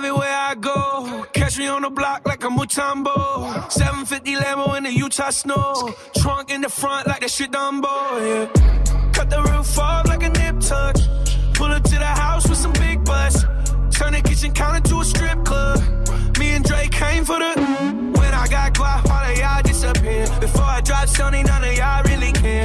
Everywhere 0.00 0.34
I 0.34 0.54
go, 0.54 1.26
catch 1.34 1.58
me 1.58 1.66
on 1.66 1.82
the 1.82 1.90
block 1.90 2.26
like 2.26 2.42
a 2.42 2.48
Mutombo. 2.48 3.70
750 3.70 4.36
Lambo 4.36 4.74
in 4.78 4.84
the 4.84 4.90
Utah 4.90 5.28
snow. 5.28 5.94
Trunk 6.16 6.50
in 6.50 6.62
the 6.62 6.70
front 6.70 7.06
like 7.06 7.20
that 7.20 7.30
shit 7.30 7.50
Dumbo, 7.50 7.92
yeah. 8.24 9.12
Cut 9.12 9.28
the 9.28 9.42
roof 9.42 9.78
off 9.78 10.06
like 10.06 10.22
a 10.22 10.30
nip 10.30 10.58
tuck. 10.60 10.96
Pull 11.52 11.66
up 11.66 11.82
to 11.82 11.96
the 11.98 12.12
house 12.24 12.48
with 12.48 12.56
some 12.56 12.72
big 12.72 13.04
butts. 13.04 13.42
Turn 13.90 14.14
the 14.14 14.22
kitchen 14.24 14.52
counter 14.52 14.80
to 14.88 15.00
a 15.00 15.04
strip 15.04 15.44
club. 15.44 15.78
Me 16.38 16.52
and 16.52 16.64
Drake 16.64 16.92
came 16.92 17.22
for 17.22 17.38
the. 17.38 17.52
When 18.18 18.32
I 18.32 18.46
got 18.48 18.74
quiet, 18.74 19.04
all 19.04 19.30
of 19.30 19.36
y'all 19.36 19.62
disappear. 19.62 20.24
Before 20.40 20.64
I 20.64 20.80
drop 20.80 21.08
Sony, 21.08 21.44
none 21.44 21.62
of 21.62 21.76
y'all 21.76 22.02
really 22.04 22.32
care. 22.32 22.64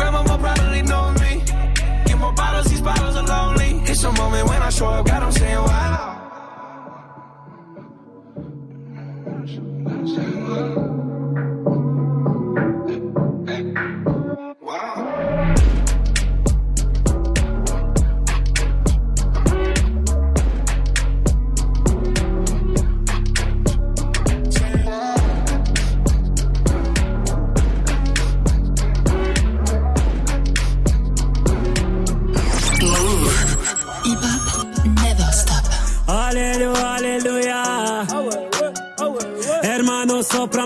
It's 3.91 4.05
a 4.05 4.11
moment 4.13 4.47
when 4.47 4.61
I 4.61 4.69
show 4.69 4.85
up, 4.87 5.05
God, 5.05 5.21
I'm 5.21 5.31
saying 5.33 5.57
wow. 5.57 6.11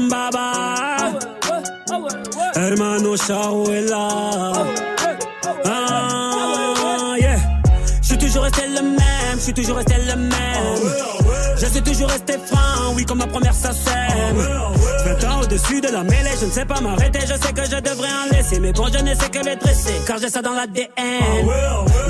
Baba. 0.09 1.13
Hermano. 2.55 3.15
Ah. 5.65 7.15
Je 8.01 8.07
suis 8.07 8.17
toujours 8.17 8.43
resté 8.43 8.67
le 8.67 8.81
même, 8.81 9.35
je 9.35 9.39
suis 9.39 9.53
toujours 9.53 9.77
resté 9.77 9.95
le 9.97 10.15
même. 10.15 10.35
Je 11.57 11.65
suis 11.65 11.81
toujours 11.81 12.09
resté 12.09 12.33
franc, 12.45 12.93
oui, 12.95 13.05
comme 13.05 13.19
ma 13.19 13.27
première 13.27 13.53
sacème. 13.53 14.37
20 15.05 15.23
ans 15.25 15.41
au-dessus 15.41 15.81
de 15.81 15.89
la 15.89 16.03
mêlée, 16.03 16.31
je 16.39 16.45
ne 16.45 16.51
sais 16.51 16.65
pas 16.65 16.81
m'arrêter, 16.81 17.19
je 17.21 17.33
sais 17.33 17.53
que 17.53 17.63
je 17.65 17.79
devrais 17.79 18.09
en 18.09 18.35
laisser. 18.35 18.59
Mais 18.59 18.73
bon, 18.73 18.87
je 18.91 19.03
ne 19.03 19.13
sais 19.13 19.29
que 19.29 19.45
les 19.45 19.55
dresser, 19.55 19.93
car 20.07 20.17
j'ai 20.17 20.29
ça 20.29 20.41
dans 20.41 20.53
l'ADN. 20.53 20.89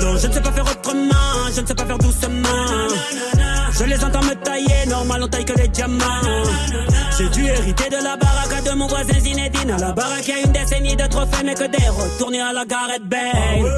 Non, 0.00 0.16
je 0.16 0.26
ne 0.26 0.32
sais 0.32 0.40
pas 0.40 0.52
faire 0.52 0.64
autrement, 0.70 1.50
je 1.54 1.60
ne 1.60 1.66
sais 1.66 1.74
pas 1.74 1.84
faire 1.84 1.98
doucement. 1.98 3.45
Je 3.78 3.84
les 3.84 4.02
entends 4.02 4.22
me 4.22 4.34
tailler, 4.34 4.86
normal 4.88 5.22
on 5.24 5.28
taille 5.28 5.44
que 5.44 5.52
les 5.52 5.68
diamants. 5.68 6.04
J'ai 7.18 7.28
dû 7.28 7.46
hériter 7.46 7.90
de 7.90 8.02
la 8.02 8.16
baraque 8.16 8.64
de 8.64 8.72
mon 8.72 8.86
voisin 8.86 9.18
Zinedine. 9.20 9.70
À 9.70 9.78
la 9.78 9.92
baraque, 9.92 10.26
y 10.28 10.32
a 10.32 10.40
une 10.40 10.52
décennie 10.52 10.96
de 10.96 11.06
trophées, 11.06 11.44
mais 11.44 11.54
que 11.54 11.64
des 11.64 11.88
retournés 11.88 12.40
à 12.40 12.52
la 12.54 12.64
Gareth 12.64 13.04
Bale. 13.04 13.70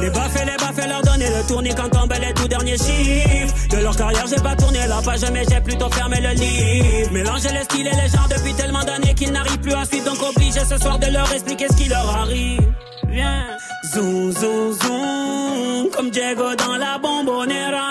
Les 0.00 0.10
baffes 0.10 0.36
et 0.42 0.44
les 0.44 0.56
baffes, 0.56 0.88
leur 0.88 1.02
donner 1.02 1.28
le 1.28 1.46
tournis 1.46 1.74
quand 1.76 1.88
tombent 1.88 2.12
les 2.20 2.34
tout 2.34 2.48
derniers 2.48 2.76
chiffres. 2.76 3.54
De 3.70 3.76
leur 3.78 3.96
carrière, 3.96 4.26
j'ai 4.28 4.42
pas 4.42 4.56
tourné 4.56 4.80
la 4.88 5.00
page, 5.00 5.24
mais 5.32 5.44
j'ai 5.48 5.60
plutôt 5.60 5.90
fermé 5.90 6.20
le 6.20 6.30
livre. 6.30 7.12
Mélanger 7.12 7.50
les 7.52 7.64
styles 7.64 7.86
et 7.86 7.96
les 8.02 8.08
genres 8.08 8.28
depuis 8.28 8.54
tellement 8.54 8.82
d'années 8.82 9.14
qu'ils 9.14 9.30
n'arrivent 9.32 9.60
plus 9.60 9.74
à 9.74 9.84
suivre, 9.84 10.10
donc 10.10 10.22
obligé 10.22 10.60
ce 10.60 10.76
soir 10.76 10.98
de 10.98 11.06
leur 11.06 11.32
expliquer 11.32 11.66
ce 11.70 11.76
qui 11.76 11.88
leur 11.88 12.08
arrive. 12.16 12.62
Viens, 13.08 13.46
zoom, 13.94 14.32
zoom, 14.32 14.72
zoom, 14.72 15.90
comme 15.94 16.10
Diego 16.10 16.54
dans 16.56 16.76
la 16.76 16.98
bombonera. 16.98 17.90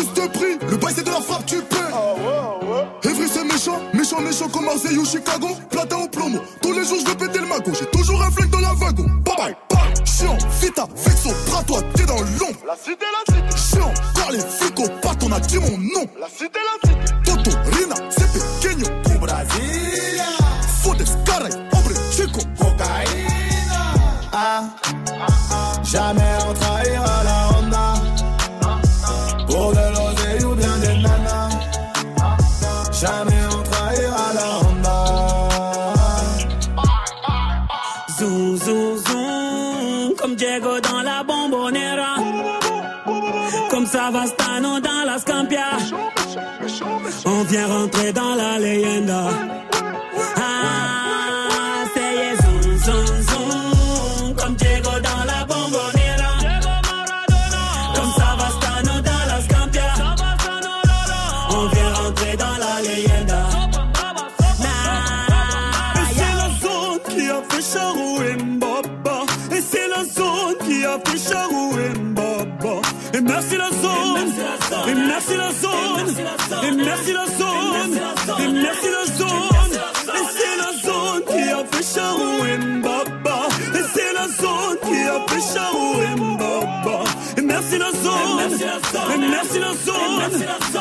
le 0.00 0.06
juste 0.06 0.32
prix, 0.32 0.58
le 0.68 0.76
bail 0.76 0.92
c'est 0.96 1.04
de 1.04 1.10
la 1.10 1.20
frappe, 1.20 1.46
tu 1.46 1.56
paies. 1.56 1.76
Evry 3.04 3.28
c'est 3.28 3.44
méchant, 3.44 3.80
méchant, 3.92 4.20
méchant 4.20 4.48
comme 4.48 4.64
Marseille 4.64 4.96
ou 4.96 5.04
Chicago. 5.04 5.48
Platin 5.70 5.96
au 5.96 6.08
plomo, 6.08 6.38
tous 6.62 6.72
les 6.72 6.84
jours 6.84 6.98
je 7.00 7.06
vais 7.10 7.16
péter 7.16 7.38
le 7.40 7.46
magot. 7.46 7.72
J'ai 7.78 7.86
toujours 7.86 8.22
un 8.22 8.30
flingue 8.30 8.50
dans 8.50 8.60
la 8.60 8.72
wagon. 8.74 9.06
Bye 9.24 9.36
bye, 9.36 9.56
bye. 9.70 10.06
Chiant, 10.06 10.38
vita, 10.60 10.86
vexo, 10.96 11.30
bras 11.46 11.62
toi, 11.64 11.80
t'es 11.94 12.04
dans 12.04 12.14
l'ombre. 12.14 12.60
La 12.66 12.76
cité, 12.76 13.06
la 13.12 13.34
cité. 13.34 13.76
Chiant, 13.76 13.92
car 14.14 14.30
les 14.32 14.40
flics 14.40 14.80
au 14.80 14.88
pattes, 15.00 15.22
on 15.24 15.32
a 15.32 15.40
dit 15.40 15.58
mon 15.58 15.78
nom. 15.78 16.06
La 16.18 16.28
cité, 16.28 16.60
la 16.60 16.88
cité. 16.88 17.14
Toto, 17.24 17.50
Rina, 17.72 17.94
c'est 18.10 18.32
pequeño. 18.32 18.86
Au 19.14 19.18
Brasilia. 19.18 20.24
Fodes, 20.82 21.04
caray, 21.24 21.52
hombre, 21.72 21.92
chico. 22.10 22.40
Cocaïna. 22.58 23.30
Ah, 24.32 24.62
jamais 25.82 26.20
on 26.22 26.29
trahira 26.29 26.29
Jamais 33.00 33.42
on 33.56 33.62
trahira 33.62 34.26
la 34.34 34.48
Honda. 34.60 34.98
Zoom, 38.18 38.56
zoom, 38.58 38.98
zoom, 38.98 40.14
comme 40.18 40.34
Diego 40.36 40.80
dans 40.80 41.00
la 41.00 41.22
bombonera. 41.22 42.16
Comme 43.70 43.86
Savastano 43.86 44.80
dans 44.80 45.04
la 45.06 45.18
Scampia. 45.18 45.78
On 47.24 47.42
vient 47.44 47.66
rentrer 47.68 48.12
dans 48.12 48.34
la 48.34 48.58
leyenda. 48.58 49.49
Merci 75.20 75.36
la 75.36 75.52
zone. 75.52 76.08
Et 76.64 76.70
merci 76.72 77.12
la 77.12 77.26
zone. 77.26 77.94
Et 78.38 78.48
merci 78.52 78.88
la 78.90 79.04
zone. 79.16 79.72
Et 80.14 80.24
c'est 80.36 80.56
la 80.56 80.70
zone 80.82 81.22
qui 81.28 81.42
a 81.50 81.64
fait 81.70 81.86
Charou 81.94 82.42
Mbaba. 82.58 83.38
Et 83.74 83.84
c'est 83.92 84.12
la 84.12 84.26
zone 84.28 84.76
qui 84.82 84.98
a 85.02 85.20
fait 85.28 85.44
Charou 85.54 85.90
Mbaba. 86.16 87.04
Et 87.36 87.42
merci 87.42 87.78
la 87.78 87.90
zone. 87.90 88.52
Et 89.12 89.18
merci 89.18 89.58
la 89.58 89.72
zone. 89.72 90.32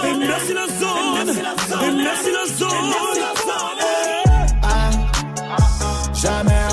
Et 0.04 0.28
merci 0.28 0.54
la 0.54 0.68
zone. 0.68 1.30
Et 1.84 1.92
merci 1.92 2.32
la 2.32 2.46
zone. 2.58 2.70
Jamais 6.22 6.64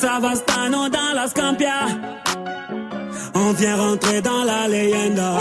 Savastano 0.00 0.88
dans 0.88 1.12
la 1.12 1.26
Scampia. 1.26 1.88
On 3.34 3.52
vient 3.52 3.76
rentrer 3.76 4.20
dans 4.22 4.44
la 4.44 4.68
leyenda. 4.68 5.38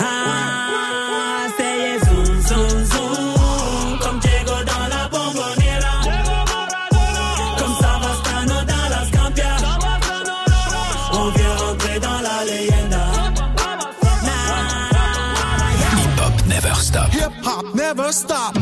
Ah, 0.00 1.48
c'est 1.58 2.00
comme 4.00 4.18
Diego 4.20 4.56
dans 4.72 4.86
la 4.94 5.06
bombonera. 5.12 5.96
Comme 7.58 7.76
dans 8.72 8.88
la 8.94 9.04
Scampia. 9.08 9.54
On 11.12 11.28
vient 11.36 11.56
rentrer 11.66 12.00
dans 12.00 12.20
la 12.28 12.44
leyenda. 12.46 13.04
Hip 15.98 16.20
hop 16.22 16.46
never 16.48 16.74
stop. 16.74 17.08
Hip 17.12 17.34
hop 17.44 17.74
never 17.74 18.12
stop. 18.12 18.61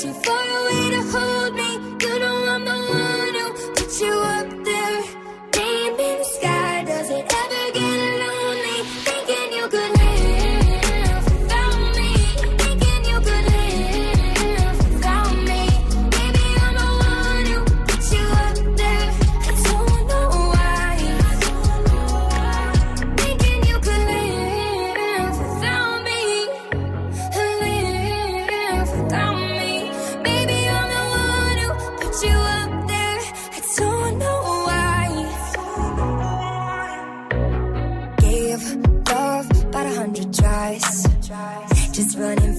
too 0.00 0.12
far 0.12 0.44
away 0.60 0.90
to 0.90 1.02
hold 1.10 1.54
me. 1.54 1.70
You 2.06 2.18
know 2.20 2.46
I'm 2.54 2.64
the 2.64 2.70
one 2.70 3.34
who 3.34 3.72
put 3.74 4.00
you 4.00 4.12
up 4.12 4.37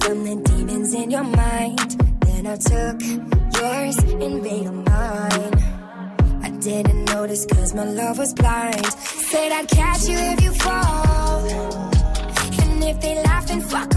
from 0.00 0.24
the 0.24 0.36
demons 0.48 0.94
in 0.94 1.10
your 1.10 1.24
mind. 1.24 1.90
Then 2.20 2.46
I 2.46 2.56
took 2.56 3.00
yours 3.60 3.96
and 3.98 4.42
made 4.42 4.66
them 4.66 4.84
mine. 4.84 5.54
I 6.42 6.50
didn't 6.60 7.04
notice 7.06 7.46
cause 7.46 7.74
my 7.74 7.84
love 7.84 8.18
was 8.18 8.34
blind. 8.34 8.86
Said 9.30 9.52
I'd 9.52 9.68
catch 9.68 10.08
you 10.08 10.18
if 10.18 10.42
you 10.42 10.52
fall. 10.52 11.46
And 12.62 12.84
if 12.84 13.00
they 13.00 13.14
laugh, 13.22 13.46
then 13.46 13.60
fuck 13.60 13.90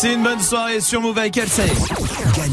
Passez 0.00 0.14
une 0.14 0.22
bonne 0.22 0.40
soirée 0.40 0.80
sur 0.80 1.02
Move 1.02 1.18
avec. 1.18 1.38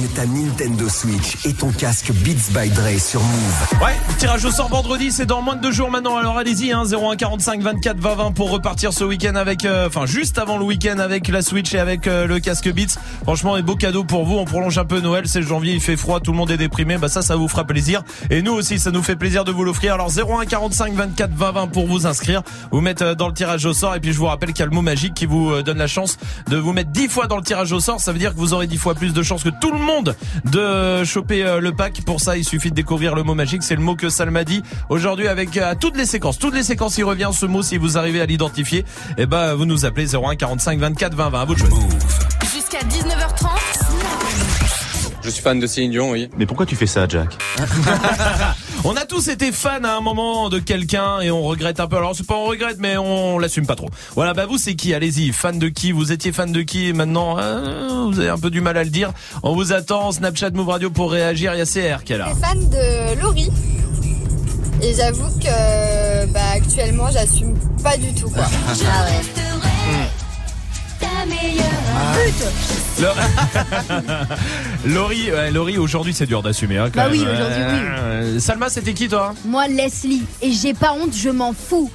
Ta 0.06 0.26
Nintendo 0.28 0.88
Switch 0.88 1.46
et 1.46 1.54
ton 1.54 1.72
casque 1.72 2.12
Beats 2.12 2.52
by 2.52 2.70
Dre 2.70 3.00
sur 3.00 3.20
Move. 3.22 3.82
Ouais, 3.84 3.96
tirage 4.20 4.46
au 4.46 4.52
sort 4.52 4.70
vendredi, 4.70 5.12
c'est 5.12 5.26
dans 5.26 5.42
moins 5.42 5.56
de 5.56 5.62
deux 5.62 5.72
jours 5.72 5.90
maintenant. 5.90 6.18
Alors 6.18 6.38
allez-y, 6.38 6.72
hein, 6.72 6.84
0145 6.86 7.62
24 7.62 7.98
20 7.98 8.16
20 8.16 8.32
pour 8.34 8.52
repartir 8.52 8.94
ce 8.94 9.04
week-end 9.04 9.34
avec, 9.36 9.66
euh, 9.66 9.88
enfin 9.88 10.06
juste 10.06 10.38
avant 10.38 10.58
le 10.58 10.66
week-end 10.66 11.00
avec 11.00 11.28
la 11.30 11.42
Switch 11.42 11.74
et 11.74 11.80
avec 11.80 12.06
euh, 12.06 12.28
le 12.28 12.40
casque 12.40 12.72
Beats. 12.72 13.00
Franchement, 13.24 13.56
un 13.56 13.62
beau 13.62 13.76
cadeau 13.76 14.04
pour 14.04 14.24
vous. 14.26 14.36
On 14.36 14.46
prolonge 14.46 14.78
un 14.78 14.86
peu 14.86 15.00
Noël, 15.00 15.28
c'est 15.28 15.42
janvier, 15.42 15.74
il 15.74 15.82
fait 15.82 15.98
froid, 15.98 16.20
tout 16.20 16.32
le 16.32 16.38
monde 16.38 16.52
est 16.52 16.58
déprimé. 16.58 16.98
Bah 16.98 17.10
ça, 17.10 17.24
ça 17.24 17.36
vous 17.36 17.48
fera 17.48 17.66
plaisir. 17.66 18.04
Et 18.30 18.44
nous 18.44 18.54
aussi, 18.54 18.78
ça 18.78 18.92
nous 18.92 19.02
fait 19.02 19.16
plaisir 19.16 19.46
de 19.46 19.52
vous 19.52 19.64
l'offrir. 19.64 19.96
Alors 19.96 20.12
0145 20.12 20.94
24 20.94 21.32
20 21.34 21.52
20 21.52 21.68
pour 21.68 21.88
vous 21.88 22.06
inscrire, 22.06 22.44
vous 22.72 22.82
mettre 22.82 23.04
euh, 23.04 23.16
dans 23.16 23.28
le 23.28 23.34
tirage 23.34 23.66
au 23.66 23.74
sort. 23.74 23.96
Et 23.96 24.00
puis 24.00 24.14
je 24.14 24.20
vous 24.20 24.28
rappelle 24.28 24.50
qu'il 24.50 24.60
y 24.60 24.64
a 24.64 24.68
le 24.68 24.76
mot 24.76 24.84
magique 24.84 25.16
qui 25.16 25.26
vous 25.26 25.52
euh, 25.52 25.64
donne 25.64 25.80
la 25.80 25.88
chance 25.88 26.18
de 26.50 26.58
vous 26.58 26.72
mettre 26.72 26.92
10 26.92 27.08
fois 27.08 27.26
dans 27.26 27.38
le 27.38 27.44
tirage 27.44 27.72
au 27.72 27.80
sort. 27.80 28.00
Ça 28.00 28.12
veut 28.12 28.20
dire 28.20 28.34
que 28.36 28.40
vous 28.40 28.54
aurez 28.54 28.68
10 28.68 28.78
fois 28.78 28.94
plus 28.94 29.12
de 29.14 29.24
chances 29.24 29.44
que 29.44 29.50
tout 29.50 29.72
le 29.72 29.80
monde 29.80 29.87
de 30.52 31.04
choper 31.06 31.44
euh, 31.44 31.60
le 31.60 31.72
pack. 31.72 32.02
Pour 32.06 32.20
ça, 32.20 32.38
il 32.38 32.44
suffit 32.44 32.70
de 32.70 32.76
découvrir 32.76 33.16
le 33.16 33.24
mot 33.24 33.36
magique. 33.36 33.64
C'est 33.64 33.76
le 33.76 33.82
mot 33.82 33.96
que 33.96 34.10
Salma 34.10 34.44
dit 34.44 34.62
aujourd'hui 34.90 35.28
avec 35.28 35.56
euh, 35.58 35.76
toutes 35.80 35.98
les 35.98 36.06
séquences. 36.06 36.38
Toutes 36.38 36.54
les 36.54 36.64
séquences, 36.64 36.98
il 36.98 37.04
revient 37.04 37.30
ce 37.34 37.46
mot. 37.46 37.62
Si 37.62 37.78
vous 37.78 37.98
arrivez 37.98 38.22
à 38.22 38.26
l'identifier, 38.26 38.86
eh 39.18 39.26
ben, 39.26 39.54
vous 39.54 39.66
nous 39.66 39.86
appelez 39.86 40.16
01 40.16 40.36
45 40.36 40.80
24 40.80 41.16
20 41.16 41.30
20. 41.30 41.42
À 41.42 41.46
vous 41.46 41.54
de 41.54 41.60
jouer. 41.60 41.70
Jusqu'à 42.54 42.80
19h30. 42.80 43.48
Je 45.24 45.30
suis 45.30 45.42
fan 45.42 45.60
de 45.60 45.68
Céline 45.68 45.92
Dion, 45.92 46.12
oui. 46.12 46.30
Mais 46.38 46.46
pourquoi 46.46 46.66
tu 46.66 46.76
fais 46.76 46.88
ça, 46.88 47.08
Jack? 47.08 47.38
On 48.90 48.96
a 48.96 49.04
tous 49.04 49.28
été 49.28 49.52
fans 49.52 49.84
à 49.84 49.98
un 49.98 50.00
moment 50.00 50.48
de 50.48 50.60
quelqu'un 50.60 51.20
et 51.20 51.30
on 51.30 51.44
regrette 51.44 51.82
un 51.82 51.88
peu. 51.88 51.98
Alors 51.98 52.16
c'est 52.16 52.26
pas 52.26 52.36
on 52.36 52.46
regrette, 52.46 52.78
mais 52.80 52.96
on 52.96 53.38
l'assume 53.38 53.66
pas 53.68 53.76
trop. 53.76 53.90
Voilà, 54.16 54.34
bah 54.34 54.46
vous 54.46 54.58
c'est 54.58 54.76
qui? 54.76 54.94
Allez-y, 54.94 55.34
fan 55.34 55.60
de 55.60 55.68
qui? 55.68 55.92
Vous 55.92 56.14
étiez 56.14 56.32
fan 56.32 56.54
de 56.54 56.62
qui? 56.62 56.88
Et 56.88 56.94
Maintenant, 56.94 57.38
euh, 57.38 58.06
vous 58.10 58.18
avez 58.18 58.30
un 58.30 58.38
peu 58.38 58.50
du 58.50 58.62
mal 58.62 58.78
à 58.78 58.86
le 58.86 58.90
dire. 58.90 59.12
On 59.44 59.54
vous 59.56 59.74
attend. 59.74 60.14
Snapchat 60.14 60.52
Move 60.52 60.70
Radio 60.70 60.90
pour 60.90 61.12
réagir. 61.12 61.54
Il 61.54 61.58
y 61.58 61.62
a 61.62 61.66
CR 61.66 62.06
qui 62.06 62.14
est 62.14 62.18
là. 62.18 62.28
Je 62.30 62.36
suis 62.36 62.42
fan 62.42 62.70
de 62.70 63.22
Laurie. 63.22 63.52
Et 64.82 64.94
j'avoue 64.94 65.38
que 65.38 66.26
bah, 66.28 66.40
actuellement 66.54 67.12
j'assume 67.12 67.56
pas 67.84 67.98
du 67.98 68.14
tout 68.14 68.30
quoi. 68.30 68.46
Ah 68.90 69.77
meilleure 71.28 71.66
Laurie, 74.86 75.30
Laurie 75.54 75.78
aujourd'hui 75.78 76.14
c'est 76.14 76.26
dur 76.26 76.42
d'assumer. 76.42 76.78
Hein, 76.78 76.90
quand 76.94 77.02
Bah 77.04 77.10
même. 77.10 77.20
oui, 77.20 77.22
aujourd'hui, 77.22 77.64
oui. 77.64 77.80
Euh, 78.00 78.40
Salma, 78.40 78.70
c'était 78.70 78.94
qui 78.94 79.08
toi? 79.08 79.34
Moi, 79.46 79.68
Leslie. 79.68 80.24
Et 80.42 80.52
j'ai 80.52 80.74
pas 80.74 80.94
honte, 80.94 81.14
je 81.16 81.30
m'en 81.30 81.54
fous. 81.54 81.92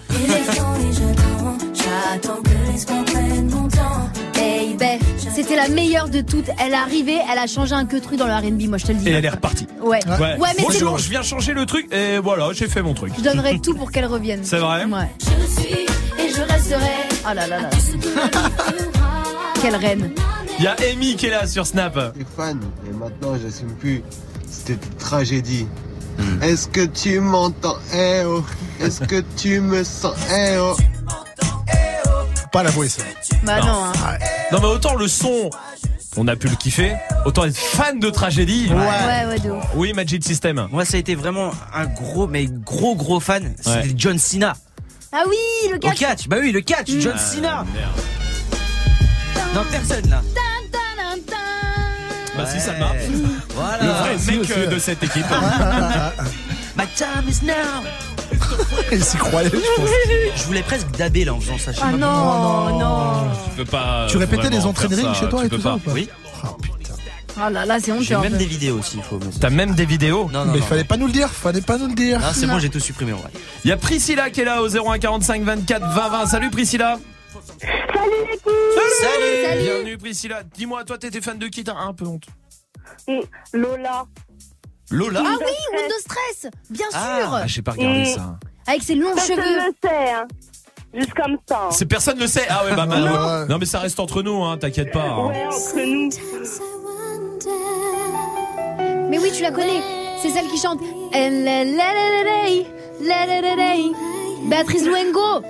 J'attends 1.75 2.37
que 2.43 2.71
l'espoir 2.73 3.05
prenne 3.05 3.49
mon 3.51 3.69
temps. 3.69 4.11
Baby, 4.35 4.99
c'était 5.35 5.57
la 5.57 5.69
meilleure 5.69 6.09
de 6.09 6.21
toutes. 6.21 6.49
Elle 6.59 6.73
est 6.73 6.77
arrivée, 6.77 7.19
elle 7.31 7.39
a 7.39 7.47
changé 7.47 7.75
un 7.75 7.85
que 7.87 7.97
truc 7.97 8.19
dans 8.19 8.27
le 8.27 8.33
R&B, 8.33 8.69
moi 8.69 8.79
je 8.79 8.87
te 8.87 8.93
le 8.93 8.99
dis. 8.99 9.09
Et 9.09 9.13
elle 9.13 9.25
est 9.25 9.29
repartie. 9.31 9.67
Ouais. 9.81 10.01
Ouais, 10.07 10.37
mais 10.41 10.47
c'est 10.59 10.63
Bonjour, 10.63 10.91
bon. 10.93 10.99
je 10.99 11.09
viens 11.11 11.23
changer 11.23 11.53
le 11.53 11.67
truc 11.67 11.93
et 11.93 12.19
voilà, 12.19 12.49
j'ai 12.53 12.69
fait 12.69 12.83
mon 12.83 12.95
truc. 12.95 13.13
Je 13.17 13.23
donnerai 13.23 13.59
tout 13.61 13.75
pour 13.75 13.91
qu'elle 13.93 14.07
revienne. 14.07 14.41
C'est 14.43 14.59
vrai? 14.59 14.85
Ouais. 14.85 15.09
Je 15.21 15.61
suis 15.61 15.73
et 15.75 16.29
je 16.35 16.43
resterai. 16.43 16.91
Oh 17.25 17.35
là 17.35 17.47
là 17.47 17.61
là. 17.63 17.71
Quelle 19.63 19.77
reine. 19.77 20.11
Il 20.59 20.65
y 20.65 20.67
a 20.67 20.77
Amy 20.93 21.17
qui 21.17 21.27
est 21.27 21.31
là 21.31 21.47
sur 21.47 21.67
Snap. 21.67 21.99
Je 22.15 22.21
suis 22.21 22.27
fan, 22.37 22.61
et 22.89 22.93
maintenant 22.93 23.37
j'assume 23.43 23.73
plus. 23.77 24.03
C'était 24.51 24.75
une 24.75 24.95
tragédie. 24.99 25.67
Est-ce 26.43 26.69
que 26.69 26.85
tu 26.85 27.21
m'entends? 27.21 27.77
Eh 27.95 28.23
oh 28.27 28.45
Est-ce 28.81 29.01
que 29.01 29.23
tu 29.37 29.61
me 29.61 29.83
sens? 29.83 30.15
Eh 30.35 30.59
oh 30.59 30.77
Faut 32.35 32.49
pas 32.53 32.63
l'avouer 32.63 32.89
ça. 32.89 33.03
Bah 33.45 33.61
non, 33.61 33.85
hein. 33.85 33.93
Non 34.53 34.59
mais 34.61 34.67
autant 34.67 34.95
le 34.95 35.09
son, 35.09 35.49
on 36.17 36.29
a 36.29 36.37
pu 36.37 36.49
le 36.49 36.57
kiffer, 36.57 36.95
autant 37.25 37.45
être 37.45 37.57
fan 37.57 37.99
de 37.99 38.11
tragédie. 38.11 38.69
Ouais, 38.71 39.27
ouais, 39.29 39.39
de 39.39 39.51
ouf. 39.53 39.65
Oui, 39.75 39.93
Magic 39.95 40.23
System. 40.25 40.69
Moi, 40.71 40.85
ça 40.85 40.97
a 40.97 41.01
été 41.01 41.15
vraiment 41.15 41.51
un 41.75 41.87
gros, 41.87 42.27
mais 42.27 42.47
gros, 42.47 42.95
gros 42.95 43.21
fan. 43.21 43.55
C'était 43.57 43.71
Ouais. 43.71 43.93
John 43.97 44.19
Cena. 44.19 44.53
Ah 45.13 45.23
oui, 45.29 45.37
le 45.71 45.77
Au 45.77 45.79
catch. 45.79 45.99
catch, 45.99 46.29
bah 46.29 46.37
oui, 46.41 46.53
le 46.53 46.61
catch, 46.61 46.89
John 46.99 47.15
Ah, 47.17 47.19
Cena. 47.19 47.65
merde. 47.75 47.91
Non, 49.55 49.63
personne 49.71 50.09
là. 50.11 50.23
Bah 52.37 52.47
si 52.47 52.59
ça 52.61 52.73
marche. 52.79 52.97
Voilà. 53.55 53.83
Le 53.85 53.91
vrai 53.91 54.17
mec 54.33 54.41
aussi, 54.41 54.53
euh, 54.57 54.67
de 54.67 54.79
cette 54.79 55.03
équipe. 55.03 55.27
My 56.77 56.87
time 56.97 57.29
is 57.29 57.45
now. 57.45 57.53
Il 58.93 59.05
s'y 59.05 59.19
croyait, 59.19 59.51
je 59.51 59.57
pense. 59.83 59.91
Je 60.37 60.43
voulais 60.45 60.63
presque 60.63 60.91
daber 60.97 61.27
là 61.27 61.35
en 61.35 61.41
faisant 61.41 61.59
ça. 61.59 61.73
je 61.73 61.77
sais 61.77 61.83
Ah 61.87 61.91
pas 61.91 61.97
non, 61.99 62.79
non. 62.79 63.31
Tu 63.51 63.57
peux 63.59 63.65
pas. 63.67 64.07
Tu 64.09 64.17
répétais 64.17 64.37
vraiment 64.45 64.57
les 64.57 64.65
entrées 64.65 64.89
de 64.89 64.95
faire 64.97 65.05
ring 65.05 65.15
ça, 65.15 65.21
chez 65.21 65.29
toi 65.29 65.41
tu 65.41 65.47
et 65.47 65.49
peux 65.51 65.57
tout 65.57 65.63
pas. 65.63 65.69
ça 65.71 65.77
ou 65.77 65.79
pas 65.81 65.93
Oui. 65.93 66.09
Oh 66.45 66.57
putain. 66.63 66.95
Oh 67.37 67.51
là 67.53 67.67
là, 67.67 67.79
c'est 67.79 67.93
J'ai 68.01 68.15
honteux. 68.17 68.23
même 68.23 68.33
un 68.35 68.39
peu. 68.39 68.45
des 68.45 68.47
vidéos 68.47 68.79
aussi, 68.79 68.97
il 68.97 69.03
faut. 69.03 69.17
me- 69.19 69.39
T'as 69.39 69.51
même 69.51 69.75
des 69.75 69.85
vidéos 69.85 70.31
Non, 70.33 70.47
non, 70.47 70.53
Mais 70.53 70.61
non. 70.61 70.65
fallait 70.67 70.85
pas 70.85 70.97
nous 70.97 71.07
le 71.09 71.13
dire, 71.13 71.29
fallait 71.29 71.61
pas 71.61 71.77
nous 71.77 71.89
le 71.89 71.95
dire. 71.95 72.19
Non, 72.21 72.27
c'est 72.33 72.47
bon, 72.47 72.59
j'ai 72.59 72.71
tout 72.71 72.81
supprimé 72.81 73.13
en 73.13 73.17
vrai. 73.19 73.29
Il 73.65 73.69
y 73.69 73.73
a 73.73 73.77
Priscilla 73.77 74.31
qui 74.31 74.41
est 74.41 74.45
là 74.47 74.63
au 74.63 74.69
0145 74.69 75.43
24 75.43 75.87
20 75.95 76.09
20. 76.09 76.27
Salut 76.27 76.49
Priscilla. 76.51 76.99
Salut 77.63 78.11
l'équipe 78.31 78.51
Salut. 79.01 79.45
Salut. 79.47 79.63
Bienvenue 79.63 79.99
Priscilla. 79.99 80.43
Dis-moi, 80.43 80.85
toi 80.85 80.99
t'étais 80.99 81.21
fan 81.21 81.39
de 81.39 81.47
qui? 81.47 81.63
T'as 81.65 81.75
un 81.77 81.93
peu 81.95 82.07
honte. 82.07 82.25
Lola. 83.53 84.05
Lola? 84.91 85.23
Ah 85.25 85.37
oui, 85.39 85.79
Windows 85.79 85.95
Stress, 86.01 86.51
bien 86.71 86.91
sûr. 86.91 86.99
Ah, 87.01 87.43
j'ai 87.47 87.63
pas 87.63 87.73
regardé 87.73 88.01
Et- 88.01 88.15
ça. 88.15 88.39
Avec 88.67 88.83
ses 88.83 88.95
longs 88.95 89.15
Personne 89.15 89.37
cheveux. 89.37 89.57
le 89.57 89.73
sait, 89.89 90.11
hein. 90.13 90.27
Juste 90.95 91.15
comme 91.15 91.39
ça. 91.49 91.63
hein. 91.65 91.71
C'est 91.71 91.87
personne 91.87 92.19
le 92.19 92.27
sait. 92.27 92.45
Ah 92.51 92.65
ouais 92.67 92.75
bah, 92.77 92.85
bah, 92.87 92.97
ouais. 93.43 93.47
non 93.49 93.59
mais 93.59 93.65
ça 93.65 93.79
reste 93.79 93.99
entre 93.99 94.23
nous 94.23 94.43
hein, 94.45 94.59
t'inquiète 94.59 94.93
pas. 94.93 95.03
hein. 95.05 95.29
Ouais, 95.29 95.47
entre 95.47 95.77
nous. 95.87 96.11
Mais 99.09 99.19
oui, 99.19 99.31
tu 99.35 99.43
la 99.43 99.51
connais. 99.53 99.81
C'est 100.21 100.31
celle 100.31 100.49
qui 100.49 100.59
chante. 100.59 100.81
Béatrice 104.49 104.85
Luengo. 104.85 105.43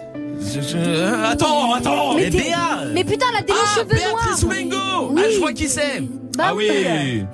Je- 0.44 0.60
je- 0.60 1.24
Attends, 1.24 1.74
attends. 1.74 2.14
Mais 2.16 2.30
t'es- 2.30 2.38
Béa. 2.38 2.84
Mais 2.92 3.04
putain, 3.04 3.26
elle 3.32 3.38
a 3.38 3.42
des 3.42 3.52
longs 3.52 3.58
Ah, 3.62 3.74
cheveux 3.76 3.88
Béatrice 3.94 4.42
noirs. 4.42 4.56
Wengo. 4.56 5.10
Oui. 5.12 5.22
Ah 5.24 5.30
je 5.32 5.38
vois 5.38 5.52
qui 5.52 5.68
c'est. 5.68 6.02
Bah 6.36 6.44
ah 6.48 6.54
oui. 6.54 7.24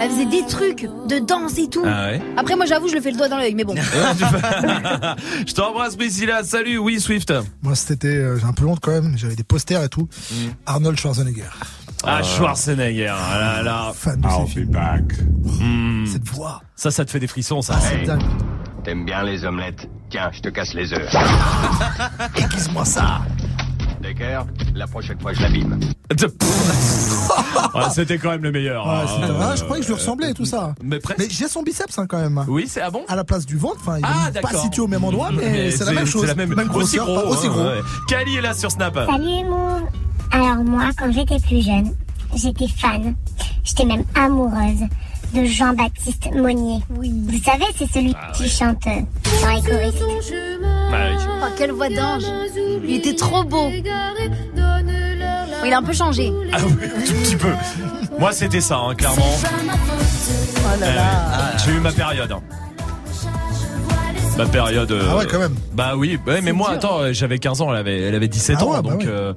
Elle 0.00 0.10
faisait 0.10 0.26
des 0.26 0.46
trucs 0.46 0.88
de 1.08 1.18
danse 1.18 1.58
et 1.58 1.68
tout. 1.68 1.82
Ah 1.84 2.06
ouais. 2.10 2.22
Après, 2.36 2.54
moi, 2.54 2.66
j'avoue, 2.66 2.86
je 2.88 2.94
le 2.94 3.00
fais 3.00 3.10
le 3.10 3.16
doigt 3.16 3.28
dans 3.28 3.36
l'œil, 3.36 3.54
mais 3.56 3.64
bon. 3.64 3.74
je 5.46 5.52
t'embrasse 5.54 5.96
Priscilla. 5.96 6.44
Salut. 6.44 6.78
Oui 6.78 7.00
Swift. 7.00 7.32
Moi, 7.62 7.74
c'était 7.74 8.06
euh, 8.08 8.38
j'ai 8.38 8.44
un 8.46 8.52
peu 8.52 8.64
honte 8.66 8.78
quand 8.80 8.92
même. 8.92 9.14
J'avais 9.16 9.34
des 9.34 9.42
posters 9.44 9.82
et 9.82 9.88
tout. 9.88 10.08
Mm. 10.30 10.34
Arnold 10.66 10.98
Schwarzenegger. 11.00 11.42
Ah 12.04 12.22
Schwarzenegger. 12.22 13.08
Ah 13.12 13.38
là 13.56 13.62
là. 13.62 13.92
Fan 13.94 14.20
de 14.20 14.28
ces 14.46 14.52
films. 14.52 14.76
Hmm. 15.60 16.06
Cette 16.06 16.28
voix. 16.28 16.62
Ça, 16.76 16.92
ça 16.92 17.04
te 17.04 17.10
fait 17.10 17.18
des 17.20 17.26
frissons, 17.26 17.60
ça. 17.60 17.74
Ah, 17.76 17.80
c'est 17.82 18.06
dingue. 18.06 18.22
T'aimes 18.88 19.04
bien 19.04 19.22
les 19.22 19.44
omelettes? 19.44 19.86
Tiens, 20.08 20.30
je 20.32 20.40
te 20.40 20.48
casse 20.48 20.72
les 20.72 20.94
œufs. 20.94 21.14
Aiguise-moi 22.36 22.86
ça. 22.86 23.20
D'accord 24.00 24.46
La 24.74 24.86
prochaine 24.86 25.20
fois, 25.20 25.34
je 25.34 25.42
l'abîme. 25.42 25.78
Ah, 27.74 27.90
C'était 27.90 28.16
quand 28.16 28.30
même 28.30 28.44
le 28.44 28.50
meilleur. 28.50 28.86
Ouais, 28.86 28.92
hein. 28.94 29.36
ah, 29.42 29.54
je 29.54 29.64
croyais 29.64 29.82
que 29.82 29.86
je 29.86 29.92
lui 29.92 29.98
ressemblais 30.00 30.30
et 30.30 30.32
tout 30.32 30.46
ça. 30.46 30.74
Mais 30.82 31.00
presque. 31.00 31.18
Mais 31.18 31.26
j'ai 31.28 31.48
son 31.48 31.62
biceps 31.62 31.98
hein, 31.98 32.06
quand 32.08 32.16
même. 32.16 32.42
Oui, 32.48 32.64
c'est 32.66 32.80
ah 32.80 32.88
bon 32.90 33.02
À 33.08 33.14
la 33.14 33.24
place 33.24 33.44
du 33.44 33.58
ventre, 33.58 33.76
enfin, 33.80 33.98
il 33.98 34.04
Ah, 34.06 34.30
est 34.34 34.40
pas 34.40 34.54
situé 34.54 34.80
au 34.80 34.88
même 34.88 35.04
endroit, 35.04 35.32
mais, 35.32 35.70
c'est 35.70 35.84
la 35.84 35.92
même 35.92 36.06
chose. 36.06 36.22
C'est 36.22 36.28
la 36.28 36.46
même, 36.46 36.52
aussi 36.58 36.96
grosseur, 36.96 37.04
gros. 37.04 37.14
pas 37.20 37.26
aussi 37.26 37.46
hein, 37.46 37.50
gros. 37.50 37.64
ouais. 37.64 37.80
Kali 38.08 38.36
est 38.38 38.40
là 38.40 38.54
sur 38.54 38.70
Snap. 38.70 38.94
Salut 38.94 39.44
Move 39.50 39.82
Alors 40.32 40.64
moi, 40.64 40.84
quand 40.98 41.12
j'étais 41.12 41.38
plus 41.40 41.62
jeune, 41.62 41.92
j'étais 42.34 42.68
fan, 42.68 43.14
j'étais 43.64 43.84
même 43.84 44.04
amoureuse 44.14 44.88
de 45.34 45.44
Jean-Baptiste 45.44 46.28
Monnier. 46.34 46.80
Oui. 46.96 47.12
Vous 47.28 47.42
savez, 47.42 47.64
c'est 47.76 47.90
celui 47.92 48.14
qui 48.34 48.48
chante 48.48 48.86
euh, 48.86 49.00
dans 49.42 49.54
les 49.54 49.62
choristes. 49.62 50.02
Oh, 50.90 51.46
quelle 51.56 51.72
voix 51.72 51.88
d'ange. 51.88 52.22
Il 52.84 52.94
était 52.96 53.14
trop 53.14 53.44
beau. 53.44 53.68
Il 55.64 55.72
a 55.72 55.78
un 55.78 55.82
peu 55.82 55.92
changé. 55.92 56.32
Ah 56.52 56.58
oui, 56.64 56.72
un 56.96 57.00
tout 57.06 57.12
petit 57.14 57.36
peu. 57.36 57.52
Moi, 58.18 58.32
c'était 58.32 58.60
ça, 58.60 58.78
hein, 58.78 58.94
clairement. 58.94 59.22
Oh 59.26 60.80
là 60.80 60.94
là. 60.94 61.02
Euh, 61.54 61.58
J'ai 61.64 61.72
eu 61.72 61.80
ma 61.80 61.92
période. 61.92 62.32
hein. 62.32 62.40
Ma 64.38 64.46
période. 64.46 64.90
euh, 64.92 65.02
Ah 65.10 65.16
ouais, 65.16 65.26
quand 65.26 65.38
même. 65.40 65.54
Bah 65.74 65.94
oui, 65.96 66.18
ouais, 66.26 66.40
mais 66.40 66.52
moi, 66.52 66.70
attends, 66.70 67.00
euh, 67.00 67.12
j'avais 67.12 67.38
15 67.38 67.60
ans, 67.60 67.70
elle 67.72 67.78
avait, 67.78 68.00
elle 68.02 68.14
avait 68.14 68.28
17 68.28 68.56
Ah 68.60 68.64
ans, 68.64 68.70
ouais, 68.76 68.82
bah 68.82 68.90
donc. 68.90 69.00
ouais. 69.00 69.06
euh, 69.08 69.32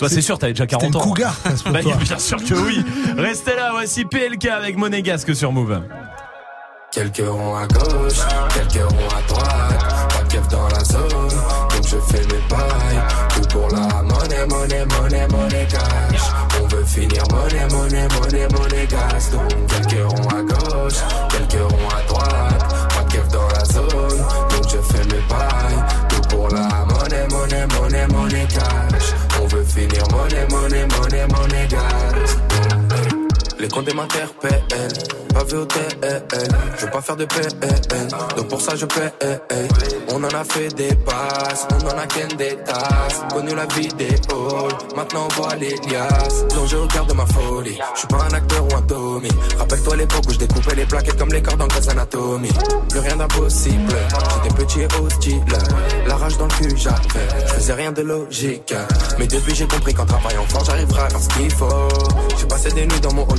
toi, 0.00 0.08
c'est 0.08 0.20
sûr, 0.22 0.38
t'avais 0.38 0.52
déjà 0.54 0.66
40 0.66 0.86
C'était 0.86 0.96
ans. 0.96 1.00
cougar, 1.00 1.34
Bah, 1.70 1.80
toi. 1.82 1.94
bien 2.00 2.18
sûr 2.18 2.38
que 2.42 2.54
oui. 2.54 2.84
Restez 3.16 3.54
là, 3.54 3.68
voici 3.72 4.04
PLK 4.04 4.46
avec 4.46 4.76
Monégasque 4.76 5.34
sur 5.36 5.52
Move. 5.52 5.80
Quelques 6.90 7.22
ronds 7.24 7.54
à 7.56 7.66
gauche, 7.68 8.18
quelques 8.52 8.82
ronds 8.82 9.08
à 9.16 9.22
droite. 9.28 10.08
Pas 10.08 10.22
de 10.24 10.32
keuf 10.32 10.48
dans 10.48 10.68
la 10.68 10.82
zone, 10.82 11.08
donc 11.08 11.86
je 11.86 11.96
fais 12.10 12.22
mes 12.22 12.42
pailles. 12.48 13.02
Tout 13.34 13.48
pour 13.48 13.68
la 13.68 14.02
monnaie, 14.02 14.46
monnaie, 14.48 14.84
monnaie, 14.86 15.28
monnaie 15.28 15.68
cash. 15.70 16.20
On 16.60 16.66
veut 16.66 16.84
finir 16.84 17.22
monnaie, 17.30 17.66
monnaie, 17.70 18.08
monnaie, 18.18 18.48
monnaie 18.48 18.86
gas. 18.88 19.30
Donc 19.30 19.66
quelques 19.68 20.10
ronds 20.10 20.28
à 20.30 20.42
gauche, 20.42 20.94
quelques 21.30 21.62
ronds 21.62 21.88
à 21.96 22.08
droite. 22.08 22.74
Pas 22.88 23.04
de 23.04 23.12
keuf 23.12 23.28
dans 23.28 23.48
la 23.48 23.64
zone, 23.66 24.18
donc 24.50 24.64
je 24.72 24.78
fais 24.92 25.04
mes 25.04 25.22
pailles. 25.28 25.84
Tout 26.08 26.28
pour 26.36 26.48
la 26.48 26.68
monnaie, 26.86 27.28
monnaie, 27.30 27.66
monnaie, 27.78 28.06
monnaie 28.08 28.48
cash. 28.48 29.12
Veut 29.50 29.64
finir 29.64 30.04
monnaie, 30.12 30.46
monnaie, 30.48 30.86
monnaie, 30.86 31.26
monnaie 31.26 31.66
gas. 31.66 32.49
Les 33.60 33.68
comptes 33.68 33.94
m'interpellent, 33.94 34.62
pas 35.34 35.44
vu 35.44 35.58
au 35.58 35.66
TL. 35.66 36.22
Je 36.78 36.86
veux 36.86 36.90
pas 36.90 37.02
faire 37.02 37.16
de 37.16 37.26
PN, 37.26 38.08
donc 38.34 38.48
pour 38.48 38.58
ça 38.58 38.74
je 38.74 38.86
paie. 38.86 39.12
On 40.12 40.24
en 40.24 40.28
a 40.28 40.44
fait 40.44 40.68
des 40.74 40.94
passes, 40.94 41.66
on 41.70 41.86
en 41.86 41.98
a 41.98 42.06
qu'un 42.06 42.34
des 42.36 42.56
tasses. 42.64 43.20
Connu 43.30 43.54
la 43.54 43.66
vie 43.66 43.88
des 43.88 44.06
halls, 44.06 44.96
maintenant 44.96 45.28
on 45.30 45.42
voit 45.42 45.54
les 45.56 45.76
liasses. 45.90 46.44
Plongé 46.48 46.76
au 46.78 46.86
cœur 46.86 47.04
de 47.04 47.12
ma 47.12 47.26
folie, 47.26 47.78
je 47.94 47.98
suis 47.98 48.08
pas 48.08 48.24
un 48.30 48.34
acteur 48.34 48.64
ou 48.64 48.76
un 48.76 48.82
Tommy. 48.82 49.28
Rappelle-toi 49.58 49.96
l'époque 49.96 50.24
où 50.26 50.32
je 50.32 50.38
découpais 50.38 50.74
les 50.76 50.86
plaquettes 50.86 51.18
comme 51.18 51.32
les 51.32 51.42
cordes 51.42 51.60
en 51.60 51.66
Grey's 51.66 51.88
Anatomy. 51.88 52.50
Plus 52.88 53.00
rien 53.00 53.16
d'impossible, 53.16 53.94
j'étais 54.42 54.54
petit 54.56 54.80
et 54.80 54.88
hostile. 55.02 55.44
La 56.06 56.16
rage 56.16 56.38
dans 56.38 56.46
le 56.46 56.54
cul 56.54 56.76
j'avais, 56.76 57.46
je 57.46 57.52
faisais 57.52 57.74
rien 57.74 57.92
de 57.92 58.00
logique. 58.00 58.74
Mais 59.18 59.26
depuis 59.26 59.54
j'ai 59.54 59.68
compris 59.68 59.92
qu'en 59.92 60.06
travaillant 60.06 60.46
fort 60.48 60.64
j'arriverai 60.64 61.02
à 61.02 61.08
faire 61.10 61.20
ce 61.20 61.28
qu'il 61.28 61.50
faut. 61.50 61.88
J'ai 62.38 62.46
passé 62.46 62.70
des 62.72 62.86
nuits 62.86 63.00
dans 63.00 63.12
mon 63.12 63.24
hall 63.28 63.38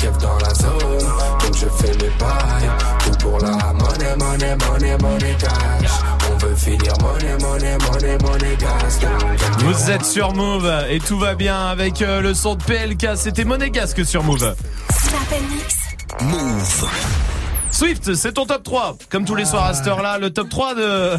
keuf 0.00 0.18
dans 0.18 0.38
la 0.38 0.54
zone, 0.54 0.98
donc 1.40 1.54
je 1.54 1.66
fais 1.66 1.92
mes 1.92 2.10
bails. 2.18 2.70
Tout 3.04 3.18
pour 3.18 3.38
la 3.38 3.50
monnaie, 3.72 4.16
monnaie, 4.16 4.56
monnaie, 4.56 4.96
monnaie 4.98 5.36
cash. 5.38 5.90
On 6.30 6.36
veut 6.38 6.54
finir 6.54 6.92
monnaie, 7.00 7.36
monnaie, 7.40 7.78
monnaie, 7.78 8.18
monnaie 8.22 8.56
gas. 8.56 9.00
Vous 9.58 9.90
êtes 9.90 10.04
sur 10.04 10.32
Move 10.32 10.72
et 10.88 11.00
tout 11.00 11.18
va 11.18 11.34
bien 11.34 11.66
avec 11.66 12.02
euh, 12.02 12.20
le 12.20 12.34
son 12.34 12.54
de 12.54 12.62
PLK. 12.62 13.16
C'était 13.16 13.44
Monégasque 13.44 14.04
sur 14.04 14.22
Move. 14.22 14.54
Move. 16.20 16.88
Swift, 17.72 18.14
c'est 18.14 18.32
ton 18.32 18.44
top 18.46 18.62
3. 18.62 18.98
Comme 19.08 19.24
tous 19.24 19.34
les 19.34 19.44
soirs 19.46 19.64
à 19.64 19.74
cette 19.74 19.86
heure-là, 19.86 20.18
le 20.18 20.30
top 20.30 20.48
3 20.50 20.74
de, 20.74 21.12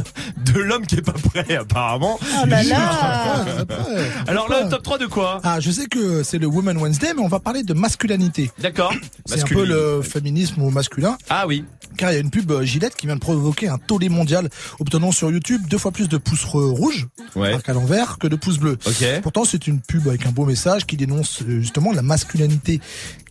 de 0.54 0.60
l'homme 0.60 0.86
qui 0.86 0.95
est 0.95 1.02
pas 1.02 1.14
prêt, 1.14 1.56
apparemment. 1.56 2.20
Oh 2.22 2.45
là 2.45 2.62
là. 2.64 3.45
Alors 4.28 4.47
là, 4.49 4.64
le 4.64 4.70
top 4.70 4.84
3 4.84 4.97
de 4.99 5.06
quoi 5.08 5.39
Ah, 5.43 5.60
je 5.60 5.72
sais 5.72 5.86
que 5.88 6.22
c'est 6.24 6.38
le 6.38 6.45
Women 6.47 6.78
Wednesday, 6.78 7.14
mais 7.16 7.22
on 7.22 7.28
va 7.28 7.39
parler 7.39 7.64
de 7.64 7.74
masculinité. 7.74 8.52
D'accord. 8.60 8.93
C'est 9.26 9.41
un 9.41 9.45
peu 9.47 9.66
le 9.66 10.02
féminisme 10.04 10.62
au 10.62 10.70
masculin. 10.70 11.18
Ah 11.30 11.45
oui. 11.47 11.64
car 11.97 12.12
il 12.12 12.16
y 12.16 12.18
a 12.18 12.22
une 12.22 12.30
pub 12.30 12.52
euh, 12.52 12.64
Gillette 12.64 12.95
qui 12.95 13.08
vient 13.08 13.16
de 13.16 13.22
provoquer 13.22 13.68
un 13.70 13.78
tollé 13.80 14.10
mondial, 14.10 14.49
obtenant 14.80 15.12
sur 15.12 15.32
YouTube 15.32 15.64
deux 15.68 15.78
fois 15.80 15.91
plus 15.91 16.10
de 16.10 16.18
pouces 16.18 16.45
rouges, 16.45 17.08
Ouais. 17.36 17.58
à 17.66 17.74
l'envers, 17.74 18.18
que 18.20 18.28
de 18.28 18.36
pouces 18.36 18.60
bleus. 18.60 18.78
Ok. 18.86 19.22
Pourtant, 19.24 19.45
c'est 19.45 19.66
une 19.68 19.80
pub 19.80 20.08
avec 20.08 20.26
un 20.28 20.32
beau 20.32 20.45
message 20.45 20.86
qui 20.86 20.97
dénonce 20.97 21.41
euh, 21.43 21.62
justement 21.62 21.91
la 21.91 22.02
masculinité 22.02 22.82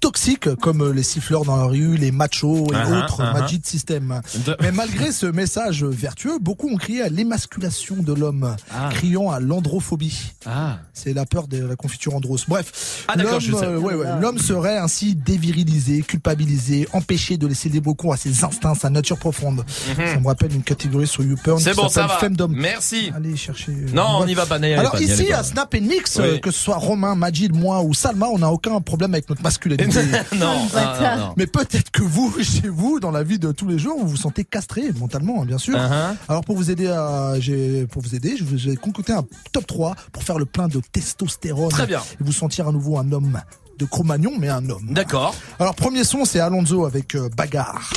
toxique, 0.00 0.52
comme 0.56 0.80
euh, 0.82 0.92
les 0.92 1.02
siffleurs 1.02 1.44
dans 1.44 1.56
la 1.56 1.64
rue, 1.64 1.96
les 1.96 2.10
machos 2.10 2.66
et 2.72 2.80
Uh-huh, 2.80 3.04
autres 3.04 3.09
uh-huh. 3.18 3.32
Magic 3.40 3.66
System. 3.66 4.20
De- 4.46 4.56
Mais 4.60 4.72
malgré 4.72 5.12
ce 5.12 5.26
message 5.26 5.84
vertueux, 5.84 6.38
beaucoup 6.40 6.68
ont 6.68 6.76
crié 6.76 7.02
à 7.02 7.08
l'émasculation 7.08 7.96
de 7.96 8.12
l'homme, 8.12 8.54
Ah. 8.72 8.88
criant 8.92 9.30
à 9.30 9.40
l'androphobie. 9.40 10.32
Ah. 10.46 10.78
C'est 10.92 11.12
la 11.12 11.26
peur 11.26 11.48
de 11.48 11.64
la 11.64 11.76
confiture 11.76 12.14
andros. 12.14 12.44
Bref, 12.48 13.04
Ah, 13.08 13.16
d'accord, 13.16 13.32
l'homme, 13.32 13.40
je 13.40 13.52
sais. 13.56 13.64
euh, 13.64 13.78
ouais, 13.78 13.94
ouais, 13.94 14.06
l'homme 14.20 14.38
serait 14.38 14.78
ainsi 14.78 15.14
dévirilisé, 15.16 16.02
culpabilisé, 16.02 16.86
empêché 16.92 17.36
de 17.36 17.46
laisser 17.46 17.68
libre 17.68 17.92
cours 17.94 18.12
à 18.12 18.16
ses 18.16 18.44
instincts, 18.44 18.74
sa 18.74 18.90
nature 18.90 19.18
profonde. 19.18 19.64
Ça 19.96 20.20
me 20.20 20.26
rappelle 20.26 20.52
une 20.54 20.62
catégorie 20.62 21.06
sur 21.06 21.24
YouPorn 21.24 21.58
Mhm. 21.58 21.64
C'est 21.64 21.70
qui 21.70 21.76
bon, 21.76 21.88
ça 21.88 22.02
s'appelle 22.02 22.08
va. 22.14 22.18
Femdom. 22.20 22.48
Merci. 22.50 23.10
Allez 23.16 23.36
chercher. 23.36 23.72
euh, 23.72 23.86
Non, 23.94 24.18
on 24.20 24.26
n'y 24.26 24.34
va 24.34 24.46
pas. 24.46 24.56
allez 24.56 24.74
Alors 24.74 24.94
allez 24.94 25.06
ici, 25.10 25.24
pas. 25.30 25.38
à 25.38 25.42
Snap 25.42 25.74
et 25.74 25.80
Mix, 25.80 26.16
Oui. 26.16 26.24
euh, 26.24 26.38
que 26.38 26.50
ce 26.50 26.58
soit 26.60 26.76
Romain, 26.76 27.14
Majid, 27.14 27.54
moi 27.54 27.82
ou 27.82 27.94
Salma, 27.94 28.26
on 28.26 28.38
n'a 28.38 28.50
aucun 28.50 28.80
problème 28.80 29.14
avec 29.14 29.28
notre 29.28 29.42
masculinité. 29.42 29.86
non, 30.36 30.38
non, 30.38 30.68
non, 30.74 31.16
non. 31.16 31.34
Mais 31.36 31.46
peut-être 31.46 31.90
que 31.90 32.02
vous, 32.02 32.34
chez 32.42 32.68
vous, 32.68 32.99
dans 33.00 33.10
la 33.10 33.22
vie 33.22 33.38
de 33.38 33.52
tous 33.52 33.66
les 33.66 33.78
jours, 33.78 33.98
vous 33.98 34.08
vous 34.08 34.16
sentez 34.16 34.44
castré 34.44 34.92
mentalement, 34.98 35.42
hein, 35.42 35.44
bien 35.46 35.58
sûr. 35.58 35.76
Uh-huh. 35.76 36.14
Alors 36.28 36.44
pour 36.44 36.56
vous 36.56 36.70
aider 36.70 36.86
à, 36.88 37.34
j'ai, 37.38 37.86
pour 37.86 38.02
vous 38.02 38.14
aider, 38.14 38.36
je 38.36 38.44
vous 38.44 38.68
ai 38.68 38.76
concocté 38.76 39.12
un 39.12 39.24
top 39.52 39.66
3 39.66 39.94
pour 40.12 40.22
faire 40.22 40.38
le 40.38 40.46
plein 40.46 40.68
de 40.68 40.80
testostérone. 40.92 41.70
Très 41.70 41.86
bien. 41.86 42.00
Et 42.20 42.24
vous 42.24 42.32
sentir 42.32 42.68
à 42.68 42.72
nouveau 42.72 42.98
un 42.98 43.10
homme 43.12 43.40
de 43.78 43.84
Cro-Magnon, 43.84 44.32
mais 44.38 44.48
un 44.48 44.68
homme. 44.68 44.88
D'accord. 44.90 45.34
Alors 45.58 45.74
premier 45.74 46.04
son, 46.04 46.24
c'est 46.24 46.40
Alonso 46.40 46.84
avec 46.84 47.14
euh, 47.14 47.28
Bagarre. 47.36 47.90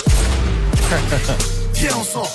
Viens, 1.73 1.91
on 1.99 2.03
sort. 2.03 2.31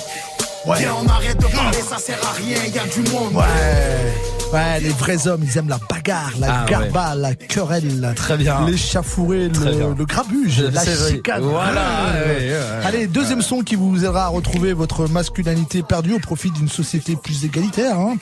Viens, 0.77 0.93
on 1.01 1.07
arrête 1.07 1.37
de 1.37 1.47
parler, 1.47 1.79
ça 1.81 1.97
sert 1.97 2.19
à 2.25 2.33
rien, 2.33 2.57
y 2.65 2.77
a 2.77 2.87
du 2.87 3.01
monde. 3.11 3.33
Ouais. 3.33 4.38
Ouais, 4.51 4.79
les 4.79 4.89
vrais 4.89 5.27
hommes, 5.27 5.41
ils 5.43 5.57
aiment 5.59 5.69
la 5.69 5.77
bagarre, 5.89 6.31
la 6.39 6.61
Ah, 6.61 6.65
garba, 6.67 7.13
la 7.13 7.35
querelle. 7.35 8.13
Très 8.15 8.35
bien. 8.35 8.65
L'échafouré, 8.65 9.47
le, 9.47 9.93
le 9.95 10.05
grabuge, 10.05 10.61
la 10.61 10.83
chicane. 10.83 11.43
Voilà, 11.43 11.81
Ah. 11.85 12.13
ouais, 12.15 12.19
ouais, 12.35 12.49
ouais. 12.51 12.85
Allez, 12.85 13.05
deuxième 13.07 13.43
son 13.43 13.61
qui 13.61 13.75
vous 13.75 14.03
aidera 14.03 14.23
à 14.25 14.27
retrouver 14.29 14.73
votre 14.73 15.07
masculinité 15.07 15.83
perdue 15.83 16.13
au 16.15 16.19
profit 16.19 16.49
d'une 16.49 16.67
société 16.67 17.15
plus 17.15 17.45
égalitaire. 17.45 17.95
Hein. 17.99 18.15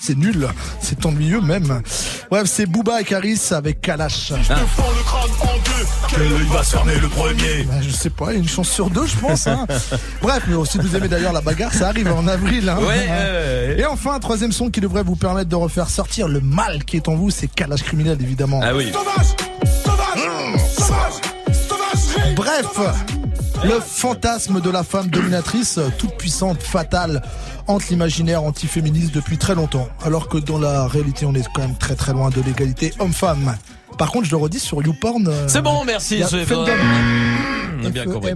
C'est 0.00 0.16
nul, 0.16 0.46
c'est 0.80 1.04
ennuyeux 1.06 1.40
même. 1.40 1.82
Bref, 2.30 2.44
c'est 2.46 2.66
Booba 2.66 3.00
et 3.00 3.04
Caris 3.04 3.40
avec 3.50 3.80
Kalash. 3.80 4.32
Ah. 4.50 4.54
Prends 4.76 4.90
le 4.90 5.02
crâne 5.02 5.48
en 5.50 5.56
deux. 5.56 5.86
Quel 6.08 6.22
œil 6.22 6.46
va 6.52 6.62
cerner 6.62 6.98
le 7.00 7.08
premier 7.08 7.64
Bah, 7.66 7.74
je 7.82 7.90
sais 7.90 8.10
pas, 8.10 8.32
une 8.32 8.46
chance 8.46 8.68
sur 8.68 8.90
deux, 8.90 9.06
je 9.06 9.16
pense. 9.16 9.46
Hein. 9.48 9.66
Bref, 10.22 10.42
mais 10.46 10.54
si 10.66 10.78
vous 10.78 10.94
aimez 10.94 11.08
d'ailleurs 11.08 11.32
la 11.32 11.40
bagarre, 11.40 11.72
ça 11.74 11.88
arrive 11.88 12.12
en 12.12 12.28
avril. 12.28 12.68
Hein. 12.68 12.78
Et 13.76 13.84
enfin, 13.86 14.20
troisième 14.20 14.52
son 14.52 14.70
qui 14.70 14.80
devrait 14.80 15.02
vous 15.02 15.16
permettre 15.16 15.48
de 15.48 15.56
refaire 15.64 15.88
sortir 15.88 16.28
le 16.28 16.40
mal 16.40 16.84
qui 16.84 16.96
est 16.96 17.08
en 17.08 17.14
vous, 17.14 17.30
c'est 17.30 17.48
Kalash 17.48 17.82
criminel 17.82 18.18
évidemment. 18.20 18.60
Ah 18.62 18.74
oui. 18.74 18.92
Sauvage 18.92 19.34
Sauvage 19.82 20.60
Sauvage 20.76 21.12
Sauvage 21.68 22.34
Bref, 22.36 22.80
le 23.64 23.80
fantasme 23.80 24.60
de 24.60 24.70
la 24.70 24.84
femme 24.84 25.08
dominatrice, 25.08 25.80
toute 25.98 26.16
puissante, 26.16 26.62
fatale, 26.62 27.22
hante 27.66 27.88
l'imaginaire 27.88 28.42
antiféministe 28.42 29.14
depuis 29.14 29.38
très 29.38 29.54
longtemps. 29.54 29.88
Alors 30.04 30.28
que 30.28 30.36
dans 30.36 30.58
la 30.58 30.86
réalité, 30.86 31.24
on 31.24 31.34
est 31.34 31.46
quand 31.54 31.62
même 31.62 31.76
très 31.76 31.94
très 31.94 32.12
loin 32.12 32.28
de 32.28 32.42
l'égalité 32.42 32.92
homme-femme. 32.98 33.56
Par 33.98 34.10
contre, 34.10 34.26
je 34.26 34.30
le 34.32 34.36
redis 34.36 34.58
sur 34.58 34.82
YouPorn. 34.82 35.26
euh, 35.28 35.48
C'est 35.48 35.62
bon, 35.62 35.84
merci. 35.84 36.22
c'est-. 36.28 36.44
On 36.52 37.86
a 37.86 37.90
bien 37.90 38.04
compris. 38.06 38.32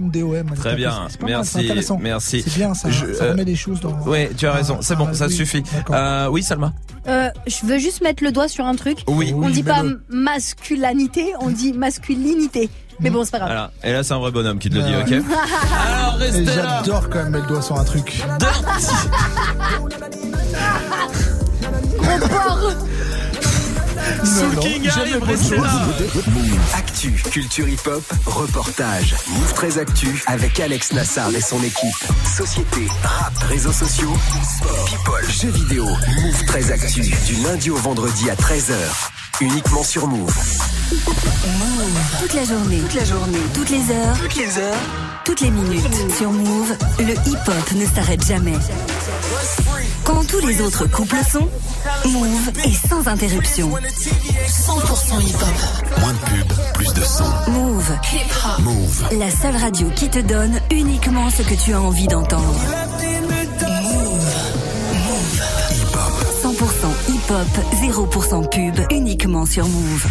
Très 0.55 0.75
bien, 0.75 1.07
merci, 1.25 1.59
intéressant. 1.59 1.97
merci. 2.01 2.43
C'est 2.43 2.55
bien, 2.55 2.73
ça, 2.75 2.89
Je- 2.91 3.13
ça 3.13 3.23
euh, 3.25 3.31
remet 3.31 3.45
les 3.45 3.55
choses 3.55 3.79
dans. 3.79 3.91
Ouais, 4.05 4.29
tu 4.37 4.45
as 4.47 4.51
raison. 4.53 4.77
C'est 4.81 4.95
bon, 4.95 5.07
Ah, 5.09 5.13
ça 5.15 5.27
oui, 5.27 5.33
suffit. 5.33 5.63
Euh, 5.89 6.27
oui, 6.29 6.43
Salma. 6.43 6.71
Euh, 7.07 7.29
je 7.47 7.65
veux 7.65 7.79
juste 7.79 8.01
mettre 8.01 8.23
le 8.23 8.31
doigt 8.31 8.47
sur 8.47 8.65
un 8.65 8.75
truc. 8.75 8.99
Oui. 9.07 9.33
On 9.35 9.45
Oui, 9.47 9.51
dit 9.51 9.63
pas 9.63 9.81
masculinité, 10.09 11.33
on 11.39 11.49
dit 11.49 11.73
masculinité. 11.73 12.69
Mais 12.99 13.09
bon, 13.09 13.23
c'est 13.23 13.31
pas 13.31 13.37
grave. 13.39 13.49
Voilà. 13.49 13.71
Et 13.83 13.91
là, 13.93 14.03
c'est 14.03 14.13
un 14.13 14.19
vrai 14.19 14.29
bonhomme 14.31 14.59
qui 14.59 14.69
te 14.69 14.75
le 14.75 14.81
dit, 14.83 14.91
Ouais. 14.91 15.19
ok 15.19 15.25
Alors, 15.87 16.15
restez 16.19 16.43
là. 16.43 16.81
J'adore 16.85 17.09
quand 17.09 17.19
même 17.23 17.29
mettre 17.29 17.45
le 17.45 17.49
doigt 17.53 17.61
sur 17.61 17.77
un 17.79 17.85
truc. 17.85 18.21
Soul 24.23 24.55
King 24.59 24.89
arrive, 24.89 25.23
restez 25.23 25.57
là. 25.57 25.85
Actu, 26.75 27.11
culture 27.31 27.67
hip-hop, 27.67 28.03
reportage. 28.25 29.15
Move 29.29 29.53
très 29.53 29.77
Actu 29.77 30.23
avec 30.27 30.59
Alex 30.59 30.93
Nassar 30.93 31.29
et 31.35 31.41
son 31.41 31.61
équipe. 31.63 31.95
Société, 32.37 32.87
rap, 33.03 33.37
réseaux 33.49 33.71
sociaux, 33.71 34.13
sport, 34.43 34.85
people, 34.85 35.31
jeux 35.31 35.51
vidéo. 35.51 35.85
Move 35.85 36.45
très 36.45 36.71
Actu 36.71 37.01
du 37.01 37.35
lundi 37.43 37.69
au 37.69 37.77
vendredi 37.77 38.29
à 38.29 38.35
13h. 38.35 38.73
Uniquement 39.41 39.83
sur 39.83 40.07
Move. 40.07 40.35
Toute 42.19 42.33
la 42.33 42.43
journée, 42.43 42.79
toute 42.79 42.93
la 42.95 43.05
journée, 43.05 43.39
toutes 43.53 43.69
les 43.69 43.91
heures, 43.91 44.17
toutes 44.21 44.35
les 44.35 44.57
heures, 44.57 44.77
toutes 45.23 45.41
les 45.41 45.51
minutes. 45.51 45.87
Sur 46.17 46.31
Move, 46.31 46.75
le 46.99 47.13
hip-hop 47.13 47.71
ne 47.75 47.85
s'arrête 47.85 48.25
jamais. 48.25 48.55
Quand 50.03 50.25
tous 50.27 50.45
les 50.45 50.61
autres 50.61 50.85
couples 50.87 51.23
sont, 51.29 51.47
Move 52.05 52.49
est 52.63 52.87
sans 52.87 53.07
interruption. 53.07 53.69
100% 53.69 55.21
hip-hop. 55.21 55.99
Moins 55.99 56.13
de 56.13 56.17
pub, 56.17 56.53
plus 56.73 56.93
de 56.93 57.03
son. 57.03 57.51
Move. 57.51 57.91
Hip-hop. 58.13 58.59
Move. 58.59 59.03
La 59.19 59.29
seule 59.29 59.55
radio 59.55 59.89
qui 59.95 60.09
te 60.09 60.19
donne 60.19 60.59
uniquement 60.71 61.29
ce 61.29 61.43
que 61.43 61.53
tu 61.53 61.73
as 61.73 61.81
envie 61.81 62.07
d'entendre. 62.07 62.55
Move. 63.11 64.19
Move. 65.07 65.43
100% 66.43 67.13
hip-hop, 67.13 67.47
0% 67.81 68.49
pub, 68.49 68.85
uniquement 68.91 69.45
sur 69.45 69.67
Move. 69.67 70.05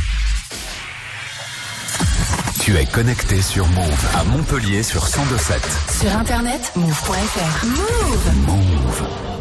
Tu 2.61 2.77
es 2.77 2.87
connecté 2.87 3.41
sur 3.41 3.67
Move 3.69 4.07
à 4.15 4.25
Montpellier 4.25 4.83
sur 4.83 5.03
1027. 5.03 5.63
Sur 6.01 6.17
internet, 6.17 6.73
move.fr. 6.77 7.67
Move. 7.67 9.38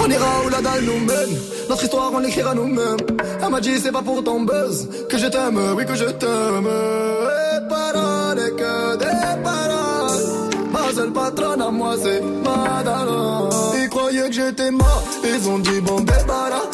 On 0.00 0.10
ira 0.10 0.44
où 0.44 0.48
la 0.50 0.60
dalle 0.60 0.84
nous 0.84 0.98
mène. 1.04 1.38
Notre 1.68 1.84
histoire, 1.84 2.10
on 2.14 2.18
l'écrira 2.18 2.54
nous-mêmes. 2.54 2.96
Elle 3.42 3.50
m'a 3.50 3.60
dit, 3.60 3.78
c'est 3.78 3.92
pas 3.92 4.02
pour 4.02 4.22
ton 4.24 4.40
buzz 4.40 4.88
que 5.08 5.18
je 5.18 5.26
t'aime, 5.26 5.60
oui, 5.76 5.84
que 5.86 5.94
je 5.94 6.06
t'aime. 6.06 6.66
Et 6.66 7.68
paroles, 7.68 8.38
et 8.38 8.50
que 8.52 8.96
des 8.96 9.42
paroles. 9.42 10.68
Ma 10.72 10.92
seule 10.94 11.12
patronne 11.12 11.62
à 11.62 11.70
moi, 11.70 11.94
c'est 12.02 12.20
Madara. 12.20 13.48
Ils 13.80 13.88
croyaient 13.88 14.28
que 14.28 14.34
j'étais 14.34 14.70
mort, 14.70 15.02
ils 15.24 15.48
ont 15.48 15.58
dit, 15.58 15.80
bon, 15.80 16.00
débarras. 16.00 16.68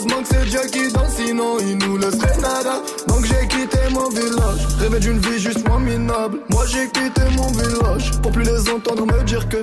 Heureusement 0.00 0.22
que 0.22 0.28
c'est 0.28 0.44
Dieu 0.46 0.60
qui 0.72 0.92
danse, 0.92 1.14
sinon 1.16 1.58
il 1.60 1.76
nous 1.76 1.98
laisserait 1.98 2.40
nada. 2.40 2.80
Donc 3.06 3.26
j'ai 3.26 3.46
quitté 3.48 3.78
mon 3.90 4.08
village, 4.08 4.66
rêvé 4.78 4.98
d'une 4.98 5.18
vie 5.18 5.38
juste 5.38 5.68
moins 5.68 5.78
minable. 5.78 6.38
Moi 6.48 6.64
j'ai 6.66 6.88
quitté 6.88 7.20
mon 7.36 7.48
village, 7.48 8.10
pour 8.22 8.32
plus 8.32 8.44
les 8.44 8.70
entendre 8.70 9.04
me 9.04 9.22
dire 9.24 9.46
que 9.48 9.58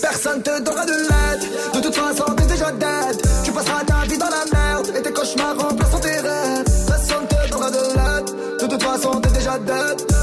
Personne 0.00 0.42
te 0.42 0.60
donnera 0.60 0.86
de 0.86 0.92
l'aide. 0.92 1.74
De 1.74 1.80
toute 1.80 1.94
façon 1.94 2.24
t'es 2.34 2.46
déjà 2.46 2.72
dead. 2.72 3.22
Tu 3.44 3.52
passeras 3.52 3.84
ta 3.84 4.06
vie 4.08 4.18
dans 4.18 4.26
la 4.26 4.44
merde 4.52 4.92
Et 4.98 5.02
tes 5.02 5.12
cauchemars 5.12 5.56
remplaceront 5.56 6.00
tes 6.00 6.18
rêves. 6.18 6.64
Personne 6.86 7.26
te 7.28 7.50
donnera 7.50 7.70
de 7.70 7.76
l'aide. 7.76 8.60
De 8.62 8.66
toute 8.66 8.82
façon 8.82 9.20
t'es 9.20 9.30
déjà 9.30 9.58
dead 9.58 10.15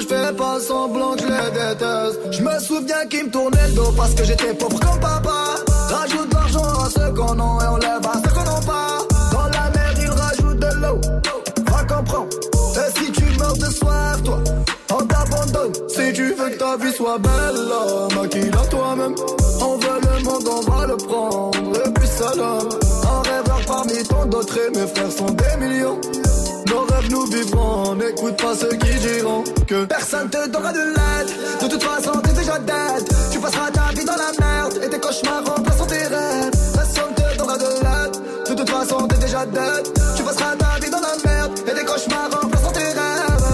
Je 0.00 0.06
fais 0.06 0.32
pas 0.32 0.58
semblant 0.58 1.14
que 1.14 1.22
les 1.22 1.50
déteste 1.52 2.18
Je 2.32 2.42
me 2.42 2.58
souviens 2.58 3.06
qu'ils 3.08 3.24
me 3.26 3.30
tournaient 3.30 3.68
le 3.68 3.74
dos 3.74 3.92
parce 3.96 4.14
que 4.14 4.24
j'étais 4.24 4.52
pauvre 4.54 4.80
comme 4.80 5.00
papa 5.00 5.54
Rajoute 5.88 6.28
de 6.28 6.34
l'argent 6.34 6.64
à 6.64 6.90
ceux 6.90 7.12
qu'on 7.12 7.32
a 7.32 7.64
et 7.64 7.68
on 7.68 7.76
lève 7.76 8.04
à 8.04 8.14
ceux 8.14 8.34
qu'on 8.34 8.44
n'a 8.44 8.60
pas 8.66 8.98
Dans 9.32 9.44
la 9.44 9.70
mer 9.70 9.94
ils 9.96 10.10
rajoutent 10.10 10.58
de 10.58 10.80
l'eau 10.80 11.00
Va 11.70 11.84
comprendre 11.84 12.28
Et 12.76 12.98
si 12.98 13.12
tu 13.12 13.24
meurs 13.38 13.56
de 13.56 13.66
soif 13.66 14.22
toi 14.24 14.42
On 14.90 15.06
t'abandonne 15.06 15.72
Si 15.88 16.12
tu 16.12 16.34
veux 16.34 16.50
que 16.50 16.58
ta 16.58 16.76
vie 16.76 16.92
soit 16.92 17.18
belle, 17.18 18.20
maquille-la 18.20 18.66
toi-même. 18.66 19.14
On 19.60 19.76
veut 19.76 20.00
le 20.02 20.24
monde, 20.24 20.48
on 20.48 20.70
va 20.70 20.86
le 20.86 20.96
prendre. 20.96 21.86
Et 21.86 21.90
puis 21.90 22.08
ça 22.08 22.34
là, 22.36 22.58
un 22.58 23.22
rêveur 23.22 23.60
parmi 23.66 24.02
tant 24.02 24.26
d'autres 24.26 24.58
et 24.58 24.70
mes 24.70 24.86
frères 24.86 25.12
sont 25.12 25.30
des 25.30 25.66
millions. 25.66 26.00
Nos 26.74 26.84
rêves 26.86 27.08
nous 27.08 27.24
vivrons, 27.26 27.94
n'écoute 27.94 28.36
pas 28.36 28.56
ceux 28.56 28.74
qui 28.76 28.98
diront 28.98 29.44
que 29.68 29.84
personne 29.84 30.28
te 30.28 30.48
donnera 30.48 30.72
de 30.72 30.80
l'aide. 30.80 31.30
De 31.62 31.68
toute 31.68 31.84
façon, 31.84 32.20
t'es 32.20 32.32
déjà 32.32 32.58
dead. 32.58 33.08
Tu 33.30 33.38
passeras 33.38 33.70
ta 33.70 33.92
vie 33.94 34.04
dans 34.04 34.16
la 34.16 34.32
merde 34.40 34.80
et 34.84 34.90
tes 34.90 34.98
cauchemars 34.98 35.44
remplaceront 35.46 35.86
tes 35.86 36.02
rêves. 36.02 36.50
Personne 36.74 37.14
te 37.14 37.38
donnera 37.38 37.58
de 37.58 37.64
l'aide. 37.64 38.48
De 38.48 38.54
toute 38.56 38.68
façon, 38.68 39.06
t'es 39.06 39.18
déjà 39.18 39.46
dead. 39.46 39.88
Tu 40.16 40.24
passeras 40.24 40.56
ta 40.56 40.84
vie 40.84 40.90
dans 40.90 40.98
la 40.98 41.14
merde 41.24 41.52
et 41.60 41.74
tes 41.74 41.84
cauchemars 41.84 42.30
remplaceront 42.32 42.72
tes 42.72 42.80
rêves. 42.80 43.44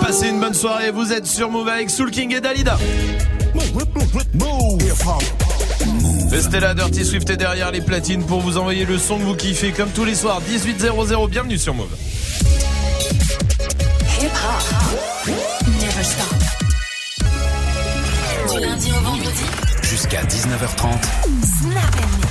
Passez 0.00 0.28
une 0.28 0.40
bonne 0.40 0.54
soirée, 0.54 0.90
vous 0.90 1.12
êtes 1.12 1.26
sur 1.26 1.50
Move 1.50 1.68
avec 1.68 1.90
Soul 1.90 2.10
King 2.10 2.34
et 2.34 2.40
Dalida. 2.40 2.78
Restez 6.30 6.60
là, 6.60 6.74
Dirty 6.74 7.04
Swift 7.04 7.30
est 7.30 7.36
derrière 7.36 7.70
les 7.70 7.80
platines 7.80 8.24
pour 8.24 8.40
vous 8.40 8.58
envoyer 8.58 8.84
le 8.84 8.98
son 8.98 9.18
que 9.18 9.24
vous 9.24 9.34
kiffez 9.34 9.72
comme 9.72 9.90
tous 9.90 10.04
les 10.04 10.14
soirs. 10.14 10.40
18.00, 10.42 11.28
bienvenue 11.28 11.58
sur 11.58 11.74
stop. 16.02 16.26
Du 18.52 18.60
lundi 18.60 18.90
au 18.90 19.00
vendredi. 19.04 19.44
Jusqu'à 19.82 20.22
19h30. 20.22 20.98
Snap. 21.62 22.27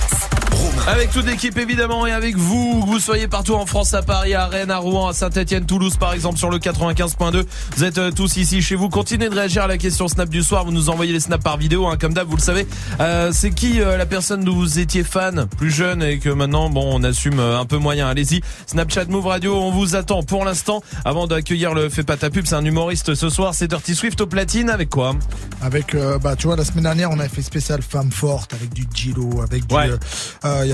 Avec 0.88 1.12
toute 1.12 1.26
l'équipe 1.26 1.58
évidemment 1.58 2.08
et 2.08 2.12
avec 2.12 2.38
vous, 2.38 2.82
que 2.82 2.88
vous 2.88 3.00
soyez 3.00 3.28
partout 3.28 3.56
en 3.56 3.66
France, 3.66 3.94
à 3.94 4.02
Paris, 4.02 4.34
à 4.34 4.46
Rennes, 4.48 4.72
à 4.72 4.78
Rouen, 4.78 5.10
à 5.10 5.14
Saint-Etienne, 5.14 5.66
Toulouse 5.66 5.98
par 5.98 6.14
exemple 6.14 6.38
sur 6.38 6.50
le 6.50 6.60
95.2. 6.60 7.44
Vous 7.76 7.84
êtes 7.84 7.98
euh, 7.98 8.12
tous 8.12 8.38
ici 8.38 8.62
chez 8.62 8.76
vous. 8.76 8.88
Continuez 8.88 9.28
de 9.28 9.36
réagir 9.36 9.64
à 9.64 9.68
la 9.68 9.78
question 9.78 10.08
Snap 10.08 10.30
du 10.30 10.42
soir. 10.42 10.64
Vous 10.64 10.72
nous 10.72 10.90
envoyez 10.90 11.12
les 11.12 11.20
snaps 11.20 11.44
par 11.44 11.58
vidéo, 11.58 11.88
hein, 11.88 11.98
comme 12.00 12.14
d'hab, 12.14 12.28
vous 12.30 12.38
le 12.38 12.42
savez. 12.42 12.66
Euh, 13.02 13.32
c'est 13.34 13.52
qui 13.52 13.82
euh, 13.82 13.98
la 13.98 14.06
personne 14.06 14.46
dont 14.46 14.54
vous 14.56 14.80
étiez 14.80 15.04
fan 15.04 15.48
plus 15.58 15.72
jeune 15.72 16.02
et 16.02 16.20
que 16.20 16.30
maintenant 16.30 16.70
bon 16.70 16.88
on 16.90 17.04
assume 17.04 17.40
euh, 17.40 17.60
un 17.60 17.66
peu 17.66 17.78
moyen. 17.78 18.08
Allez-y, 18.08 18.42
Snapchat 18.66 19.06
Move 19.06 19.28
Radio, 19.28 19.56
on 19.56 19.72
vous 19.72 19.96
attend. 19.98 20.24
Pour 20.24 20.46
l'instant, 20.46 20.82
avant 21.04 21.28
d'accueillir 21.28 21.74
le 21.74 21.90
Fais 21.90 22.04
pas 22.04 22.16
ta 22.16 22.30
pub, 22.30 22.46
c'est 22.46 22.56
un 22.56 22.64
humoriste 22.64 23.14
ce 23.14 23.30
soir, 23.30 23.54
c'est 23.54 23.68
Dirty 23.68 23.94
Swift 23.94 24.22
au 24.22 24.28
platine 24.28 24.70
avec 24.70 24.90
quoi? 24.90 25.16
Avec, 25.62 25.96
euh, 25.96 26.18
bah, 26.20 26.36
tu 26.36 26.48
vois, 26.48 26.56
la 26.56 26.64
semaine 26.64 26.84
dernière, 26.84 27.12
on 27.12 27.20
avait 27.20 27.28
fait 27.28 27.42
spécial 27.42 27.82
femme 27.82 28.12
forte 28.12 28.54
avec 28.54 28.74
du 28.74 28.88
Gilo, 28.94 29.42
avec 29.42 29.66
du, 29.68 29.76
Ouais. 29.76 29.90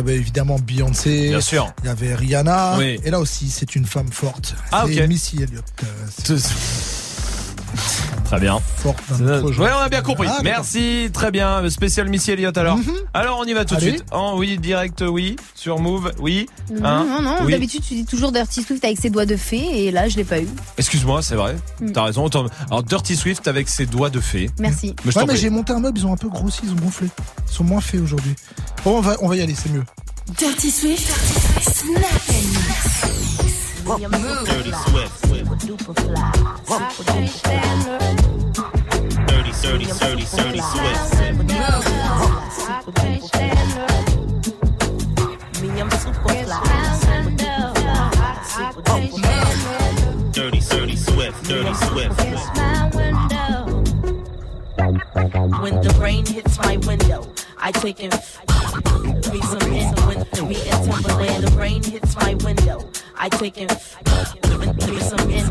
Avait 0.04 0.16
évidemment 0.16 0.60
Beyoncé. 0.60 1.30
Bien 1.30 1.42
sûr. 1.42 1.74
Il 1.84 1.88
y 1.88 1.90
avait 1.90 2.16
Rihanna. 2.16 2.76
Oui. 2.78 3.00
Et 3.04 3.10
là 3.10 3.20
aussi, 3.20 3.50
c'est 3.50 3.76
une 3.76 3.86
femme 3.86 4.12
forte. 4.12 4.56
Ah, 4.72 4.86
ok. 4.86 5.08
Missy 5.08 5.42
Elliott. 5.42 5.66
Très 8.26 8.40
bien. 8.40 8.56
Ouais, 8.86 9.70
on 9.76 9.80
a 9.80 9.90
bien 9.90 10.02
compris. 10.02 10.28
Ah, 10.28 10.32
d'accord. 10.32 10.44
Merci, 10.44 11.10
très 11.14 11.30
bien. 11.32 11.70
Spécial 11.70 12.10
Missy 12.10 12.32
Elliott 12.32 12.58
alors. 12.58 12.78
Alors 13.14 13.40
on 13.40 13.46
y 13.46 13.54
va 13.54 13.64
tout 13.66 13.76
de 13.76 13.80
suite. 13.82 14.04
En 14.12 14.38
oui, 14.38 14.58
direct 14.58 15.04
oui, 15.08 15.36
sur 15.56 15.80
Move, 15.80 16.12
oui. 16.20 16.48
Non, 16.72 16.86
Hein 16.86 17.06
non, 17.08 17.22
non. 17.22 17.36
Oui. 17.44 17.52
D'habitude, 17.52 17.84
tu 17.88 17.94
dis 17.94 18.06
toujours 18.06 18.32
Dirty 18.32 18.64
Swift 18.64 18.84
avec 18.84 19.00
ses 19.00 19.10
doigts 19.10 19.26
de 19.26 19.36
fée 19.36 19.86
et 19.86 19.92
là, 19.92 20.10
je 20.10 20.16
l'ai 20.18 20.24
pas 20.24 20.40
eu. 20.40 20.48
Excuse-moi, 20.78 21.22
c'est 21.22 21.36
vrai. 21.36 21.56
Mm. 21.80 21.92
T'as 21.92 22.04
raison. 22.06 22.26
Attends. 22.28 22.46
Alors 22.68 22.84
Dirty 22.84 23.16
Swift 23.16 23.48
avec 23.48 23.70
ses 23.70 23.86
doigts 23.86 24.10
de 24.10 24.20
fée. 24.20 24.50
Merci. 24.60 24.96
Mais 25.06 25.16
Ouais, 25.16 25.26
mais 25.28 25.38
j'ai 25.38 25.50
monté 25.52 25.74
un 25.74 25.80
meuble, 25.80 26.00
ils 26.00 26.06
ont 26.08 26.14
un 26.14 26.18
peu 26.18 26.30
grossi, 26.30 26.62
ils 26.64 26.72
ont 26.72 26.76
gonflé. 26.76 27.08
Ils 27.50 27.54
sont 27.54 27.64
moins 27.64 27.82
faits 27.82 28.02
aujourd'hui. 28.02 28.34
Bon, 28.84 28.98
on 28.98 29.02
va, 29.02 29.16
on 29.22 29.28
va 29.30 29.36
y 29.36 29.42
aller, 29.42 29.56
c'est 29.56 29.72
mieux. 29.72 29.84
Dirty 30.38 30.72
Swift. 30.72 31.12
Snap 31.62 32.04
and 32.30 32.48
mix. 32.50 33.04
Dirty 34.46 34.72
Swift. 34.90 36.43
Dirty, 36.74 37.04
dirty, 39.62 39.86
dirty, 39.86 40.26
dirty 40.26 40.26
Swift. 40.26 41.14
Dirty, 50.34 50.60
dirty 50.62 50.96
Swift, 50.96 51.44
dirty 51.48 51.74
Swift. 51.76 52.20
When 55.62 55.80
the 55.82 55.96
rain 56.02 56.26
hits 56.26 56.58
my 56.58 56.78
window, 56.78 57.32
I 57.60 57.72
take 57.72 58.00
in 58.00 58.10
me 58.10 59.42
some 59.42 59.72
in 59.72 59.94
when 60.08 60.26
me 60.48 60.58
and 60.70 60.92
Timberland. 60.92 61.44
The 61.44 61.56
rain 61.56 61.84
hits 61.84 62.16
my 62.16 62.34
window, 62.34 62.90
I 63.16 63.30
take 63.30 63.58
in 63.58 63.68
me 63.68 65.00
some 65.00 65.30
in 65.30 65.48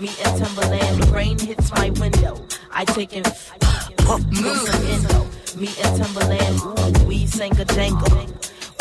me 0.00 0.10
and 0.24 0.44
Timberland. 0.44 1.08
Rain 1.08 1.38
hits 1.38 1.70
my 1.72 1.90
window, 1.90 2.44
I 2.70 2.84
take 2.84 3.12
in 3.12 3.22
move 3.22 4.58
some 4.68 4.84
in 4.86 5.60
me 5.60 5.68
and 5.82 6.02
Timberland. 6.02 7.06
We 7.06 7.26
sing 7.26 7.58
a 7.58 7.64
jangle. 7.64 8.26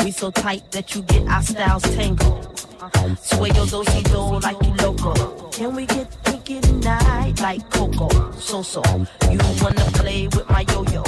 We 0.03 0.11
so 0.11 0.31
tight 0.31 0.71
that 0.71 0.93
you 0.95 1.01
get 1.03 1.27
our 1.27 1.41
styles 1.41 1.83
tangled. 1.83 2.59
Sway 3.21 3.49
your 3.49 3.65
do 3.65 3.83
do 3.83 4.39
like 4.39 4.61
you 4.63 4.73
loco. 4.75 5.49
Can 5.49 5.75
we 5.75 5.85
get 5.85 6.15
kinky 6.23 6.61
tonight 6.61 7.39
like 7.41 7.69
Coco? 7.71 8.31
So 8.33 8.61
so, 8.61 8.81
you 9.31 9.39
wanna 9.61 9.89
play 9.93 10.27
with 10.27 10.49
my 10.49 10.61
yo 10.69 10.83
yo? 10.93 11.03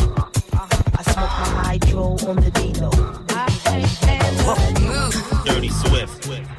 I 0.54 1.04
smoke 1.04 1.16
my 1.16 1.50
hydro 1.64 2.04
on 2.28 2.36
the 2.38 2.52
D-Lo. 2.52 2.90
Dirty 5.46 5.70
Swift. 5.70 6.59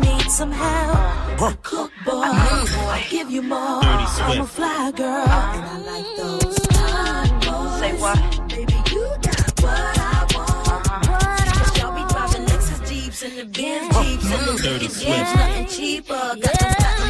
need 0.31 0.37
some 0.37 0.51
help? 0.51 1.63
Cook 1.63 1.91
boy, 2.05 2.21
I'll 2.23 3.09
give 3.09 3.29
you 3.31 3.41
more. 3.41 3.81
Dirty 3.81 3.87
I'm 3.87 4.31
a 4.31 4.35
Swift. 4.35 4.53
fly 4.53 4.91
girl, 4.95 5.07
and 5.07 5.65
I 5.65 5.77
like 5.91 6.09
those 6.17 6.59
fun 6.67 7.39
boys. 7.39 7.79
Say 7.79 7.93
what? 7.99 8.49
Baby, 8.49 8.73
you 8.91 9.05
got 9.21 9.61
what 9.61 9.97
I 9.97 10.27
want. 10.35 10.87
Uh-huh. 10.87 11.53
Cause 11.57 11.77
y'all 11.77 11.95
be 11.95 12.13
driving 12.13 12.45
Lexus 12.47 12.81
Jeeps 12.89 13.23
and 13.23 13.33
the 13.39 13.45
Benz 13.45 13.97
Jeeps 13.97 14.31
and 14.31 14.47
the 14.47 14.63
Dirty 14.63 14.87
Lincoln 14.87 15.01
Jeeps, 15.01 15.35
nothing 15.35 15.67
cheaper. 15.67 16.13
Got 16.13 16.59
them 16.59 17.00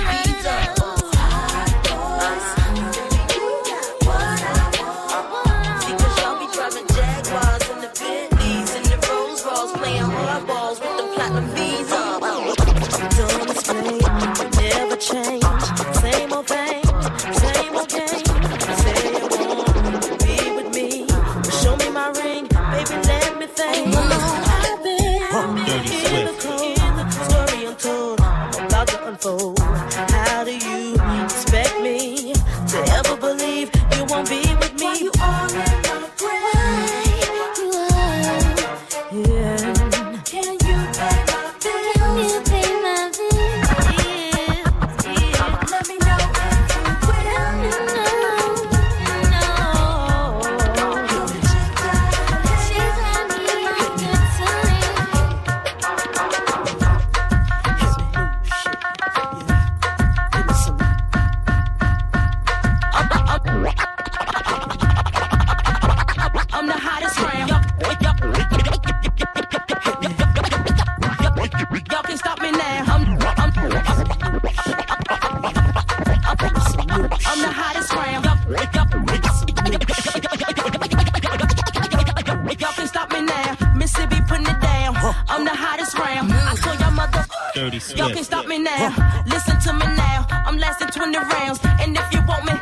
Y'all 87.95 88.09
can 88.09 88.23
stop 88.23 88.45
me 88.47 88.57
now. 88.57 89.23
Listen 89.27 89.59
to 89.59 89.73
me 89.73 89.85
now. 89.95 90.25
I'm 90.45 90.57
lasting 90.57 90.89
20 90.89 91.17
rounds. 91.17 91.59
And 91.79 91.97
if 91.97 92.13
you 92.13 92.21
want 92.27 92.45
me, 92.45 92.53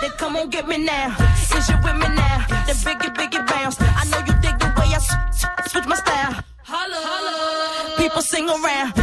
then 0.00 0.10
come 0.18 0.36
on 0.36 0.50
get 0.50 0.66
me 0.66 0.78
now. 0.78 1.14
Since 1.36 1.68
you 1.68 1.76
with 1.84 1.94
me 1.94 2.08
now, 2.14 2.46
then 2.66 2.76
biggie, 2.86 3.14
biggie 3.14 3.46
bounce. 3.46 3.76
I 3.80 4.04
know 4.10 4.18
you 4.18 4.34
dig 4.40 4.58
the 4.58 4.66
way 4.78 4.88
I 4.94 4.98
switch 5.68 5.86
my 5.86 5.96
style. 5.96 6.42
Holla, 6.64 6.96
holla. 6.96 7.96
People 7.96 8.22
sing 8.22 8.48
around. 8.48 9.01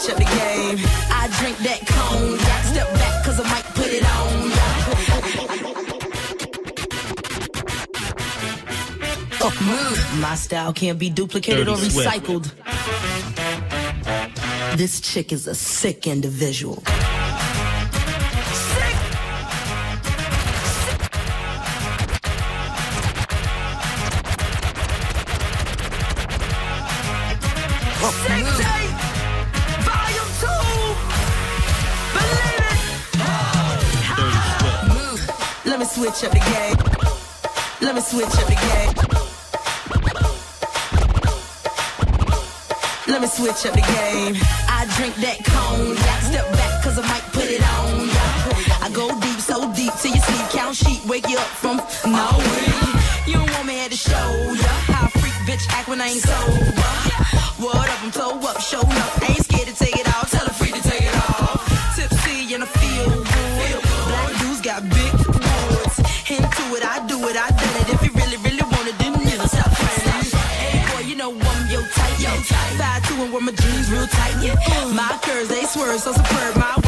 Switch 0.00 0.12
up 0.12 0.18
the 0.18 0.24
game. 0.24 0.78
I 1.10 1.28
drink 1.38 1.56
that 1.58 1.86
cognac. 1.86 2.64
Step 2.64 2.92
back, 2.94 3.24
cause 3.24 3.40
I 3.40 3.42
might 3.50 3.64
put 3.74 3.86
it 3.88 4.04
on. 4.04 4.50
Oh, 9.42 9.52
move. 9.62 10.20
My 10.20 10.34
style 10.34 10.72
can't 10.72 10.98
be 10.98 11.10
duplicated 11.10 11.68
or 11.68 11.76
Dirty 11.76 11.90
Swift. 11.90 12.08
recycled. 12.08 12.52
This 14.76 15.00
chick 15.00 15.32
is 15.32 15.46
a 15.46 15.54
sick 15.54 16.06
individual. 16.06 16.82
Switch 36.20 36.32
up 36.32 36.38
the 36.38 36.50
game. 36.52 36.76
Let 37.80 37.94
me 37.94 38.00
switch 38.02 38.26
up 38.26 38.46
the 38.46 38.54
game. 38.54 38.92
Let 43.06 43.22
me 43.22 43.26
switch 43.26 43.66
up 43.66 43.74
the 43.74 43.80
game. 43.80 44.36
I 44.68 44.86
drink 44.96 45.14
that 45.16 45.38
cognac. 45.44 46.22
Step 46.22 46.52
back, 46.52 46.84
cause 46.84 46.98
I 46.98 47.08
might 47.08 47.22
put 47.32 47.44
it 47.44 47.62
on 47.62 48.08
ya. 48.08 48.84
I 48.84 48.90
go 48.92 49.08
deep, 49.20 49.40
so 49.40 49.72
deep 49.72 49.92
till 49.94 50.14
you 50.14 50.20
sleep. 50.20 50.50
Count 50.50 50.76
sheep, 50.76 51.06
wake 51.06 51.26
you 51.28 51.38
up 51.38 51.46
from 51.46 51.76
no 52.12 52.28
You 53.26 53.34
don't 53.34 53.50
want 53.52 53.66
me 53.66 53.74
here 53.74 53.88
to 53.88 53.96
show 53.96 54.52
ya. 54.52 54.68
How 54.92 55.06
a 55.06 55.10
freak 55.20 55.34
bitch 55.48 55.66
act 55.70 55.88
when 55.88 56.00
I 56.02 56.08
ain't 56.08 56.20
sober. 56.20 56.79
And 73.22 73.32
wear 73.32 73.42
my 73.42 73.52
jeans 73.52 73.90
real 73.90 74.06
tight. 74.06 74.42
Yeah. 74.42 74.54
My 74.94 75.18
curves 75.22 75.48
they 75.48 75.64
swerve 75.64 76.00
so 76.00 76.12
superb. 76.12 76.56
My 76.56 76.79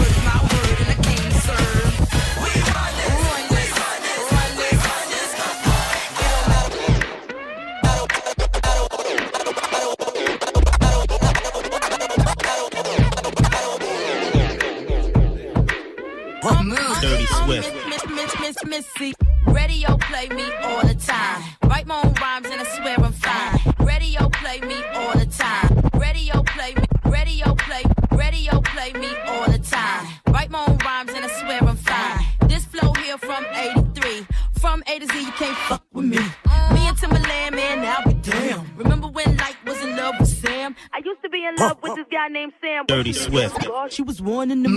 Dirty 43.03 43.13
she- 43.19 43.25
Swift. 43.25 43.67
God, 43.67 43.93
she 43.93 44.03
was 44.03 44.23
one 44.23 44.53
in 44.53 44.63
the 44.63 44.69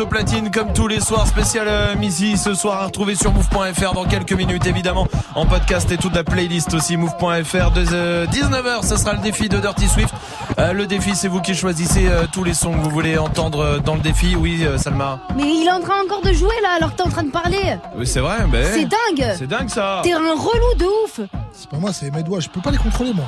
au 0.00 0.06
platine 0.06 0.50
comme 0.50 0.72
tous 0.72 0.88
les 0.88 1.00
soirs 1.00 1.26
spécial 1.26 1.66
euh, 1.68 1.94
Missy 1.96 2.36
ce 2.36 2.54
soir 2.54 2.80
à 2.82 2.86
retrouver 2.86 3.14
sur 3.14 3.32
move.fr 3.32 3.92
dans 3.92 4.04
quelques 4.04 4.32
minutes 4.32 4.66
évidemment 4.66 5.06
en 5.34 5.46
podcast 5.46 5.90
et 5.92 5.96
toute 5.96 6.14
la 6.14 6.24
playlist 6.24 6.72
aussi 6.74 6.96
move.fr 6.96 7.70
de 7.72 8.26
19h 8.26 8.86
ce 8.86 8.96
sera 8.96 9.12
le 9.12 9.18
défi 9.20 9.48
de 9.48 9.58
Dirty 9.58 9.88
Swift 9.88 10.14
Euh, 10.58 10.72
le 10.72 10.86
défi 10.86 11.14
c'est 11.14 11.28
vous 11.28 11.40
qui 11.40 11.54
choisissez 11.54 12.06
euh, 12.08 12.24
tous 12.32 12.44
les 12.44 12.54
sons 12.54 12.72
que 12.72 12.78
vous 12.78 12.90
voulez 12.90 13.16
entendre 13.18 13.60
euh, 13.60 13.78
dans 13.78 13.94
le 13.94 14.00
défi 14.00 14.34
oui 14.36 14.64
euh, 14.64 14.76
Salma 14.78 15.20
Mais 15.36 15.44
il 15.44 15.66
est 15.66 15.70
en 15.70 15.80
train 15.80 16.02
encore 16.04 16.22
de 16.22 16.32
jouer 16.32 16.54
là 16.62 16.70
alors 16.76 16.90
que 16.92 16.96
t'es 16.96 17.02
en 17.06 17.10
train 17.10 17.22
de 17.22 17.30
parler. 17.30 17.76
oui 17.96 18.06
c'est 18.06 18.20
vrai 18.20 18.38
ben 18.50 18.66
C'est 18.72 18.84
dingue. 18.84 19.34
c'est 19.38 19.46
dingue 19.46 19.68
ça 19.68 20.00
T'es 20.02 20.12
un 20.12 20.18
relou 20.18 20.74
de 20.78 20.84
ouf. 21.04 21.20
C'est 21.52 21.68
pas 21.70 21.78
moi, 21.78 21.92
c'est 21.92 22.10
mes 22.10 22.22
doigts. 22.22 22.40
Je 22.40 22.48
peux 22.48 22.60
pas 22.60 22.70
les 22.70 22.78
contrôler, 22.78 23.12
moi. 23.12 23.26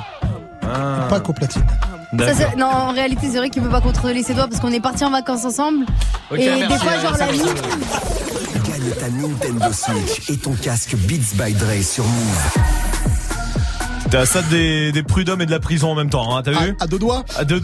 Ah. 0.63 1.07
Pas 1.09 1.19
qu'au 1.19 1.33
platine. 1.33 1.63
Ça, 2.19 2.55
non, 2.57 2.67
en 2.67 2.91
réalité, 2.91 3.27
c'est 3.31 3.37
vrai 3.37 3.49
qu'il 3.49 3.61
peut 3.63 3.69
pas 3.69 3.81
contrôler 3.81 4.21
ses 4.23 4.33
doigts 4.33 4.47
parce 4.47 4.59
qu'on 4.61 4.71
est 4.71 4.79
partis 4.79 5.03
en 5.03 5.09
vacances 5.11 5.45
ensemble. 5.45 5.85
Ok, 6.33 6.39
et 6.39 6.49
merci, 6.49 6.67
des 6.67 6.79
fois, 6.79 6.91
allez, 6.93 7.01
genre 7.03 7.17
la. 7.17 7.27
Gagne 8.67 8.89
ta 8.99 9.09
Nintendo 9.09 9.71
Switch 9.71 10.29
et 10.31 10.37
ton 10.37 10.53
casque 10.53 10.95
Beats 10.95 11.35
by 11.35 11.53
Dre 11.53 11.83
sur 11.83 12.03
Move. 12.05 12.51
T'es 14.09 14.17
à 14.17 14.25
ça 14.25 14.41
des, 14.41 14.91
des 14.91 15.03
prud'hommes 15.03 15.41
et 15.41 15.45
de 15.45 15.51
la 15.51 15.59
prison 15.59 15.91
en 15.91 15.95
même 15.95 16.09
temps, 16.09 16.35
hein, 16.35 16.41
t'as 16.43 16.51
vu 16.51 16.75
À 16.79 16.87
deux 16.87 16.97
doigts 16.97 17.23
À 17.37 17.45
deux. 17.45 17.61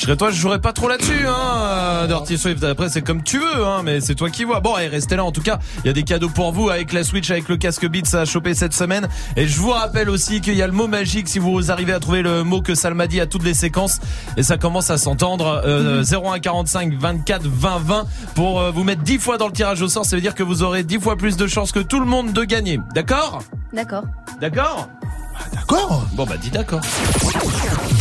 Je 0.00 0.06
serais 0.06 0.16
toi, 0.16 0.30
je 0.30 0.40
jouerais 0.40 0.62
pas 0.62 0.72
trop 0.72 0.88
là-dessus, 0.88 1.26
hein, 1.28 2.06
Dirty 2.06 2.38
Swift. 2.38 2.64
Après, 2.64 2.88
c'est 2.88 3.02
comme 3.02 3.22
tu 3.22 3.38
veux, 3.38 3.66
hein, 3.66 3.82
mais 3.84 4.00
c'est 4.00 4.14
toi 4.14 4.30
qui 4.30 4.44
vois. 4.44 4.60
Bon, 4.60 4.78
et 4.78 4.86
restez 4.86 5.14
là. 5.14 5.26
En 5.26 5.30
tout 5.30 5.42
cas, 5.42 5.58
il 5.84 5.88
y 5.88 5.90
a 5.90 5.92
des 5.92 6.04
cadeaux 6.04 6.30
pour 6.30 6.52
vous 6.52 6.70
avec 6.70 6.94
la 6.94 7.04
Switch, 7.04 7.30
avec 7.30 7.50
le 7.50 7.58
casque 7.58 7.86
Beats 7.86 8.16
à 8.16 8.24
choper 8.24 8.54
cette 8.54 8.72
semaine. 8.72 9.08
Et 9.36 9.46
je 9.46 9.60
vous 9.60 9.68
rappelle 9.68 10.08
aussi 10.08 10.40
qu'il 10.40 10.54
y 10.54 10.62
a 10.62 10.66
le 10.66 10.72
mot 10.72 10.86
magique 10.86 11.28
si 11.28 11.38
vous 11.38 11.70
arrivez 11.70 11.92
à 11.92 12.00
trouver 12.00 12.22
le 12.22 12.44
mot 12.44 12.62
que 12.62 12.74
Salma 12.74 13.08
dit 13.08 13.20
à 13.20 13.26
toutes 13.26 13.44
les 13.44 13.52
séquences. 13.52 14.00
Et 14.38 14.42
ça 14.42 14.56
commence 14.56 14.88
à 14.88 14.96
s'entendre. 14.96 15.60
Euh, 15.66 16.02
0145 16.02 16.94
24 16.94 17.46
20 17.46 17.78
20 17.80 18.06
pour 18.34 18.58
euh, 18.58 18.70
vous 18.70 18.84
mettre 18.84 19.02
10 19.02 19.18
fois 19.18 19.36
dans 19.36 19.48
le 19.48 19.52
tirage 19.52 19.82
au 19.82 19.88
sort. 19.88 20.06
Ça 20.06 20.16
veut 20.16 20.22
dire 20.22 20.34
que 20.34 20.42
vous 20.42 20.62
aurez 20.62 20.82
10 20.82 20.98
fois 20.98 21.16
plus 21.16 21.36
de 21.36 21.46
chances 21.46 21.72
que 21.72 21.80
tout 21.80 22.00
le 22.00 22.06
monde 22.06 22.32
de 22.32 22.44
gagner. 22.44 22.80
D'accord? 22.94 23.42
D'accord. 23.74 24.04
D'accord? 24.40 24.88
D'accord 25.52 26.06
Bon 26.14 26.24
bah 26.26 26.34
dis 26.40 26.50
d'accord. 26.50 26.80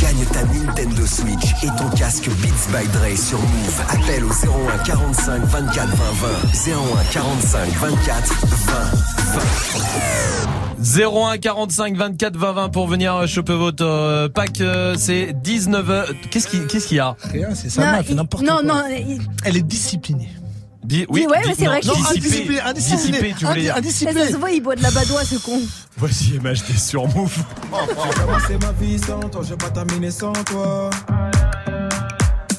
Gagne 0.02 0.26
ta 0.32 0.44
Nintendo 0.44 1.06
Switch 1.06 1.53
et 1.64 1.68
ton 1.78 1.90
casque 1.95 2.30
Beats 2.41 2.68
by 2.72 2.88
Dre 2.90 3.18
sur 3.18 3.40
Move. 3.40 3.82
Appelle 3.90 4.24
au 4.26 4.30
01 4.30 4.78
45 4.86 5.44
24 5.44 5.88
20 5.88 5.95
20. 5.95 6.72
01 6.72 7.03
45 7.11 7.70
24 7.70 8.34
20 8.44 8.74
20. 10.80 11.32
01 11.32 11.38
45 11.38 11.95
24 11.98 12.38
20 12.38 12.52
20 12.53 12.70
pour 12.70 12.88
venir 12.88 13.28
choper 13.28 13.53
votre 13.56 13.84
euh, 13.86 14.30
pack. 14.30 14.61
euh, 14.61 14.95
c'est 14.98 15.34
19 15.34 15.88
h 15.88 16.06
Qu'est-ce 16.32 16.48
qui 16.48 16.66
qu'est-ce 16.68 16.88
qu'il 16.88 16.98
y 16.98 17.02
a? 17.02 17.16
Rien, 17.32 17.49
c'est 17.53 17.70
ça, 17.70 17.98
elle 17.99 18.06
fait 18.06 18.14
n'importe 18.16 18.44
Non, 18.44 18.56
quoi. 18.56 18.64
non, 18.64 18.84
il- 18.90 19.20
Elle 19.44 19.57
est 19.57 19.61
disciplinée. 19.68 20.30
Di- 20.84 21.06
Oui, 21.10 21.27
ouais, 21.30 21.41
mais 21.45 21.53
c'est 21.56 21.65
vrai 21.65 21.81
que 21.81 21.88
Non, 21.88 21.93
je 21.93 21.99
suis 22.06 22.18
indiscipliné, 22.18 22.61
indiscipliné. 22.61 23.11
Dissipé, 23.19 23.35
tu 23.38 23.45
voulais 23.45 23.61
dire. 23.61 23.76
ça, 23.76 24.14
ça 24.14 24.27
se 24.31 24.38
voit, 24.38 24.51
il 24.51 24.61
boit 24.61 24.76
de 24.76 24.81
la 24.84 24.91
badoie, 24.91 25.23
ce 25.26 25.35
con. 25.35 25.60
Voici 25.97 26.39
MHD 26.41 26.77
sur 26.77 27.06
Move. 27.15 27.35
J'ai 27.38 28.19
commencé 28.22 28.57
ma 28.61 28.72
vie 28.72 28.97
sans 28.97 29.19
toi, 29.30 29.41
j'ai 29.47 29.56
pas 29.57 29.69
terminé 29.69 30.10
sans 30.10 30.31
toi. 30.31 30.89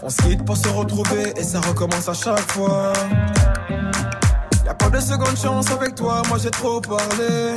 On 0.03 0.11
se 0.11 0.23
quitte 0.23 0.45
pour 0.45 0.57
se 0.57 0.69
retrouver 0.69 1.33
et 1.37 1.43
ça 1.43 1.61
recommence 1.61 2.09
à 2.09 2.15
chaque 2.15 2.51
fois. 2.53 2.93
Y'a 4.67 4.75
pas 4.75 4.91
de 4.91 5.01
seconde 5.01 5.37
chance 5.41 5.71
avec 5.71 5.95
toi, 5.95 6.23
moi 6.29 6.39
j'ai 6.43 6.51
trop 6.51 6.81
parlé. 6.81 7.55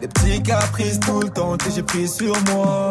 Des 0.00 0.08
petits 0.08 0.42
caprices 0.42 1.00
tout 1.00 1.20
le 1.20 1.30
temps 1.30 1.56
que 1.56 1.70
j'ai 1.74 1.82
pris 1.82 2.06
sur 2.08 2.34
moi. 2.52 2.90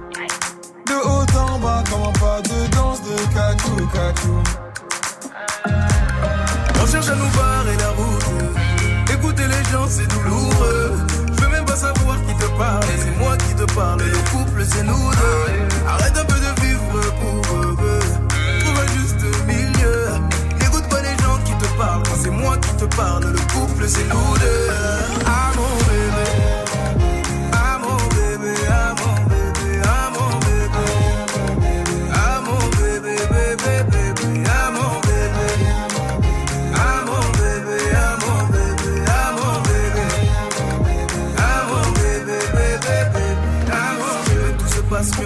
De 0.91 0.97
haut 1.07 1.25
en 1.39 1.59
bas, 1.59 1.83
pas 2.19 2.41
de 2.41 2.67
danse 2.75 3.01
de 3.07 3.15
cacou, 3.33 3.75
cacou. 3.93 4.37
On 6.81 6.85
cherche 6.85 7.09
à 7.09 7.15
nous 7.15 7.31
barrer 7.37 7.77
la 7.77 7.91
route. 7.99 9.13
Écouter 9.13 9.47
les 9.47 9.63
gens, 9.71 9.87
c'est 9.87 10.07
douloureux. 10.07 10.91
Je 11.35 11.41
veux 11.41 11.49
même 11.49 11.65
pas 11.65 11.75
savoir 11.75 12.17
qui 12.25 12.35
te 12.35 12.47
parle. 12.57 12.83
C'est 13.03 13.17
moi 13.17 13.37
qui 13.37 13.53
te 13.55 13.65
parle. 13.73 14.01
Le 14.01 14.21
couple, 14.31 14.65
c'est 14.71 14.83
nous 14.83 15.09
deux. 15.21 15.87
Arrête 15.87 16.17
un 16.17 16.25
peu 16.25 16.39
de 16.45 16.51
vivre 16.61 16.99
pour 17.21 17.41
eux. 17.57 17.75
Trouve 18.61 18.79
un 18.83 18.89
juste 18.97 19.23
milieu. 19.47 19.97
N'écoute 20.59 20.87
pas 20.89 21.01
les 21.01 21.15
gens 21.23 21.37
qui 21.45 21.53
te 21.63 21.67
parlent. 21.77 22.03
C'est 22.21 22.31
moi 22.31 22.57
qui 22.57 22.73
te 22.75 22.85
parle, 22.95 23.25
le 23.25 23.41
couple, 23.53 23.87
c'est 23.87 24.07
nous 24.13 24.37
deux. 24.39 24.67
Ah 25.25 25.51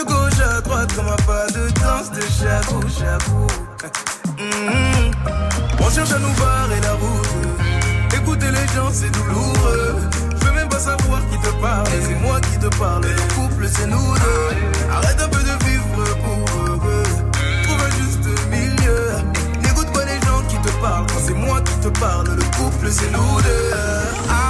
De 0.00 0.04
gauche 0.06 0.40
à 0.40 0.60
droite, 0.62 0.90
comme 0.96 1.08
un 1.08 1.16
pas 1.26 1.46
de 1.48 1.68
danse 1.72 2.10
de 2.10 2.22
chapeau, 2.22 2.80
chapeau. 2.88 3.46
Hum, 4.38 5.10
On 5.78 5.90
cherche 5.90 6.12
à 6.12 6.18
nous 6.18 6.32
barrer 6.38 6.80
la 6.80 6.92
route. 6.94 8.14
Écouter 8.14 8.50
les 8.50 8.66
gens, 8.74 8.88
c'est 8.92 9.10
douloureux. 9.10 9.96
Je 10.40 10.46
veux 10.46 10.52
même 10.52 10.70
pas 10.70 10.78
savoir 10.78 11.20
qui 11.30 11.38
te 11.38 11.52
parle. 11.60 11.86
C'est 12.00 12.14
moi 12.14 12.40
qui 12.40 12.58
te 12.58 12.68
parle. 12.78 13.02
Le 13.02 13.34
couple, 13.34 13.68
c'est 13.70 13.86
nous 13.88 14.14
deux. 14.14 14.56
Arrête 14.90 15.20
un 15.20 15.28
peu 15.28 15.42
de 15.42 15.64
vivre 15.66 16.04
pour 16.24 16.88
eux. 16.88 17.04
Trouve 17.64 17.80
un 17.82 17.90
juste 18.00 18.26
milieu. 18.48 19.10
N'écoute 19.62 19.92
pas 19.92 20.06
les 20.06 20.20
gens 20.26 20.42
qui 20.48 20.56
te 20.56 20.72
parlent. 20.80 21.06
C'est 21.26 21.34
moi 21.34 21.60
qui 21.60 21.74
te 21.74 21.88
parle, 21.98 22.28
le 22.28 22.44
couple, 22.56 22.90
c'est 22.90 23.10
nous 23.12 23.40
deux. 23.42 23.72
Ah 24.30 24.49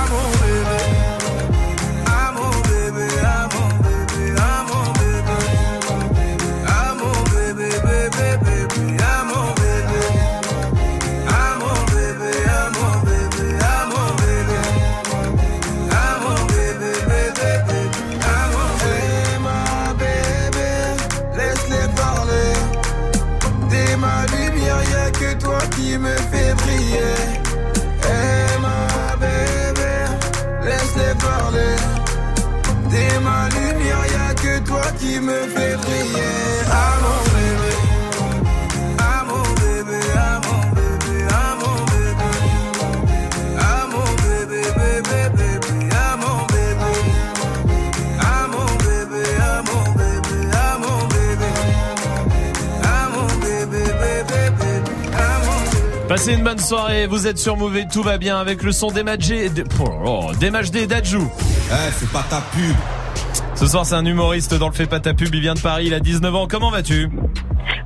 Passez 56.20 56.34
une 56.34 56.44
bonne 56.44 56.58
soirée, 56.58 57.06
vous 57.06 57.26
êtes 57.26 57.38
sur 57.38 57.56
Move 57.56 57.78
et 57.78 57.88
tout 57.88 58.02
va 58.02 58.18
bien 58.18 58.38
avec 58.38 58.62
le 58.62 58.72
son 58.72 58.90
d'Emajé, 58.90 59.50
oh, 60.04 60.32
d'Emajé 60.38 60.86
d'Adjou. 60.86 61.26
Eh, 61.40 61.90
c'est 61.98 62.10
pas 62.10 62.26
ta 62.28 62.42
pub. 62.42 62.76
Ce 63.54 63.66
soir, 63.66 63.86
c'est 63.86 63.94
un 63.94 64.04
humoriste 64.04 64.52
dans 64.52 64.68
le 64.68 64.74
Fait 64.74 64.84
pas 64.84 65.00
ta 65.00 65.14
pub, 65.14 65.34
il 65.34 65.40
vient 65.40 65.54
de 65.54 65.60
Paris, 65.60 65.84
il 65.86 65.94
a 65.94 66.00
19 66.00 66.34
ans. 66.34 66.46
Comment 66.46 66.70
vas-tu? 66.70 67.08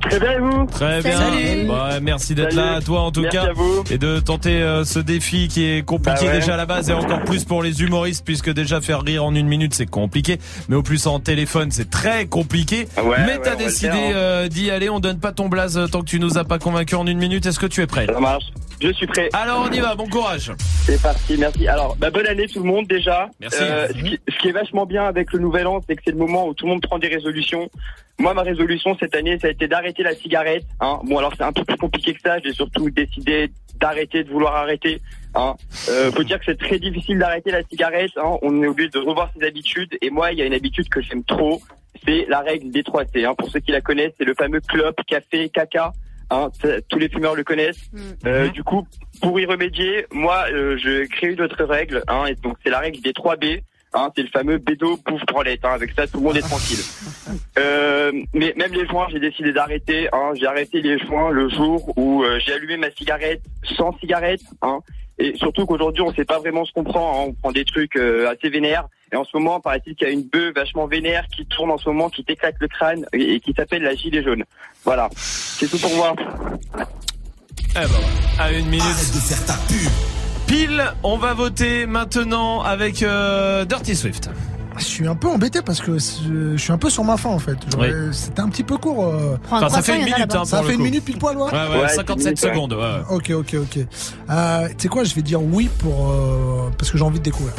Très 0.09 0.19
bien 0.19 0.31
et 0.33 0.39
vous 0.39 0.65
Très 0.67 1.01
bien. 1.01 1.17
Salut. 1.17 1.69
Ouais, 1.69 1.99
merci 2.01 2.35
d'être 2.35 2.53
là, 2.53 2.79
toi 2.81 3.01
en 3.01 3.11
tout 3.11 3.21
Merci 3.21 3.37
cas, 3.37 3.43
à 3.49 3.53
vous. 3.53 3.83
et 3.89 3.97
de 3.97 4.19
tenter 4.19 4.61
euh, 4.61 4.83
ce 4.85 4.99
défi 4.99 5.47
qui 5.47 5.65
est 5.65 5.83
compliqué 5.83 6.25
Bah 6.25 6.31
ouais. 6.31 6.39
déjà 6.39 6.53
à 6.53 6.57
la 6.57 6.65
base 6.65 6.89
et 6.89 6.93
encore 6.93 7.23
plus 7.23 7.43
pour 7.43 7.63
les 7.63 7.81
humoristes 7.81 8.23
puisque 8.25 8.51
déjà 8.51 8.81
faire 8.81 9.01
rire 9.01 9.25
en 9.25 9.33
une 9.35 9.47
minute 9.47 9.73
c'est 9.73 9.85
compliqué, 9.89 10.37
mais 10.69 10.75
au 10.75 10.83
plus 10.83 11.07
en 11.07 11.19
téléphone 11.19 11.71
c'est 11.71 11.89
très 11.89 12.25
compliqué. 12.27 12.87
Ouais, 12.97 13.15
mais 13.25 13.33
ouais, 13.33 13.41
t'as 13.43 13.55
décidé 13.55 13.89
hein. 13.89 14.11
euh, 14.15 14.47
d'y 14.47 14.71
aller, 14.71 14.89
on 14.89 14.99
donne 14.99 15.19
pas 15.19 15.31
ton 15.31 15.49
blaze 15.49 15.77
euh, 15.77 15.87
tant 15.87 16.01
que 16.01 16.05
tu 16.05 16.19
nous 16.19 16.37
as 16.37 16.43
pas 16.45 16.59
convaincu 16.59 16.95
en 16.95 17.07
une 17.07 17.17
minute. 17.17 17.45
Est-ce 17.45 17.59
que 17.59 17.65
tu 17.65 17.81
es 17.81 17.87
prêt? 17.87 18.05
Ça 18.05 18.19
marche. 18.19 18.45
Je 18.81 18.91
suis 18.91 19.07
prêt. 19.07 19.29
Alors 19.33 19.65
on 19.69 19.71
y 19.73 19.79
va, 19.79 19.95
bon 19.95 20.07
courage. 20.07 20.51
C'est 20.83 21.01
parti, 21.01 21.37
merci. 21.37 21.67
Alors, 21.67 21.95
bah, 21.97 22.11
bonne 22.11 22.27
année 22.27 22.45
tout 22.47 22.59
le 22.61 22.65
monde 22.69 22.85
déjà. 22.87 23.29
Merci. 23.39 23.57
Euh, 23.61 23.87
ce, 23.87 23.93
qui, 23.93 24.19
ce 24.29 24.37
qui 24.39 24.49
est 24.49 24.51
vachement 24.51 24.85
bien 24.85 25.05
avec 25.05 25.31
le 25.33 25.39
nouvel 25.39 25.65
an, 25.67 25.79
c'est 25.87 25.95
que 25.95 26.01
c'est 26.05 26.11
le 26.11 26.17
moment 26.17 26.47
où 26.47 26.53
tout 26.53 26.65
le 26.65 26.71
monde 26.73 26.81
prend 26.81 26.99
des 26.99 27.07
résolutions. 27.07 27.69
Moi, 28.17 28.33
ma 28.33 28.43
résolution 28.43 28.95
cette 28.99 29.15
année, 29.15 29.37
ça 29.39 29.47
a 29.47 29.49
été 29.51 29.67
d'arrêter 29.67 30.03
la 30.03 30.15
cigarette. 30.15 30.63
Hein. 30.79 30.99
Bon, 31.03 31.17
alors 31.17 31.33
c'est 31.35 31.43
un 31.43 31.51
peu 31.51 31.65
plus 31.65 31.77
compliqué 31.77 32.13
que 32.13 32.21
ça. 32.21 32.39
J'ai 32.39 32.53
surtout 32.53 32.89
décidé 32.89 33.51
d'arrêter, 33.79 34.23
de 34.23 34.29
vouloir 34.29 34.55
arrêter. 34.55 35.01
Hein. 35.33 35.55
Euh, 35.89 36.11
faut 36.11 36.23
dire 36.23 36.39
que 36.39 36.45
c'est 36.45 36.57
très 36.57 36.79
difficile 36.79 37.19
d'arrêter 37.19 37.51
la 37.51 37.63
cigarette. 37.63 38.11
Hein. 38.15 38.37
On 38.41 38.63
est 38.63 38.67
obligé 38.67 38.89
de 38.89 38.99
revoir 38.99 39.29
ses 39.37 39.45
habitudes. 39.45 39.97
Et 40.01 40.09
moi, 40.09 40.31
il 40.31 40.39
y 40.39 40.41
a 40.41 40.45
une 40.45 40.53
habitude 40.53 40.87
que 40.87 41.01
j'aime 41.01 41.23
trop. 41.23 41.61
C'est 42.05 42.25
la 42.29 42.39
règle 42.39 42.71
des 42.71 42.83
3 42.83 43.03
C. 43.13 43.25
Hein. 43.25 43.35
Pour 43.37 43.49
ceux 43.49 43.59
qui 43.59 43.71
la 43.71 43.81
connaissent, 43.81 44.13
c'est 44.17 44.25
le 44.25 44.33
fameux 44.33 44.61
clope, 44.61 44.99
café, 45.05 45.49
caca. 45.49 45.91
Hein, 46.31 46.49
tous 46.89 46.97
les 46.97 47.07
fumeurs 47.07 47.35
le 47.35 47.43
connaissent. 47.43 47.91
Euh, 48.25 48.47
du 48.47 48.63
coup, 48.63 48.87
pour 49.21 49.39
y 49.39 49.45
remédier, 49.45 50.07
moi, 50.11 50.45
euh, 50.51 50.75
je 50.77 51.05
crée 51.05 51.33
une 51.33 51.41
autre 51.41 51.63
règle. 51.63 52.03
Hein, 52.07 52.25
et 52.27 52.35
donc, 52.35 52.57
c'est 52.63 52.71
la 52.71 52.79
règle 52.79 53.01
des 53.01 53.13
3 53.13 53.35
B. 53.35 53.45
Hein, 53.95 54.11
c'est 54.15 54.23
le 54.23 54.29
fameux 54.29 54.57
bédo, 54.57 54.97
bouffe, 55.05 55.25
branlette. 55.25 55.63
Hein, 55.63 55.71
avec 55.73 55.91
ça, 55.91 56.05
tout 56.05 56.17
le 56.19 56.23
monde 56.25 56.37
est 56.37 56.41
tranquille. 56.41 56.79
Euh, 57.57 58.11
mais 58.33 58.53
même 58.55 58.71
les 58.73 58.85
joints, 58.85 59.07
j'ai 59.11 59.19
décidé 59.19 59.51
d'arrêter. 59.51 60.09
Hein, 60.13 60.33
j'ai 60.35 60.45
arrêté 60.45 60.81
les 60.81 60.99
joints 60.99 61.31
le 61.31 61.49
jour 61.49 61.97
où 61.97 62.23
euh, 62.23 62.37
j'ai 62.39 62.53
allumé 62.53 62.77
ma 62.77 62.91
cigarette 62.91 63.41
sans 63.77 63.97
cigarette. 63.97 64.41
Hein, 64.61 64.79
et 65.17 65.35
surtout 65.37 65.65
qu'aujourd'hui, 65.65 66.03
on 66.03 66.13
sait 66.13 66.25
pas 66.25 66.39
vraiment 66.39 66.65
ce 66.65 66.73
qu'on 66.73 66.83
prend. 66.83 67.13
Hein, 67.13 67.25
on 67.29 67.33
prend 67.33 67.51
des 67.51 67.65
trucs 67.65 67.95
euh, 67.95 68.29
assez 68.29 68.49
vénères. 68.49 68.87
Et 69.11 69.15
en 69.15 69.23
ce 69.23 69.35
moment, 69.35 69.59
paraît-il 69.59 69.95
qu'il 69.95 70.07
y 70.07 70.09
a 70.09 70.13
une 70.13 70.23
bœuf 70.23 70.53
vachement 70.53 70.85
vénère 70.87 71.25
qui 71.35 71.45
tourne 71.45 71.71
en 71.71 71.77
ce 71.77 71.89
moment, 71.89 72.09
qui 72.09 72.23
t'éclate 72.23 72.55
le 72.59 72.67
crâne 72.67 73.05
et, 73.13 73.35
et 73.35 73.39
qui 73.39 73.53
s'appelle 73.53 73.83
la 73.83 73.95
gilet 73.95 74.21
jaune. 74.21 74.43
Voilà. 74.83 75.09
C'est 75.15 75.67
tout 75.67 75.79
pour 75.79 75.95
moi. 75.95 76.13
Eh 77.71 77.73
ben, 77.73 77.87
à 78.39 78.51
une 78.51 78.67
minute. 78.67 78.81
de 78.81 79.19
faire 79.19 79.45
ta 79.45 79.53
pub. 79.67 79.91
Pile, 80.47 80.93
on 81.03 81.17
va 81.17 81.33
voter 81.33 81.85
maintenant 81.85 82.61
avec 82.61 83.01
euh, 83.03 83.65
Dirty 83.65 83.95
Swift. 83.95 84.29
Je 84.77 84.83
suis 84.83 85.07
un 85.07 85.15
peu 85.15 85.29
embêté 85.29 85.61
parce 85.61 85.79
que 85.79 85.97
je 85.97 86.57
suis 86.57 86.71
un 86.73 86.77
peu 86.77 86.89
sur 86.89 87.03
ma 87.05 87.15
fin 87.15 87.29
en 87.29 87.39
fait. 87.39 87.57
Oui. 87.79 87.87
C'était 88.11 88.41
un 88.41 88.49
petit 88.49 88.63
peu 88.63 88.77
court. 88.77 89.05
euh. 89.05 89.37
Enfin, 89.49 89.69
ça 89.69 89.81
fait 89.81 89.97
une 89.97 90.03
minute, 90.05 90.35
hein, 90.35 90.43
Ça 90.45 90.61
fait 90.61 90.69
le 90.69 90.73
une 90.75 90.81
minute 90.83 91.05
pile 91.05 91.17
poil, 91.17 91.37
ouais. 91.37 91.43
Ouais, 91.51 91.81
ouais, 91.81 91.87
57 91.89 92.37
secondes. 92.37 92.77
Ok, 93.09 93.31
ok, 93.31 93.55
ok. 93.61 93.79
Euh, 94.29 94.67
tu 94.69 94.73
sais 94.79 94.87
quoi, 94.89 95.03
je 95.05 95.15
vais 95.15 95.21
dire 95.21 95.41
oui 95.41 95.69
pour 95.79 96.11
euh, 96.11 96.69
parce 96.77 96.91
que 96.91 96.97
j'ai 96.97 97.03
envie 97.05 97.19
de 97.19 97.23
découvrir. 97.23 97.53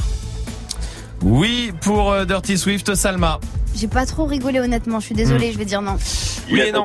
Oui 1.22 1.72
pour 1.80 2.12
euh, 2.12 2.24
Dirty 2.26 2.58
Swift, 2.58 2.94
Salma. 2.94 3.40
J'ai 3.76 3.88
pas 3.88 4.06
trop 4.06 4.24
rigolé 4.24 4.58
honnêtement, 4.60 5.00
je 5.00 5.06
suis 5.06 5.14
désolée, 5.14 5.52
je 5.52 5.58
vais 5.58 5.64
dire 5.66 5.82
non. 5.82 5.96
Oui 6.50 6.60
et 6.60 6.72
non. 6.72 6.84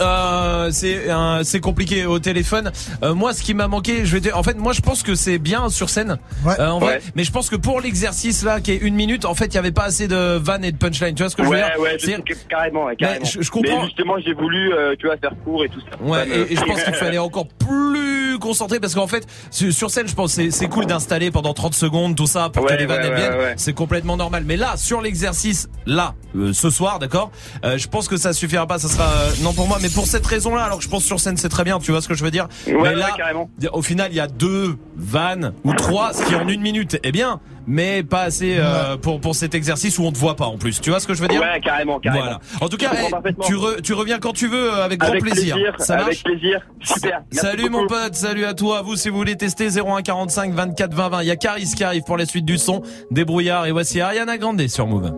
Euh, 0.00 0.70
c'est 0.70 1.02
c'est 1.42 1.60
compliqué 1.60 2.06
au 2.06 2.18
téléphone. 2.18 2.72
Euh, 3.02 3.14
moi, 3.14 3.34
ce 3.34 3.42
qui 3.42 3.52
m'a 3.52 3.68
manqué, 3.68 4.04
je 4.06 4.12
vais 4.14 4.20
dire, 4.20 4.38
en 4.38 4.42
fait, 4.42 4.56
moi, 4.56 4.72
je 4.72 4.80
pense 4.80 5.02
que 5.02 5.14
c'est 5.14 5.38
bien 5.38 5.68
sur 5.68 5.90
scène. 5.90 6.18
Euh, 6.46 6.68
en 6.68 6.78
vrai, 6.78 6.94
Ouais. 6.94 7.00
mais 7.14 7.24
je 7.24 7.32
pense 7.32 7.50
que 7.50 7.56
pour 7.56 7.80
l'exercice 7.80 8.42
là, 8.44 8.60
qui 8.60 8.72
est 8.72 8.76
une 8.76 8.94
minute, 8.94 9.24
en 9.26 9.34
fait, 9.34 9.46
il 9.46 9.54
y 9.54 9.58
avait 9.58 9.72
pas 9.72 9.84
assez 9.84 10.08
de 10.08 10.38
vannes 10.38 10.64
et 10.64 10.72
de 10.72 10.76
punchline. 10.78 11.14
Tu 11.14 11.22
vois 11.22 11.30
ce 11.30 11.36
que 11.36 11.44
je 11.44 11.48
veux 11.50 11.56
dire 11.56 11.70
ouais, 11.78 11.98
je 11.98 12.06
que- 12.22 12.34
carrément, 12.48 12.84
ouais, 12.86 12.96
carrément. 12.96 13.24
je- 13.24 13.42
je 13.42 13.50
comprends. 13.50 13.80
Mais 13.80 13.84
justement, 13.86 14.14
j'ai 14.24 14.32
voulu, 14.32 14.72
euh, 14.72 14.94
tu 14.98 15.06
vois, 15.06 15.16
faire 15.18 15.34
court 15.44 15.64
et 15.64 15.68
tout 15.68 15.80
ça. 15.80 16.02
Ouais, 16.02 16.26
et, 16.28 16.52
et 16.52 16.56
je 16.56 16.62
pense 16.64 16.82
qu'il 16.82 16.94
fallait 16.94 17.18
encore 17.18 17.48
plus 17.48 18.11
plus 18.32 18.38
concentré 18.38 18.80
parce 18.80 18.94
qu'en 18.94 19.06
fait 19.06 19.26
sur 19.50 19.90
scène 19.90 20.08
je 20.08 20.14
pense 20.14 20.32
c'est 20.50 20.68
cool 20.68 20.86
d'installer 20.86 21.30
pendant 21.30 21.52
30 21.52 21.74
secondes 21.74 22.16
tout 22.16 22.26
ça 22.26 22.48
pour 22.48 22.62
Ouais, 22.64 22.70
que 22.70 22.78
les 22.78 22.86
vannes 22.86 23.02
ouais, 23.10 23.14
viennent. 23.16 23.32
ouais. 23.34 23.54
C'est 23.56 23.72
complètement 23.74 24.16
normal. 24.16 24.44
Mais 24.46 24.56
là 24.56 24.76
sur 24.76 25.02
l'exercice 25.02 25.68
là 25.84 26.14
euh, 26.34 26.52
ce 26.54 26.70
soir 26.70 26.98
d'accord, 26.98 27.30
euh, 27.64 27.76
je 27.76 27.88
pense 27.88 28.08
que 28.08 28.16
ça 28.16 28.32
suffira 28.32 28.66
pas. 28.66 28.78
Ça 28.78 28.88
sera 28.88 29.04
euh, 29.04 29.30
non 29.42 29.52
pour 29.52 29.66
moi, 29.68 29.78
mais 29.82 29.90
pour 29.90 30.06
cette 30.06 30.26
raison 30.26 30.54
là 30.54 30.64
alors 30.64 30.78
que 30.78 30.84
je 30.84 30.88
pense 30.88 31.04
sur 31.04 31.20
scène 31.20 31.36
c'est 31.36 31.50
très 31.50 31.64
bien. 31.64 31.78
Tu 31.78 31.90
vois 31.90 32.00
ce 32.00 32.08
que 32.08 32.14
je 32.14 32.24
veux 32.24 32.30
dire 32.30 32.48
Mais 32.66 32.94
là 32.94 33.10
au 33.72 33.82
final 33.82 34.08
il 34.12 34.16
y 34.16 34.20
a 34.20 34.26
deux 34.28 34.78
vannes 34.96 35.52
ou 35.64 35.74
trois 35.74 36.14
ce 36.14 36.22
qui 36.24 36.34
en 36.34 36.48
une 36.48 36.62
minute 36.62 36.98
est 37.02 37.12
bien. 37.12 37.40
Mais 37.66 38.02
pas 38.02 38.22
assez 38.22 38.56
euh, 38.58 38.96
pour 38.96 39.20
pour 39.20 39.34
cet 39.36 39.54
exercice 39.54 39.98
où 39.98 40.02
on 40.04 40.10
te 40.12 40.18
voit 40.18 40.34
pas 40.34 40.46
en 40.46 40.58
plus. 40.58 40.80
Tu 40.80 40.90
vois 40.90 40.98
ce 40.98 41.06
que 41.06 41.14
je 41.14 41.22
veux 41.22 41.28
dire? 41.28 41.40
Ouais, 41.40 41.60
carrément, 41.60 42.00
carrément. 42.00 42.24
Voilà. 42.24 42.40
En 42.60 42.68
tout 42.68 42.76
cas, 42.76 42.90
eh, 42.92 43.32
tu, 43.46 43.54
re- 43.54 43.80
tu 43.80 43.92
reviens 43.92 44.18
quand 44.18 44.32
tu 44.32 44.48
veux 44.48 44.72
euh, 44.72 44.84
avec 44.84 44.98
grand 44.98 45.10
Avec 45.10 45.22
plaisir. 45.22 45.54
plaisir, 45.54 45.74
Ça 45.78 45.94
marche? 45.96 46.06
avec 46.06 46.22
plaisir. 46.24 46.60
Super. 46.82 47.22
Merci 47.30 47.46
Salut 47.46 47.68
beaucoup. 47.70 47.82
mon 47.82 47.86
pote, 47.88 48.14
salut 48.14 48.44
à 48.44 48.54
toi. 48.54 48.82
Vous 48.82 48.96
si 48.96 49.10
vous 49.10 49.16
voulez 49.16 49.36
tester 49.36 49.68
0145 49.70 50.52
24 50.52 50.92
20 50.94 51.08
20. 51.08 51.22
Il 51.22 51.28
y 51.28 51.30
a 51.30 51.36
Caris 51.36 51.70
qui 51.76 51.84
arrive 51.84 52.02
pour 52.02 52.16
la 52.16 52.26
suite 52.26 52.44
du 52.44 52.58
son. 52.58 52.82
Débrouillard 53.12 53.66
et 53.66 53.70
voici 53.72 54.00
Ariana 54.00 54.38
Grande 54.38 54.66
sur 54.68 54.86
Move. 54.88 55.12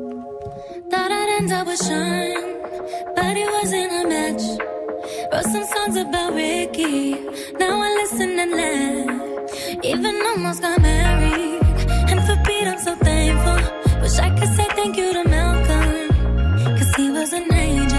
Thought 0.90 1.10
I'd 1.10 1.42
end 1.42 1.52
up 1.52 1.66
with 1.66 1.82
Sean, 1.82 2.34
but 3.16 3.36
it 3.36 3.48
wasn't 3.62 3.90
a 3.90 4.08
match. 4.08 4.42
Wrote 5.32 5.44
some 5.44 5.64
songs 5.64 5.96
about 5.96 6.34
Ricky, 6.34 7.12
now 7.58 7.80
I 7.82 8.02
listen 8.02 8.38
and 8.38 8.50
laugh. 8.54 9.82
Even 9.82 10.14
almost 10.34 10.60
got 10.62 10.80
married, 10.80 11.60
I'm 12.66 12.78
so 12.78 12.94
thankful. 12.96 14.00
Wish 14.02 14.18
I 14.18 14.30
could 14.38 14.52
say 14.56 14.66
thank 14.78 14.96
you 14.96 15.12
to 15.12 15.24
Malcolm, 15.28 16.76
cause 16.78 16.94
he 16.96 17.10
was 17.10 17.32
an 17.32 17.52
angel. 17.52 17.93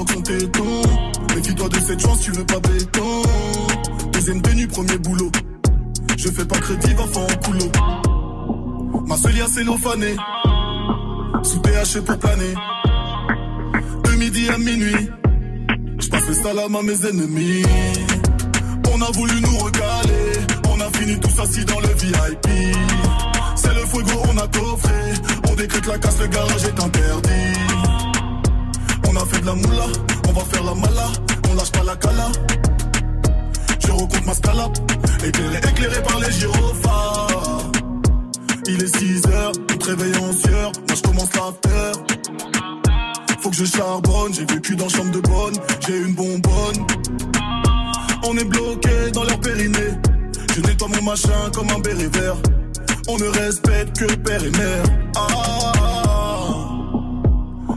Montre 0.00 0.12
son 0.12 0.20
1, 0.20 0.38
je 0.38 0.46
croque 0.46 0.56
son 0.60 0.60
téton. 0.60 0.82
Méfie-toi 1.34 1.68
de 1.68 1.80
cette 1.80 2.00
chance, 2.00 2.20
tu 2.20 2.32
veux 2.32 2.44
pas 2.44 2.60
béton. 2.60 3.22
Deuxième 4.12 4.42
tenue, 4.42 4.66
premier 4.66 4.98
boulot. 4.98 5.30
Je 6.16 6.28
fais 6.28 6.44
pas 6.44 6.58
crédit, 6.58 6.94
va 6.94 7.04
en 7.04 7.26
coulo. 7.44 9.04
Ma 9.06 9.16
seule 9.16 9.48
cellophanée. 9.48 10.16
Sous 11.42 11.58
THC 11.58 12.04
pour 12.04 12.18
planer. 12.18 12.54
De 14.04 14.10
midi 14.16 14.48
à 14.48 14.58
minuit. 14.58 15.08
Je 15.98 16.08
passe 16.08 16.28
le 16.28 16.34
salam 16.34 16.76
à 16.76 16.82
mes 16.82 17.06
ennemis. 17.06 17.62
On 18.92 19.00
a 19.02 19.10
voulu 19.12 19.40
nous 19.40 19.56
recaler. 19.58 20.32
On 20.68 20.80
a 20.80 20.98
fini 20.98 21.18
tous 21.18 21.40
assis 21.40 21.64
dans 21.64 21.80
le 21.80 21.88
VIP. 21.88 22.46
C'est 23.56 23.74
le 23.74 23.86
fuego, 23.86 24.22
on 24.32 24.38
a 24.38 24.46
coffré. 24.48 25.14
On 25.50 25.54
décrète 25.54 25.86
la 25.86 25.98
casse, 25.98 26.20
le 26.20 26.26
garage 26.26 26.64
est 26.64 26.80
interdit. 26.80 27.79
On 29.12 29.16
a 29.16 29.26
fait 29.26 29.40
de 29.40 29.46
la 29.46 29.54
moula, 29.54 29.86
on 30.28 30.32
va 30.32 30.44
faire 30.44 30.62
la 30.62 30.74
mala. 30.74 31.08
On 31.50 31.54
lâche 31.54 31.72
pas 31.72 31.82
la 31.82 31.96
cala. 31.96 32.28
Je 33.80 33.90
recompte 33.90 34.24
ma 34.24 34.34
scala. 34.34 34.68
Éclairé, 35.26 35.56
éclairé 35.56 36.02
par 36.02 36.20
les 36.20 36.30
gyrophares. 36.30 37.72
Il 38.68 38.80
est 38.80 38.96
6 38.96 39.26
heures, 39.26 39.52
on 39.72 39.76
te 39.76 39.86
réveille 39.86 40.16
en 40.16 40.32
sueur. 40.32 40.70
Moi 40.86 40.96
je 40.96 41.02
commence 41.02 41.30
l'after. 41.34 41.92
Faut 43.40 43.50
que 43.50 43.56
je 43.56 43.64
charbonne, 43.64 44.32
j'ai 44.32 44.44
vécu 44.44 44.76
dans 44.76 44.88
chambre 44.88 45.10
de 45.10 45.20
bonne, 45.20 45.54
j'ai 45.84 45.98
une 45.98 46.14
bonbonne. 46.14 46.86
On 48.28 48.36
est 48.36 48.44
bloqué 48.44 49.10
dans 49.12 49.24
leur 49.24 49.40
périnée. 49.40 49.92
Je 50.54 50.60
nettoie 50.60 50.88
mon 50.88 51.02
machin 51.02 51.50
comme 51.52 51.68
un 51.70 51.80
béret 51.80 52.08
vert. 52.12 52.36
On 53.08 53.18
ne 53.18 53.26
respecte 53.26 53.98
que 53.98 54.14
père 54.14 54.44
et 54.44 54.50
mère. 54.50 54.84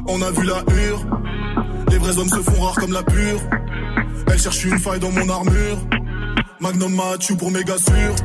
On 0.07 0.21
a 0.21 0.31
vu 0.31 0.43
la 0.43 0.63
hure. 0.73 1.05
Les 1.89 1.97
vrais 1.97 2.17
hommes 2.17 2.29
se 2.29 2.41
font 2.41 2.61
rares 2.61 2.75
comme 2.75 2.93
la 2.93 3.03
pure. 3.03 3.39
Elle 4.27 4.39
cherche 4.39 4.63
une 4.65 4.79
faille 4.79 4.99
dans 4.99 5.11
mon 5.11 5.27
armure. 5.29 5.77
Magnum 6.59 6.95
Mathieu 6.95 7.35
pour 7.35 7.51
méga 7.51 7.77
sûr. 7.77 8.15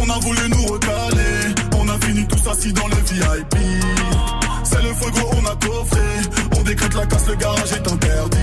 On 0.00 0.10
a 0.10 0.18
voulu 0.20 0.48
nous 0.50 0.72
recaler. 0.72 1.54
On 1.78 1.88
a 1.88 1.98
fini 2.06 2.26
tous 2.26 2.48
assis 2.48 2.72
dans 2.72 2.86
le 2.86 2.94
VIP. 2.94 3.56
C'est 4.64 4.82
le 4.82 4.92
fuego, 4.94 5.30
on 5.32 5.46
a 5.46 5.56
coffré. 5.56 6.00
On 6.58 6.62
décrète 6.62 6.94
la 6.94 7.06
casse, 7.06 7.28
le 7.28 7.34
garage 7.36 7.72
est 7.72 7.92
interdit. 7.92 8.38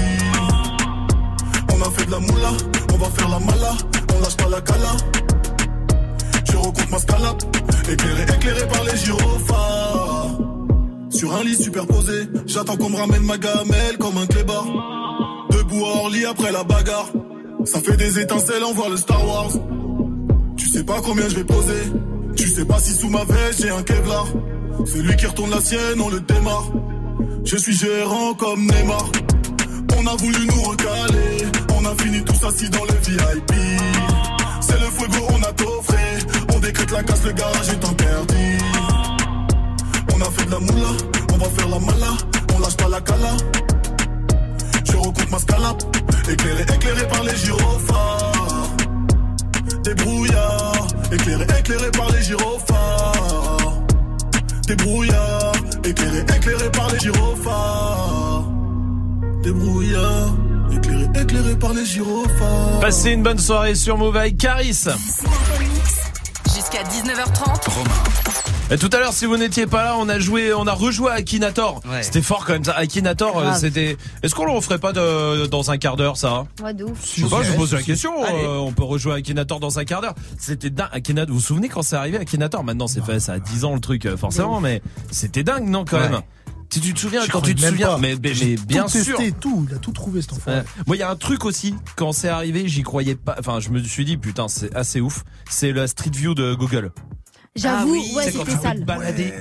On 1.73 1.81
a 1.81 1.91
fait 1.91 2.05
de 2.05 2.11
la 2.11 2.19
moula, 2.19 2.51
on 2.93 2.97
va 2.97 3.09
faire 3.11 3.29
la 3.29 3.39
mala. 3.39 3.71
On 4.15 4.19
lâche 4.21 4.37
pas 4.37 4.49
la 4.49 4.61
cala. 4.61 4.91
Je 6.49 6.57
recompte 6.57 6.91
ma 6.91 6.99
scalap. 6.99 7.43
Éclairé, 7.89 8.23
éclairé 8.23 8.67
par 8.67 8.83
les 8.83 8.97
gyrophares. 8.97 10.64
Sur 11.15 11.33
un 11.33 11.45
lit 11.45 11.55
superposé, 11.55 12.27
j'attends 12.45 12.75
qu'on 12.75 12.89
me 12.89 12.97
ramène 12.97 13.23
ma 13.23 13.37
gamelle 13.37 13.97
comme 13.97 14.17
un 14.17 14.25
clébard. 14.25 14.65
Debout 15.49 15.85
à 15.85 15.89
Orly 15.99 16.25
après 16.25 16.51
la 16.51 16.65
bagarre. 16.65 17.09
Ça 17.63 17.79
fait 17.79 17.95
des 17.95 18.19
étincelles, 18.19 18.63
on 18.67 18.73
voit 18.73 18.89
le 18.89 18.97
Star 18.97 19.25
Wars. 19.25 19.51
Tu 20.57 20.67
sais 20.67 20.83
pas 20.83 20.99
combien 21.01 21.29
je 21.29 21.35
vais 21.35 21.45
poser. 21.45 21.83
Tu 22.35 22.49
sais 22.49 22.65
pas 22.65 22.79
si 22.79 22.91
sous 22.91 23.09
ma 23.09 23.23
veste 23.23 23.61
j'ai 23.61 23.69
un 23.69 23.81
Kevlar. 23.81 24.27
Celui 24.85 25.15
qui 25.15 25.25
retourne 25.25 25.51
la 25.51 25.61
sienne, 25.61 26.01
on 26.01 26.09
le 26.09 26.19
démarre. 26.19 26.69
Je 27.45 27.55
suis 27.55 27.73
gérant 27.73 28.33
comme 28.33 28.65
Neymar. 28.65 29.09
On 29.97 30.07
a 30.07 30.15
voulu 30.17 30.47
nous 30.47 30.61
recaler. 30.63 31.45
On 31.77 31.85
a 31.85 31.95
fini 31.95 32.25
tous 32.25 32.45
assis 32.45 32.69
dans 32.69 32.83
le 32.83 32.93
VIP. 33.07 33.53
C'est 34.59 34.79
le 34.81 34.87
fuego, 34.87 35.25
on 35.29 35.41
a 35.43 35.53
coffré. 35.53 36.03
On 36.53 36.59
décrète 36.59 36.91
la 36.91 37.03
casse, 37.03 37.23
le 37.23 37.31
garage 37.31 37.69
est 37.69 37.85
interdit. 37.85 38.34
Fait 40.37 40.45
de 40.45 40.51
la 40.51 40.59
moula, 40.59 40.89
on 41.33 41.37
va 41.37 41.45
faire 41.45 41.69
la 41.69 41.79
mala. 41.79 42.11
On 42.55 42.59
lâche 42.59 42.77
pas 42.77 42.89
la 42.89 43.01
cala. 43.01 43.37
Je 44.85 44.97
recompte 44.97 45.31
ma 45.31 45.39
scalap. 45.39 45.83
Éclairé, 46.29 46.61
éclairé 46.63 47.07
par 47.07 47.23
les 47.23 47.35
gyrophares. 47.35 48.67
Des 49.83 49.93
brouillards. 49.95 50.87
Éclairé, 51.11 51.43
éclairé 51.59 51.91
par 51.91 52.11
les 52.11 52.21
gyrophares. 52.23 53.73
Des 54.67 54.75
brouillards. 54.75 55.51
Éclairé, 55.83 56.19
éclairé 56.19 56.71
par 56.71 56.91
les 56.91 56.99
gyrophares. 56.99 58.43
Des 59.43 59.51
brouillards. 59.51 60.35
Éclairé, 60.71 61.07
éclairé 61.21 61.55
par 61.59 61.73
les 61.73 61.85
gyrophares. 61.85 62.79
Passez 62.81 63.11
une 63.11 63.23
bonne 63.23 63.39
soirée 63.39 63.75
sur 63.75 63.97
Move 63.97 64.17
avec 64.17 64.37
Caris. 64.37 64.85
Jusqu'à 66.45 66.83
19h30. 66.83 68.34
Et 68.71 68.77
tout 68.79 68.89
à 68.93 68.97
l'heure, 68.99 69.13
si 69.13 69.25
vous 69.27 69.37
n'étiez 69.37 69.67
pas 69.67 69.83
là, 69.83 69.95
on 69.99 70.09
a 70.09 70.17
joué, 70.17 70.51
on 70.51 70.65
a 70.65 70.73
rejoué 70.73 71.11
à 71.11 71.13
Akinator. 71.15 71.81
C'était 72.01 72.23
fort 72.23 72.45
quand 72.45 72.53
même. 72.53 72.63
ça. 72.63 72.73
Akinator, 72.73 73.37
euh, 73.37 73.43
Grave. 73.43 73.59
c'était. 73.59 73.95
Est-ce 74.23 74.33
qu'on 74.33 74.45
le 74.45 74.51
referait 74.51 74.79
pas 74.79 74.91
de- 74.91 75.45
dans 75.45 75.69
un 75.69 75.77
quart 75.77 75.95
d'heure, 75.97 76.17
ça? 76.17 76.45
Ouais, 76.63 76.73
de 76.73 76.83
ouf. 76.85 76.97
Je 77.15 77.23
sais 77.23 77.29
pas, 77.29 77.43
je 77.43 77.51
vous 77.51 77.57
pose 77.57 77.73
la 77.73 77.83
question. 77.83 78.11
Euh, 78.25 78.57
on 78.57 78.71
peut 78.73 78.83
rejouer 78.83 79.13
à 79.13 79.15
Akinator 79.17 79.59
dans 79.59 79.77
un 79.77 79.85
quart 79.85 80.01
d'heure. 80.01 80.15
C'était 80.39 80.71
dingue. 80.71 80.87
Akinator, 80.91 81.29
vous 81.31 81.39
vous 81.39 81.45
souvenez 81.45 81.69
quand 81.69 81.83
c'est 81.83 81.95
arrivé 81.95 82.17
Akinator? 82.17 82.63
Maintenant, 82.63 82.87
c'est 82.87 83.05
fait, 83.05 83.19
ça 83.19 83.33
a 83.33 83.39
10 83.39 83.65
ans 83.65 83.75
le 83.75 83.79
truc, 83.79 84.07
euh, 84.07 84.17
forcément, 84.17 84.59
mais 84.59 84.81
c'était 85.11 85.43
dingue, 85.43 85.67
non, 85.69 85.85
quand 85.85 85.97
Ouais. 85.97 86.09
même? 86.09 86.21
Si 86.71 86.81
tu 86.81 86.93
te 86.95 86.99
souviens, 86.99 87.21
quand 87.31 87.41
tu 87.41 87.53
te 87.53 87.61
souviens, 87.61 87.87
pas. 87.89 87.97
mais, 87.99 88.15
mais, 88.21 88.33
bien 88.67 88.83
tout 88.83 88.89
sûr. 88.89 89.15
testé, 89.17 89.31
tout, 89.31 89.65
il 89.69 89.75
a 89.75 89.77
tout 89.77 89.91
trouvé 89.91 90.21
cet 90.23 90.33
enfant. 90.33 90.51
Ouais. 90.51 90.63
Moi, 90.87 90.95
il 90.95 90.99
y 90.99 91.03
a 91.03 91.09
un 91.11 91.15
truc 91.15 91.45
aussi, 91.45 91.75
quand 91.95 92.11
c'est 92.11 92.27
arrivé, 92.27 92.67
j'y 92.67 92.81
croyais 92.81 93.15
pas. 93.15 93.35
Enfin, 93.39 93.59
je 93.59 93.69
me 93.69 93.79
suis 93.83 94.03
dit, 94.03 94.17
putain, 94.17 94.47
c'est 94.47 94.75
assez 94.75 94.99
ouf. 94.99 95.23
C'est 95.49 95.71
la 95.71 95.85
Street 95.87 96.09
View 96.13 96.33
de 96.33 96.55
Google. 96.55 96.91
J'avoue, 97.55 97.93
Ah 97.95 97.99
oui, 98.09 98.11
ouais, 98.15 98.31
c'était 98.31 98.51
sale. 98.51 98.83
balader. 98.83 99.33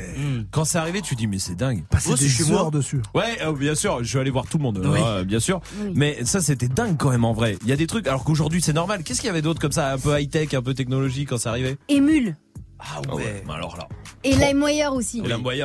Quand 0.52 0.64
c'est 0.64 0.78
arrivé, 0.78 1.02
tu 1.02 1.16
dis, 1.16 1.26
mais 1.26 1.40
c'est 1.40 1.56
dingue. 1.56 1.82
Passer 1.90 2.10
Oh, 2.12 2.16
c'est 2.16 2.24
des 2.26 2.30
chez 2.30 2.44
moi. 2.44 2.70
dessus. 2.70 3.02
Ouais, 3.12 3.38
euh, 3.42 3.52
bien 3.52 3.74
sûr, 3.74 4.04
je 4.04 4.12
vais 4.14 4.20
aller 4.20 4.30
voir 4.30 4.46
tout 4.46 4.58
le 4.58 4.62
monde, 4.62 4.80
Oui. 4.84 5.00
euh, 5.04 5.24
bien 5.24 5.40
sûr. 5.40 5.60
Oui. 5.80 5.92
Mais 5.96 6.24
ça, 6.24 6.40
c'était 6.40 6.68
dingue 6.68 6.96
quand 6.96 7.10
même 7.10 7.24
en 7.24 7.32
vrai. 7.32 7.58
Il 7.62 7.68
y 7.68 7.72
a 7.72 7.76
des 7.76 7.88
trucs, 7.88 8.06
alors 8.06 8.22
qu'aujourd'hui 8.22 8.62
c'est 8.62 8.72
normal. 8.72 9.02
Qu'est-ce 9.02 9.20
qu'il 9.20 9.26
y 9.26 9.30
avait 9.30 9.42
d'autre 9.42 9.60
comme 9.60 9.72
ça, 9.72 9.92
un 9.92 9.98
peu 9.98 10.16
high 10.20 10.30
tech, 10.30 10.54
un 10.54 10.62
peu 10.62 10.74
technologie 10.74 11.24
quand 11.24 11.38
c'est 11.38 11.48
arrivé 11.48 11.76
Émule. 11.88 12.36
Ah 12.78 13.00
ouais. 13.14 13.42
bah 13.48 13.54
alors 13.54 13.76
là. 13.76 13.88
Et 14.22 14.36
LimeWire 14.36 14.92
aussi. 14.92 15.20
Et. 15.20 15.62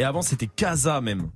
Et 0.00 0.04
avant 0.04 0.22
c'était 0.22 0.46
Casa 0.46 1.00
même. 1.00 1.28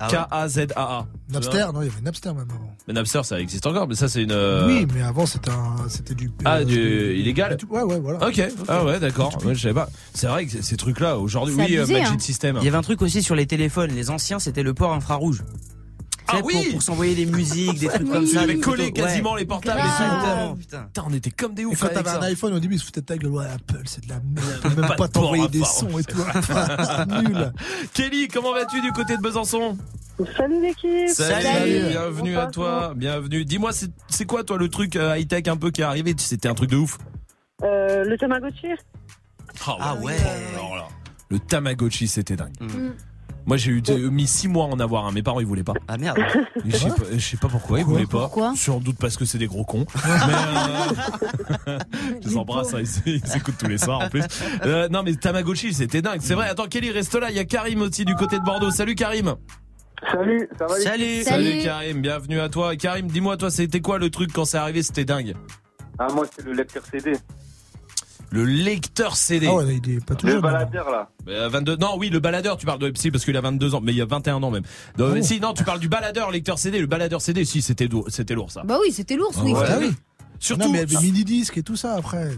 Ah. 0.00 0.08
K-A-Z-A-A. 0.08 1.06
Napster, 1.30 1.66
non, 1.74 1.82
il 1.82 1.86
y 1.86 1.90
avait 1.90 2.00
Napster 2.02 2.28
même 2.32 2.46
avant. 2.50 2.70
Mais 2.86 2.94
Napster 2.94 3.24
ça 3.24 3.40
existe 3.40 3.66
encore, 3.66 3.88
mais 3.88 3.94
ça 3.96 4.08
c'est 4.08 4.22
une. 4.22 4.30
euh, 4.32 4.66
Oui, 4.66 4.86
mais 4.94 5.02
avant 5.02 5.26
c'était 5.26 5.50
un, 5.50 5.88
c'était 5.88 6.14
du. 6.14 6.30
Ah, 6.44 6.58
euh, 6.58 6.64
du 6.64 7.16
illégal 7.16 7.56
Ouais, 7.68 7.82
ouais, 7.82 7.98
voilà. 7.98 8.26
Ok, 8.26 8.40
ah 8.68 8.84
ouais, 8.84 9.00
d'accord. 9.00 9.36
Ouais, 9.44 9.54
je 9.54 9.60
savais 9.62 9.74
pas. 9.74 9.88
C'est 10.14 10.26
vrai 10.28 10.46
que 10.46 10.62
ces 10.62 10.76
trucs-là, 10.76 11.18
aujourd'hui, 11.18 11.54
C'est 11.56 11.64
oui, 11.66 11.76
euh, 11.76 11.82
abusé, 11.82 12.00
Magic 12.00 12.14
hein. 12.14 12.18
System. 12.20 12.56
Il 12.60 12.64
y 12.64 12.68
avait 12.68 12.76
un 12.76 12.82
truc 12.82 13.02
aussi 13.02 13.22
sur 13.22 13.34
les 13.34 13.46
téléphones. 13.46 13.90
Les 13.90 14.10
anciens, 14.10 14.38
c'était 14.38 14.62
le 14.62 14.72
port 14.74 14.92
infrarouge. 14.92 15.42
Ah 16.28 16.36
pour- 16.38 16.46
oui 16.46 16.68
Pour, 16.72 16.82
s'envoyer 16.82 17.14
des 17.14 17.26
musiques, 17.26 17.78
des 17.78 17.88
trucs 17.88 18.02
Oui. 18.06 18.12
comme 18.12 18.26
ça. 18.26 18.46
Des 18.46 18.58
collé 18.60 18.92
quasiment 18.92 19.32
Ouais. 19.32 19.40
les 19.40 19.46
portables 19.46 19.78
et 19.80 19.82
tout. 19.82 19.88
Exactement, 19.88 20.56
putain. 20.56 20.82
Putain, 20.82 21.04
on 21.06 21.12
était 21.14 21.30
comme 21.30 21.54
des 21.54 21.62
Et 21.62 21.66
ouf 21.66 21.80
quand 21.80 21.86
avec 21.86 22.04
t'avais 22.04 22.10
un 22.26 22.28
iPhone, 22.28 22.52
au 22.54 22.58
début, 22.60 22.74
ils 22.74 22.78
se 22.78 22.84
foutaient 22.84 23.00
de 23.00 23.06
ta 23.06 23.16
gueule. 23.16 23.30
Ouais, 23.32 23.46
Apple, 23.46 23.82
c'est 23.86 24.04
de 24.04 24.08
la 24.10 24.20
merde. 24.20 24.60
Pas 24.62 24.68
Même 24.68 24.96
pas 24.96 25.08
t'envoyer 25.08 25.48
des 25.48 25.64
sons 25.64 25.98
et 25.98 26.04
tout. 26.04 26.18
c'est 26.42 27.06
Nul. 27.22 27.52
Kelly, 27.94 28.28
comment 28.28 28.52
vas-tu 28.52 28.80
du 28.80 28.92
côté 28.92 29.16
de 29.16 29.22
Besançon? 29.22 29.76
Salut 30.36 30.60
l'équipe 30.60 31.08
Salut, 31.08 31.88
bienvenue 31.90 32.36
à 32.36 32.46
toi, 32.46 32.92
bienvenue. 32.96 33.44
Dis-moi, 33.44 33.70
c'est- 33.72 34.24
quoi 34.26 34.42
toi 34.44 34.58
le 34.58 34.68
truc 34.68 34.96
euh, 34.96 35.16
high-tech 35.16 35.46
un 35.48 35.56
peu 35.56 35.70
qui 35.70 35.80
est 35.80 35.84
arrivé? 35.84 36.14
C'était 36.18 36.48
un 36.48 36.54
truc 36.54 36.70
de 36.70 36.76
ouf. 36.76 36.98
Euh, 37.62 38.04
le 38.04 38.18
Tamagotchi 38.18 38.66
Ah 39.66 39.94
ouais. 39.96 40.16
Alors 40.54 40.76
là, 40.76 40.88
le 41.30 41.38
Tamagotchi, 41.38 42.08
c'était 42.08 42.36
dingue. 42.36 42.52
Mm. 42.60 42.90
Moi, 43.48 43.56
j'ai 43.56 43.70
eu 43.70 43.82
euh, 43.88 44.10
mis 44.10 44.26
6 44.26 44.48
mois 44.48 44.66
à 44.66 44.68
en 44.68 44.78
avoir 44.78 45.06
un. 45.06 45.12
Mes 45.12 45.22
parents, 45.22 45.40
ils 45.40 45.46
voulaient 45.46 45.64
pas. 45.64 45.72
Ah 45.88 45.96
merde. 45.96 46.18
Je 46.66 46.76
sais 46.76 46.88
pas, 46.90 47.04
je 47.10 47.18
sais 47.18 47.38
pas 47.38 47.48
pourquoi, 47.48 47.78
ils 47.78 47.84
voulaient 47.86 48.04
pas. 48.04 48.20
Pourquoi 48.20 48.52
Sans 48.54 48.78
doute 48.78 48.98
parce 49.00 49.16
que 49.16 49.24
c'est 49.24 49.38
des 49.38 49.46
gros 49.46 49.64
cons. 49.64 49.86
Mais 50.04 50.34
euh, 51.68 51.78
je 52.22 52.28
les 52.28 52.36
embrasse, 52.36 52.74
hein, 52.74 52.82
ils, 53.06 53.14
ils 53.24 53.36
écoutent 53.36 53.56
tous 53.58 53.66
les 53.66 53.78
soirs 53.78 54.00
en 54.00 54.10
plus. 54.10 54.22
Euh, 54.66 54.90
non, 54.90 55.02
mais 55.02 55.14
Tamagotchi, 55.14 55.72
c'était 55.72 56.02
dingue. 56.02 56.20
C'est 56.20 56.34
vrai. 56.34 56.46
Attends, 56.46 56.66
Kelly, 56.66 56.90
reste 56.90 57.14
là. 57.14 57.30
Il 57.30 57.36
y 57.36 57.40
a 57.40 57.46
Karim 57.46 57.80
aussi 57.80 58.04
du 58.04 58.14
côté 58.16 58.38
de 58.38 58.44
Bordeaux. 58.44 58.70
Salut 58.70 58.94
Karim. 58.94 59.34
Salut, 60.12 60.46
ça 60.58 60.66
va 60.66 60.74
Salut. 60.76 61.04
filles 61.04 61.24
Salut 61.24 61.62
Karim, 61.62 62.02
bienvenue 62.02 62.40
à 62.40 62.50
toi. 62.50 62.76
Karim, 62.76 63.06
dis-moi, 63.06 63.38
toi, 63.38 63.50
c'était 63.50 63.80
quoi 63.80 63.98
le 63.98 64.10
truc 64.10 64.30
quand 64.30 64.44
c'est 64.44 64.58
arrivé 64.58 64.82
C'était 64.82 65.06
dingue? 65.06 65.34
Ah, 65.98 66.08
moi, 66.12 66.26
c'est 66.36 66.44
le 66.44 66.52
lecteur 66.52 66.82
CD. 66.84 67.14
Le 68.30 68.44
lecteur 68.44 69.16
CD. 69.16 69.46
Ah 69.48 69.54
ouais, 69.54 69.80
il 69.84 69.96
est 69.96 70.04
pas 70.04 70.14
tout 70.14 70.26
Le 70.26 70.32
jeune. 70.32 70.38
hein. 70.40 70.42
baladeur, 70.42 70.90
là. 70.90 71.08
Euh, 71.28 71.48
22 71.48 71.76
non 71.76 71.96
oui 71.98 72.08
le 72.10 72.20
baladeur 72.20 72.56
tu 72.56 72.64
parles 72.66 72.78
de 72.78 72.90
si 72.94 73.10
parce 73.10 73.24
qu'il 73.24 73.36
a 73.36 73.40
22 73.40 73.74
ans 73.74 73.80
mais 73.82 73.92
il 73.92 73.96
y 73.98 74.02
a 74.02 74.06
21 74.06 74.42
ans 74.42 74.50
même 74.50 74.62
mais 74.98 75.04
Oh. 75.04 75.22
si 75.22 75.40
non 75.40 75.52
tu 75.54 75.62
parles 75.64 75.78
du 75.80 75.88
baladeur 75.88 76.30
lecteur 76.30 76.58
CD 76.58 76.78
le 76.78 76.86
baladeur 76.86 77.20
CD 77.20 77.44
si 77.44 77.60
c'était 77.62 77.86
lourd 77.86 78.06
c'était 78.08 78.34
lourd 78.34 78.50
ça 78.50 78.62
Bah 78.64 78.78
oui, 78.82 78.92
c'était 78.92 79.16
lourd, 79.16 79.32
oui. 79.44 79.52
Ouais. 79.52 79.60
Ah 79.68 79.76
oui. 79.78 79.90
surtout 80.38 80.66
Non, 80.66 80.72
mais 80.72 80.82
il 80.84 80.92
y 80.92 80.96
avait 80.96 81.04
mini-disque 81.06 81.58
et 81.58 81.62
tout 81.62 81.76
ça 81.76 81.94
après. 81.96 82.30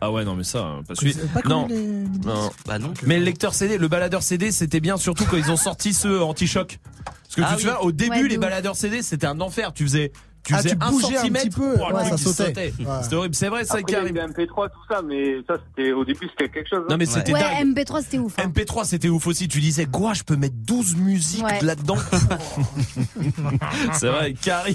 ah 0.00 0.10
ouais 0.10 0.24
non 0.24 0.34
mais 0.34 0.42
ça 0.44 0.60
hein, 0.64 0.82
parce 0.88 1.02
Vous 1.04 1.10
que 1.12 1.16
avez 1.18 1.28
pas 1.28 1.48
non 1.48 1.66
les 1.68 1.76
non 2.24 2.50
Bah 2.66 2.78
non. 2.80 2.92
mais 3.06 3.18
le 3.18 3.24
lecteur 3.24 3.54
CD 3.54 3.78
le 3.78 3.86
baladeur 3.88 4.22
CD 4.24 4.50
c'était 4.50 4.80
bien 4.80 4.96
surtout 4.96 5.24
quand 5.30 5.36
ils 5.36 5.50
ont 5.52 5.56
sorti 5.56 5.94
ceux 5.94 6.22
anti-choc 6.22 6.78
parce 7.04 7.34
que 7.36 7.42
Ah 7.42 7.48
tu 7.50 7.54
oui. 7.54 7.60
souviens 7.62 7.78
au 7.78 7.92
début 7.92 8.22
Ouais, 8.22 8.28
les 8.28 8.38
baladeurs 8.38 8.74
CD 8.76 9.00
c'était 9.02 9.26
un 9.26 9.40
enfer 9.40 9.72
tu 9.72 9.84
faisais 9.84 10.10
tu 10.44 10.54
Ah, 10.54 10.58
faisais 10.58 10.70
tu 10.70 10.76
un 10.80 10.90
bougeais 10.90 11.16
un 11.18 11.30
petit 11.30 11.50
peu. 11.50 11.74
Ouais, 11.76 12.04
ça 12.10 12.16
qui 12.16 12.22
sautait. 12.22 12.52
Ouais. 12.56 12.84
c'était 13.02 13.16
horrible 13.16 13.34
c'est 13.34 13.48
vrai 13.48 13.64
ça 13.64 13.76
les 13.78 13.82
MP3, 13.84 14.68
tout 14.68 14.78
ça, 14.90 15.02
mais 15.02 15.36
ça, 15.48 15.54
c'était, 15.76 15.92
au 15.92 16.04
début, 16.04 16.28
c'était 16.30 16.50
quelque 16.50 16.68
chose. 16.68 16.80
hein. 16.82 16.86
non 16.90 16.96
mais 16.96 17.06
c'était 17.06 17.32
Ouais, 17.32 17.40
dingue 17.40 17.74
MP3 17.76 18.02
c'était 18.02 18.18
ouf. 18.18 18.34
hein. 18.38 18.48
MP3 18.48 18.84
c'était 18.84 19.08
ouf 19.08 19.26
aussi, 19.26 19.48
tu 19.48 19.60
disais 19.60 19.86
quoi 19.86 20.12
je 20.14 20.22
peux 20.22 20.36
mettre 20.36 20.54
12 20.58 20.96
musiques 20.96 21.44
Ouais. 21.44 21.60
là-dedans? 21.62 21.96
C'est 23.92 24.08
vrai, 24.08 24.34
Karim, 24.34 24.74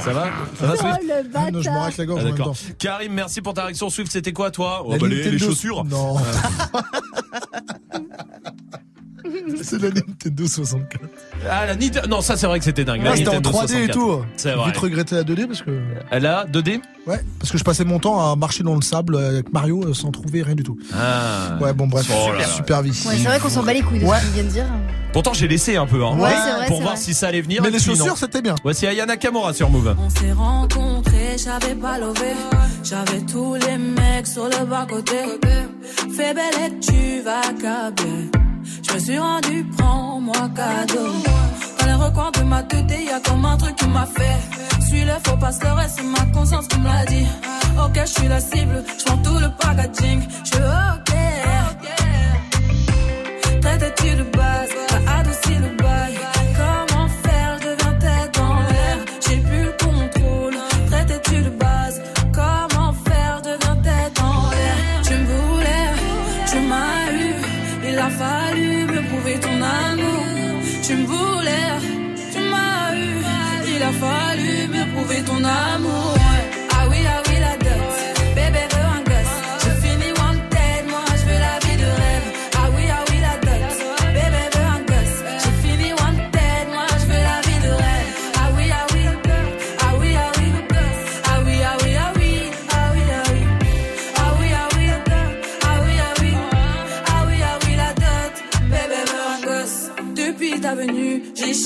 ça 0.00 0.12
va? 0.12 0.28
Ça 0.58 0.66
va 0.66 0.74
Oh 0.74 0.96
le 1.06 1.12
Ah, 1.34 1.50
non, 1.50 1.60
je 1.62 1.68
me 1.68 1.74
bâtard. 1.74 1.82
racle 1.82 1.94
la 1.98 2.06
gorge 2.06 2.20
Ah, 2.20 2.22
en 2.22 2.26
même 2.28 2.36
D'accord. 2.36 2.54
temps. 2.54 2.74
Karim, 2.78 3.12
merci 3.12 3.40
pour 3.40 3.54
ta 3.54 3.64
réaction 3.64 3.90
Swift, 3.90 4.10
c'était 4.12 4.32
quoi 4.32 4.50
toi? 4.50 4.82
Oh, 4.84 4.96
bah, 4.98 5.06
les, 5.08 5.30
les 5.30 5.38
chaussures 5.38 5.84
Non. 5.84 6.16
c'est 9.64 9.80
la 9.82 9.88
Nintendo 9.90 10.46
64. 10.46 11.00
Ah 11.50 11.66
la 11.66 11.74
Nintendo 11.74 12.06
Non, 12.08 12.20
ça 12.20 12.36
c'est 12.36 12.46
vrai 12.46 12.58
que 12.58 12.64
c'était 12.64 12.84
dingue. 12.84 13.02
la 13.02 13.12
Ah, 13.12 13.16
c'était 13.16 13.28
en 13.30 13.32
Nintendo 13.34 13.50
3D 13.58 13.64
et 13.64 13.68
64. 13.86 13.92
tout. 13.92 14.24
C'est 14.36 14.50
J'ai 14.50 14.54
vrai. 14.56 14.66
vite 14.66 14.76
regretté 14.78 15.14
la 15.16 15.22
2D 15.24 15.46
parce 15.46 15.62
que. 15.62 15.70
Elle 16.10 16.26
a 16.26 16.44
2D 16.46 16.80
Ouais, 17.06 17.20
parce 17.38 17.52
que 17.52 17.58
je 17.58 17.64
passais 17.64 17.84
mon 17.84 17.98
temps 17.98 18.32
à 18.32 18.34
marcher 18.34 18.62
dans 18.62 18.74
le 18.74 18.80
sable 18.80 19.18
avec 19.18 19.52
Mario 19.52 19.84
euh, 19.84 19.92
sans 19.92 20.10
trouver 20.10 20.42
rien 20.42 20.54
du 20.54 20.62
tout. 20.62 20.78
Ah. 20.94 21.58
Ouais, 21.60 21.74
bon, 21.74 21.86
bref, 21.86 22.06
Oh 22.10 22.30
super 22.56 22.80
vie. 22.80 22.90
Ouais, 23.06 23.16
c'est 23.18 23.24
vrai 23.24 23.38
qu'on 23.38 23.50
s'en 23.50 23.62
bat 23.62 23.74
les 23.74 23.82
couilles 23.82 23.98
de 24.00 24.04
Ouais. 24.06 24.16
ce 24.20 24.24
qu'il 24.24 24.32
vient 24.34 24.44
de 24.44 24.48
dire. 24.48 24.64
Pourtant 25.12 25.32
j'ai 25.34 25.46
laissé 25.46 25.76
un 25.76 25.86
peu 25.86 26.02
hein, 26.04 26.16
Ouais, 26.18 26.30
c'est 26.30 26.52
vrai, 26.56 26.66
pour 26.66 26.80
voir 26.80 26.94
vrai. 26.94 27.02
si 27.02 27.12
ça 27.14 27.28
allait 27.28 27.42
venir. 27.42 27.62
Mais 27.62 27.70
les 27.70 27.78
chaussures, 27.78 28.16
c'était 28.16 28.40
bien. 28.42 28.54
Voici 28.64 28.86
Ayana 28.86 29.16
Kamora 29.16 29.52
sur 29.52 29.68
Move. 29.70 29.94
On 29.98 30.08
s'est 30.10 30.32
rencontrés, 30.32 31.36
j'avais 31.36 31.74
pas 31.74 31.98
levé. 31.98 32.32
J'avais 32.82 33.20
tous 33.20 33.54
les 33.54 33.76
mecs 33.78 34.26
sur 34.26 34.44
le 34.46 34.64
bas-côté. 34.64 35.16
Fais 36.16 36.34
belle 36.34 36.54
et 36.66 36.78
tu 36.80 37.20
vas 37.22 37.42
câbler. 37.60 38.30
Je 38.64 38.94
me 38.94 38.98
suis 38.98 39.18
rendu, 39.18 39.64
prends-moi 39.76 40.50
cadeau. 40.56 41.12
Dans 41.78 41.86
les 41.86 41.94
recoins 41.94 42.30
de 42.30 42.42
ma 42.42 42.62
tête, 42.62 42.90
y 42.90 43.10
a 43.10 43.20
comme 43.20 43.44
un 43.44 43.56
truc 43.56 43.76
qui 43.76 43.86
m'a 43.88 44.06
fait. 44.06 44.84
Suis 44.86 45.04
le 45.04 45.12
faux 45.24 45.36
pasteur 45.36 45.80
et 45.80 45.88
c'est 45.88 46.02
ma 46.02 46.24
conscience 46.32 46.66
qui 46.68 46.78
me 46.78 46.86
l'a 46.86 47.04
dit. 47.06 47.26
Ok, 47.84 47.98
je 48.00 48.06
suis 48.06 48.28
la 48.28 48.40
cible, 48.40 48.84
je 48.98 49.04
prends 49.04 49.18
tout 49.18 49.38
le 49.38 49.48
packaging. 49.60 50.22
Je 50.44 50.56
ok. 50.56 51.14
Traite-tu 53.60 54.16
de 54.16 54.22
base, 54.36 54.68
t'as 54.88 55.18
adouci 55.18 55.54
le 55.54 55.76
bail. 55.82 56.13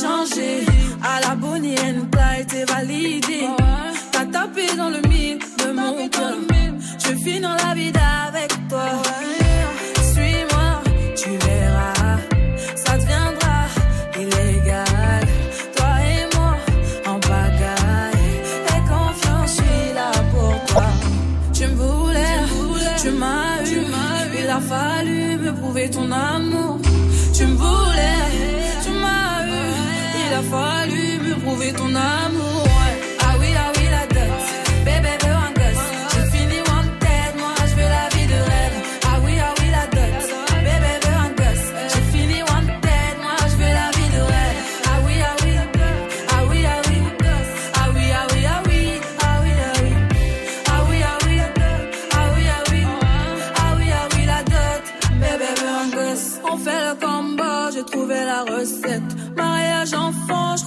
changer. 0.00 0.67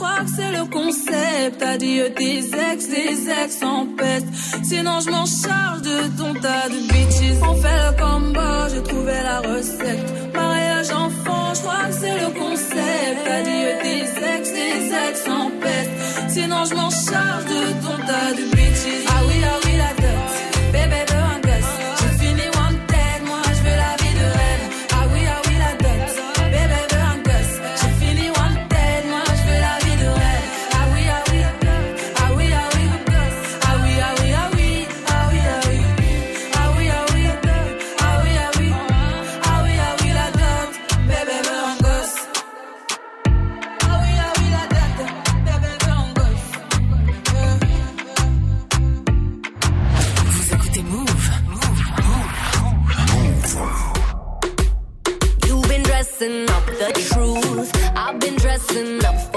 Je 0.02 0.06
crois 0.08 0.24
que 0.24 0.32
c'est 0.36 0.52
le 0.52 0.66
concept. 0.66 1.62
Adieu 1.62 2.10
tes 2.16 2.40
ex, 2.40 2.88
les 2.90 3.30
ex 3.30 3.62
en 3.62 3.86
peste. 3.86 4.26
Sinon, 4.64 5.00
je 5.00 5.12
m'en 5.12 5.28
charge 5.28 5.84
de 5.84 6.18
ton 6.18 6.34
tas 6.34 6.70
de 6.70 6.80
bitches. 6.92 7.38
On 7.48 7.56
fait 7.62 7.82
le 7.86 7.92
combo, 8.02 8.52
j'ai 8.74 8.82
trouvé 8.82 9.14
la 9.22 9.42
recette. 9.42 10.34
Mariage 10.34 10.90
enfant, 10.90 11.54
je 11.54 11.62
crois 11.62 11.86
que 11.90 11.94
c'est 11.94 12.20
le 12.20 12.32
concept. 12.34 13.28
Adieu 13.28 13.70
tes 13.84 14.38
ex, 14.38 14.50
les 14.52 14.88
ex 15.08 15.28
en 15.28 15.52
peste. 15.62 16.32
Sinon, 16.32 16.66
je 16.66 16.74
m'en 16.74 16.90
charge 16.90 17.46
de 17.46 17.62
ton 17.86 17.98
tas 18.08 18.34
de 18.34 18.56
bitches. 18.56 19.06
Ah 19.08 19.22
oui, 19.28 19.36
ah. 19.46 19.61
Enough. 58.74 59.31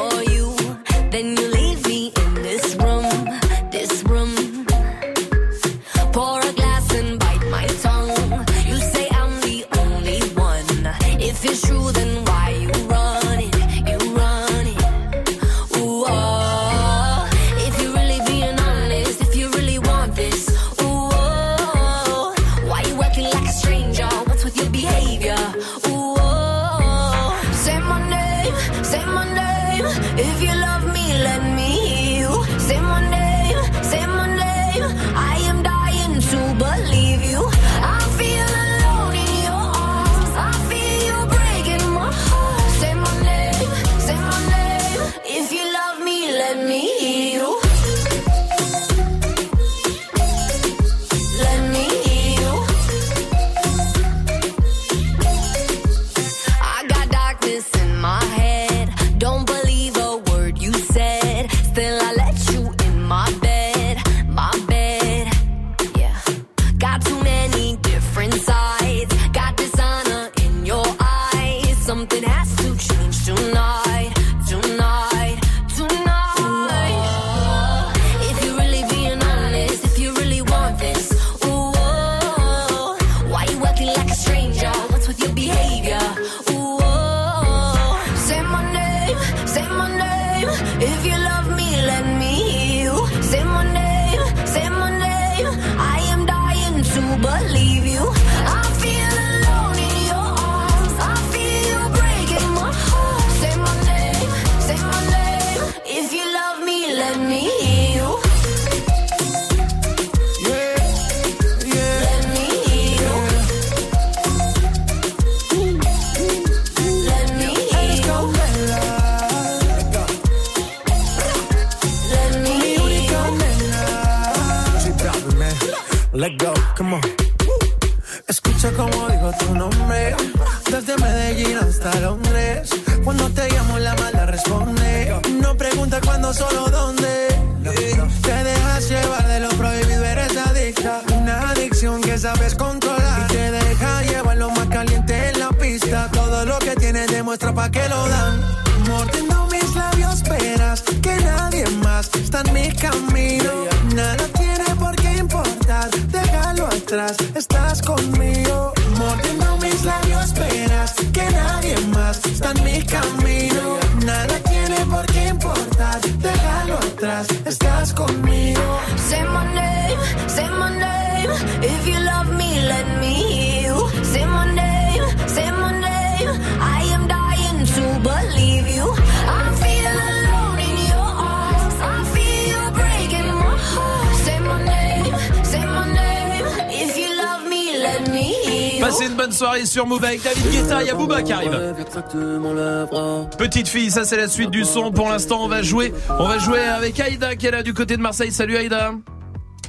Arrive. 191.96 193.28
Petite 193.38 193.68
fille, 193.68 193.90
ça 193.90 194.04
c'est 194.04 194.16
la 194.16 194.28
suite 194.28 194.50
du 194.50 194.64
son. 194.64 194.90
Pour 194.92 195.08
l'instant, 195.08 195.38
on 195.42 195.48
va 195.48 195.62
jouer. 195.62 195.92
On 196.18 196.26
va 196.26 196.38
jouer 196.38 196.60
avec 196.60 196.98
Aïda 197.00 197.36
qui 197.36 197.46
est 197.46 197.50
là 197.50 197.62
du 197.62 197.74
côté 197.74 197.96
de 197.96 198.02
Marseille. 198.02 198.32
Salut 198.32 198.56
Aïda. 198.56 198.92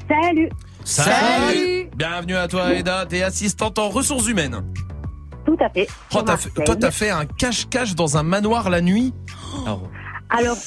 Salut. 0.07 0.49
Salut. 0.84 1.89
Bienvenue 1.95 2.35
à 2.35 2.47
toi 2.47 2.65
Aïda, 2.65 3.06
t'es 3.07 3.23
assistante 3.23 3.80
en 3.80 3.89
ressources 3.89 4.27
humaines. 4.27 4.61
Tout 5.45 5.57
à 5.60 5.69
fait. 5.69 5.88
Oh, 6.14 6.19
fait- 6.38 6.64
toi 6.64 6.76
t'as 6.76 6.91
fait 6.91 7.10
un 7.10 7.26
cache-cache 7.26 7.95
dans 7.95 8.18
un 8.18 8.23
manoir 8.23 8.69
la 8.69 8.81
nuit 8.81 9.14
Alors, 10.30 10.57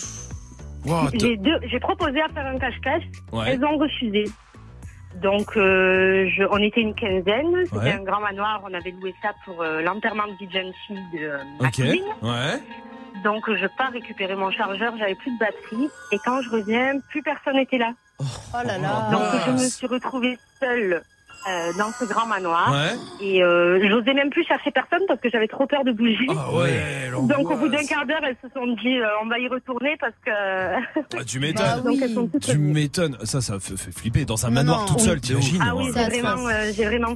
Wow, 0.87 1.11
deux- 1.37 1.59
j'ai 1.71 1.81
proposé 1.81 2.21
à 2.21 2.29
faire 2.33 2.47
un 2.47 2.59
cache-cache. 2.59 3.03
Ouais. 3.33 3.51
Elles 3.53 3.65
ont 3.65 3.77
refusé. 3.77 4.25
Donc, 5.23 5.57
euh, 5.57 6.29
je- 6.37 6.45
on 6.51 6.59
était 6.59 6.81
une 6.81 6.95
quinzaine. 6.95 7.55
C'était 7.65 7.77
Ouais. 7.79 7.93
un 7.93 8.03
grand 8.05 8.21
manoir. 8.21 8.61
On 8.65 8.73
avait 8.75 8.91
loué 8.93 9.15
ça 9.23 9.31
pour 9.45 9.63
euh, 9.63 9.81
l'enterrement 9.83 10.27
de 10.27 10.33
vie 10.39 10.51
jeune 10.53 10.73
fille 10.87 11.03
de 11.15 11.19
euh, 11.27 11.39
ma 11.61 11.69
Ok, 11.69 11.75
cousine. 11.77 12.05
ouais. 12.23 12.63
Donc, 13.25 13.51
je 13.53 13.67
pars 13.77 13.91
récupérer 13.91 14.37
mon 14.37 14.51
chargeur. 14.53 14.95
J'avais 14.97 15.17
plus 15.17 15.33
de 15.33 15.39
batterie. 15.39 15.89
Et 16.13 16.19
quand 16.25 16.41
je 16.43 16.51
reviens, 16.51 17.01
plus 17.11 17.23
personne 17.23 17.57
n'était 17.57 17.79
là. 17.79 17.93
Oh 18.21 18.25
là 18.65 18.79
là. 18.79 19.09
Donc, 19.11 19.23
je 19.47 19.51
me 19.53 19.69
suis 19.69 19.87
retrouvée 19.87 20.39
seule 20.61 21.03
euh, 21.47 21.73
dans 21.79 21.93
ce 21.99 22.05
grand 22.05 22.27
manoir. 22.27 22.71
Ouais. 22.73 22.99
Et 23.21 23.43
euh, 23.43 23.79
j'osais 23.89 24.15
même 24.15 24.31
plus 24.31 24.45
chercher 24.45 24.71
personne 24.71 25.03
parce 25.07 25.21
que 25.21 25.31
j'avais 25.31 25.47
trop 25.47 25.67
peur 25.67 25.85
de 25.85 25.93
bouger. 25.93 26.27
Ah 26.31 26.53
ouais, 26.53 27.11
Donc, 27.13 27.51
au 27.51 27.57
bout 27.57 27.69
d'un 27.69 27.85
quart 27.85 28.05
d'heure, 28.07 28.21
elles 28.23 28.37
se 28.43 28.49
sont 28.53 28.67
dit, 28.83 28.99
euh, 28.99 29.07
on 29.23 29.27
va 29.29 29.39
y 29.39 29.49
retourner 29.49 29.97
parce 30.01 30.15
que. 30.25 30.31
Ah, 31.19 31.25
tu 31.25 31.41
m'étonnes. 31.41 32.31
Toutes 32.33 32.43
Tu 32.43 32.59
m'étonnes. 32.59 33.17
Ça, 33.25 33.41
ça 33.41 33.59
fait, 33.59 33.77
flipper 33.77 34.25
dans 34.25 34.47
un 34.47 34.51
manoir 34.51 34.81
non. 34.81 34.87
toute 34.87 35.01
seule, 35.01 35.21
t'imagines 35.21 35.63
Ah 35.65 35.75
oui, 35.75 35.91
ouais. 35.91 35.93
j'ai 35.95 36.21
vraiment, 36.21 36.49
euh, 36.49 36.71
j'ai 36.75 36.85
vraiment. 36.85 37.15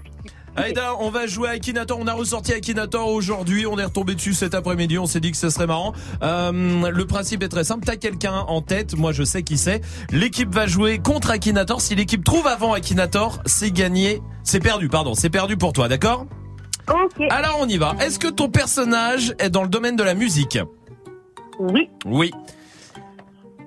Aïda, 0.54 0.96
on 1.00 1.10
va 1.10 1.26
jouer 1.26 1.48
à 1.48 1.52
Akinator. 1.52 1.98
On 1.98 2.06
a 2.06 2.12
ressorti 2.12 2.52
Akinator 2.52 3.08
aujourd'hui. 3.08 3.66
On 3.66 3.78
est 3.78 3.84
retombé 3.84 4.14
dessus 4.14 4.34
cet 4.34 4.54
après-midi. 4.54 4.98
On 4.98 5.06
s'est 5.06 5.20
dit 5.20 5.30
que 5.30 5.36
ce 5.38 5.48
serait 5.48 5.66
marrant. 5.66 5.94
Euh, 6.22 6.90
le 6.90 7.06
principe 7.06 7.42
est 7.42 7.48
très 7.48 7.64
simple. 7.64 7.84
T'as 7.86 7.96
quelqu'un 7.96 8.34
en 8.34 8.60
tête. 8.60 8.94
Moi, 8.96 9.12
je 9.12 9.22
sais 9.22 9.42
qui 9.42 9.56
c'est. 9.56 9.80
L'équipe 10.10 10.52
va 10.54 10.66
jouer 10.66 10.98
contre 10.98 11.30
Akinator. 11.30 11.80
Si 11.80 11.94
l'équipe 11.94 12.22
trouve 12.22 12.46
avant 12.46 12.74
Akinator, 12.74 13.40
c'est 13.46 13.70
gagné. 13.70 14.20
C'est 14.44 14.60
perdu, 14.60 14.88
pardon. 14.88 15.14
C'est 15.14 15.30
perdu 15.30 15.56
pour 15.56 15.72
toi, 15.72 15.88
d'accord? 15.88 16.26
Ok. 16.88 17.26
Alors, 17.30 17.58
on 17.60 17.66
y 17.66 17.78
va. 17.78 17.94
Est-ce 18.00 18.18
que 18.18 18.28
ton 18.28 18.50
personnage 18.50 19.34
est 19.38 19.50
dans 19.50 19.62
le 19.62 19.68
domaine 19.68 19.96
de 19.96 20.02
la 20.02 20.14
musique? 20.14 20.58
Oui. 21.58 21.88
Oui. 22.04 22.30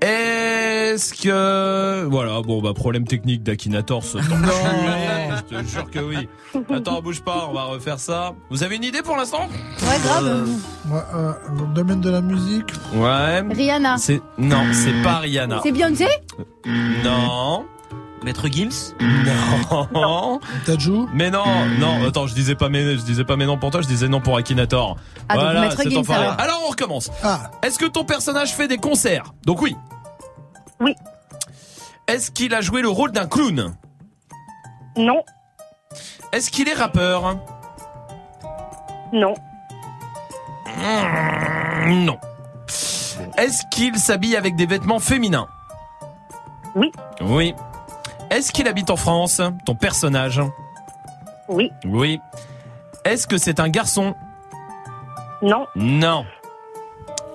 Est-ce 0.06 1.16
que 1.16 2.04
voilà 2.04 2.42
bon 2.44 2.62
bah 2.62 2.74
problème 2.76 3.06
technique 3.06 3.42
d'Akinator 3.42 4.04
se 4.04 4.20
tente 4.20 4.28
je 4.30 5.56
te 5.56 5.68
jure 5.68 5.90
que 5.90 6.00
oui. 6.00 6.30
Attends 6.72 7.02
bouge 7.02 7.22
pas 7.22 7.48
on 7.50 7.54
va 7.54 7.64
refaire 7.64 8.00
ça. 8.00 8.34
Vous 8.52 8.62
avez 8.62 8.76
une 8.76 8.84
idée 8.84 9.02
pour 9.02 9.18
l'instant? 9.18 9.50
Ouais, 9.82 10.00
grave. 10.04 10.48
Ouais, 10.90 11.00
euh, 11.16 11.34
dans 11.58 11.66
le 11.66 11.74
domaine 11.74 12.02
de 12.02 12.12
la 12.12 12.22
musique. 12.22 12.72
Ouais. 12.94 13.42
Rihanna. 13.52 13.98
C'est 13.98 14.22
non 14.38 14.62
c'est 14.74 15.02
pas 15.02 15.18
Rihanna. 15.18 15.62
C'est 15.64 15.72
Beyoncé? 15.72 16.08
Non. 17.04 17.66
Maître 18.24 18.48
Gims? 18.48 18.94
Non. 19.92 20.40
Tajou 20.68 21.10
Mais 21.14 21.32
non 21.32 21.44
non 21.80 22.08
attends 22.08 22.28
je 22.28 22.36
disais 22.36 22.56
pas 22.56 22.70
mais 22.70 22.96
je 22.96 23.02
disais 23.02 23.24
pas 23.24 23.38
mais 23.38 23.48
non 23.48 23.58
pour 23.58 23.72
toi 23.72 23.82
je 23.82 23.88
disais 23.88 24.08
non 24.08 24.22
pour 24.22 24.38
Akinator. 24.38 24.98
Ah, 25.30 25.38
donc 25.38 25.62
Maître 25.62 25.78
c'est 25.82 25.90
Gims, 25.90 26.12
alors. 26.12 26.36
Alors 26.38 26.62
on 26.68 26.70
recommence. 26.70 27.10
Ah. 27.24 27.50
Est-ce 27.64 27.80
que 27.80 27.86
ton 27.86 28.06
personnage 28.06 28.54
fait 28.54 28.68
des 28.68 28.78
concerts? 28.78 29.34
Donc 29.48 29.64
oui. 29.64 29.76
Oui. 30.80 30.96
Est-ce 32.08 32.32
qu'il 32.32 32.54
a 32.54 32.62
joué 32.62 32.82
le 32.82 32.90
rôle 32.90 33.12
d'un 33.12 33.28
clown? 33.28 33.76
Non. 34.98 35.24
Est-ce 36.32 36.50
qu'il 36.52 36.68
est 36.70 36.74
rappeur? 36.74 37.38
Non. 39.14 39.34
Mmh, 40.78 42.06
Non. 42.06 42.18
Est-ce 43.38 43.64
qu'il 43.72 43.98
s'habille 43.98 44.36
avec 44.36 44.56
des 44.56 44.66
vêtements 44.66 45.00
féminins? 45.00 45.48
Oui. 46.76 46.92
Oui. 47.22 47.56
Est-ce 48.30 48.52
qu'il 48.52 48.68
habite 48.68 48.90
en 48.90 48.96
France? 48.98 49.42
Ton 49.66 49.76
personnage? 49.76 50.42
Oui. 51.48 51.72
Oui. 51.86 52.20
Est-ce 53.06 53.28
que 53.28 53.38
c'est 53.38 53.60
un 53.60 53.70
garçon? 53.70 54.16
Non. 55.42 55.68
Non. 55.76 56.26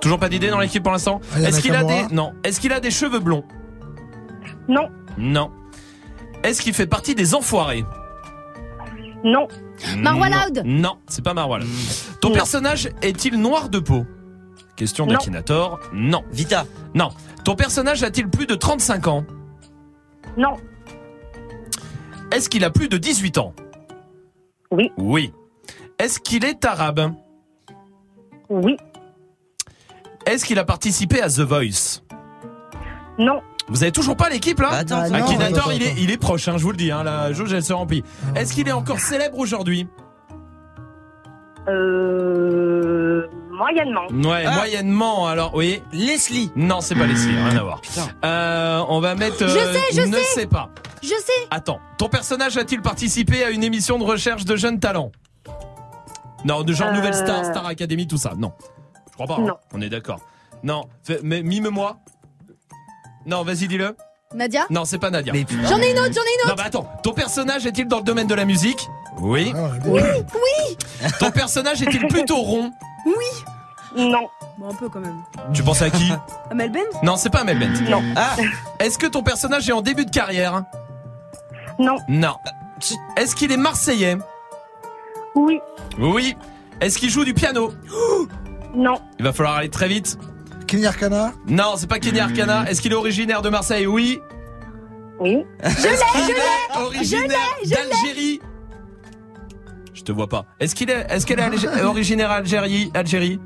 Toujours 0.00 0.18
pas 0.18 0.28
d'idée 0.28 0.48
dans 0.48 0.58
l'équipe 0.60 0.82
pour 0.82 0.92
l'instant 0.92 1.20
Aya 1.34 1.48
Est-ce 1.48 1.60
qu'il 1.60 1.74
a 1.74 1.84
des 1.84 2.06
non 2.14 2.32
Est-ce 2.44 2.60
qu'il 2.60 2.72
a 2.72 2.80
des 2.80 2.90
cheveux 2.90 3.18
blonds 3.20 3.44
Non. 4.68 4.88
Non. 5.18 5.50
Est-ce 6.42 6.62
qu'il 6.62 6.72
fait 6.74 6.86
partie 6.86 7.14
des 7.14 7.34
enfoirés 7.34 7.84
Non. 9.24 9.46
Marwa 9.98 10.28
Non. 10.30 10.36
Loud 10.46 10.62
Non, 10.64 10.96
c'est 11.06 11.22
pas 11.24 11.34
Marwa 11.34 11.58
Loud. 11.58 11.68
Ton 12.20 12.32
personnage 12.32 12.88
est-il 13.02 13.36
noir 13.38 13.68
de 13.68 13.78
peau 13.78 14.06
Question 14.76 15.04
Non. 15.06 15.12
d'Akinator. 15.12 15.80
Non. 15.92 16.22
Vita. 16.32 16.64
Non. 16.94 17.10
Ton 17.44 17.54
personnage 17.54 18.02
a-t-il 18.02 18.28
plus 18.28 18.46
de 18.46 18.54
35 18.54 19.06
ans 19.08 19.24
Non. 20.38 20.56
Est-ce 22.32 22.48
qu'il 22.48 22.64
a 22.64 22.70
plus 22.70 22.88
de 22.88 22.96
18 22.96 23.36
ans 23.38 23.54
Oui. 24.70 24.90
Oui. 24.96 25.32
Est-ce 25.98 26.18
qu'il 26.20 26.44
est 26.46 26.64
arabe 26.64 27.12
Oui. 28.48 28.76
Est-ce 30.26 30.44
qu'il 30.44 30.58
a 30.58 30.64
participé 30.64 31.22
à 31.22 31.28
The 31.28 31.40
Voice 31.40 32.02
Non. 33.18 33.40
Vous 33.68 33.82
avez 33.82 33.92
toujours 33.92 34.16
pas 34.16 34.28
l'équipe 34.28 34.58
là 34.60 34.70
Bah, 34.70 34.76
attends, 34.78 35.00
Bah, 35.00 35.08
non. 35.08 35.26
Akinator, 35.26 35.58
Attends, 35.58 35.70
il 35.70 35.82
est, 35.82 35.86
attends. 35.86 35.96
il 35.98 36.10
est 36.10 36.16
proche, 36.16 36.48
hein, 36.48 36.54
je 36.58 36.62
vous 36.64 36.70
le 36.72 36.76
dis, 36.76 36.90
hein, 36.90 37.02
la 37.04 37.32
jauge 37.32 37.52
elle 37.52 37.62
se 37.62 37.72
remplit. 37.72 38.02
Est-ce 38.34 38.52
qu'il 38.52 38.68
est 38.68 38.72
encore 38.72 38.98
célèbre 39.00 39.38
aujourd'hui 39.38 39.86
Euh. 41.68 43.26
Moyennement. 43.50 44.06
Ouais, 44.28 44.44
Ah. 44.46 44.54
moyennement. 44.56 45.26
Alors, 45.28 45.54
oui. 45.54 45.82
Leslie. 45.92 46.50
Non, 46.56 46.80
c'est 46.80 46.94
pas 46.94 47.06
Leslie, 47.06 47.36
rien 47.36 47.56
à 47.58 47.62
voir. 47.62 47.80
Putain. 47.82 48.08
Euh, 48.24 48.82
on 48.88 49.00
va 49.00 49.14
mettre. 49.14 49.36
Je 49.46 49.48
sais, 49.48 49.80
je 49.92 50.00
ne 50.06 50.16
sais. 50.16 50.22
sais 50.24 50.46
pas. 50.46 50.70
Je 51.02 51.08
sais. 51.08 51.46
Attends, 51.50 51.78
ton 51.98 52.08
personnage 52.08 52.56
a-t-il 52.56 52.80
participé 52.80 53.44
à 53.44 53.50
une 53.50 53.62
émission 53.62 53.98
de 53.98 54.04
recherche 54.04 54.44
de 54.46 54.56
jeunes 54.56 54.80
talents? 54.80 55.12
Non, 56.46 56.62
de 56.62 56.72
genre 56.72 56.88
Euh. 56.88 56.92
Nouvelle 56.94 57.14
Star, 57.14 57.44
Star 57.44 57.66
Academy, 57.66 58.06
tout 58.06 58.16
ça. 58.16 58.32
Non, 58.36 58.52
crois 59.24 59.36
pas. 59.36 59.42
hein. 59.42 59.56
On 59.74 59.80
est 59.80 59.88
d'accord. 59.88 60.20
Non, 60.62 60.84
fais- 61.02 61.20
mais 61.22 61.42
mime-moi. 61.42 61.96
Non, 63.26 63.42
vas-y, 63.44 63.68
dis-le. 63.68 63.96
Nadia 64.34 64.66
Non, 64.70 64.84
c'est 64.84 64.98
pas 64.98 65.10
Nadia. 65.10 65.32
Mais 65.32 65.44
putain. 65.44 65.66
J'en 65.68 65.78
ai 65.78 65.90
une 65.90 65.98
autre, 65.98 66.12
j'en 66.14 66.20
ai 66.22 66.34
une 66.34 66.46
Non, 66.46 66.52
autre. 66.52 66.56
bah 66.56 66.62
attends, 66.66 66.86
ton 67.02 67.12
personnage 67.12 67.66
est-il 67.66 67.88
dans 67.88 67.98
le 67.98 68.04
domaine 68.04 68.26
de 68.28 68.34
la 68.34 68.44
musique? 68.44 68.88
Oui. 69.18 69.52
Ah, 69.56 69.70
Oui, 69.86 70.00
oui. 70.02 70.76
Ton 71.18 71.30
personnage 71.30 71.82
est-il 71.82 72.06
plutôt 72.06 72.36
rond? 72.36 72.70
Non. 73.96 74.28
Bon, 74.56 74.68
un 74.70 74.74
peu 74.74 74.88
quand 74.88 75.00
même. 75.00 75.20
Tu 75.52 75.62
penses 75.64 75.82
à 75.82 75.90
qui? 75.90 76.12
Amel 76.50 76.70
Ben 76.70 76.84
Non, 77.02 77.16
c'est 77.16 77.30
pas 77.30 77.42
Mel 77.42 77.58
Bent. 77.58 77.90
Non. 77.90 78.02
Ah, 78.14 78.36
est-ce 78.78 78.98
que 78.98 79.06
ton 79.08 79.22
personnage 79.22 79.68
est 79.68 79.72
en 79.72 79.82
début 79.82 80.04
de 80.04 80.10
carrière? 80.10 80.64
Non. 81.78 81.96
Non. 82.08 82.36
Est-ce 83.16 83.34
qu'il 83.34 83.50
est 83.50 83.56
marseillais? 83.56 84.16
Oui. 85.34 85.60
Oui. 85.98 86.36
Est-ce 86.80 86.98
qu'il 86.98 87.10
joue 87.10 87.24
du 87.24 87.34
piano? 87.34 87.72
Non. 88.74 89.00
Il 89.18 89.24
va 89.24 89.32
falloir 89.32 89.56
aller 89.56 89.68
très 89.68 89.88
vite. 89.88 90.18
Kenny 90.66 90.86
Arcana 90.86 91.32
Non, 91.48 91.74
c'est 91.76 91.88
pas 91.88 91.98
Kenny 91.98 92.20
Arcana. 92.20 92.64
Est-ce 92.70 92.80
qu'il 92.80 92.92
est 92.92 92.96
originaire 92.96 93.42
de 93.42 93.48
Marseille? 93.48 93.86
Oui. 93.86 94.20
Oui. 95.18 95.44
Je 95.62 95.68
l'ai, 95.68 95.96
je 96.24 96.32
l'ai. 96.32 96.82
Originaire 96.82 97.28
d'Algérie? 97.64 98.40
Je 99.92 100.02
te 100.02 100.12
vois 100.12 100.28
pas. 100.28 100.46
Est-ce 100.60 100.74
qu'il 100.74 100.88
est, 100.90 101.06
est-ce 101.10 101.26
qu'elle 101.26 101.40
est 101.40 101.48
algé- 101.48 101.84
originaire 101.84 102.30
Algérie, 102.30 102.90
Algérie? 102.94 103.38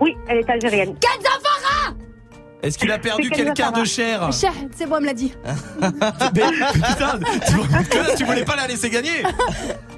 Oui, 0.00 0.16
elle 0.26 0.38
est 0.38 0.50
algérienne. 0.50 0.96
Kazafara 0.98 1.94
Est-ce 2.62 2.76
qu'il 2.78 2.90
a 2.90 2.98
perdu 2.98 3.30
quelqu'un 3.30 3.70
de 3.70 3.84
cher? 3.84 4.32
Cher, 4.32 4.52
C'est 4.74 4.86
bon, 4.86 4.96
elle 4.96 5.02
me 5.02 5.06
l'a 5.06 5.14
dit. 5.14 5.32
Mais, 6.34 6.42
putain, 6.72 7.18
tu, 8.16 8.24
voulais 8.24 8.44
pas 8.44 8.56
la 8.56 8.66
laisser 8.66 8.90
gagner 8.90 9.22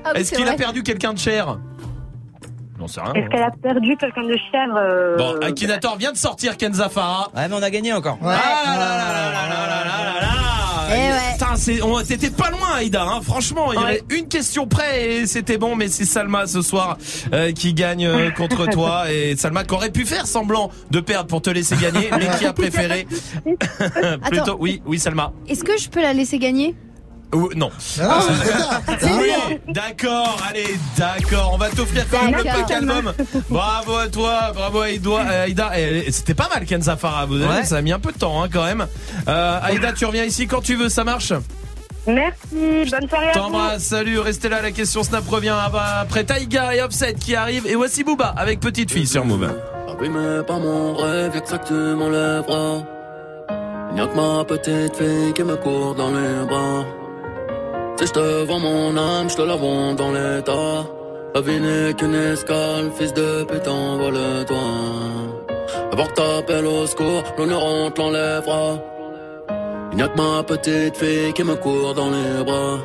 Ah 0.04 0.12
Est-ce 0.14 0.32
qu'il 0.32 0.46
a 0.48 0.54
perdu 0.54 0.82
quelqu'un 0.82 1.14
de 1.14 1.18
cher? 1.18 1.58
J'en 2.82 2.88
sais 2.88 3.00
rien. 3.00 3.12
Est-ce 3.14 3.28
qu'elle 3.30 3.42
a 3.44 3.50
perdu 3.62 3.96
quelqu'un 3.96 4.24
de 4.24 4.36
chèvre 4.50 4.76
euh, 4.76 5.16
Bon, 5.16 5.36
Akinator 5.40 5.96
vient 5.98 6.10
de 6.10 6.16
sortir 6.16 6.56
Kenza 6.56 6.88
Farah. 6.88 7.28
Ouais, 7.36 7.46
mais 7.48 7.54
on 7.54 7.62
a 7.62 7.70
gagné 7.70 7.92
encore. 7.92 8.18
Ah 8.22 8.26
là 8.26 8.34
là 8.66 8.76
là 8.76 8.96
là 8.96 9.32
là 9.32 9.48
là 9.48 9.84
là 9.84 10.14
là 10.14 10.20
là. 10.20 10.28
Eh 10.94 11.12
ouais. 11.12 11.32
Putain, 11.34 11.54
c'est- 11.56 11.80
on- 11.80 12.02
t'étais 12.02 12.30
pas 12.30 12.50
loin, 12.50 12.74
Aïda. 12.78 13.02
Hein. 13.04 13.20
Franchement, 13.22 13.72
il 13.72 13.80
y 13.80 13.84
avait 13.84 14.02
une 14.10 14.26
question 14.28 14.66
près 14.66 15.04
et 15.12 15.26
c'était 15.26 15.58
bon. 15.58 15.76
Mais 15.76 15.86
c'est 15.88 16.04
Salma 16.04 16.46
ce 16.48 16.60
soir 16.60 16.98
euh, 17.32 17.52
qui 17.52 17.72
gagne 17.72 18.04
euh, 18.04 18.30
contre 18.36 18.66
toi 18.66 19.10
et 19.12 19.36
Salma 19.36 19.62
qui 19.62 19.74
aurait 19.74 19.90
pu 19.90 20.04
faire 20.04 20.26
semblant 20.26 20.70
de 20.90 20.98
perdre 20.98 21.28
pour 21.28 21.40
te 21.40 21.50
laisser 21.50 21.76
gagner, 21.76 22.10
mais 22.10 22.26
qui 22.38 22.46
a 22.46 22.52
préféré. 22.52 23.06
Plutôt, 24.28 24.56
oui, 24.58 24.82
oui, 24.86 24.98
Salma. 24.98 25.32
Est-ce 25.48 25.62
que 25.64 25.78
je 25.78 25.88
peux 25.88 26.02
la 26.02 26.12
laisser 26.12 26.38
gagner? 26.38 26.74
Ou- 27.34 27.50
non. 27.54 27.70
Ah, 28.00 28.20
oui, 29.02 29.32
d'accord, 29.68 30.36
allez, 30.48 30.76
d'accord. 30.98 31.50
On 31.54 31.56
va 31.56 31.70
t'offrir 31.70 32.04
quand 32.10 32.24
même 32.24 32.36
le 32.36 32.44
pack 32.44 32.70
album. 32.70 33.12
Bravo 33.48 33.96
à 33.96 34.08
toi, 34.08 34.52
bravo 34.54 34.80
à 34.80 34.84
Aïda. 34.84 35.10
euh, 35.10 35.44
Aïda. 35.44 35.70
Eh, 35.78 36.12
C'était 36.12 36.34
pas 36.34 36.48
mal, 36.52 36.64
Kenza 36.66 36.96
Farah. 36.96 37.24
Vous 37.26 37.36
avez 37.36 37.44
vu, 37.46 37.50
Ouais. 37.50 37.64
Ça 37.64 37.76
a 37.78 37.80
mis 37.82 37.92
un 37.92 37.98
peu 37.98 38.12
de 38.12 38.18
temps 38.18 38.42
hein, 38.42 38.48
quand 38.52 38.64
même. 38.64 38.86
Euh, 39.28 39.58
Aïda, 39.62 39.92
tu 39.92 40.04
reviens 40.04 40.24
ici 40.24 40.46
quand 40.46 40.60
tu 40.60 40.74
veux, 40.76 40.88
ça 40.88 41.04
marche 41.04 41.32
Merci, 42.06 42.90
bonne 42.90 43.08
soirée 43.08 43.28
à 43.28 43.32
vous. 43.32 43.38
T'embrasse, 43.38 43.82
salut, 43.84 44.18
restez 44.18 44.48
là, 44.48 44.60
la 44.60 44.72
question 44.72 45.02
Snap 45.04 45.26
revient 45.28 45.54
après 46.00 46.24
Taïga 46.24 46.74
et 46.74 46.82
Offset 46.82 47.14
qui 47.14 47.34
arrivent. 47.36 47.66
Et 47.66 47.76
voici 47.76 48.02
Booba 48.04 48.26
avec 48.36 48.58
Petite 48.60 48.90
Fille 48.90 49.06
sur 49.06 49.24
Move. 49.24 49.48
Abîmé 49.88 50.42
par 50.46 50.58
mon 50.58 50.94
rêve, 50.96 51.40
ça 51.44 51.58
que 51.58 51.68
tu 51.68 51.72
m'enlèveras. 51.74 52.82
Y'a 53.96 54.06
que 54.06 54.16
ma 54.16 54.44
petite 54.44 54.96
fille 54.96 55.32
qui 55.34 55.44
me 55.44 55.54
court 55.56 55.94
dans 55.94 56.10
les 56.10 56.44
bras. 56.46 56.84
Si 58.02 58.08
je 58.08 58.14
te 58.14 58.44
vends 58.48 58.58
mon 58.58 58.96
âme, 58.96 59.30
je 59.30 59.36
te 59.36 59.42
la 59.42 59.54
vends 59.54 59.94
dans 59.94 60.10
l'état. 60.10 60.84
La 61.36 61.40
vie 61.40 61.60
n'est 61.60 61.94
qu'une 61.94 62.16
escale, 62.16 62.90
fils 62.96 63.14
de 63.14 63.44
pute, 63.44 63.68
envole-toi. 63.68 64.66
Avant 65.92 66.06
que 66.06 66.14
t'appelles 66.14 66.66
au 66.66 66.84
secours, 66.84 67.22
l'honneur 67.38 67.64
on 67.64 67.92
te 67.92 68.00
l'enlèvera. 68.00 68.64
Il 69.92 69.96
n'y 69.98 70.02
a 70.02 70.08
que 70.08 70.16
ma 70.20 70.42
petite 70.42 70.96
fille 70.96 71.32
qui 71.32 71.44
me 71.44 71.54
court 71.54 71.94
dans 71.94 72.10
les 72.10 72.42
bras. 72.42 72.78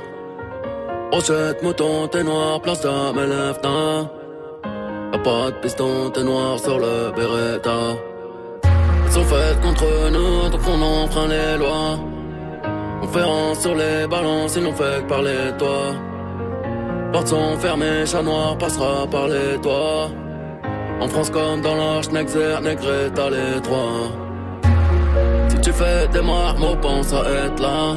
Rochette, 1.11 1.63
mouton, 1.63 2.07
t'es 2.09 2.23
noir, 2.23 2.61
place 2.61 2.85
à 2.85 3.11
mes 3.11 3.25
lèvres, 3.25 4.09
Y'a 5.13 5.19
pas 5.19 5.49
de 5.49 5.59
piston, 5.63 6.11
t'es 6.13 6.23
noir 6.23 6.59
sur 6.59 6.77
le 6.77 7.11
Beretta. 7.15 7.79
Elles 8.63 9.11
sont 9.11 9.23
faites 9.23 9.61
contre 9.61 10.11
nous, 10.11 10.49
donc 10.51 10.61
on 10.67 10.79
enfreint 10.79 11.27
les 11.27 11.57
lois. 11.57 11.97
Conférence 13.01 13.59
sur 13.59 13.75
les 13.75 14.07
balances, 14.07 14.55
ils 14.55 14.63
n'ont 14.63 14.73
fait 14.73 15.03
que 15.03 15.07
parler 15.07 15.51
de 15.51 15.57
toi. 15.57 15.93
Portes 17.13 17.27
sont 17.27 17.57
fermées, 17.57 18.05
chat 18.05 18.21
noir 18.21 18.57
passera 18.57 19.07
par 19.09 19.27
les 19.27 19.59
toits. 19.61 20.09
En 20.99 21.07
France 21.07 21.29
comme 21.29 21.61
dans 21.61 21.75
l'Arche, 21.75 22.09
Nexer, 22.09 22.59
Negré, 22.61 23.11
t'as 23.13 23.29
les 23.29 23.61
trois. 23.61 24.11
Si 25.49 25.61
tu 25.61 25.71
fais 25.71 26.07
des 26.07 26.21
marmots, 26.21 26.75
pense 26.81 27.13
à 27.13 27.21
être 27.45 27.61
là. 27.61 27.95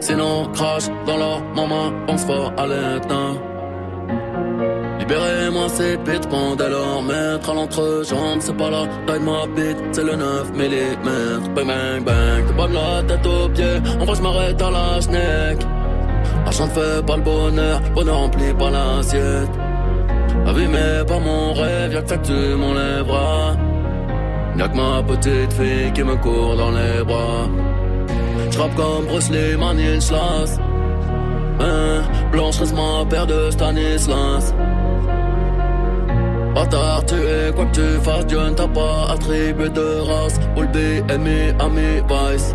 Sinon, 0.00 0.48
crache 0.52 0.88
dans 1.06 1.16
leur 1.16 1.40
maman, 1.54 1.92
pense 2.06 2.24
fort 2.24 2.52
à 2.56 2.66
l'éteint. 2.66 3.51
Libérez-moi 5.02 5.68
ces 5.68 5.98
pendant 6.30 6.68
leur 6.68 7.02
maître 7.02 7.50
à 7.50 7.54
l'entrejambe, 7.54 8.38
c'est 8.38 8.56
pas 8.56 8.70
la 8.70 8.86
taille 9.04 9.18
de 9.18 9.24
ma 9.24 9.46
bite, 9.46 9.82
c'est 9.90 10.04
le 10.04 10.14
9 10.14 10.52
mm. 10.52 11.54
Bang 11.56 11.66
bang 11.66 12.04
bang, 12.04 12.46
te 12.46 12.68
de 12.68 12.74
la 12.74 13.02
tête 13.08 13.26
aux 13.26 13.48
pieds, 13.48 13.80
en 14.00 14.04
vrai 14.04 14.14
je 14.14 14.22
m'arrête 14.22 14.62
à 14.62 14.70
la 14.70 15.00
schneck. 15.00 15.58
L'argent 16.44 16.68
fait 16.68 17.04
pas 17.04 17.16
le 17.16 17.22
bonheur, 17.22 17.80
bonheur 17.96 18.16
remplit 18.16 18.54
pas 18.54 18.70
l'assiette. 18.70 19.50
Abîmé 20.46 21.04
par 21.08 21.18
mon 21.18 21.52
rêve, 21.52 21.94
y'a 21.94 22.02
que 22.02 22.08
ça 22.08 22.16
que 22.18 22.26
tu 22.26 22.56
m'enlèveras. 22.56 23.56
Y'a 24.56 24.68
que 24.68 24.76
ma 24.76 25.02
petite 25.02 25.52
fille 25.52 25.92
qui 25.92 26.04
me 26.04 26.14
court 26.14 26.54
dans 26.56 26.70
les 26.70 27.02
bras. 27.02 27.48
J'rappe 28.52 28.76
comme 28.76 29.06
Bruce 29.06 29.30
Lee, 29.30 29.56
Manil 29.58 30.00
Schloss. 30.00 30.58
Hein, 31.58 32.02
Blanche 32.30 32.60
reste 32.60 32.76
ma 32.76 33.04
paire 33.10 33.26
de 33.26 33.50
Stanislas. 33.50 34.54
Bâtard, 36.54 37.06
tu 37.06 37.14
es 37.14 37.52
quoi 37.54 37.64
que 37.66 37.74
tu 37.74 38.04
fasses, 38.04 38.26
Dieu 38.26 38.38
ne 38.38 38.54
t'a 38.54 38.68
pas 38.68 39.12
attribué 39.12 39.68
de 39.70 40.00
race. 40.00 40.38
All 40.56 40.68
BMI, 40.68 41.54
Ami, 41.58 42.02
Vice. 42.08 42.54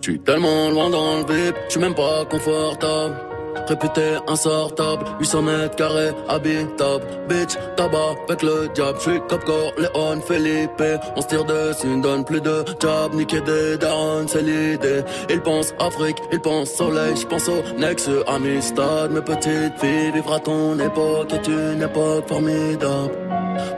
J'suis 0.00 0.20
tellement 0.20 0.68
loin 0.68 0.90
dans 0.90 1.16
le 1.16 1.24
vip, 1.34 1.56
j'suis 1.68 1.80
même 1.80 1.94
pas 1.94 2.26
confortable. 2.30 3.16
Réputé 3.66 4.16
insortable, 4.26 5.04
800 5.20 5.42
mètres 5.42 5.76
carrés, 5.76 6.10
habitable. 6.28 7.04
Bitch, 7.28 7.54
tabac 7.76 8.16
avec 8.28 8.42
le 8.42 8.68
diable. 8.74 8.98
J'suis 9.00 9.20
Cap 9.28 9.44
Léon, 9.78 10.20
Felipe. 10.20 10.82
On 11.16 11.20
se 11.20 11.26
tire 11.26 11.44
dessus, 11.44 11.86
ne 11.86 12.02
donne 12.02 12.24
plus 12.24 12.40
de 12.40 12.64
job. 12.80 13.14
Niquer 13.14 13.40
des 13.40 13.78
darons, 13.78 14.26
c'est 14.26 14.42
l'idée. 14.42 15.02
Ils 15.30 15.40
pensent 15.40 15.74
Afrique, 15.78 16.18
ils 16.32 16.40
pensent 16.40 16.72
soleil. 16.72 17.16
J'pense 17.16 17.48
au 17.48 17.62
Nex, 17.78 18.08
Amistad. 18.26 19.10
Mes 19.10 19.22
petites 19.22 19.78
filles, 19.78 20.12
vivra 20.12 20.38
ton 20.40 20.78
époque 20.78 21.32
est 21.32 21.48
une 21.48 21.82
époque 21.82 22.28
formidable. 22.28 23.12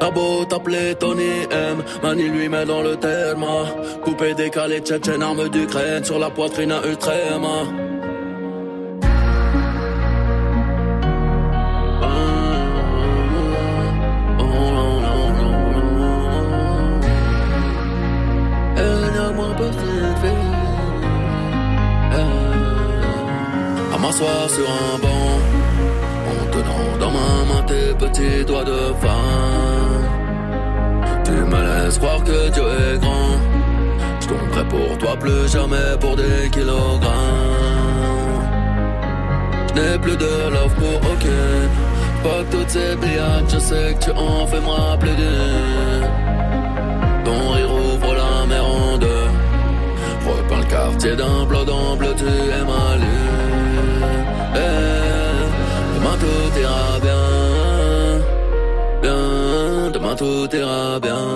T'as 0.00 0.10
beau 0.10 0.44
t'appeler 0.44 0.94
Tony 0.94 1.46
M, 1.50 1.82
Mani 2.02 2.28
lui 2.28 2.48
met 2.48 2.64
dans 2.64 2.82
le 2.82 2.96
terme. 2.96 3.44
Coupé, 4.02 4.34
décalé, 4.34 4.80
tchétchène, 4.80 5.22
arme 5.22 5.48
d'Ukraine 5.48 6.04
sur 6.04 6.18
la 6.18 6.30
poitrine 6.30 6.72
à 6.72 6.86
Ultrema. 6.86 7.64
Sur 24.16 24.26
un 24.26 24.98
banc, 24.98 25.38
en 26.30 26.50
tenant 26.50 26.96
dans 26.98 27.10
ma 27.10 27.52
main 27.52 27.62
tes 27.66 27.92
petits 28.02 28.46
doigts 28.46 28.64
de 28.64 28.94
femme. 29.02 30.08
Tu 31.22 31.32
me 31.32 31.84
laisses 31.84 31.98
croire 31.98 32.24
que 32.24 32.48
Dieu 32.48 32.62
est 32.62 32.98
grand. 32.98 33.36
Je 34.20 34.28
tomberai 34.28 34.64
pour 34.68 34.96
toi 34.96 35.16
plus 35.20 35.52
jamais 35.52 35.98
pour 36.00 36.16
des 36.16 36.48
kilogrammes. 36.50 37.12
Je 39.68 39.74
n'ai 39.74 39.98
plus 39.98 40.16
de 40.16 40.50
love 40.50 40.74
pour 40.76 41.10
aucune. 41.12 41.68
Pas 42.22 42.42
toutes 42.50 42.70
ces 42.70 42.96
billades, 42.96 43.50
je 43.52 43.58
sais 43.58 43.96
que 43.98 44.04
tu 44.06 44.10
en 44.12 44.46
fais 44.46 44.60
moi 44.60 44.96
plus 44.98 45.14
d'une. 45.14 46.08
Ton 47.22 47.50
rire 47.50 47.70
ouvre 47.70 48.14
la 48.14 48.46
mer 48.46 48.64
en 48.64 48.96
deux. 48.96 49.28
Repeins 50.26 50.60
le 50.60 50.70
quartier 50.70 51.16
d'un 51.16 51.44
bleu 51.44 52.14
tu 52.16 52.24
es 52.24 52.64
ma 52.64 52.96
tout 60.14 60.48
ira 60.54 61.00
bien. 61.00 61.26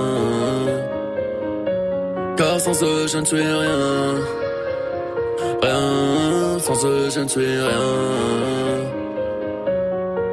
Car 2.36 2.60
sans 2.60 2.82
eux, 2.82 3.06
je 3.06 3.18
ne 3.18 3.24
suis 3.24 3.42
rien. 3.42 4.14
Rien, 5.62 6.58
sans 6.58 6.86
eux, 6.86 7.08
je 7.14 7.20
ne 7.20 7.28
suis 7.28 7.58
rien. 7.70 7.90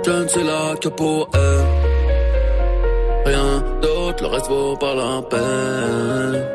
Je 0.05 0.11
ne 0.11 0.27
suis 0.27 0.43
là 0.43 0.75
que 0.81 0.89
pour 0.89 1.27
eux. 1.35 1.61
Rien 3.25 3.63
d'autre, 3.81 4.23
le 4.23 4.27
reste 4.27 4.47
vaut 4.47 4.77
pas 4.77 4.95
la 4.95 5.21
peine. 5.31 6.45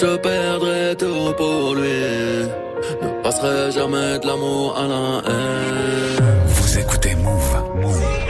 Je 0.00 0.16
perdrai 0.16 0.96
tout 0.96 1.34
pour 1.36 1.74
lui. 1.74 2.48
Ne 3.02 3.22
passerai 3.22 3.70
jamais 3.72 4.18
de 4.18 4.26
l'amour 4.26 4.74
à 4.78 4.86
la 4.92 5.30
haine. 5.30 6.24
Vous 6.46 6.78
écoutez. 6.78 7.14
Move. 7.16 7.62
Move. 7.82 8.29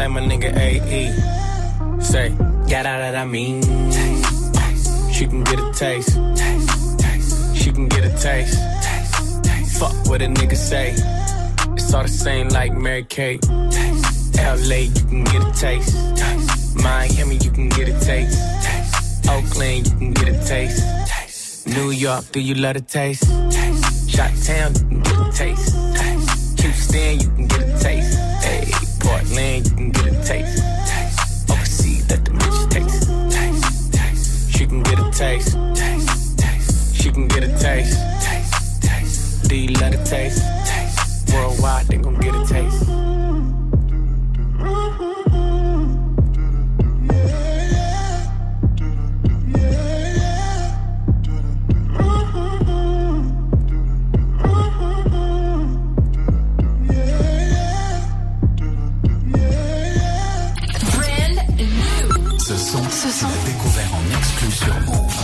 like 0.00 0.10
my 0.12 0.20
nigga 0.20 0.56
AE. 0.56 2.00
Say, 2.00 2.30
got 2.70 2.86
out 2.86 3.00
that 3.00 3.14
I 3.14 3.26
mean. 3.26 3.60
Taste, 3.92 4.54
taste. 4.54 5.12
She 5.12 5.26
can 5.26 5.44
get 5.44 5.58
a 5.58 5.70
taste. 5.74 6.12
She 7.54 7.70
can 7.70 7.86
get 7.86 8.04
a 8.06 8.12
taste. 8.16 8.56
Fuck 9.78 9.92
what 10.08 10.22
a 10.22 10.26
nigga 10.26 10.56
say. 10.56 10.94
It's 11.76 11.92
all 11.92 12.04
the 12.04 12.08
same 12.08 12.48
like 12.48 12.72
Mary 12.72 13.04
Kate. 13.04 13.46
LA, 13.46 14.88
you 14.96 15.04
can 15.10 15.24
get 15.24 15.42
a 15.46 15.52
taste. 15.52 15.94
Miami, 16.76 17.36
you 17.36 17.50
can 17.50 17.68
get 17.68 17.88
a 17.90 18.00
taste. 18.00 18.38
Oakland, 19.28 19.86
you 19.86 19.96
can 19.98 20.12
get 20.12 20.28
a 20.28 20.38
taste. 20.46 21.66
New 21.66 21.90
York, 21.90 22.24
do 22.32 22.40
you 22.40 22.54
love 22.54 22.76
a 22.76 22.80
taste? 22.80 23.26
Shot 24.08 24.32
Town, 24.46 24.72
you 24.72 24.80
can 24.80 25.02
get 25.02 25.20
a 25.20 25.32
taste. 25.32 25.74
taste. 25.94 26.60
Houston, 26.60 27.20
you 27.20 27.28
can 27.36 27.46
get 27.46 27.60
a 27.68 27.78
taste. 27.78 28.09
Portland, 29.00 29.66
you 29.68 29.74
can 29.74 29.90
get 29.90 30.06
a 30.06 30.24
taste. 30.24 30.62
Overseas, 31.50 32.08
let 32.10 32.24
the 32.24 32.30
bitch 32.30 32.70
taste. 32.70 33.08
taste. 33.30 33.92
taste. 33.92 34.50
She 34.52 34.66
can 34.66 34.82
get 34.82 34.98
a 34.98 35.10
taste. 35.10 35.56
taste. 35.74 36.38
taste. 36.38 36.96
She 36.96 37.10
can 37.10 37.26
get 37.28 37.42
a 37.42 37.48
taste. 37.58 37.98
taste. 38.22 38.82
taste. 38.82 39.52
You 39.52 39.68
love 39.68 39.94
a 39.94 40.04
taste? 40.04 40.42
taste. 40.66 41.34
Worldwide, 41.34 41.86
they 41.88 41.96
gon' 41.96 42.18
get 42.20 42.34
a 42.34 42.44
taste. 42.46 42.99
Ce 62.50 62.56
son, 62.56 62.82
c'est 62.90 63.22
la 63.22 63.44
découvert 63.46 63.94
en 63.94 64.18
exclu 64.18 64.50
sur 64.50 64.74
Move. 64.80 65.14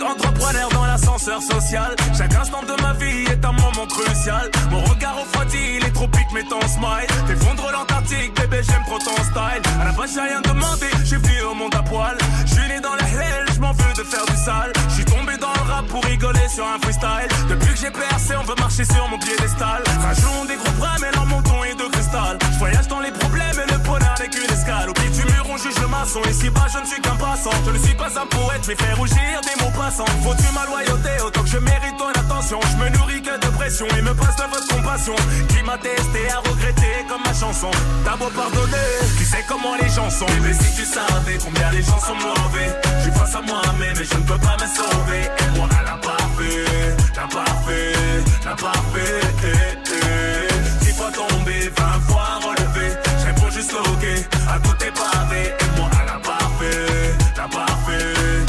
Entrepreneur 0.00 0.68
dans 0.68 0.86
l'ascenseur 0.86 1.42
social. 1.42 1.96
Chaque 2.16 2.32
instant 2.36 2.62
de 2.62 2.80
ma 2.80 2.92
vie 2.92 3.24
est 3.28 3.44
un 3.44 3.50
moment 3.50 3.86
crucial. 3.88 4.48
Mon 4.70 4.84
regard 4.84 5.16
refroidi, 5.18 5.80
les 5.82 5.90
tropiques 5.90 6.32
met 6.32 6.44
ton 6.44 6.60
smile. 6.60 7.08
T'effondres 7.26 7.72
l'Antarctique, 7.72 8.32
bébé, 8.40 8.62
j'aime 8.62 8.84
trop 8.86 8.98
ton 9.00 9.16
style. 9.24 9.62
À 9.80 9.84
la 9.84 9.92
base, 9.92 10.14
j'ai 10.14 10.20
rien 10.20 10.40
demandé, 10.42 10.86
j'ai 11.04 11.16
venu 11.16 11.42
au 11.50 11.54
monde 11.54 11.74
à 11.74 11.82
poil. 11.82 12.16
J'suis 12.46 12.68
né 12.68 12.80
dans 12.80 12.94
la 12.94 13.02
hell, 13.02 13.47
j'm'en 13.58 13.72
veux 13.72 13.94
de 13.94 14.04
faire 14.04 14.24
du 14.26 14.36
sale. 14.36 14.72
J'suis 14.88 15.04
tombé 15.04 15.36
dans 15.36 15.52
le 15.52 15.64
rap 15.70 15.86
pour 15.86 16.02
rigoler 16.04 16.48
sur 16.48 16.66
un 16.66 16.78
freestyle. 16.78 17.28
Depuis 17.48 17.74
que 17.74 17.80
j'ai 17.80 17.90
percé, 17.90 18.34
on 18.40 18.44
veut 18.44 18.54
marcher 18.58 18.84
sur 18.84 19.06
mon 19.08 19.18
piédestal. 19.18 19.82
Rajoutons 20.00 20.44
des 20.46 20.56
gros 20.56 20.72
bras, 20.78 20.96
mais 21.00 21.10
leur 21.12 21.26
menton 21.26 21.64
est 21.64 21.74
de 21.74 21.88
cristal. 21.90 22.38
J'voyage 22.54 22.88
dans 22.88 23.00
les 23.00 23.10
problèmes 23.10 23.58
et 23.58 23.70
le 23.72 23.78
bonheur 23.78 24.14
n'est 24.20 24.28
qu'une 24.28 24.50
escale. 24.50 24.88
Au 24.88 24.94
pied 24.94 25.10
du 25.10 25.24
mur, 25.24 25.44
on 25.50 25.56
juge 25.56 25.78
le 25.80 25.88
maçon. 25.88 26.20
Et 26.28 26.32
si 26.32 26.48
bas, 26.50 26.68
je 26.72 26.78
ne 26.78 26.86
suis 26.86 27.00
qu'un 27.00 27.16
passant. 27.16 27.50
Je 27.66 27.70
ne 27.70 27.78
suis 27.78 27.94
pas 27.94 28.12
un 28.18 28.26
poète, 28.26 28.62
je 28.62 28.68
vais 28.68 28.76
faire 28.76 28.96
rougir 28.96 29.40
des 29.42 29.62
mots 29.62 29.74
passants. 29.76 30.10
Faut-tu 30.22 30.48
ma 30.54 30.64
loyauté 30.66 31.10
autant 31.24 31.42
que 31.42 31.50
je 31.50 31.58
mérite 31.58 31.96
ton 31.98 32.08
attention? 32.48 32.60
Je 32.70 32.84
me 32.84 32.88
nourris 32.96 33.22
que 33.22 33.34
de 33.38 33.50
pression 33.56 33.86
et 33.96 34.02
me 34.02 34.14
passe 34.14 34.36
de 34.36 34.42
votre 34.42 34.68
compassion. 34.68 35.14
Qui 35.48 35.62
m'a 35.62 35.78
testé 35.78 36.30
à 36.30 36.38
regretter 36.38 37.04
comme 37.08 37.22
ma 37.24 37.32
chanson. 37.32 37.70
T'as 38.04 38.16
beau 38.16 38.30
pardonner, 38.34 38.76
tu 39.18 39.24
sais 39.24 39.44
comment 39.48 39.74
les 39.80 39.88
gens 39.88 40.10
sont. 40.10 40.26
Bébé, 40.26 40.54
si 40.54 40.74
tu 40.76 40.84
savais 40.84 41.38
combien 41.42 41.70
les 41.70 41.82
gens 41.82 42.00
sont 42.00 42.14
mauvais. 42.14 42.70
Je 43.04 43.10
face 43.10 43.34
à 43.34 43.42
moi-même 43.42 43.94
mais 43.96 44.04
je 44.04 44.14
ne 44.14 44.22
peux 44.22 44.38
pas 44.38 44.56
me 44.56 44.66
sauver. 44.66 45.22
Et 45.24 45.56
moi, 45.56 45.68
elle 45.80 45.88
a 45.88 45.98
pas 45.98 46.24
fait, 46.36 46.96
t'as 47.14 47.28
pas 47.28 47.52
fait, 47.66 48.24
t'as 48.42 48.56
pas 48.56 48.80
fait. 48.92 49.20
Eh, 49.44 49.92
eh. 49.92 50.84
Dix 50.84 50.92
fois 50.92 51.10
tombé, 51.10 51.70
vingt 51.76 52.00
fois 52.08 52.40
relevé. 52.42 52.96
Je 53.20 53.26
réponds 53.26 53.50
juste 53.50 53.72
ok 53.72 54.04
à 54.48 54.58
tout 54.60 54.84
est 54.84 54.92
pavé. 54.92 55.54
Et 55.60 55.78
moi, 55.78 55.90
elle 56.02 56.08
a 56.08 56.20
pas 56.20 56.46
fait, 56.58 57.14
t'as 57.34 57.48
pas 57.48 57.66
fait, 57.86 58.48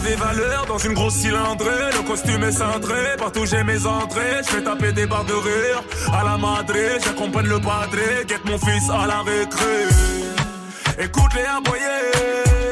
des 0.00 0.16
valeurs 0.16 0.66
dans 0.66 0.78
une 0.78 0.94
grosse 0.94 1.14
cylindrée. 1.14 1.90
Le 1.92 2.06
costume 2.06 2.42
est 2.44 2.52
cintré, 2.52 3.16
partout 3.18 3.46
j'ai 3.46 3.62
mes 3.62 3.86
entrées. 3.86 4.42
Je 4.44 4.50
fais 4.50 4.62
taper 4.62 4.92
des 4.92 5.06
barres 5.06 5.24
de 5.24 5.32
rire 5.32 5.82
à 6.12 6.24
la 6.24 6.36
madré. 6.36 6.98
J'accompagne 7.04 7.46
le 7.46 7.60
padré, 7.60 8.24
guette 8.26 8.44
mon 8.44 8.58
fils 8.58 8.88
à 8.90 9.06
la 9.06 9.22
récré. 9.22 9.86
Écoute-les 10.98 11.44
aboyer, 11.44 12.12
je 12.16 12.63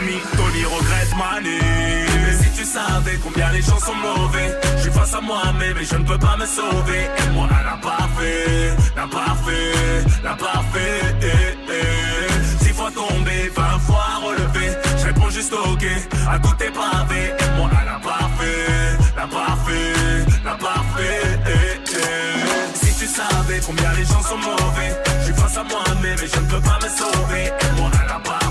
Tony 0.00 0.64
regrette 0.64 1.14
Mani. 1.16 1.58
Bébé, 1.58 2.32
si 2.42 2.50
tu 2.58 2.64
savais 2.64 3.18
combien 3.22 3.50
les 3.52 3.60
gens 3.60 3.78
sont 3.78 3.94
mauvais. 3.94 4.58
Je 4.76 4.82
suis 4.82 4.90
face 4.90 5.14
à 5.14 5.20
moi-même 5.20 5.74
mais 5.76 5.84
je 5.84 5.96
ne 5.96 6.04
peux 6.04 6.18
pas 6.18 6.36
me 6.38 6.46
sauver. 6.46 7.02
Et 7.18 7.30
moi, 7.34 7.46
elle 7.50 7.66
n'a 7.66 7.76
pas 7.76 8.08
fait, 8.16 8.96
n'a 8.96 9.06
pas 9.06 9.36
fait, 9.44 10.22
n'a 10.22 10.34
pas 10.34 10.62
fait. 10.72 11.16
Eh, 11.22 11.58
eh. 11.68 12.64
Six 12.64 12.72
fois 12.72 12.90
tombé, 12.90 13.50
vingt 13.54 13.78
fois 13.80 14.06
relevé. 14.24 14.72
Je 14.98 15.04
réponds 15.04 15.30
juste 15.30 15.52
ok 15.52 15.84
à 16.30 16.38
tout 16.38 16.54
tes 16.54 16.70
pavés. 16.70 17.34
Et 17.38 17.58
moi, 17.58 17.68
elle 17.78 17.86
n'a 17.86 18.00
pas 18.00 18.30
fait, 18.38 19.16
n'a 19.16 19.26
pas 19.26 19.56
fait, 19.66 20.44
n'a 20.44 20.54
pas 20.54 20.82
fait. 20.96 21.40
Eh. 21.46 22.74
Si 22.74 22.94
tu 22.98 23.06
savais 23.06 23.60
combien 23.66 23.92
les 23.92 24.04
gens 24.04 24.22
sont 24.22 24.38
mauvais. 24.38 24.96
Je 25.20 25.24
suis 25.26 25.34
face 25.34 25.58
à 25.58 25.64
moi-même 25.64 26.16
mais 26.20 26.28
je 26.34 26.40
ne 26.40 26.46
peux 26.46 26.60
pas 26.60 26.78
me 26.82 26.88
sauver. 26.88 27.46
Et 27.46 27.80
moi, 27.80 27.90
n'a 27.90 27.98
pas 28.04 28.09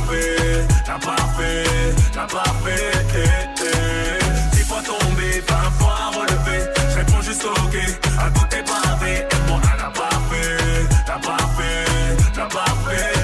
fait, 0.10 0.68
n'a 0.88 1.00
pas 1.00 1.16
fait, 1.38 2.16
n'a 2.16 2.26
pas 2.28 2.54
fait. 2.64 2.92
Eh, 3.16 4.84
tombé, 4.84 5.44
vingt 5.48 5.72
fois 5.80 6.12
relevé. 6.14 6.58
Je 6.92 6.96
réponds 6.98 7.22
juste 7.22 7.46
ok 7.46 7.76
à 8.18 8.30
tout 8.32 8.46
tes 8.50 8.64
pavés. 8.64 9.26
Et 9.32 9.50
moi, 9.50 9.60
n'a 9.78 9.90
pas 9.90 10.10
fait, 10.30 10.84
n'a 11.08 11.20
pas 11.20 11.38
fait, 11.58 12.38
n'a 12.38 12.46
pas 12.46 12.66
fait. 12.88 13.20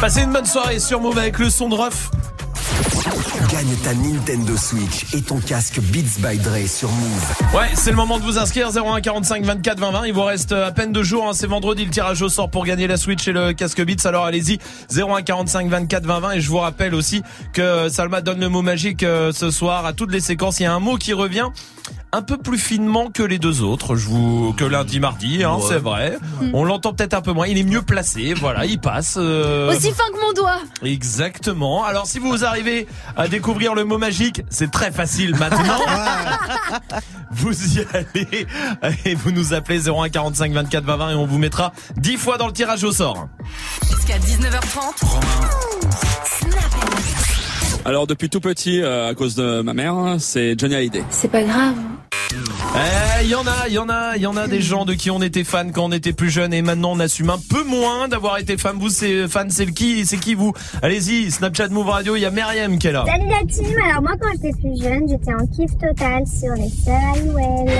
Passez 0.00 0.22
une 0.22 0.32
bonne 0.32 0.46
soirée 0.46 0.80
sur 0.80 1.00
Move 1.00 1.16
avec 1.16 1.38
le 1.38 1.48
son 1.48 1.68
de 1.68 1.76
Ruff. 1.76 2.10
Gagne 3.52 3.76
ta 3.84 3.92
Nintendo 3.92 4.56
Switch 4.56 5.12
et 5.14 5.20
ton 5.20 5.38
casque 5.38 5.78
Beats 5.80 6.18
by 6.26 6.38
Dre 6.38 6.66
sur 6.66 6.88
Move. 6.90 7.34
Ouais, 7.54 7.68
c'est 7.74 7.90
le 7.90 7.96
moment 7.96 8.18
de 8.18 8.22
vous 8.24 8.38
inscrire 8.38 8.70
01 8.74 9.02
45 9.02 9.44
24 9.44 9.78
20 9.78 9.90
20. 9.90 10.06
Il 10.06 10.14
vous 10.14 10.22
reste 10.22 10.52
à 10.52 10.72
peine 10.72 10.90
deux 10.92 11.02
jours. 11.02 11.28
hein. 11.28 11.32
C'est 11.34 11.46
vendredi 11.46 11.84
le 11.84 11.90
tirage 11.90 12.22
au 12.22 12.30
sort 12.30 12.48
pour 12.48 12.64
gagner 12.64 12.86
la 12.86 12.96
Switch 12.96 13.28
et 13.28 13.32
le 13.32 13.52
casque 13.52 13.84
Beats. 13.84 14.06
Alors 14.08 14.24
allez-y 14.24 14.58
01 14.96 15.20
45 15.22 15.68
24 15.68 16.06
20 16.06 16.20
20. 16.20 16.32
Et 16.32 16.40
je 16.40 16.48
vous 16.48 16.58
rappelle 16.58 16.94
aussi 16.94 17.22
que 17.52 17.90
Salma 17.90 18.22
donne 18.22 18.40
le 18.40 18.48
mot 18.48 18.62
magique 18.62 19.02
euh, 19.02 19.32
ce 19.32 19.50
soir 19.50 19.84
à 19.84 19.92
toutes 19.92 20.12
les 20.12 20.20
séquences. 20.20 20.58
Il 20.60 20.62
y 20.62 20.66
a 20.66 20.72
un 20.72 20.80
mot 20.80 20.96
qui 20.96 21.12
revient 21.12 21.48
un 22.14 22.22
peu 22.22 22.36
plus 22.36 22.58
finement 22.58 23.10
que 23.10 23.22
les 23.22 23.38
deux 23.38 23.62
autres. 23.62 23.96
Je 23.96 24.06
vous 24.08 24.52
que 24.56 24.64
lundi, 24.64 25.00
mardi, 25.00 25.42
hein, 25.44 25.54
Ouais. 25.56 25.62
c'est 25.68 25.78
vrai. 25.78 26.18
On 26.52 26.64
l'entend 26.64 26.92
peut-être 26.92 27.14
un 27.14 27.22
peu 27.22 27.32
moins. 27.32 27.46
Il 27.46 27.56
est 27.58 27.64
mieux 27.64 27.82
placé. 27.82 28.34
Voilà, 28.34 28.66
il 28.66 28.78
passe. 28.78 29.14
euh, 29.18 29.70
Aussi 29.74 29.90
fin 29.92 30.04
que 30.12 30.20
mon 30.20 30.32
doigt. 30.34 30.58
Exactement. 30.82 31.84
Alors 31.84 32.06
si 32.06 32.18
vous 32.18 32.44
arrivez 32.44 32.86
à 33.16 33.28
découvrir 33.28 33.74
le 33.74 33.84
mot 33.84 33.98
magique, 33.98 34.42
c'est 34.50 34.70
très 34.70 34.92
facile 34.92 35.34
maintenant. 35.36 35.80
vous 37.30 37.78
y 37.78 37.86
allez 37.94 38.46
et 39.04 39.14
vous 39.14 39.30
nous 39.32 39.54
appelez 39.54 39.88
01 39.88 40.08
45 40.10 40.52
24 40.52 40.84
20 40.84 40.96
20 40.96 41.10
et 41.10 41.14
on 41.14 41.26
vous 41.26 41.38
mettra 41.38 41.72
10 41.96 42.16
fois 42.18 42.36
dans 42.36 42.46
le 42.46 42.52
tirage 42.52 42.84
au 42.84 42.92
sort. 42.92 43.28
Jusqu'à 43.90 44.18
19h30. 44.18 46.11
Alors 47.84 48.06
depuis 48.06 48.28
tout 48.28 48.40
petit, 48.40 48.80
euh, 48.80 49.08
à 49.08 49.14
cause 49.14 49.34
de 49.34 49.60
ma 49.62 49.74
mère, 49.74 50.16
c'est 50.18 50.58
Johnny 50.58 50.74
Hallyday. 50.74 51.02
C'est 51.10 51.30
pas 51.30 51.42
grave. 51.42 51.74
Eh, 52.74 53.24
il 53.24 53.28
y 53.28 53.34
en 53.34 53.46
a, 53.46 53.68
il 53.68 53.74
y 53.74 53.78
en 53.78 53.88
a, 53.88 54.16
il 54.16 54.22
y 54.22 54.26
en 54.26 54.36
a 54.36 54.46
des 54.46 54.62
gens 54.62 54.84
de 54.84 54.94
qui 54.94 55.10
on 55.10 55.20
était 55.20 55.44
fan 55.44 55.72
quand 55.72 55.84
on 55.84 55.92
était 55.92 56.12
plus 56.12 56.30
jeune 56.30 56.54
et 56.54 56.62
maintenant 56.62 56.92
on 56.92 57.00
assume 57.00 57.30
un 57.30 57.38
peu 57.50 57.64
moins 57.64 58.08
d'avoir 58.08 58.38
été 58.38 58.56
fan. 58.56 58.76
Vous, 58.78 58.88
c'est 58.88 59.28
fan, 59.28 59.50
c'est 59.50 59.64
le 59.66 59.72
qui, 59.72 60.06
c'est 60.06 60.16
qui 60.16 60.34
vous? 60.34 60.52
Allez-y, 60.80 61.30
Snapchat 61.30 61.68
Move 61.68 61.88
Radio, 61.88 62.16
il 62.16 62.20
y 62.20 62.24
a 62.24 62.30
Myriam 62.30 62.78
qui 62.78 62.86
est 62.86 62.92
là. 62.92 63.04
Salut 63.06 63.28
la 63.28 63.46
team, 63.46 63.76
alors 63.84 64.02
moi 64.02 64.12
quand 64.18 64.30
j'étais 64.32 64.58
plus 64.58 64.82
jeune, 64.82 65.08
j'étais 65.08 65.34
en 65.34 65.46
kiff 65.46 65.72
total 65.78 66.24
sur 66.26 66.54
les 66.54 66.70
Halliwell. 66.90 67.78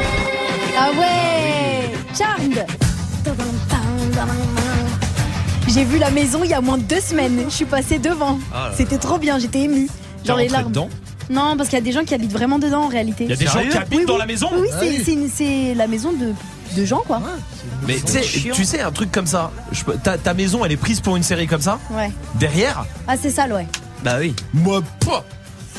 Ah 0.79 0.91
ouais 0.99 1.91
Charmed 2.17 2.67
J'ai 5.73 5.85
vu 5.85 5.99
la 5.99 6.11
maison 6.11 6.41
il 6.45 6.51
y 6.51 6.55
a 6.55 6.61
moins 6.61 6.79
de 6.79 6.83
deux 6.83 7.01
semaines. 7.01 7.45
Je 7.49 7.55
suis 7.55 7.65
passée 7.65 7.99
devant. 7.99 8.39
Ah 8.53 8.69
là 8.69 8.75
C'était 8.77 8.99
trop 8.99 9.19
bien, 9.19 9.39
j'étais 9.39 9.61
émue. 9.61 9.89
Genre 10.25 10.37
les 10.37 10.49
larmes. 10.49 10.69
dedans 10.69 10.89
Non, 11.31 11.57
parce 11.57 11.69
qu'il 11.69 11.79
y 11.79 11.83
a 11.83 11.85
des 11.85 11.93
gens 11.93 12.05
qui 12.05 12.15
habitent 12.15 12.33
vraiment 12.33 12.59
dedans 12.59 12.85
en 12.85 12.89
réalité. 12.89 13.25
Il 13.25 13.31
y 13.31 13.33
a 13.33 13.37
des 13.37 13.47
gens 13.47 13.61
qui 13.71 13.77
habitent 13.77 14.01
Oui, 14.01 14.05
dans 14.07 14.15
oui. 14.15 14.19
la 14.21 14.27
maison 14.27 14.49
Oui, 14.55 14.69
Ah 14.73 14.77
c'est- 14.81 14.89
oui. 14.89 15.03
c'est 15.05 15.13
une- 15.13 15.31
c'est 15.31 15.75
la 15.75 15.87
maison 15.87 16.13
de, 16.13 16.33
de 16.77 16.85
gens 16.85 17.03
quoi. 17.07 17.23
Mais 17.87 17.97
tu 18.55 18.65
sais, 18.65 18.81
un 18.81 18.93
truc 18.93 19.11
comme 19.13 19.27
ça. 19.27 19.51
je 19.73 19.83
ta, 20.03 20.19
ta 20.19 20.35
maison, 20.35 20.65
elle 20.65 20.73
est 20.73 20.77
prise 20.77 21.01
pour 21.01 21.17
une 21.17 21.23
série 21.23 21.47
comme 21.47 21.61
ça 21.63 21.79
Ouais. 21.91 22.11
Derrière 22.35 22.85
Ah, 23.09 23.15
c'est 23.21 23.31
ça, 23.31 23.47
ouais. 23.49 23.67
Bah 24.05 24.17
oui. 24.21 24.35
Moi, 24.53 24.83
pas. 25.05 25.25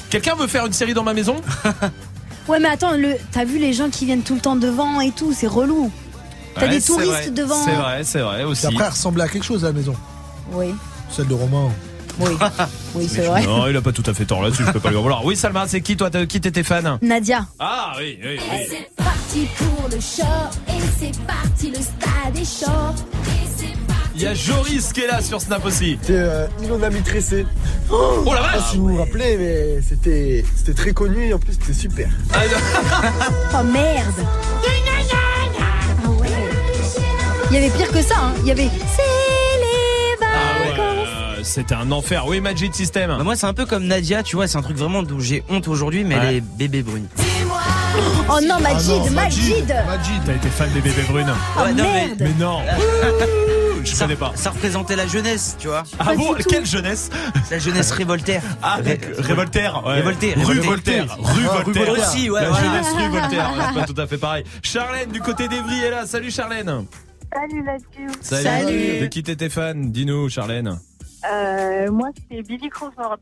Quelqu'un 0.10 0.36
veut 0.36 0.48
faire 0.48 0.66
une 0.66 0.74
série 0.74 0.94
dans 0.94 1.04
ma 1.04 1.14
maison 1.14 1.36
Ouais, 2.50 2.60
mais 2.60 2.68
attends, 2.68 2.92
le... 2.92 3.16
t'as 3.32 3.46
vu 3.46 3.58
les 3.58 3.72
gens 3.74 3.90
qui 3.90 4.06
viennent 4.06 4.22
tout 4.22 4.36
le 4.36 4.42
temps 4.42 4.56
devant 4.58 5.00
et 5.02 5.12
tout, 5.12 5.34
c'est 5.34 5.48
relou. 5.48 5.92
T'as 6.56 6.62
Ouais, 6.62 6.70
des 6.70 6.82
touristes 6.82 7.10
vrai. 7.12 7.32
devant. 7.32 7.64
C'est 7.66 7.72
vrai, 7.76 8.04
c'est 8.04 8.20
vrai 8.22 8.44
aussi. 8.44 8.66
Après, 8.68 8.84
elle 8.84 8.90
ressemblait 8.92 9.24
à 9.24 9.28
quelque 9.28 9.44
chose 9.46 9.64
à 9.66 9.68
la 9.68 9.74
maison. 9.74 9.96
Oui. 10.52 10.74
Celle 11.10 11.28
de 11.28 11.34
Romain. 11.34 11.70
Oui. 12.20 12.30
Oui, 12.96 13.10
c'est 13.12 13.22
vrai. 13.26 13.42
Non, 13.44 13.66
il 13.68 13.76
a 13.76 13.82
pas 13.82 13.92
tout 13.92 14.04
à 14.06 14.14
fait 14.14 14.26
tort 14.26 14.44
là-dessus, 14.44 14.64
je 14.68 14.72
peux 14.72 14.80
pas 14.80 14.92
lui 14.92 14.98
en 14.98 15.02
vouloir. 15.02 15.26
Oui, 15.26 15.36
Salma, 15.36 15.68
c'est 15.68 15.82
qui 15.82 15.98
toi 15.98 16.12
t'as- 16.12 16.28
Qui 16.28 16.40
t'étais 16.40 16.62
fan 16.62 17.00
Nadia. 17.02 17.48
Ah 17.58 17.94
oui, 17.98 18.20
oui, 18.24 18.38
oui. 18.40 18.58
C'est 18.70 18.88
parti 19.04 19.48
pour 19.58 19.90
le 19.90 20.00
show 20.00 20.24
et 20.68 20.82
c'est 21.00 21.20
parti 21.26 21.70
le 21.72 21.78
stade 21.82 22.38
est 22.38 22.46
chaud. 22.46 22.72
Et 23.26 23.48
c'est 23.58 23.66
parti. 23.88 24.02
Il 24.16 24.22
y 24.22 24.28
a 24.28 24.36
Joris 24.36 24.94
qui 24.94 25.02
est 25.02 25.08
là 25.08 25.24
sur 25.24 25.42
Snap 25.42 25.66
aussi. 25.66 25.98
C'était 26.02 26.14
euh, 26.20 26.46
Îlot 26.64 26.78
de 26.78 26.82
la 26.84 26.92
maîtressée. 26.92 27.48
Oh, 27.90 28.22
la 28.32 28.42
vache 28.42 28.52
Je 28.52 28.58
sais 28.58 28.60
pas 28.60 28.70
si 28.74 28.78
vous 28.78 28.88
vous 28.90 28.98
rappelez, 28.98 29.38
mais 29.38 29.82
c'était 29.82 30.46
c'était 30.56 30.76
très 30.76 30.94
connu 30.94 31.30
et 31.30 31.34
en 31.34 31.40
plus 31.40 31.54
c'était 31.54 31.74
super. 31.74 32.10
Oh 33.56 33.64
merde. 33.64 34.14
Ah. 37.54 37.56
Il 37.56 37.62
y 37.62 37.66
avait 37.66 37.78
pire 37.78 37.92
que 37.92 38.02
ça, 38.02 38.16
hein. 38.18 38.34
Il 38.42 38.48
y 38.48 38.52
avait 38.52 38.70
C'est 38.96 39.02
les 39.60 40.70
vacances. 40.70 41.08
Euh, 41.08 41.36
C'était 41.44 41.76
un 41.76 41.92
enfer. 41.92 42.26
Oui, 42.26 42.42
Magic 42.42 42.74
System. 42.74 43.10
Bah, 43.18 43.24
moi, 43.24 43.36
c'est 43.36 43.46
un 43.46 43.54
peu 43.54 43.66
comme 43.66 43.86
Nadia, 43.86 44.24
tu 44.24 44.36
vois, 44.36 44.48
c'est 44.48 44.58
un 44.58 44.62
truc 44.64 44.78
vraiment 44.78 45.04
dont 45.04 45.20
j'ai 45.20 45.44
honte 45.50 45.68
aujourd'hui, 45.68 46.04
mais 46.04 46.16
Ouais. 46.18 46.32
les 46.34 46.42
bébés 46.42 46.82
brunes. 46.82 47.08
Oh 48.30 48.40
non, 48.42 48.60
Majid, 48.60 49.12
Majid. 49.12 49.66
T'as 50.26 50.34
été 50.34 50.50
fan 50.50 50.72
des 50.72 50.82
bébés 50.82 51.04
brunes 51.08 51.32
Oh 51.58 51.62
Ouais, 51.62 51.74
non, 51.74 51.84
mais- 51.84 52.08
merde. 52.08 52.18
Mais 52.22 52.34
non. 52.44 52.60
Je 53.84 53.94
ça, 53.94 54.06
connais 54.06 54.16
pas. 54.16 54.32
Ça 54.36 54.50
représentait 54.52 54.96
la 54.96 55.06
jeunesse, 55.06 55.58
tu 55.60 55.68
vois. 55.68 55.84
Ah 56.00 56.14
bon 56.16 56.34
Quelle 56.50 56.66
jeunesse? 56.66 57.10
La 57.52 57.60
jeunesse 57.60 57.92
révoltaire. 57.92 58.42
Ah, 58.64 58.78
Révoltaire. 59.20 59.84
ouais. 59.86 59.94
Révolté, 59.96 60.34
Rue 60.38 60.60
révolté. 60.60 61.02
Voltaire. 61.02 61.18
Rue 61.20 61.44
Ah, 61.50 61.56
rue 61.58 61.64
Voltaire. 61.66 61.86
Voltaire. 61.86 62.08
Aussi, 62.10 62.30
ouais, 62.30 62.42
La 62.42 62.50
voilà. 62.50 62.64
jeunesse 62.66 62.88
rue 62.98 63.10
Voltaire. 63.10 63.50
C'est 63.74 63.80
pas 63.82 63.86
tout 63.94 64.02
à 64.02 64.08
fait 64.08 64.18
pareil. 64.18 64.44
Charlène 64.64 65.12
du 65.12 65.20
côté 65.20 65.48
d'Evry 65.50 65.84
est 65.84 65.92
là. 65.92 66.06
Salut 66.08 66.32
Charlène. 66.32 66.86
Salut 67.34 67.64
la 67.64 67.78
team. 67.78 68.12
Salut. 68.22 69.00
De 69.02 69.06
qui 69.08 69.24
t'étais 69.24 69.50
fan 69.50 69.92
Dis-nous 69.92 70.30
Charlène. 70.30 70.78
Euh, 71.32 71.92
moi, 71.92 72.10
c'est 72.30 72.42
Billy 72.44 72.70
Crawford. 72.70 73.18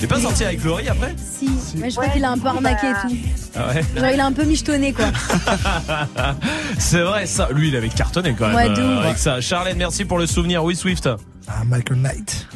T'es 0.00 0.06
pas 0.06 0.20
sorti 0.20 0.44
avec 0.44 0.62
Laurie 0.64 0.88
après 0.88 1.14
Si, 1.16 1.50
mais 1.76 1.90
je 1.90 1.96
crois 1.96 2.08
qu'il 2.08 2.24
a 2.24 2.30
un 2.30 2.38
peu 2.38 2.46
arnaqué 2.48 2.86
et 2.86 2.92
tout. 3.02 3.16
Ah 3.56 3.68
ouais 3.68 3.82
Genre, 3.96 4.10
il 4.14 4.20
a 4.20 4.26
un 4.26 4.32
peu 4.32 4.44
michetonné, 4.44 4.92
quoi. 4.92 5.06
C'est 6.78 7.00
vrai 7.02 7.26
ça. 7.26 7.48
Lui 7.52 7.68
il 7.68 7.76
avait 7.76 7.88
cartonné 7.88 8.34
quand 8.38 8.46
même. 8.46 8.56
Ouais, 8.56 8.78
euh, 8.78 9.00
avec 9.02 9.18
ça. 9.18 9.40
Charlène, 9.40 9.76
merci 9.76 10.04
pour 10.04 10.18
le 10.18 10.26
souvenir. 10.26 10.62
Oui 10.64 10.76
Swift. 10.76 11.08
Ah, 11.48 11.64
Michael 11.66 11.98
Knight. 11.98 12.46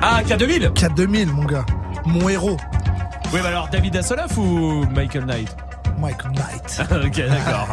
Ah 0.00 0.22
K2000 0.22 0.72
K2000, 0.74 1.26
mon 1.26 1.44
gars. 1.44 1.66
Mon 2.04 2.28
héros. 2.28 2.56
Oui 3.32 3.40
mais 3.42 3.48
alors 3.48 3.68
David 3.68 3.96
Hasselhoff 3.96 4.38
ou 4.38 4.86
Michael 4.94 5.24
Knight 5.24 5.56
Michael 5.98 6.32
Knight. 6.32 6.82
Ok 7.06 7.16
d'accord. 7.28 7.68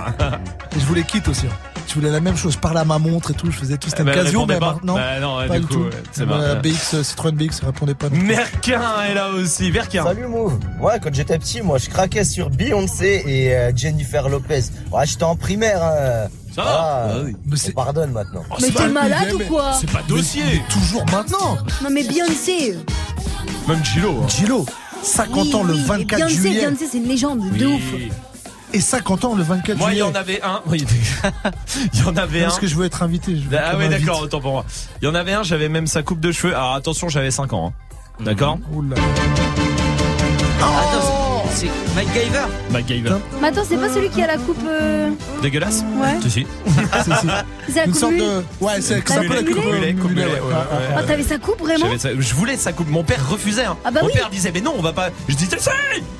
Et 0.75 0.79
je 0.79 0.85
voulais 0.85 1.03
quitte 1.03 1.27
aussi. 1.27 1.45
hein. 1.47 1.55
Je 1.87 1.95
voulais 1.95 2.09
la 2.11 2.21
même 2.21 2.37
chose. 2.37 2.53
Je 2.53 2.57
parlais 2.59 2.79
à 2.79 2.85
ma 2.85 2.97
montre 2.97 3.31
et 3.31 3.33
tout. 3.33 3.51
Je 3.51 3.57
faisais 3.57 3.77
tout. 3.77 3.89
C'était 3.89 4.03
Eh 4.03 4.05
ben, 4.05 4.13
Casio, 4.15 4.45
mais 4.45 4.57
pas. 4.57 4.73
maintenant. 4.73 4.95
Bah 4.95 5.19
non, 5.19 5.37
ouais, 5.37 5.47
pas 5.47 5.55
du 5.55 5.61
du 5.61 5.67
coup, 5.67 5.73
tout. 5.89 6.19
ouais, 6.21 6.25
marrant. 6.25 6.55
BX, 6.61 7.03
Citroën 7.03 7.31
BX, 7.35 7.51
ça 7.59 7.65
répondait 7.67 7.93
pas. 7.93 8.09
Merquin 8.09 8.81
est 9.09 9.13
là 9.13 9.29
aussi. 9.29 9.69
Verquin. 9.69 10.03
Salut 10.05 10.27
Move. 10.27 10.57
Ouais, 10.79 10.99
quand 11.01 11.13
j'étais 11.13 11.37
petit, 11.37 11.61
moi, 11.61 11.77
je 11.77 11.89
craquais 11.89 12.23
sur 12.23 12.49
Beyoncé 12.49 13.23
et 13.27 13.53
euh, 13.55 13.71
Jennifer 13.75 14.27
Lopez. 14.29 14.61
Ouais, 14.91 15.05
j'étais 15.05 15.23
en 15.23 15.35
primaire. 15.35 15.83
Hein. 15.83 16.29
Ça 16.55 16.63
va 16.63 16.69
Ah, 16.71 17.07
Bah 17.09 17.15
oui. 17.25 17.35
On 17.67 17.71
pardonne 17.71 18.11
maintenant. 18.11 18.43
Mais 18.61 18.69
t'es 18.69 18.87
malade 18.87 19.33
ou 19.33 19.39
quoi 19.39 19.73
C'est 19.79 19.91
pas 19.91 20.01
dossier. 20.07 20.63
Toujours 20.69 21.05
maintenant. 21.11 21.57
Non, 21.83 21.89
mais 21.91 22.03
Beyoncé. 22.03 22.77
Même 23.67 23.83
Gilo. 23.83 24.21
hein. 24.23 24.27
Gilo. 24.29 24.65
50 25.03 25.45
Oui, 25.45 25.55
ans 25.55 25.63
le 25.63 25.73
oui, 25.73 25.79
et 25.79 25.83
24 25.85 26.17
Beyoncé, 26.17 26.35
juillet. 26.35 26.59
Beyoncé, 26.65 26.87
c'est 26.91 26.97
une 26.97 27.07
légende 27.07 27.49
de 27.51 27.65
ouf. 27.67 27.81
Et 28.75 28.81
50 28.81 29.25
ans 29.25 29.35
le 29.35 29.43
24 29.43 29.77
Moi, 29.77 29.89
il 29.89 29.97
juillet. 29.97 29.99
y 30.07 30.11
en 30.11 30.15
avait 30.15 30.41
un. 30.41 30.61
oui, 30.65 30.85
Il 31.93 31.99
y 31.99 32.03
en 32.03 32.15
avait 32.17 32.41
un. 32.41 32.47
Parce 32.47 32.59
que 32.59 32.65
je 32.67 32.75
veux 32.75 32.85
être 32.85 33.03
invité. 33.03 33.35
je 33.35 33.47
veux 33.47 33.57
Ah 33.59 33.75
oui, 33.77 33.87
d'accord, 33.89 34.21
autant 34.21 34.39
pour 34.41 34.51
moi. 34.53 34.65
Il 35.01 35.05
y 35.05 35.07
en 35.07 35.15
avait 35.15 35.33
un, 35.33 35.43
j'avais 35.43 35.69
même 35.69 35.85
sa 35.87 36.01
coupe 36.03 36.19
de 36.19 36.31
cheveux. 36.31 36.55
Alors 36.55 36.73
attention, 36.73 37.07
j'avais 37.09 37.31
5 37.31 37.53
ans. 37.53 37.67
hein. 38.19 38.23
D'accord 38.23 38.57
Oula. 38.73 38.95
Attends, 40.59 41.12
c'est 41.53 41.67
MacGyver 41.95 42.45
MacGyver. 42.71 43.15
Mais 43.41 43.47
attends, 43.47 43.63
c'est 43.67 43.77
pas 43.77 43.89
celui 43.89 44.09
qui 44.09 44.21
a 44.21 44.27
la 44.27 44.37
coupe. 44.37 44.57
euh, 44.67 45.09
Dégueulasse 45.41 45.83
Ouais. 46.01 46.19
Si, 46.23 46.29
si. 46.31 46.47
C'est 47.69 47.75
la 47.75 47.85
Une 47.85 47.91
coupe 47.91 47.99
sorte 48.01 48.11
mulet. 48.13 48.25
de. 48.25 48.43
Ouais, 48.59 48.81
c'est 48.81 48.95
Coupe 48.99 49.07
ça 49.07 49.13
s'appelle 49.15 49.29
la 49.31 49.41
mulet. 49.41 49.53
coupe 49.53 49.65
Mulet, 49.65 49.93
coupe 49.93 50.09
mulet, 50.11 50.25
mulet, 50.25 50.33
ouais. 50.35 50.41
ouais, 50.41 50.53
ouais, 50.53 50.95
Ah, 50.97 51.03
t'avais 51.03 51.23
sa 51.23 51.37
coupe 51.37 51.59
vraiment 51.61 51.85
J'avais 51.85 51.97
ça- 51.97 52.09
je 52.17 52.33
voulais 52.35 52.57
sa 52.57 52.73
coupe. 52.73 52.89
Mon 52.89 53.03
père 53.05 53.25
refusait. 53.29 53.63
hein. 53.63 53.77
Ah 53.85 53.91
bah 53.91 54.01
Mon 54.01 54.07
oui. 54.07 54.13
père 54.13 54.29
disait, 54.29 54.51
mais 54.53 54.59
non, 54.59 54.73
on 54.77 54.81
va 54.81 54.91
pas. 54.91 55.09
Je 55.29 55.35
disais, 55.35 55.57
si 55.57 55.69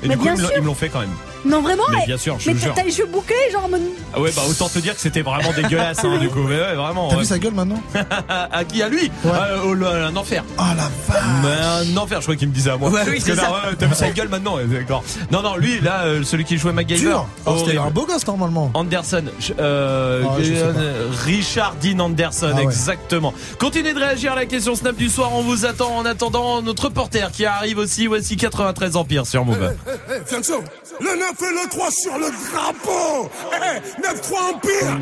Et 0.02 0.08
Mais 0.08 0.14
du 0.14 0.16
coup, 0.16 0.22
bien 0.24 0.32
ils 0.34 0.38
me 0.38 0.42
l'ont- 0.42 0.48
sûr. 0.48 0.56
ils 0.56 0.62
me 0.62 0.66
l'ont 0.68 0.74
fait 0.74 0.88
quand 0.88 1.00
même. 1.00 1.10
Non, 1.44 1.60
vraiment 1.60 1.82
Mais 1.90 2.06
bien 2.06 2.16
sûr, 2.16 2.36
je 2.40 2.48
Mais 2.48 2.54
te 2.54 2.60
t'as 2.60 2.64
jure. 2.64 2.74
t'as 2.74 2.82
les 2.84 2.90
cheveux 2.90 3.08
bouclés, 3.08 3.34
genre. 3.52 3.68
mon- 3.68 3.78
Ah 4.14 4.20
ouais, 4.20 4.30
bah 4.34 4.40
autant 4.48 4.70
te 4.70 4.78
dire 4.78 4.94
que 4.94 5.00
c'était 5.02 5.20
vraiment 5.20 5.52
dégueulasse, 5.56 6.02
hein, 6.02 6.16
du 6.16 6.30
coup. 6.30 6.40
Mais 6.48 6.58
ouais, 6.58 6.74
vraiment. 6.74 7.08
T'as 7.08 7.16
ouais. 7.16 7.20
vu 7.22 7.26
sa 7.28 7.38
gueule 7.38 7.52
maintenant? 7.52 7.82
À 8.28 8.64
qui? 8.64 8.82
À 8.82 8.88
lui? 8.88 9.10
Ah, 9.26 9.48
oh 9.66 9.74
là, 9.74 10.06
Un 10.06 10.16
enfer. 10.16 10.42
Oh 10.58 10.62
la 10.74 10.84
vache. 11.06 11.22
Mais 11.42 11.92
un 11.92 11.96
enfer, 11.98 12.20
je 12.20 12.24
crois 12.24 12.36
qu'il 12.36 12.48
me 12.48 12.54
disait 12.54 12.70
à 12.70 12.78
moi. 12.78 12.88
Ouais, 12.88 13.02
oui, 13.06 13.20
c'est 13.22 13.36
ça. 13.36 13.50
ouais, 13.52 13.74
T'as 13.78 13.86
vu 13.86 13.94
sa 13.94 14.08
gueule 14.10 14.28
maintenant? 14.28 14.56
Ouais, 14.56 14.64
D'accord. 14.64 15.04
Non, 15.30 15.42
non, 15.42 15.56
lui, 15.56 15.80
là, 15.80 16.02
euh, 16.04 16.22
celui 16.22 16.44
qui 16.44 16.58
jouait 16.58 16.72
MacGyver. 16.72 17.00
Dur. 17.08 17.26
Oh, 17.46 17.56
C'était 17.64 17.78
un 17.78 17.90
beau 17.90 18.06
gosse 18.06 18.26
normalement. 18.26 18.70
Anderson, 18.74 19.24
euh, 19.58 20.22
Ah, 20.24 20.36
euh, 20.40 21.08
Richard 21.24 21.74
Dean 21.82 21.98
Anderson, 22.00 22.50
Ah 22.52 22.56
ouais. 22.56 22.62
exactement. 22.64 23.32
Continuez 23.58 23.92
de 23.94 23.98
réagir 23.98 24.32
à 24.32 24.36
la 24.36 24.46
question 24.46 24.74
Snap 24.74 24.96
du 24.96 25.08
soir, 25.08 25.30
on 25.34 25.42
vous 25.42 25.66
attend 25.66 25.96
en 25.96 26.04
attendant 26.04 26.62
notre 26.62 26.84
reporter 26.84 27.30
qui 27.32 27.44
arrive 27.46 27.78
aussi, 27.78 28.06
voici 28.06 28.36
93 28.36 28.96
Empire 28.96 29.26
sur 29.26 29.44
Move. 29.44 29.74
Eh, 29.86 29.90
eh, 30.10 30.20
Fianso, 30.26 30.62
le 31.00 31.06
9 31.18 31.32
et 31.40 31.64
le 31.64 31.68
3 31.70 31.90
sur 31.90 32.18
le 32.18 32.26
drapeau 32.52 33.30
Eh, 33.52 34.02
9-3 34.02 34.54
Empire 34.54 34.98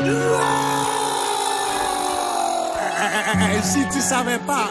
Eh, 3.52 3.62
Si 3.62 3.78
tu 3.92 4.00
savais 4.00 4.38
pas, 4.46 4.70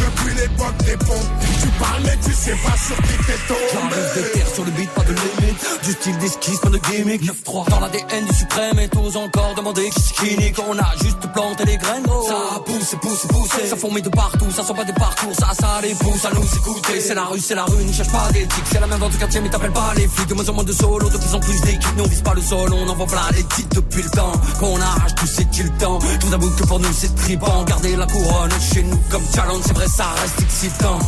L'époque 0.41 0.77
des 0.85 0.97
ponts. 0.97 1.27
Tu 1.61 1.67
parles, 1.79 2.01
mais 2.03 2.17
tu 2.25 2.33
sais 2.33 2.55
pas 2.63 2.75
sur 2.75 2.95
qui 2.97 3.17
t'es 3.27 3.37
tombé. 3.47 3.59
J'arrive 3.73 4.13
des 4.15 4.31
terres 4.31 4.53
sur 4.53 4.65
le 4.65 4.71
beat, 4.71 4.89
pas 4.89 5.03
de 5.03 5.13
limite. 5.13 5.83
Du 5.83 5.91
style 5.91 6.17
d'esquisse, 6.17 6.59
pas 6.59 6.69
de 6.69 6.79
gimmick. 6.79 7.21
9-3 7.23 7.69
dans 7.69 7.79
l'ADN 7.79 8.25
du 8.25 8.33
suprême 8.35 8.79
et 8.79 8.89
tous 8.89 9.15
encore 9.17 9.53
demander 9.55 9.89
qui 9.91 10.01
c'est 10.01 10.15
qui 10.15 10.37
nique. 10.37 10.57
On 10.67 10.77
a 10.79 10.91
juste 11.03 11.19
planté 11.31 11.65
les 11.65 11.77
graines. 11.77 12.05
oh. 12.09 12.25
Ça 12.27 12.59
pousse, 12.65 12.95
pousse, 12.99 13.27
pousse. 13.27 13.69
Ça 13.69 13.75
fourmille 13.75 14.01
de 14.01 14.09
partout, 14.09 14.49
ça 14.49 14.63
sent 14.63 14.73
pas 14.73 14.83
des 14.83 14.93
parcours. 14.93 15.35
Ça, 15.35 15.49
ça 15.59 15.79
les 15.83 15.93
pousse 15.93 16.25
à 16.25 16.31
nous 16.33 16.43
écouter. 16.43 16.99
C'est 17.01 17.13
la 17.13 17.25
rue, 17.25 17.39
c'est 17.39 17.55
la 17.55 17.65
rue, 17.65 17.83
ne 17.83 17.93
cherche 17.93 18.11
pas 18.11 18.31
d'éthique. 18.31 18.65
C'est 18.71 18.79
la 18.79 18.87
même 18.87 18.99
dans 18.99 19.09
tout 19.11 19.17
quartier, 19.19 19.41
mais 19.41 19.49
t'appelles 19.49 19.73
pas 19.73 19.93
les 19.95 20.07
flics. 20.07 20.27
De 20.27 20.33
moins 20.33 20.49
en 20.49 20.53
moins 20.53 20.63
de 20.63 20.73
solo, 20.73 21.07
de 21.07 21.17
plus 21.17 21.35
en 21.35 21.39
plus 21.39 21.61
d'équipes. 21.61 21.97
Nous 21.97 22.03
on 22.05 22.07
vise 22.07 22.23
pas 22.23 22.33
le 22.33 22.41
sol, 22.41 22.73
on 22.73 22.89
envoie 22.89 23.05
plein 23.05 23.29
les 23.35 23.43
titres 23.43 23.75
depuis 23.75 24.01
le 24.01 24.09
temps. 24.09 24.31
Qu'on 24.59 24.81
arrache 24.81 25.13
tout, 25.15 25.27
c'est-il 25.27 25.65
le 25.65 25.77
temps. 25.77 25.99
Tout 26.19 26.29
d'abord 26.29 26.55
que 26.55 26.63
pour 26.63 26.79
nous 26.79 26.93
c'est 26.93 27.13
tripant. 27.15 27.63
Garder 27.65 27.95
la 27.95 28.07
couronne 28.07 28.51
chez 28.73 28.81
nous 28.81 28.99
comme 29.11 29.23
challenge, 29.35 29.61
c'est 29.67 29.73
vrai, 29.73 29.87
ça 29.87 30.05
reste 30.21 30.30
excitant. 30.39 30.99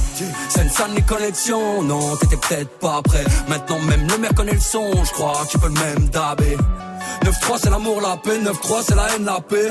C'est 0.49 0.61
une 0.61 0.69
salle 0.69 0.91
les 0.95 1.83
non, 1.83 2.15
t'étais 2.17 2.37
peut-être 2.37 2.79
pas 2.79 3.01
prêt. 3.03 3.23
Maintenant 3.47 3.79
même 3.79 4.07
le 4.07 4.17
maire 4.17 4.33
connaît 4.35 4.53
le 4.53 4.59
son, 4.59 4.91
je 5.03 5.11
crois 5.11 5.45
tu 5.49 5.57
peux 5.59 5.67
le 5.67 5.73
même 5.73 6.09
dabé. 6.09 6.57
9-3 7.23 7.59
c'est 7.61 7.69
l'amour, 7.69 8.01
la 8.01 8.17
paix, 8.17 8.39
9-3 8.39 8.83
c'est 8.87 8.95
la 8.95 9.07
haine, 9.13 9.25
la 9.25 9.39
paix. 9.39 9.69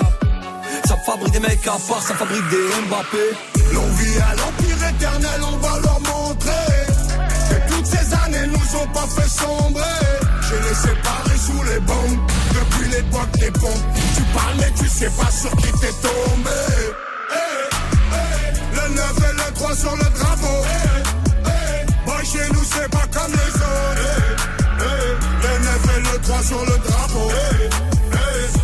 Ça 0.84 0.96
fabrique 1.04 1.32
des 1.32 1.40
mecs 1.40 1.66
à 1.66 1.76
part, 1.88 2.02
ça 2.02 2.14
fabrique 2.14 2.48
des 2.48 2.68
Mbappé. 2.88 3.72
L'on 3.72 3.86
vit 3.94 4.18
à 4.18 4.34
l'empire 4.36 4.88
éternel, 4.88 5.40
on 5.52 5.56
va 5.58 5.78
leur 5.80 6.00
montrer 6.00 6.86
que 7.50 7.72
toutes 7.72 7.86
ces 7.86 8.14
années 8.24 8.46
nous 8.46 8.78
ont 8.80 8.86
pas 8.92 9.06
fait 9.06 9.28
sombrer. 9.28 9.82
J'ai 10.48 10.68
les 10.68 10.74
séparés 10.74 11.38
sous 11.38 11.62
les 11.64 11.80
bombes 11.80 12.20
depuis 12.54 12.88
l'époque 12.90 13.32
des 13.38 13.50
ponts. 13.50 13.82
Tu 14.16 14.22
parles 14.34 14.56
mais 14.58 14.72
tu 14.78 14.88
sais 14.88 15.10
pas 15.10 15.30
sur 15.30 15.50
qui 15.56 15.72
t'es 15.80 15.92
tombé. 16.02 17.11
Hey, 18.92 18.98
hey, 18.98 19.00
le 19.00 19.00
9 19.00 19.30
et 19.30 19.32
le 19.32 19.54
3 19.54 19.74
sur 19.76 19.96
le 19.96 20.04
drapeau. 20.18 20.64
Hey, 20.64 21.02
hey, 21.46 21.86
boy, 22.04 22.24
chez 22.24 22.52
nous 22.52 22.64
c'est 22.64 22.90
pas 22.90 23.06
comme 23.12 23.32
les 23.32 23.54
autres. 23.54 24.08
Hey, 24.80 25.16
le 25.42 25.64
9 25.64 25.96
et 25.96 26.00
le 26.00 26.18
3 26.22 26.42
sur 26.42 26.60
le 26.60 26.78
drapeau. 26.78 27.28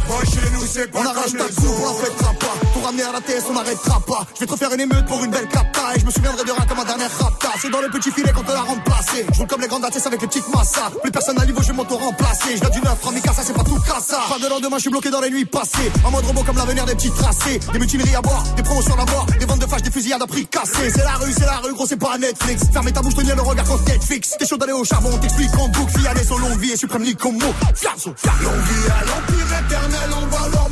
Boy, 0.09 0.27
chez 0.27 0.51
nous 0.53 0.67
c'est 0.67 0.91
pas 0.91 0.99
On 1.01 1.03
comme 1.03 1.17
arrache 1.17 1.33
ta 1.33 1.39
les 1.47 1.55
coupe, 1.55 1.65
on 1.69 1.85
la 1.85 1.91
autres. 1.91 2.39
pas. 2.39 2.68
La 2.89 3.20
TS, 3.20 3.44
on 3.51 3.52
n'arrêtera 3.52 4.01
pas. 4.01 4.27
Je 4.35 4.40
vais 4.40 4.47
te 4.47 4.52
refaire 4.52 4.73
une 4.73 4.81
émeute 4.81 5.05
pour 5.05 5.23
une 5.23 5.31
belle 5.31 5.47
capta. 5.48 5.94
Et 5.94 6.01
je 6.01 6.06
me 6.06 6.10
souviendrai 6.10 6.43
de 6.43 6.51
rien 6.51 6.65
comme 6.66 6.78
ma 6.78 6.86
dernière 6.86 7.10
rapta. 7.19 7.51
C'est 7.60 7.69
dans 7.69 7.82
le 7.82 7.90
petit 7.90 8.10
filet 8.10 8.32
qu'on 8.32 8.43
te 8.43 8.51
l'a 8.51 8.62
remplacé. 8.62 9.27
Je 9.31 9.39
roule 9.39 9.47
comme 9.47 9.60
les 9.60 9.69
grandes 9.69 9.85
ATS 9.85 10.06
avec 10.06 10.23
les 10.23 10.27
petites 10.27 10.48
massas. 10.48 10.90
Plus 11.02 11.12
personne 11.12 11.39
à 11.39 11.44
niveau, 11.44 11.60
je 11.60 11.66
vais 11.66 11.74
m'auto-remplacer. 11.74 12.56
Je 12.56 12.70
du 12.70 12.81
9, 12.81 12.98
3 12.98 13.12
ça 13.35 13.43
c'est 13.44 13.52
pas 13.52 13.62
tout 13.62 13.78
ça. 14.01 14.20
Pas 14.31 14.39
de 14.39 14.48
lendemain, 14.48 14.78
je 14.78 14.81
suis 14.81 14.90
bloqué 14.90 15.10
dans 15.10 15.20
les 15.20 15.28
nuits 15.28 15.44
passées. 15.44 15.93
En 16.02 16.10
mode 16.10 16.24
robot 16.24 16.43
comme 16.44 16.56
l'avenir 16.56 16.86
des 16.86 16.94
petits 16.94 17.10
tracés. 17.10 17.60
Des 17.74 17.78
mutineries 17.78 18.15
à 18.15 18.23
boire, 18.23 18.43
des 18.56 18.62
promos 18.62 18.81
sur 18.81 18.97
la 18.97 19.05
mort. 19.05 19.27
Des 19.39 19.44
ventes 19.44 19.60
de 19.60 19.66
fâches, 19.66 19.82
des 19.82 19.90
fusillades 19.90 20.23
à 20.23 20.27
prix 20.27 20.47
cassés. 20.47 20.90
C'est 20.90 21.05
la 21.05 21.12
rue, 21.20 21.32
c'est 21.35 21.44
la 21.44 21.59
rue, 21.59 21.74
gros, 21.74 21.86
c'est 21.86 21.98
pas 21.98 22.16
Netflix. 22.16 22.62
Fermez 22.73 22.93
ta 22.93 23.02
bouche, 23.02 23.16
tenir 23.16 23.36
le 23.36 23.43
regard 23.43 23.66
contre 23.66 23.85
Netflix. 23.85 24.35
T'es 24.39 24.47
chaud 24.47 24.56
d'aller 24.56 24.73
au 24.73 24.85
charbon, 24.85 25.10
on 25.12 25.19
t'explique 25.19 25.55
en 25.59 25.69
boucle. 25.69 25.98
Fiané, 25.98 26.24
son 26.24 26.39
longue 26.39 26.59
vie 26.59 26.73
et 26.73 26.77
suprême 26.78 27.02
ni 27.02 27.15
comme 27.15 27.36
mot. 27.36 27.52
Fiasso, 27.74 28.15
L'on 28.43 28.51
vit 28.51 28.90
à 28.90 29.05
l'empire 29.05 29.59
éternel, 29.60 30.10
on 30.16 30.27
va 30.27 30.48
leur 30.48 30.70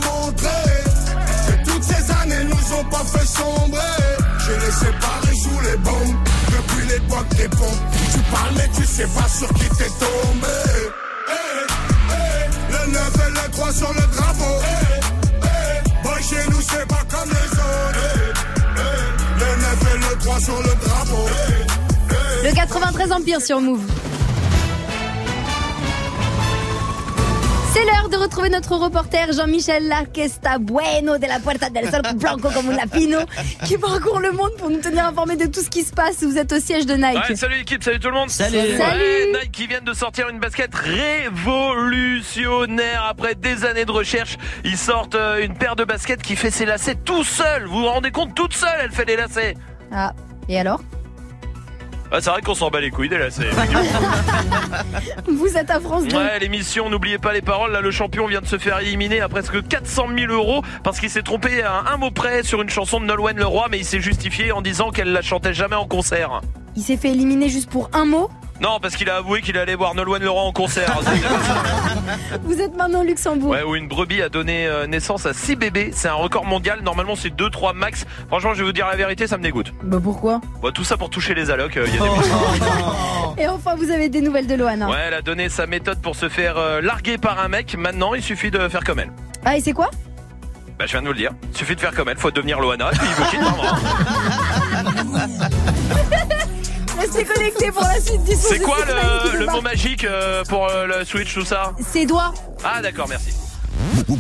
années 2.77 2.83
nous 2.83 2.87
ont 2.87 2.91
pas 2.91 3.05
fait 3.05 3.27
sombrer. 3.27 3.81
J'ai 4.45 4.67
les 4.67 4.73
séparés 4.73 5.37
sous 5.37 5.61
les 5.71 5.77
bombes 5.79 6.17
depuis 6.51 6.89
l'époque 6.89 7.29
des 7.37 7.49
ponts. 7.49 7.79
Tu 8.13 8.19
parles 8.31 8.55
mais 8.57 8.69
tu 8.75 8.85
sais 8.85 9.07
pas 9.07 9.29
sur 9.29 9.49
qui 9.49 9.69
t'es 9.71 9.91
tombé. 9.99 10.57
Hey, 11.29 11.67
hey, 12.13 12.49
le 12.71 12.93
9 12.93 13.15
et 13.27 13.31
le 13.31 13.53
3 13.53 13.73
sur 13.73 13.93
le 13.93 14.17
drapeau. 14.17 14.55
Hey, 15.43 16.03
boy, 16.03 16.23
chez 16.23 16.51
nous 16.51 16.61
c'est 16.61 16.87
pas 16.87 17.05
comme 17.11 17.31
les 17.31 17.51
autres. 17.53 18.45
Le 19.39 19.63
9 19.63 19.95
et 19.95 19.99
le 19.99 20.19
3 20.19 20.41
sur 20.41 20.59
le 20.59 20.75
drapeau. 20.85 21.29
Le 22.45 22.53
93 22.55 23.13
Empire 23.13 23.41
sur 23.41 23.61
Move. 23.61 23.81
C'est 27.77 27.85
l'heure 27.85 28.09
de 28.09 28.17
retrouver 28.17 28.49
notre 28.49 28.75
reporter 28.77 29.31
Jean-Michel 29.35 29.87
Larquesta 29.87 30.57
Bueno 30.59 31.19
de 31.19 31.27
la 31.27 31.41
Puerta 31.41 31.69
del 31.69 31.91
Sol 31.91 32.01
Blanco 32.17 32.49
comme 32.49 32.71
un 32.71 32.77
lapino 32.77 33.19
qui 33.67 33.77
parcourt 33.77 34.21
le 34.21 34.33
monde 34.33 34.53
pour 34.57 34.71
nous 34.71 34.81
tenir 34.81 35.05
informés 35.05 35.37
de 35.37 35.45
tout 35.45 35.61
ce 35.61 35.69
qui 35.69 35.83
se 35.83 35.93
passe. 35.93 36.25
Vous 36.25 36.39
êtes 36.39 36.51
au 36.55 36.59
siège 36.59 36.87
de 36.87 36.95
Nike. 36.95 37.29
Ouais, 37.29 37.37
salut 37.37 37.59
l'équipe, 37.59 37.85
salut 37.85 38.01
tout 38.01 38.09
le 38.09 38.15
monde. 38.15 38.31
Salut. 38.31 38.57
Ouais, 38.57 38.79
Salut. 38.79 39.33
Nike 39.35 39.53
qui 39.53 39.67
vient 39.67 39.83
de 39.83 39.93
sortir 39.93 40.31
une 40.31 40.41
basket 40.41 40.75
révolutionnaire 40.75 43.05
après 43.11 43.35
des 43.35 43.67
années 43.67 43.85
de 43.85 43.93
recherche. 43.93 44.39
Ils 44.65 44.79
sortent 44.79 45.15
euh, 45.15 45.45
une 45.45 45.53
paire 45.53 45.77
de 45.77 45.85
baskets 45.85 46.23
qui 46.23 46.35
fait 46.35 46.51
ses 46.51 46.65
lacets 46.65 46.95
tout 46.95 47.25
seul. 47.25 47.67
Vous 47.67 47.81
vous 47.81 47.89
rendez 47.89 48.11
compte, 48.11 48.35
toute 48.35 48.55
seule, 48.55 48.79
elle 48.85 48.93
fait 48.93 49.05
les 49.05 49.17
lacets. 49.17 49.53
Ah, 49.93 50.15
et 50.49 50.59
alors? 50.59 50.81
Ah, 52.13 52.21
c'est 52.21 52.31
vrai 52.31 52.41
qu'on 52.43 52.55
s'en 52.55 52.71
bat 52.71 52.81
les 52.81 52.91
couilles 52.91 53.09
des 53.09 53.19
lacets. 53.19 53.51
Vous 55.27 55.57
êtes 55.57 55.71
à 55.71 55.81
France 55.81 56.05
2. 56.07 56.17
Ouais, 56.17 56.39
l'émission, 56.39 56.89
n'oubliez 56.89 57.19
pas 57.19 57.33
les 57.33 57.43
paroles. 57.43 57.73
Là, 57.73 57.81
le 57.81 57.91
champion 57.91 58.27
vient 58.27 58.41
de 58.41 58.47
se 58.47 58.59
faire 58.59 58.79
éliminer 58.79 59.21
à 59.21 59.29
presque 59.29 59.67
400 59.67 60.09
000 60.17 60.33
euros 60.33 60.63
parce 60.85 61.01
qu'il 61.01 61.11
s'est 61.11 61.23
trompé 61.23 61.63
à 61.63 61.85
un 61.93 61.97
mot 61.97 62.11
près 62.11 62.43
sur 62.43 62.63
une 62.63 62.71
chanson 62.71 63.01
de 63.01 63.07
Nolwenn 63.07 63.39
Leroy, 63.39 63.67
mais 63.71 63.79
il 63.79 63.85
s'est 63.85 64.01
justifié 64.01 64.53
en 64.53 64.63
disant 64.63 64.91
qu'elle 64.91 65.13
la 65.13 65.23
chantait 65.23 65.55
jamais 65.55 65.77
en 65.77 65.87
concert. 65.87 66.41
Il 66.77 66.83
s'est 66.83 66.97
fait 66.97 67.11
éliminer 67.11 67.49
juste 67.49 67.71
pour 67.71 67.91
un 67.93 68.05
mot. 68.05 68.31
Non, 68.61 68.79
parce 68.81 68.97
qu'il 68.97 69.11
a 69.11 69.17
avoué 69.17 69.43
qu'il 69.43 69.59
allait 69.59 69.75
voir 69.75 69.95
Nolwenn 69.95 70.23
Leroy 70.23 70.41
en 70.43 70.53
concert. 70.53 70.99
Vous 72.43 72.61
êtes 72.61 72.75
maintenant 72.75 73.01
au 73.01 73.05
Luxembourg. 73.05 73.51
Ouais, 73.51 73.63
où 73.63 73.77
une 73.77 73.87
brebis 73.87 74.23
a 74.23 74.29
donné 74.31 74.67
euh, 74.67 74.87
naissance 74.87 75.27
à 75.27 75.35
6 75.35 75.57
bébés. 75.57 75.91
C'est 75.93 76.09
un 76.09 76.15
record 76.15 76.45
mondial. 76.47 76.81
Normalement, 76.83 77.17
c'est 77.17 77.29
2-3 77.29 77.75
max. 77.75 78.07
Franchement, 78.29 78.55
je 78.55 78.61
vais 78.61 78.65
vous 78.65 78.73
dire 78.73 78.87
la 78.87 78.97
vérité, 78.97 79.27
ça 79.27 79.37
me 79.37 79.43
dégoûte. 79.43 79.73
Bah 79.83 79.99
pourquoi? 80.03 80.41
Bon, 80.63 80.73
tout 80.73 80.85
ça 80.85 80.97
pour 80.97 81.11
toucher 81.11 81.35
les 81.35 81.51
allocs. 81.51 81.77
euh, 81.77 81.85
il 81.87 81.95
y 81.95 81.99
a 81.99 82.03
des 82.03 82.09
Et 83.43 83.49
enfin, 83.49 83.75
vous 83.77 83.91
avez 83.91 84.09
des 84.09 84.23
nouvelles 84.23 84.47
de 84.47 84.55
Loana. 84.55 84.89
Ouais, 84.89 84.97
elle 85.09 85.15
a 85.15 85.21
donné 85.23 85.51
sa 85.51 85.67
méthode 85.67 86.01
pour 86.01 86.17
se 86.17 86.31
faire 86.31 86.57
euh, 86.57 86.81
larguer 86.81 87.19
par 87.19 87.39
un 87.39 87.49
mec. 87.49 87.77
Maintenant, 87.77 88.15
il 88.15 88.23
suffit 88.23 88.51
de 88.51 88.69
faire 88.69 88.85
comme 88.85 89.01
elle. 89.01 89.11
Ah, 89.45 89.57
et 89.57 89.61
c'est 89.61 89.73
quoi? 89.75 89.91
Bah, 90.79 90.85
je 90.87 90.93
viens 90.93 91.03
de 91.03 91.07
vous 91.07 91.13
le 91.13 91.19
dire. 91.19 91.33
Il 91.53 91.57
suffit 91.59 91.75
de 91.75 91.81
faire 91.81 91.93
comme 91.95 92.09
elle. 92.09 92.17
Faut 92.19 92.31
devenir 92.31 92.59
Loana. 92.61 92.91
Et 92.93 92.97
puis, 92.97 93.07
il 93.07 93.15
vous 93.15 93.31
quitte 93.31 93.41
vraiment. 93.41 93.77
Restez 97.07 97.25
connectés 97.25 97.71
pour 97.71 97.83
la 97.83 98.01
suite 98.01 98.25
du 98.25 98.33
son 98.33 98.49
C'est 98.49 98.59
quoi 98.59 98.79
le, 98.85 99.47
mot 99.47 99.61
magique 99.61 100.05
euh, 100.05 100.43
pour 100.45 100.69
euh, 100.69 100.87
le 100.87 101.05
Switch, 101.05 101.35
tout 101.35 101.45
ça 101.45 101.73
C'est 101.89 102.05
doigts. 102.05 102.35
Ah, 102.65 102.83
d'accord, 102.83 103.07
merci. 103.09 103.31
Move 104.09 104.19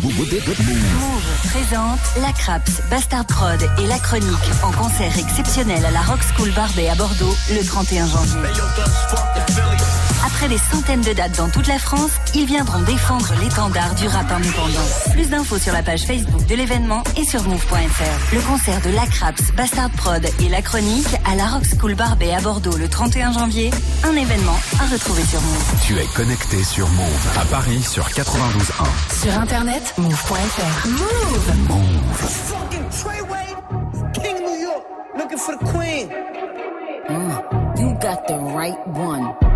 présente 1.50 2.00
La 2.20 2.32
Craps, 2.32 2.82
Bastard 2.90 3.26
Prod 3.26 3.60
et 3.78 3.86
La 3.86 3.98
Chronique 3.98 4.30
en 4.62 4.70
concert 4.72 5.18
exceptionnel 5.18 5.84
à 5.84 5.90
la 5.90 6.00
Rock 6.00 6.20
School 6.36 6.50
Barbet 6.50 6.88
à 6.88 6.94
Bordeaux 6.94 7.34
le 7.50 7.64
31 7.64 8.06
janvier. 8.06 8.40
Après 10.36 10.50
des 10.50 10.58
centaines 10.58 11.00
de 11.00 11.14
dates 11.14 11.38
dans 11.38 11.48
toute 11.48 11.66
la 11.66 11.78
France, 11.78 12.10
ils 12.34 12.44
viendront 12.44 12.82
défendre 12.82 13.32
l'étendard 13.40 13.94
du 13.94 14.06
rap 14.06 14.30
indépendant. 14.30 14.86
Plus 15.12 15.30
d'infos 15.30 15.56
sur 15.56 15.72
la 15.72 15.82
page 15.82 16.02
Facebook 16.02 16.44
de 16.44 16.54
l'événement 16.54 17.02
et 17.16 17.24
sur 17.24 17.42
move.fr. 17.44 18.34
Le 18.34 18.40
concert 18.42 18.78
de 18.82 18.90
La 18.90 19.06
Craps, 19.06 19.50
Bastard 19.56 19.88
Prod 19.92 20.22
et 20.38 20.48
La 20.50 20.60
Chronique 20.60 21.08
à 21.24 21.36
la 21.36 21.46
Rock 21.46 21.62
School 21.64 21.94
Barbet 21.94 22.34
à 22.34 22.42
Bordeaux 22.42 22.76
le 22.76 22.86
31 22.86 23.32
janvier. 23.32 23.70
Un 24.04 24.14
événement 24.14 24.58
à 24.78 24.92
retrouver 24.92 25.24
sur 25.24 25.40
Move. 25.40 25.80
Tu 25.86 25.98
es 25.98 26.06
connecté 26.14 26.62
sur 26.64 26.86
Move 26.90 27.38
à 27.40 27.44
Paris 27.46 27.82
sur 27.82 28.04
92.1. 28.04 29.22
Sur 29.22 29.40
internet, 29.40 29.94
move.fr. 29.96 30.86
Move. 30.86 32.12
Fucking 32.18 32.90
Treyway, 32.90 33.56
King 34.12 34.44
New 34.44 34.60
York, 34.60 34.84
looking 35.16 35.38
for 35.38 35.56
the 35.56 35.64
queen. 35.64 36.10
Mm, 37.08 37.78
you 37.78 37.94
got 38.00 38.28
the 38.28 38.36
right 38.54 38.86
one. 38.88 39.55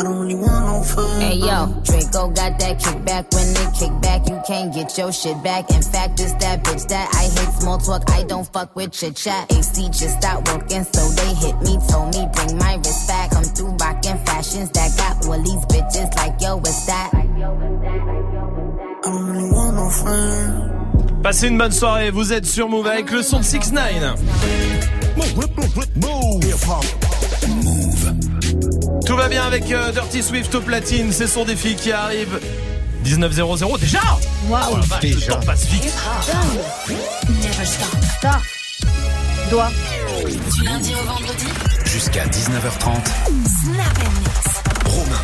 I 0.00 0.02
don't 0.02 0.18
really 0.18 0.34
want 0.34 0.64
no 0.64 0.82
friend. 0.82 1.22
Hey 1.22 1.36
yo, 1.36 1.66
Draco 1.84 2.30
got 2.30 2.58
that 2.58 2.78
kickback. 2.80 3.28
When 3.36 3.52
they 3.52 3.68
kick 3.78 4.00
back, 4.00 4.26
you 4.26 4.40
can't 4.46 4.72
get 4.72 4.96
your 4.96 5.12
shit 5.12 5.36
back. 5.42 5.68
In 5.68 5.82
fact, 5.82 6.18
it's 6.20 6.32
that 6.40 6.64
bitch 6.64 6.88
that 6.88 7.12
I 7.12 7.24
hate 7.24 7.52
small 7.60 7.76
talk. 7.76 8.08
I 8.10 8.22
don't 8.22 8.50
fuck 8.50 8.74
with 8.74 8.92
chit 8.92 9.14
chat. 9.16 9.52
AC 9.52 9.88
just 9.88 10.16
stopped 10.16 10.48
working, 10.48 10.84
so 10.84 11.06
they 11.20 11.34
hit 11.34 11.54
me. 11.60 11.76
Told 11.86 12.14
me 12.16 12.26
bring 12.32 12.56
my 12.56 12.76
wrist 12.76 13.08
back. 13.08 13.32
Come 13.32 13.44
through 13.44 13.76
rockin' 13.76 14.16
fashions 14.24 14.70
that 14.70 14.96
got 14.96 15.26
all 15.26 15.36
these 15.36 15.66
bitches 15.68 16.16
like 16.16 16.40
yo, 16.40 16.56
what's 16.56 16.86
that? 16.86 17.10
I 17.12 17.26
don't 19.04 19.26
really 19.28 19.52
want 19.52 19.76
no 19.76 19.90
friend. 19.90 21.22
Passez 21.22 21.48
une 21.48 21.58
bonne 21.58 21.72
soirée, 21.72 22.10
vous 22.10 22.32
êtes 22.32 22.46
sur 22.46 22.70
Move 22.70 22.86
avec 22.86 23.10
le 23.10 23.22
son 23.22 23.40
de 23.40 23.44
6 23.44 23.72
9 23.72 24.18
Tout 29.10 29.16
va 29.16 29.28
bien 29.28 29.42
avec 29.42 29.72
euh, 29.72 29.90
Dirty 29.90 30.22
Swift 30.22 30.54
au 30.54 30.60
platine, 30.60 31.10
c'est 31.10 31.26
son 31.26 31.44
défi 31.44 31.74
qui 31.74 31.90
arrive. 31.90 32.38
19.00 33.04 33.80
déjà 33.80 33.98
Waouh. 34.48 34.62
Oh 34.70 34.76
la 34.76 34.82
vache, 34.82 35.02
le 35.02 35.26
temps 35.26 35.40
passe 35.40 35.66
vite. 35.66 35.92
Never 37.28 37.66
stop. 37.66 37.88
Stop. 38.18 38.88
Doigt. 39.50 39.70
Du 40.54 40.62
lundi 40.62 40.94
au 40.94 41.04
vendredi 41.08 41.46
jusqu'à 41.86 42.24
19h30. 42.26 43.04
Snap 43.64 43.98
and 43.98 44.20
mix. 44.20 44.79
Romain. 44.90 45.16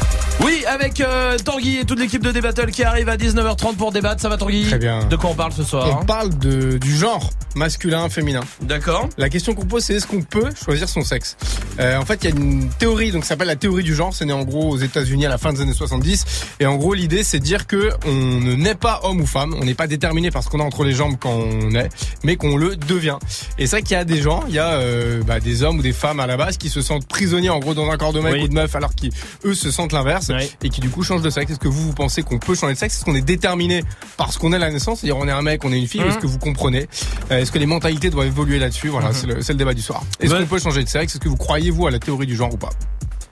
Oui, 0.44 0.64
avec 0.68 1.00
euh, 1.00 1.38
Tanguy 1.38 1.78
et 1.78 1.84
toute 1.84 1.98
l'équipe 1.98 2.22
de 2.22 2.30
Débattle 2.30 2.70
qui 2.70 2.84
arrive 2.84 3.08
à 3.08 3.16
19h30 3.16 3.74
pour 3.76 3.90
débattre. 3.90 4.20
Ça 4.20 4.28
va 4.28 4.36
Tanguy 4.36 4.64
Très 4.66 4.78
bien. 4.78 5.04
De 5.06 5.16
quoi 5.16 5.30
on 5.30 5.34
parle 5.34 5.52
ce 5.52 5.62
soir 5.64 5.98
On 6.00 6.04
parle 6.04 6.36
de, 6.38 6.76
du 6.78 6.94
genre 6.94 7.30
masculin, 7.56 8.08
féminin. 8.10 8.42
D'accord. 8.60 9.08
La 9.16 9.30
question 9.30 9.54
qu'on 9.54 9.64
pose, 9.64 9.82
c'est 9.84 9.94
est-ce 9.94 10.06
qu'on 10.06 10.20
peut 10.22 10.50
choisir 10.62 10.88
son 10.90 11.02
sexe 11.02 11.36
Euh, 11.80 11.96
En 11.96 12.04
fait, 12.04 12.22
il 12.22 12.30
y 12.30 12.32
a 12.32 12.36
une 12.36 12.68
théorie, 12.68 13.12
donc 13.12 13.24
ça 13.24 13.30
s'appelle 13.30 13.46
la 13.48 13.56
théorie 13.56 13.82
du 13.82 13.94
genre. 13.94 14.12
C'est 14.14 14.26
né 14.26 14.34
en 14.34 14.44
gros 14.44 14.68
aux 14.70 14.76
États-Unis 14.76 15.24
à 15.24 15.30
la 15.30 15.38
fin 15.38 15.54
des 15.54 15.62
années 15.62 15.72
70. 15.72 16.24
Et 16.60 16.66
en 16.66 16.76
gros, 16.76 16.92
l'idée, 16.92 17.24
c'est 17.24 17.38
de 17.38 17.44
dire 17.44 17.66
que 17.66 17.90
on 18.06 18.12
ne 18.12 18.54
naît 18.54 18.74
pas 18.74 19.00
homme 19.04 19.22
ou 19.22 19.26
femme. 19.26 19.54
On 19.58 19.64
n'est 19.64 19.74
pas 19.74 19.86
déterminé 19.86 20.30
par 20.30 20.42
ce 20.44 20.50
qu'on 20.50 20.60
a 20.60 20.64
entre 20.64 20.84
les 20.84 20.92
jambes 20.92 21.16
quand 21.18 21.32
on 21.32 21.74
est, 21.74 21.88
mais 22.24 22.36
qu'on 22.36 22.58
le 22.58 22.76
devient. 22.76 23.16
Et 23.58 23.66
c'est 23.66 23.76
vrai 23.76 23.82
qu'il 23.82 23.96
y 23.96 24.00
a 24.00 24.04
des 24.04 24.20
gens, 24.20 24.44
il 24.48 24.54
y 24.54 24.58
a 24.58 24.72
euh, 24.74 25.22
bah, 25.26 25.40
des 25.40 25.62
hommes 25.62 25.78
ou 25.78 25.82
des 25.82 25.94
femmes 25.94 26.20
à 26.20 26.26
la 26.26 26.36
base 26.36 26.58
qui 26.58 26.68
se 26.68 26.82
sentent 26.82 27.08
prisonniers 27.08 27.48
en 27.50 27.58
gros 27.58 27.72
dans 27.72 27.90
un 27.90 27.96
corps 27.96 28.12
de 28.12 28.20
mec 28.20 28.34
Oui. 28.34 28.42
ou 28.44 28.48
de 28.48 28.54
meuf, 28.54 28.76
alors 28.76 28.90
qu'eux 28.94 29.54
se 29.56 29.70
sentent 29.70 29.92
l'inverse 29.92 30.30
et 30.62 30.68
qui 30.70 30.80
du 30.80 30.88
coup 30.90 31.02
changent 31.02 31.22
de 31.22 31.30
sexe. 31.30 31.52
Est-ce 31.52 31.58
que 31.58 31.68
vous 31.68 31.82
vous 31.86 31.92
pensez 31.92 32.22
qu'on 32.22 32.38
peut 32.38 32.54
changer 32.54 32.74
de 32.74 32.78
sexe? 32.78 32.96
Est-ce 32.96 33.04
qu'on 33.04 33.14
est 33.14 33.20
déterminé 33.20 33.82
parce 34.16 34.38
qu'on 34.38 34.52
est 34.52 34.56
à 34.56 34.60
la 34.60 34.70
naissance, 34.70 35.00
c'est-à-dire 35.00 35.16
on 35.16 35.26
est 35.28 35.32
un 35.32 35.42
mec, 35.42 35.64
on 35.64 35.72
est 35.72 35.78
une 35.78 35.86
fille, 35.86 36.00
est-ce 36.02 36.18
que 36.18 36.26
vous 36.26 36.38
comprenez? 36.38 36.86
Euh, 37.30 37.38
Est-ce 37.38 37.50
que 37.52 37.58
les 37.58 37.66
mentalités 37.66 38.10
doivent 38.10 38.26
évoluer 38.26 38.58
là-dessus? 38.58 38.88
Voilà, 38.88 39.08
Mhm. 39.08 39.14
c'est 39.14 39.26
le, 39.26 39.34
le 39.36 39.54
débat 39.54 39.74
du 39.74 39.82
soir. 39.82 40.02
Est-ce 40.20 40.32
Ouais. 40.32 40.40
qu'on 40.40 40.46
peut 40.46 40.58
changer 40.58 40.84
de 40.84 40.88
sexe? 40.88 41.14
Est-ce 41.14 41.20
que 41.20 41.28
vous 41.28 41.36
croyez 41.36 41.70
vous 41.70 41.86
à 41.86 41.90
la 41.90 41.98
théorie 41.98 42.26
du 42.26 42.36
genre 42.36 42.52
ou 42.52 42.56
pas? 42.56 42.70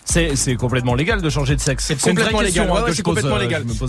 C'est 0.07 0.37
c'est 0.37 0.55
complètement 0.57 0.95
légal 0.95 1.23
de 1.23 1.31
changer 1.31 1.57
de 1.57 1.61
sexe. 1.61 1.85
C'est 1.87 1.95
complètement 1.99 2.41
question, 2.41 2.63
légal. 2.65 2.77
Ouais, 2.77 2.83
ouais, 2.85 2.95
c'est 2.95 3.03
complètement 3.03 3.39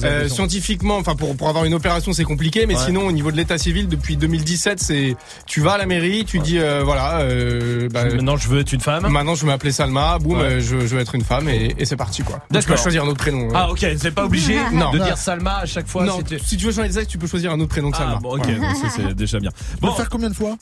Euh, 0.03 0.29
scientifiquement, 0.29 0.97
enfin 0.97 1.15
pour 1.15 1.35
pour 1.35 1.49
avoir 1.49 1.65
une 1.65 1.73
opération, 1.73 2.13
c'est 2.13 2.23
compliqué, 2.23 2.65
mais 2.65 2.75
Ouais. 2.75 2.81
sinon 2.85 3.05
au 3.05 3.11
niveau 3.11 3.31
de 3.31 3.37
l'état 3.37 3.57
civil, 3.57 3.87
depuis 3.89 4.15
2017, 4.15 4.79
c'est 4.79 5.17
tu 5.45 5.59
vas 5.61 5.73
à 5.73 5.77
la 5.77 5.85
mairie, 5.85 6.23
tu 6.25 6.39
dis 6.39 6.57
euh, 6.57 6.83
voilà. 6.85 7.19
Euh, 7.19 7.89
bah, 7.91 8.05
Maintenant, 8.05 8.37
je 8.37 8.47
veux 8.47 8.61
être 8.61 8.71
une 8.71 8.79
femme. 8.81 9.07
Maintenant, 9.09 9.35
je 9.35 9.41
veux 9.41 9.47
m'appeler 9.47 9.71
Salma. 9.73 10.17
Boum, 10.19 10.37
Ouais. 10.37 10.43
euh, 10.45 10.59
je, 10.61 10.79
je 10.87 10.95
veux 10.95 11.01
être 11.01 11.15
une 11.15 11.23
femme 11.23 11.49
et, 11.49 11.75
et 11.77 11.85
c'est 11.85 11.97
parti 11.97 12.23
quoi. 12.23 12.35
Donc, 12.37 12.43
Tu 12.47 12.53
peux 12.53 12.59
D'accord. 12.71 12.77
choisir 12.83 13.03
un 13.03 13.07
autre 13.07 13.17
prénom. 13.19 13.49
Ah 13.53 13.69
ok, 13.69 13.85
c'est 13.97 14.11
pas 14.11 14.25
obligé 14.25 14.55
Non. 14.73 14.91
de 14.91 14.97
Non. 14.99 15.05
dire 15.05 15.17
Salma 15.17 15.57
à 15.57 15.65
chaque 15.65 15.87
fois. 15.87 16.05
non, 16.05 16.19
si 16.19 16.23
tu- 16.37 16.39
si 16.43 16.57
tu 16.57 16.65
veux 16.65 16.71
changer 16.71 16.87
de 16.89 16.93
sexe, 16.93 17.07
tu 17.09 17.17
peux 17.17 17.27
choisir 17.27 17.51
un 17.51 17.59
autre 17.59 17.69
prénom 17.69 17.91
que 17.91 17.97
Salma. 17.97 18.13
Ah 18.17 18.19
bon, 18.21 18.35
ok, 18.37 18.43
Voilà. 18.45 18.59
bon, 18.59 18.73
ça, 18.81 18.87
c'est 18.95 19.13
déjà 19.13 19.39
bien. 19.39 19.51
Bon, 19.81 19.91
faire 19.91 20.09
combien 20.09 20.29
de 20.29 20.35
fois 20.35 20.55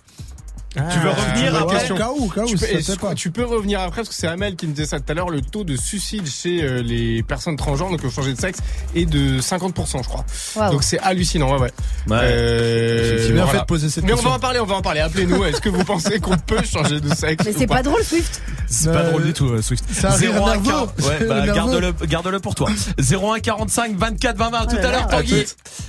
tu 0.74 1.00
veux 1.00 1.10
revenir 1.10 1.54
Ah, 1.56 1.62
après 1.62 1.78
question. 1.78 1.95
Au 1.95 1.98
cas 2.00 2.10
où, 2.16 2.26
au 2.26 2.30
cas 2.30 2.41
où, 2.41 2.45
tu, 2.48 2.54
peux, 2.54 2.66
ça 2.66 2.72
est-ce 2.72 2.91
sait 2.94 2.98
pas. 2.98 3.10
que 3.10 3.14
tu 3.16 3.30
peux 3.32 3.45
revenir 3.45 3.80
après 3.80 3.98
parce 4.02 4.10
que 4.10 4.16
c'est 4.16 4.28
Amel 4.28 4.56
qui 4.56 4.66
me 4.68 4.74
disait 4.74 4.88
ça 4.88 5.00
tout 5.00 5.12
à 5.12 5.14
l'heure. 5.14 5.30
Le 5.30 5.41
taux 5.41 5.64
de 5.64 5.76
suicide 5.76 6.28
chez 6.28 6.64
euh, 6.64 6.82
les 6.82 7.22
personnes 7.24 7.56
transgenres 7.56 7.90
donc 7.91 8.00
qui 8.02 8.06
ont 8.08 8.12
changé 8.12 8.34
de 8.34 8.40
sexe 8.40 8.60
est 8.95 9.06
de 9.06 9.40
50%, 9.40 10.04
je 10.04 10.08
crois. 10.08 10.70
Donc 10.72 10.84
c'est 10.84 11.00
hallucinant, 11.00 11.52
ouais, 11.54 11.60
ouais. 11.60 11.72
Ouais. 12.08 12.18
Euh, 12.22 13.18
C'est 13.28 13.34
bien 13.34 13.44
voilà. 13.44 13.60
fait 13.60 13.64
de 13.64 13.68
poser 13.68 13.90
cette 13.90 14.04
Mais 14.06 14.14
on 14.14 14.18
va 14.18 14.32
en 14.32 14.40
parler, 14.40 14.60
on 14.60 14.66
va 14.66 14.76
en 14.76 14.82
parler. 14.82 15.00
Appelez-nous. 15.02 15.44
Est-ce 15.45 15.62
que 15.62 15.70
vous 15.70 15.84
pensez 15.84 16.20
qu'on 16.20 16.38
peut 16.38 16.64
changer 16.64 17.00
de 17.00 17.14
sexe 17.14 17.45
Mais 17.45 17.54
c'est 17.54 17.68
pas 17.68 17.84
drôle, 17.84 18.04
Swift. 18.04 18.41
C'est 18.68 18.91
pas 18.91 19.00
Euh, 19.00 19.10
drôle 19.12 19.24
du 19.26 19.34
tout, 19.34 19.50
euh, 19.50 19.62
Swift. 19.62 19.84
rire 20.02 20.32
01 20.44 20.52
nerveux. 20.58 20.70
40 20.72 21.02
Ouais, 21.04 21.26
bah, 21.28 21.45
garde-le, 21.48 21.91
garde-le 22.08 22.40
pour 22.40 22.56
toi. 22.56 22.70
01 23.00 23.40
45 23.40 23.95
24 23.95 24.38
20 24.38 24.50
20. 24.50 24.66
Tout 24.68 24.76
à 24.78 24.91
l'heure. 24.91 25.08
Tanguy. 25.08 25.41
À. 25.41 25.44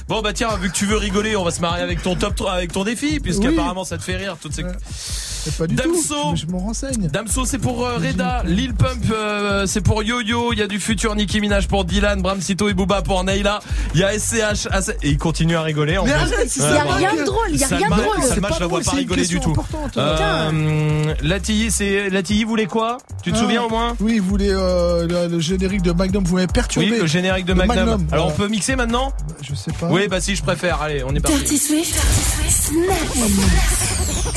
Bon, 0.09 0.21
bah 0.21 0.33
tiens, 0.35 0.49
vu 0.61 0.69
que 0.71 0.75
tu 0.77 0.85
veux 0.87 0.97
rigoler, 0.97 1.37
on 1.37 1.45
va 1.45 1.51
se 1.51 1.61
marier 1.61 1.83
avec 1.83 2.03
ton 2.03 2.15
top 2.17 2.35
3, 2.35 2.53
avec 2.53 2.73
ton 2.73 2.85
défi, 2.85 3.21
puisqu'apparemment 3.21 3.85
ça 3.85 3.97
te 3.97 4.03
fait 4.03 4.17
rire 4.17 4.37
toutes 4.41 4.53
ces. 4.53 4.65
C'est 4.87 5.57
pas 5.59 5.67
du 5.67 5.75
Damso. 5.75 6.15
tout. 6.15 6.37
Je 6.37 6.47
m'en 6.47 6.59
renseigne. 6.59 7.09
Damso 7.09 7.45
c'est 7.45 7.59
pour 7.59 7.85
euh, 7.87 7.99
Reda, 7.99 8.43
Lil 8.47 8.73
Pump 8.73 9.05
euh, 9.13 9.67
c'est 9.67 9.83
pour 9.83 10.03
Yo-Yo, 10.03 10.53
il 10.55 10.59
y 10.59 10.63
a 10.63 10.67
du 10.67 10.81
futur 10.81 11.15
Nicki 11.15 11.41
Minaj 11.43 11.69
pour 11.69 11.85
Dylan, 11.85 12.23
Bram 12.23 12.41
Sito 12.41 12.69
et 12.71 12.73
Booba 12.75 13.03
pour 13.03 13.23
Neila, 13.25 13.61
il 13.95 14.01
y 14.01 14.05
a 14.05 14.19
SCH, 14.19 14.69
AC 14.71 14.97
et 15.03 15.11
il 15.11 15.19
continue 15.19 15.57
à 15.57 15.63
rigoler 15.63 15.99
en 15.99 16.05
Mais 16.07 16.13
fait. 16.13 16.17
arrête, 16.17 16.57
Il 16.57 16.63
y 16.63 16.65
a 16.65 16.95
rien 16.95 17.15
de 17.15 17.25
drôle, 17.25 17.49
il 17.51 17.61
y 17.61 17.65
a 17.65 17.67
rien 17.67 17.89
de 17.91 17.95
drôle. 18.03 18.23
Salma, 18.23 18.49
je 18.49 18.55
pas 18.55 18.59
la 18.61 18.67
vois 18.69 18.81
pas 18.81 18.91
rigoler 18.93 19.27
du 19.27 19.39
tout. 19.41 19.55
Euh, 19.99 21.15
Latilly, 21.23 21.71
c'est 21.71 22.09
Latilly 22.09 22.45
voulait 22.45 22.65
quoi? 22.67 22.97
Tu 23.23 23.31
te 23.31 23.37
Ah. 23.37 23.41
souviens 23.41 23.63
au 23.65 23.69
moins? 23.69 23.97
Oui, 24.01 24.19
vous 24.21 24.29
voulez 24.29 24.51
euh, 24.51 25.07
le, 25.07 25.29
le 25.29 25.41
générique 25.41 25.83
de 25.83 25.93
Magnum, 25.93 26.25
vous 26.25 26.37
m'avez 26.37 26.47
perturbé. 26.47 26.89
Oui, 26.91 26.99
le 27.01 27.07
générique 27.07 27.45
de 27.45 27.53
Le 27.53 27.59
Magnum. 27.67 27.85
Magnum, 27.85 28.07
Alors 28.13 28.29
on 28.29 28.31
peut 28.33 28.49
mixer 28.49 28.77
maintenant? 28.77 29.13
Je 29.43 29.55
sais 29.55 29.73
pas. 29.73 29.89
Oui, 29.91 30.09
bah 30.09 30.21
si 30.23 30.35
je 30.37 30.43
préfère. 30.43 30.81
Allez, 30.81 31.03
on 31.05 31.11
est 31.15 31.21
Dirty 31.21 31.33
parti. 31.33 31.59
Swift. 31.59 31.95
Dirty 31.95 32.51
Swift. 32.51 34.35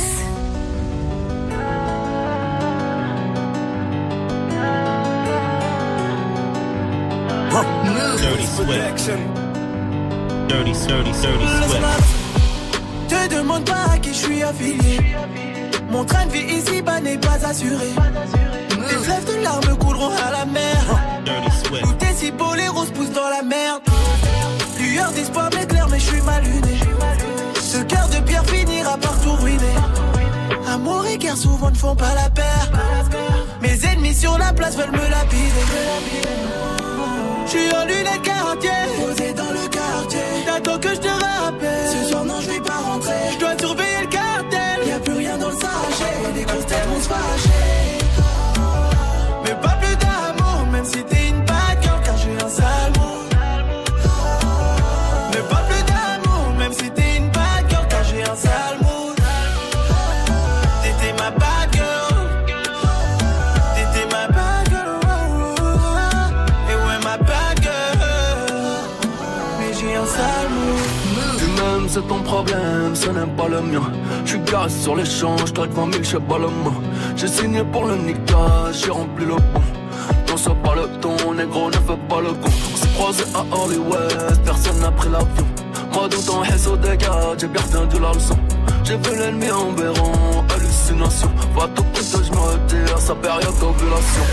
Dirty, 8.68 9.14
dirty, 10.49 10.73
dirty 10.81 11.14
Swift. 11.14 11.81
Te 13.07 13.34
demande 13.34 13.64
pas 13.64 13.94
à 13.94 13.98
qui 13.98 14.10
je 14.10 14.18
suis 14.18 14.44
affilié. 14.44 14.99
Mon 15.89 16.03
train 16.03 16.26
de 16.26 16.31
vie 16.31 16.53
ici-bas 16.53 16.99
n'est 16.99 17.18
pas 17.18 17.45
assuré. 17.48 17.88
Les 18.89 18.98
fleuves 19.06 19.26
de 19.26 19.41
larmes 19.41 19.77
couleront 19.77 20.11
à 20.11 20.31
la 20.31 20.45
mer. 20.45 20.84
Dirty 21.23 21.57
Swift. 21.65 22.03
Est 22.03 22.14
si 22.15 22.31
beau, 22.31 22.53
les 22.56 22.68
roses 22.68 22.91
poussent 22.91 23.14
dans 23.14 23.30
la 23.30 23.41
merde. 23.41 23.81
Lueur 24.77 25.11
d'espoir 25.14 25.49
m'éclaire, 25.56 25.88
mais 25.89 25.99
je 25.99 26.06
suis 26.06 26.22
mal 26.23 26.44
luné. 26.44 26.77
Ce 27.61 27.77
cœur 27.84 28.10
de 28.10 28.19
pierre 28.19 28.45
finira 28.45 28.98
par 28.98 29.18
tout 29.22 29.34
ruiner. 29.44 29.76
Amour 30.78 31.06
et 31.08 31.36
souvent 31.36 31.72
ne 31.72 31.76
font 31.76 31.95
pas 31.95 32.14
la 32.14 32.30
paire. 32.30 32.70
Mes 33.62 33.84
ennemis 33.84 34.14
sur 34.14 34.38
la 34.38 34.54
place 34.54 34.78
veulent 34.78 34.91
me 34.91 35.10
lapider. 35.10 35.66
Je 37.45 37.49
suis 37.49 37.76
en 37.76 37.84
lunettes 37.86 38.22
quartier, 38.22 38.70
posé 38.99 39.34
dans 39.34 39.52
le 39.60 39.68
quartier. 39.70 40.20
T'attends 40.45 40.80
que 40.80 40.90
je 40.90 40.99
te 40.99 41.27
problème, 72.28 72.94
ce 72.94 73.10
n'est 73.10 73.34
pas 73.38 73.48
le 73.48 73.62
mien. 73.62 73.88
Je 74.26 74.32
suis 74.32 74.40
garé 74.40 74.70
sur 74.70 74.95
l'échange, 74.95 75.54
traque 75.54 75.72
20 75.72 75.94
000, 75.94 76.04
j'ai 76.04 76.20
pas 76.20 76.38
le 76.38 76.48
mot. 76.48 76.78
J'ai 77.16 77.28
signé 77.28 77.64
pour 77.64 77.86
le 77.86 77.95
niquage, 77.95 78.76
j'ai 78.84 78.91
rempli 78.91 79.26
le 79.26 79.36
bon 79.36 79.64
Non 80.28 80.38
c'est 80.38 80.62
pas 80.66 80.76
le 80.76 80.86
ton, 81.02 81.34
négro 81.34 81.70
ne 81.70 81.80
fait 81.88 82.02
pas 82.10 82.22
le 82.22 82.32
con. 82.41 82.52
On 82.74 82.78
s'est 82.78 82.94
croisé 82.95 83.24
à 83.34 83.41
Hollywood, 83.58 84.40
personne 84.45 84.80
n'a 84.82 84.91
pris 84.91 85.10
l'avion. 85.10 85.48
Moi 85.94 86.08
dans 86.10 86.24
ton 86.30 86.40
réseau 86.41 86.76
des 86.78 86.98
gars, 86.98 87.34
j'ai 87.40 87.48
bien 87.48 87.62
retenu 87.62 87.99
la 88.02 88.12
leçon. 88.12 88.38
J'ai 88.84 88.98
vu 88.98 89.18
l'ennemi 89.18 89.49
en 89.49 89.72
béron, 89.72 90.12
hallucination. 90.54 91.32
Va 91.56 91.68
tout 91.76 91.86
que 91.94 92.02
je 92.02 92.32
me 92.32 92.41
retire, 92.49 92.99
sa 92.99 93.16
période 93.16 93.58
d'ovulation. 93.60 94.26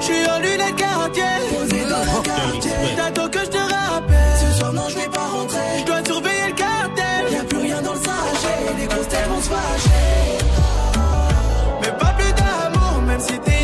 J'suis 0.00 0.24
en 0.30 0.38
lunettes 0.38 0.76
quartier. 0.76 1.22
Posé 1.50 1.80
dans 1.92 2.04
le 2.10 2.22
quartier. 2.22 2.72
T'attends 2.96 3.28
que 3.28 3.40
je 3.40 3.50
te 3.56 3.58
rappelle. 3.58 4.36
Ce 4.40 4.58
soir 4.58 4.72
non 4.72 4.88
je 4.88 4.94
vais 4.94 5.08
pas 5.08 5.26
rentrer 5.36 5.97
sachet 9.18 9.24
Les 9.24 9.28
grosses 9.28 9.28
têtes 9.28 9.28
vont 9.28 9.40
se 9.40 9.48
fâcher 9.48 10.38
Mais 11.80 11.92
pas 11.98 12.14
plus 12.18 12.32
d'amour 12.32 13.02
Même 13.06 13.20
si 13.20 13.38
t'es 13.40 13.57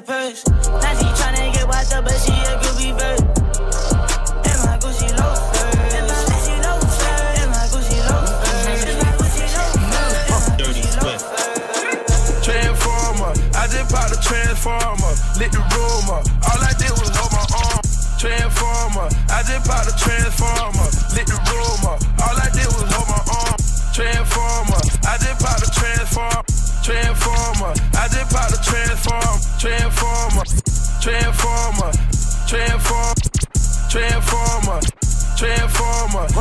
Gucci 0.00 0.06
purse. 0.06 0.44
Now 0.46 0.94
she 0.94 1.06
tryna 1.20 1.52
get 1.52 1.68
wiped 1.68 1.92
up, 1.92 2.04
but 2.04 2.14
she 2.14 2.32
a 2.32 2.58
groupie 2.58 2.96
bird. 2.96 3.20
In 4.46 4.56
my 4.64 4.78
Gucci 4.78 5.10
loafers. 5.18 5.94
In 5.94 6.04
my 6.06 6.20
Gucci 6.28 6.56
loafers. 6.64 7.40
In 7.40 7.48
my 7.50 7.66
Gucci 7.68 7.98
loafers. 8.08 8.88
In 8.88 8.96
my 8.98 9.12
Gucci 9.18 9.44
loafers. 9.52 10.56
Dirty 10.56 10.82
Swift. 10.82 11.24
Transformer, 12.44 13.32
I 13.54 13.66
just 13.68 13.94
popped 13.94 14.12
a 14.12 14.20
transformer, 14.20 15.12
lit 15.38 15.52
the 15.52 15.60
room 15.60 16.08
up. 16.10 16.24
All 16.48 16.60
I 16.60 16.72
did 16.78 16.90
was 16.92 17.10
hold 17.14 17.32
my 17.32 17.44
arm. 17.52 17.82
Transformer, 18.18 19.08
I 19.30 19.42
just 19.44 19.68
popped 19.68 19.88
a 19.88 19.94
transformer, 19.96 20.88
lit 21.14 21.26
the 21.26 21.38
room 21.52 21.84
up. 21.86 22.09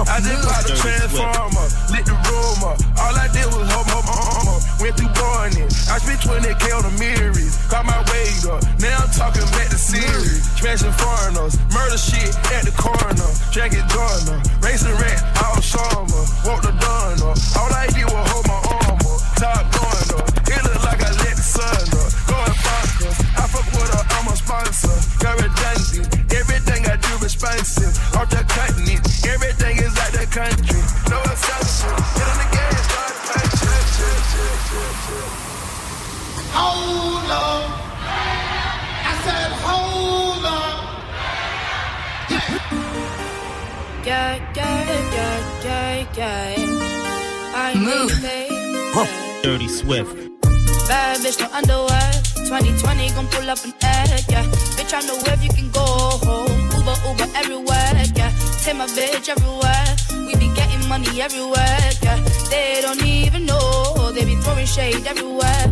I 0.09 0.19
just 0.19 0.41
popped 0.49 0.69
a 0.69 0.75
transformer, 0.75 1.67
lit 1.93 2.05
the 2.05 2.17
room 2.27 2.59
up. 2.65 2.81
All 2.99 3.15
I 3.15 3.29
did 3.31 3.45
was 3.53 3.69
hold 3.71 3.87
my 3.87 4.01
arm. 4.09 4.39
Went 4.81 4.95
through 4.95 5.11
born. 5.15 5.51
I 5.91 5.99
spent 5.99 6.19
20k 6.23 6.71
on 6.71 6.83
the 6.87 6.93
mirrors. 6.97 7.55
Got 7.67 7.85
my 7.85 7.99
weight 8.11 8.43
up. 8.47 8.63
Now 8.79 9.05
I'm 9.05 9.11
talking 9.11 9.43
back 9.55 9.69
to 9.69 9.79
series. 9.79 10.43
Smashing 10.55 10.91
foreigners. 10.95 11.59
Murder 11.71 11.99
shit 11.99 12.31
at 12.55 12.63
the 12.63 12.71
corner. 12.75 13.29
Jacket 13.51 13.83
Jordan. 13.91 14.39
Racing 14.63 14.95
rat 14.99 15.19
out 15.43 15.63
summer. 15.63 16.23
Walk 16.47 16.63
the 16.63 16.71
donor. 16.79 17.35
All 17.59 17.71
I 17.75 17.87
did 17.91 18.07
was 18.07 18.23
hold 18.31 18.47
my 18.47 18.59
armor. 18.81 19.15
Top 19.35 19.63
gunner. 19.71 20.23
It 20.47 20.61
look 20.63 20.79
like 20.83 21.01
I 21.03 21.11
let 21.23 21.35
the 21.35 21.43
sun 21.43 21.83
up. 21.95 22.09
Going 22.27 22.55
bonkers. 22.63 23.17
I 23.35 23.43
fuck 23.47 23.67
with 23.71 23.91
her, 23.91 24.03
I'm 24.15 24.27
a 24.27 24.35
sponsor. 24.35 24.95
Got 25.23 25.39
redundant. 25.39 26.07
Everything 26.31 26.87
I 26.87 26.95
do 26.99 27.13
expensive. 27.19 27.95
Off 28.15 28.31
the 28.31 28.43
cutting 28.47 28.95
it. 28.95 28.99
Everything 29.27 29.39
is 29.39 29.39
out 29.39 29.77
the 29.77 29.78
country. 30.39 30.79
No 31.11 31.19
exception. 31.33 31.91
Get 32.15 32.27
on 32.31 32.37
the 32.39 32.47
gas, 32.55 32.79
start 32.87 33.15
punching. 33.27 33.89
Hold 36.59 37.31
up. 37.43 37.63
I 39.09 39.13
said, 39.25 39.51
hold 39.67 40.45
up. 40.59 40.77
Yeah, 44.07 44.31
yeah, 44.55 44.79
yeah, 45.15 45.37
yeah, 45.65 46.17
yeah. 46.17 47.63
I 47.63 47.75
Move. 47.75 48.15
Dirty 49.43 49.67
Swift. 49.67 50.15
Bad 50.87 51.17
bitch, 51.19 51.39
no 51.41 51.47
underwear. 51.51 52.11
2020 52.47 53.09
gon' 53.11 53.27
pull 53.27 53.49
up 53.49 53.63
an 53.65 53.73
egg, 53.83 54.23
yeah. 54.29 54.45
Bitch, 54.75 54.93
I 54.93 55.01
know 55.05 55.17
where 55.23 55.39
you 55.43 55.49
can 55.49 55.69
go 55.71 55.85
home. 56.25 56.59
Uber, 56.77 56.95
Uber 57.07 57.27
everywhere, 57.35 57.91
yeah. 58.15 58.31
Take 58.63 58.77
my 58.77 58.87
bitch 58.87 59.27
everywhere. 59.27 60.08
Money 60.89 61.21
everywhere, 61.21 61.91
yeah. 62.01 62.17
They 62.49 62.79
don't 62.81 63.03
even 63.05 63.45
know. 63.45 64.11
They 64.11 64.25
be 64.25 64.35
throwing 64.37 64.65
shade 64.65 65.05
everywhere. 65.05 65.65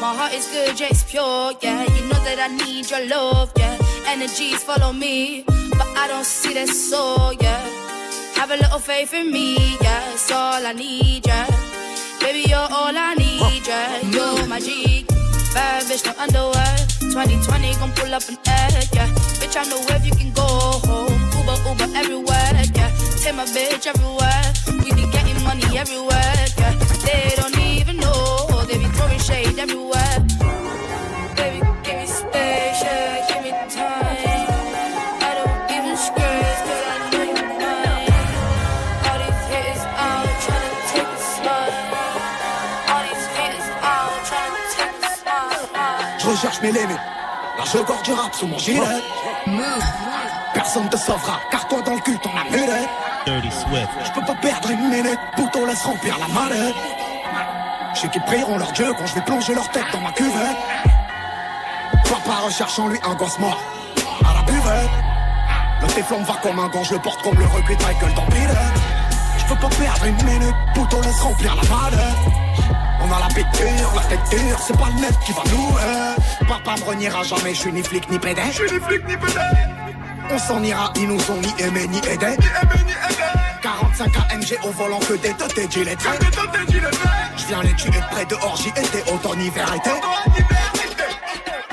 My 0.00 0.14
heart 0.14 0.32
is 0.32 0.46
good, 0.46 0.78
yeah, 0.78 0.86
it's 0.90 1.02
pure, 1.02 1.52
yeah. 1.60 1.82
You 1.82 2.02
know 2.06 2.20
that 2.22 2.38
I 2.38 2.46
need 2.54 2.88
your 2.88 3.04
love, 3.08 3.50
yeah. 3.56 3.76
Energies 4.06 4.62
follow 4.62 4.92
me, 4.92 5.42
but 5.44 5.88
I 5.98 6.06
don't 6.06 6.24
see 6.24 6.54
that 6.54 6.68
soul, 6.68 7.32
yeah. 7.32 7.60
Have 8.36 8.52
a 8.52 8.56
little 8.58 8.78
faith 8.78 9.12
in 9.12 9.32
me, 9.32 9.56
yeah. 9.82 10.12
It's 10.12 10.30
all 10.30 10.64
I 10.64 10.72
need, 10.72 11.26
yeah. 11.26 11.46
Baby, 12.20 12.48
you're 12.48 12.58
all 12.70 12.96
I 12.96 13.14
need, 13.14 13.66
yeah. 13.66 14.00
You're 14.14 14.46
my 14.46 14.60
G. 14.60 15.04
Bad 15.52 15.82
bitch, 15.90 16.06
no 16.06 16.12
underwear. 16.16 16.76
2020 17.10 17.74
gon' 17.74 17.90
pull 17.96 18.14
up 18.14 18.22
an 18.28 18.38
egg, 18.46 18.86
yeah. 18.94 19.08
Bitch, 19.42 19.56
I 19.58 19.64
know 19.68 19.80
where 19.88 20.00
you 20.06 20.12
can 20.12 20.30
go 20.32 20.46
home. 20.86 21.18
Uber, 21.42 21.58
Uber 21.68 21.98
everywhere, 21.98 22.62
yeah. 22.76 22.89
Take 23.22 23.34
my 23.34 23.44
bitch 23.44 23.86
everywhere. 23.86 24.44
We 24.82 24.90
be 24.94 25.04
getting 25.12 25.42
money 25.44 25.78
everywhere, 25.78 26.46
yeah. 26.58 26.72
They 27.04 27.34
don't 27.36 27.58
even 27.58 27.96
know. 27.98 28.64
They 28.66 28.78
be 28.78 28.86
throwing 28.96 29.18
shade 29.20 29.58
everywhere. 29.58 30.16
Baby, 31.36 31.60
give 31.84 31.96
me 32.00 32.06
space, 32.06 32.80
yeah. 32.82 33.28
Give 33.28 33.42
me 33.44 33.50
time. 33.68 34.48
I 35.20 35.30
don't 35.38 35.54
even 35.76 35.96
scratch, 36.06 36.60
'cause 36.64 36.82
I 36.92 36.96
know 37.12 37.24
you're 37.28 37.48
mine. 37.60 38.08
All 39.08 39.18
these 39.22 39.42
haters 39.52 39.84
out 40.06 40.28
tryna 40.44 40.72
take 40.92 41.12
a 41.18 41.20
smile. 41.34 41.74
All 42.90 43.02
these 43.06 43.26
haters 43.36 43.68
out 43.92 44.14
tryna 44.28 44.62
take 44.76 44.96
a 45.04 45.12
smile. 45.20 45.64
Je 46.20 46.26
recherche 46.32 46.60
mes 46.62 46.72
limites. 46.72 47.04
Là, 47.58 47.64
je 47.70 47.78
gorge 47.88 48.02
du 48.02 48.12
rap 48.14 48.32
sous 48.34 48.46
mon 48.46 48.58
gilet. 48.58 49.02
Personne 50.54 50.88
te 50.88 50.96
sauvera, 50.96 51.38
car 51.50 51.66
toi 51.68 51.80
dans 51.82 51.94
le 51.94 52.00
cul, 52.00 52.18
t'en 52.18 52.30
as 52.30 52.50
mulet. 52.50 52.88
Dirty 53.24 53.50
Swift. 53.50 53.88
Je 54.04 54.10
peux 54.12 54.26
pas 54.26 54.34
perdre 54.34 54.70
une 54.70 54.88
minute, 54.88 55.18
Pouton 55.36 55.66
laisse 55.66 55.82
remplir 55.84 56.16
la 56.18 56.28
mallette. 56.28 56.74
Je 57.94 58.00
sais 58.00 58.08
qu'ils 58.08 58.22
prieront 58.22 58.58
leur 58.58 58.72
Dieu 58.72 58.92
quand 58.96 59.06
je 59.06 59.14
vais 59.14 59.20
plonger 59.22 59.54
leur 59.54 59.68
tête 59.70 59.84
dans 59.92 60.00
ma 60.00 60.12
cuvette. 60.12 60.56
Papa 62.04 62.46
recherche 62.46 62.78
en 62.78 62.88
lui 62.88 62.98
un 63.04 63.14
gosse 63.14 63.38
mort 63.38 63.60
à 64.28 64.34
la 64.34 64.42
buvette. 64.42 64.90
Le 65.82 65.86
téflon 65.88 66.22
va 66.22 66.34
comme 66.42 66.58
un 66.58 66.68
gant, 66.68 66.82
je 66.82 66.94
le 66.94 67.00
porte 67.00 67.22
comme 67.22 67.38
le 67.38 67.46
recul 67.46 67.76
de 67.76 67.82
Michael 67.82 68.14
dans. 68.14 68.26
Je 69.38 69.54
peux 69.54 69.60
pas 69.60 69.74
perdre 69.76 70.04
une 70.06 70.22
minute, 70.24 70.54
Pouton 70.74 71.00
laisse 71.00 71.20
remplir 71.20 71.54
la 71.56 71.62
mallette. 71.62 72.16
On 73.02 73.12
a 73.12 73.20
la 73.20 73.28
bête 73.34 73.46
dure, 73.56 73.92
la 73.94 74.02
tête 74.02 74.30
dure, 74.30 74.58
c'est 74.60 74.76
pas 74.76 74.88
le 74.94 75.00
net 75.00 75.18
qui 75.24 75.32
va 75.32 75.42
nous 75.50 75.76
euh. 75.78 76.14
Papa 76.46 76.76
me 76.78 76.84
reniera 76.84 77.22
jamais, 77.22 77.54
je 77.54 77.60
suis 77.60 77.72
ni 77.72 77.82
flic 77.82 78.08
ni 78.10 78.18
pédé. 78.18 78.42
Je 78.46 78.66
suis 78.66 78.72
ni 78.72 78.80
flic 78.80 79.06
ni 79.08 79.16
pédé. 79.16 79.40
On 80.28 80.38
s'en 80.38 80.62
ira, 80.62 80.92
ils 80.96 81.08
nous 81.08 81.20
ont 81.30 81.40
ni 81.40 81.54
aimé 81.64 81.86
ni 81.88 81.98
aidé. 81.98 82.36
45 83.62 84.16
AMG 84.30 84.58
au 84.64 84.70
volant 84.70 84.98
que 85.00 85.14
des 85.14 85.32
teutés 85.34 85.68
gilettes. 85.70 86.06
Je 87.36 87.46
viens 87.46 87.62
les 87.62 87.74
tuer 87.74 88.00
près 88.10 88.24
de 88.26 88.34
orgie 88.34 88.70
été, 88.70 89.02
automne, 89.12 89.40
hiver, 89.40 89.74
été. 89.74 89.90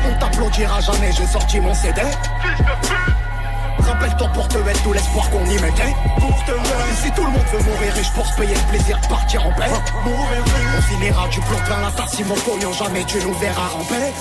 On 0.05 0.19
t'applaudira 0.19 0.79
jamais, 0.81 1.11
j'ai 1.11 1.27
sorti 1.27 1.59
mon 1.59 1.73
CD. 1.73 2.01
Rappelle-toi 3.79 4.27
pour 4.33 4.47
te 4.47 4.57
mettre 4.57 4.83
tout 4.83 4.93
l'espoir 4.93 5.29
qu'on 5.29 5.45
y 5.45 5.59
mettait. 5.59 5.95
Pour 6.19 6.43
te 6.45 6.51
mettre, 6.51 6.97
si 7.01 7.11
tout 7.11 7.23
le 7.23 7.31
monde 7.31 7.45
veut 7.53 7.63
mourir 7.63 7.97
et 7.97 8.03
je 8.03 8.11
pense 8.11 8.35
payer 8.35 8.53
le 8.53 8.69
plaisir 8.69 8.99
de 8.99 9.07
partir 9.07 9.45
en 9.45 9.51
paix. 9.53 9.71
On 10.77 10.81
finira 10.81 11.27
du 11.29 11.39
plomb 11.41 11.59
plein 11.65 11.81
la 11.81 11.91
tasse 11.91 12.15
si 12.15 12.23
mon 12.23 12.35
pognon 12.35 12.73
jamais 12.73 13.03
tu 13.05 13.17
nous 13.19 13.33
verras 13.35 13.67
ramper. 13.67 14.13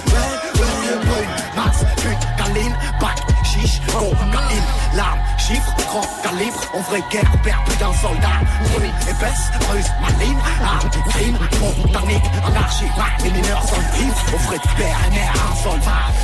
Brune, 0.86 1.34
max, 1.56 1.84
pute, 1.96 2.26
caline, 2.36 2.74
bac, 3.00 3.18
chiche, 3.44 3.80
cocaïne, 3.86 4.66
larmes, 4.94 5.18
chiffres, 5.38 5.74
grand 5.88 6.06
calibre. 6.22 6.60
En 6.74 6.80
vraie 6.82 7.02
guerre, 7.10 7.30
on 7.34 7.38
perd 7.38 7.64
plus 7.64 7.76
d'un 7.76 7.92
soldat. 7.94 8.40
Brune, 8.74 8.92
épaisse, 9.08 9.50
russe, 9.72 9.90
maligne, 10.00 10.38
arme, 10.62 10.90
crime, 11.08 11.38
montarnique, 11.60 12.24
anarchie. 12.46 12.84
Ouais, 12.84 13.24
les 13.24 13.30
mineurs 13.30 13.62
sont 13.62 13.80
vifs. 13.94 14.34
Au 14.34 14.38
frais 14.38 14.58
de 14.58 14.76
père, 14.76 14.98
un 15.08 15.12
air 15.14 15.32
insolvable. 15.52 16.16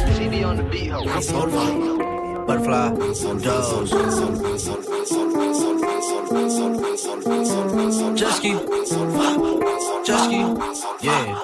Insolvable. 1.17 2.22
Butterfly, 2.47 2.91
Jusky, 8.15 8.53
Jusky, 10.05 10.41
yeah. 11.03 11.35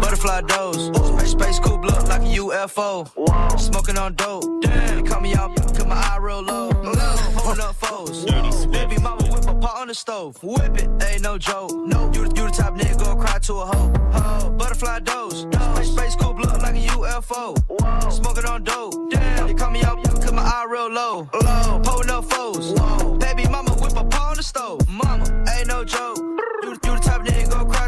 Butterfly 0.00 0.40
dose, 0.42 1.30
space, 1.30 1.58
coupe 1.60 1.84
look 1.84 2.08
like 2.08 2.22
a 2.22 2.36
UFO. 2.36 3.58
Smoking 3.58 3.96
on 3.98 4.14
dope, 4.14 4.44
damn. 4.62 5.04
Call 5.06 5.20
me 5.20 5.34
out, 5.34 5.56
cause 5.56 5.86
my 5.86 5.94
eye 5.96 6.18
real 6.20 6.42
low. 6.42 6.70
Pulling 6.72 7.60
up 7.60 7.74
foes. 7.76 8.26
Baby 8.66 8.98
mama 8.98 9.25
pot 9.60 9.76
on 9.80 9.88
the 9.88 9.94
stove. 9.94 10.42
Whip 10.42 10.76
it, 10.76 10.88
ain't 11.02 11.22
no 11.22 11.38
joke. 11.38 11.72
No, 11.74 12.10
you, 12.12 12.22
you 12.22 12.46
the 12.46 12.50
type 12.50 12.74
nigga 12.74 12.98
go 12.98 13.16
cry 13.16 13.38
to 13.38 13.54
a 13.54 13.66
hoe. 13.66 13.92
Ho. 14.12 14.50
Butterfly 14.50 15.00
dose, 15.00 15.42
space, 15.42 15.92
space 15.92 16.16
coupe 16.16 16.38
look 16.38 16.60
like 16.62 16.74
a 16.74 16.86
UFO. 16.88 18.12
Smoking 18.12 18.44
on 18.44 18.64
dope, 18.64 19.10
damn. 19.10 19.46
They 19.46 19.54
call 19.54 19.70
me 19.70 19.82
out, 19.82 20.02
cause 20.04 20.32
my 20.32 20.42
eye 20.42 20.66
real 20.70 20.90
low. 20.90 21.28
Low, 21.32 21.80
pulling 21.84 22.10
up 22.10 22.24
foes. 22.24 22.72
Baby 23.18 23.48
mama 23.48 23.72
whip 23.72 23.92
a 23.92 24.04
pot 24.04 24.30
on 24.30 24.36
the 24.36 24.42
stove. 24.42 24.88
Mama, 24.88 25.24
ain't 25.56 25.68
no 25.68 25.84
joke. 25.84 26.18
You, 26.62 26.78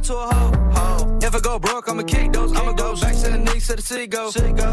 to 0.09 0.16
a 0.16 0.35
hoe. 0.35 1.18
If 1.20 1.35
I 1.35 1.40
go 1.40 1.59
broke, 1.59 1.86
I'ma 1.90 2.02
kick 2.02 2.32
those. 2.32 2.56
I'ma 2.56 2.72
go 2.72 2.97
back 2.97 3.14
to 3.16 3.28
the 3.30 3.36
knees 3.36 3.66
to 3.66 3.76
the 3.76 3.82
city 3.82 4.06
go. 4.06 4.30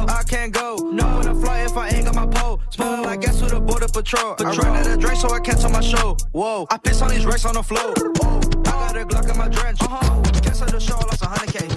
I 0.08 0.24
can't 0.24 0.54
go. 0.54 0.78
No, 0.78 1.06
when 1.18 1.28
I 1.28 1.34
fly, 1.34 1.60
if 1.60 1.76
I 1.76 1.90
ain't 1.90 2.06
got 2.06 2.16
my 2.16 2.26
pole. 2.26 2.62
Smoking 2.70 3.04
like 3.04 3.22
gas 3.22 3.40
to 3.40 3.48
the 3.48 3.60
border 3.60 3.88
patrol. 3.88 4.36
patrol. 4.36 4.66
I 4.66 4.72
ran 4.72 4.78
out 4.78 4.94
of 4.94 5.00
drink, 5.00 5.20
so 5.20 5.30
I 5.30 5.40
cancel 5.42 5.70
my 5.72 5.82
show. 5.82 6.16
Whoa, 6.32 6.68
I 6.70 6.78
piss 6.78 7.02
on 7.02 7.10
these 7.10 7.26
racks 7.26 7.46
on 7.46 7.56
the 7.56 7.64
floor. 7.64 7.94
I 8.66 8.94
got 8.94 8.96
a 8.96 9.06
Glock 9.06 9.30
in 9.30 9.38
my 9.38 9.50
drench. 9.50 9.82
Uh-huh. 9.82 10.22
Cancel 10.42 10.68
the 10.68 10.80
show, 10.80 10.96
lost 10.96 11.22
100k. 11.22 11.75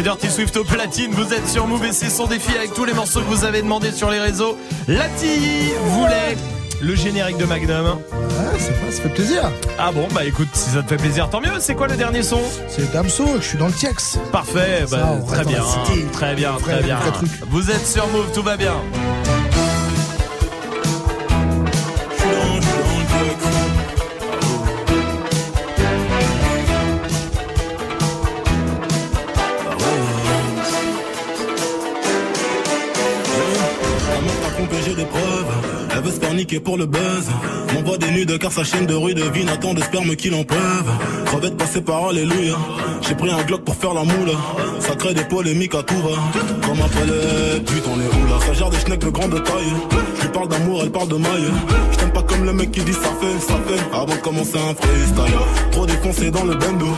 C'est 0.00 0.04
Dirty 0.04 0.30
Swift 0.30 0.56
au 0.56 0.64
platine. 0.64 1.10
Vous 1.12 1.34
êtes 1.34 1.46
sur 1.46 1.66
Move 1.66 1.84
et 1.84 1.92
c'est 1.92 2.08
son 2.08 2.26
défi 2.26 2.56
avec 2.56 2.72
tous 2.72 2.86
les 2.86 2.94
morceaux 2.94 3.20
que 3.20 3.26
vous 3.26 3.44
avez 3.44 3.60
demandé 3.60 3.92
sur 3.92 4.10
les 4.10 4.18
réseaux. 4.18 4.56
Lati 4.88 5.72
voulait 5.88 6.38
le 6.80 6.94
générique 6.94 7.36
de 7.36 7.44
Magnum. 7.44 7.84
Ouais, 7.86 8.58
c'est 8.58 8.80
pas, 8.80 8.90
ça 8.90 9.02
fait 9.02 9.10
plaisir. 9.10 9.52
Ah 9.78 9.92
bon, 9.92 10.08
bah 10.14 10.24
écoute, 10.24 10.48
si 10.54 10.70
ça 10.70 10.82
te 10.82 10.88
fait 10.88 10.96
plaisir, 10.96 11.28
tant 11.28 11.42
mieux. 11.42 11.52
C'est 11.60 11.74
quoi 11.74 11.86
le 11.86 11.98
dernier 11.98 12.22
son? 12.22 12.40
C'est 12.66 12.90
Damso, 12.94 13.26
je 13.42 13.46
suis 13.46 13.58
dans 13.58 13.66
le 13.66 13.74
Tiex. 13.74 14.18
Parfait, 14.32 14.86
Ça, 14.86 14.96
bah, 14.96 15.18
très 15.26 15.44
bien, 15.44 15.62
très 16.14 16.34
bien, 16.34 16.52
très 16.54 16.82
bien. 16.82 16.96
vrai 16.96 17.12
truc. 17.12 17.30
Vous 17.50 17.70
êtes 17.70 17.86
sur 17.86 18.06
Move, 18.08 18.32
tout 18.32 18.42
va 18.42 18.56
bien. 18.56 18.76
Pour 36.58 36.76
le 36.76 36.86
buzz. 36.86 37.30
M'envoie 37.74 37.96
des 37.96 38.10
nudes 38.10 38.36
car 38.38 38.50
sa 38.50 38.64
chaîne 38.64 38.84
de 38.84 38.94
rue 38.94 39.14
devine 39.14 39.48
attend 39.48 39.72
de 39.72 39.80
sperme 39.80 40.16
qu'il 40.16 40.34
en 40.34 40.42
peuvent. 40.42 40.90
Crevette 41.26 41.56
passée 41.56 41.80
par 41.80 42.08
alléluia. 42.08 42.56
J'ai 43.06 43.14
pris 43.14 43.30
un 43.30 43.40
Glock 43.42 43.62
pour 43.62 43.76
faire 43.76 43.94
la 43.94 44.02
moule. 44.02 44.32
Ça 44.80 44.96
crée 44.96 45.14
des 45.14 45.22
polémiques 45.22 45.76
à 45.76 45.84
tout 45.84 45.94
va. 46.02 46.16
Comme 46.66 46.80
après 46.80 47.06
les 47.06 47.60
putes, 47.60 47.84
on 47.86 48.00
est 48.00 48.08
où 48.08 48.26
là 48.26 48.40
Ça 48.44 48.52
gère 48.52 48.68
des 48.68 48.78
schnecks 48.78 48.98
de 48.98 49.10
grande 49.10 49.42
taille. 49.44 49.72
Je 50.16 50.22
lui 50.22 50.28
parle 50.30 50.48
d'amour, 50.48 50.80
elle 50.82 50.90
parle 50.90 51.08
de 51.08 51.14
maille. 51.14 51.52
Je 51.92 51.98
t'aime 51.98 52.12
pas 52.12 52.22
comme 52.22 52.44
le 52.44 52.52
mec 52.52 52.72
qui 52.72 52.80
dit 52.80 52.94
ça 52.94 53.10
fait, 53.20 53.38
ça 53.38 53.54
fait. 53.68 53.96
Avant 53.96 54.06
de 54.06 54.20
commencer 54.20 54.58
un 54.58 54.74
freestyle. 54.74 55.38
Trop 55.70 55.86
défoncé 55.86 56.32
dans 56.32 56.44
le 56.44 56.56
bendo. 56.56 56.88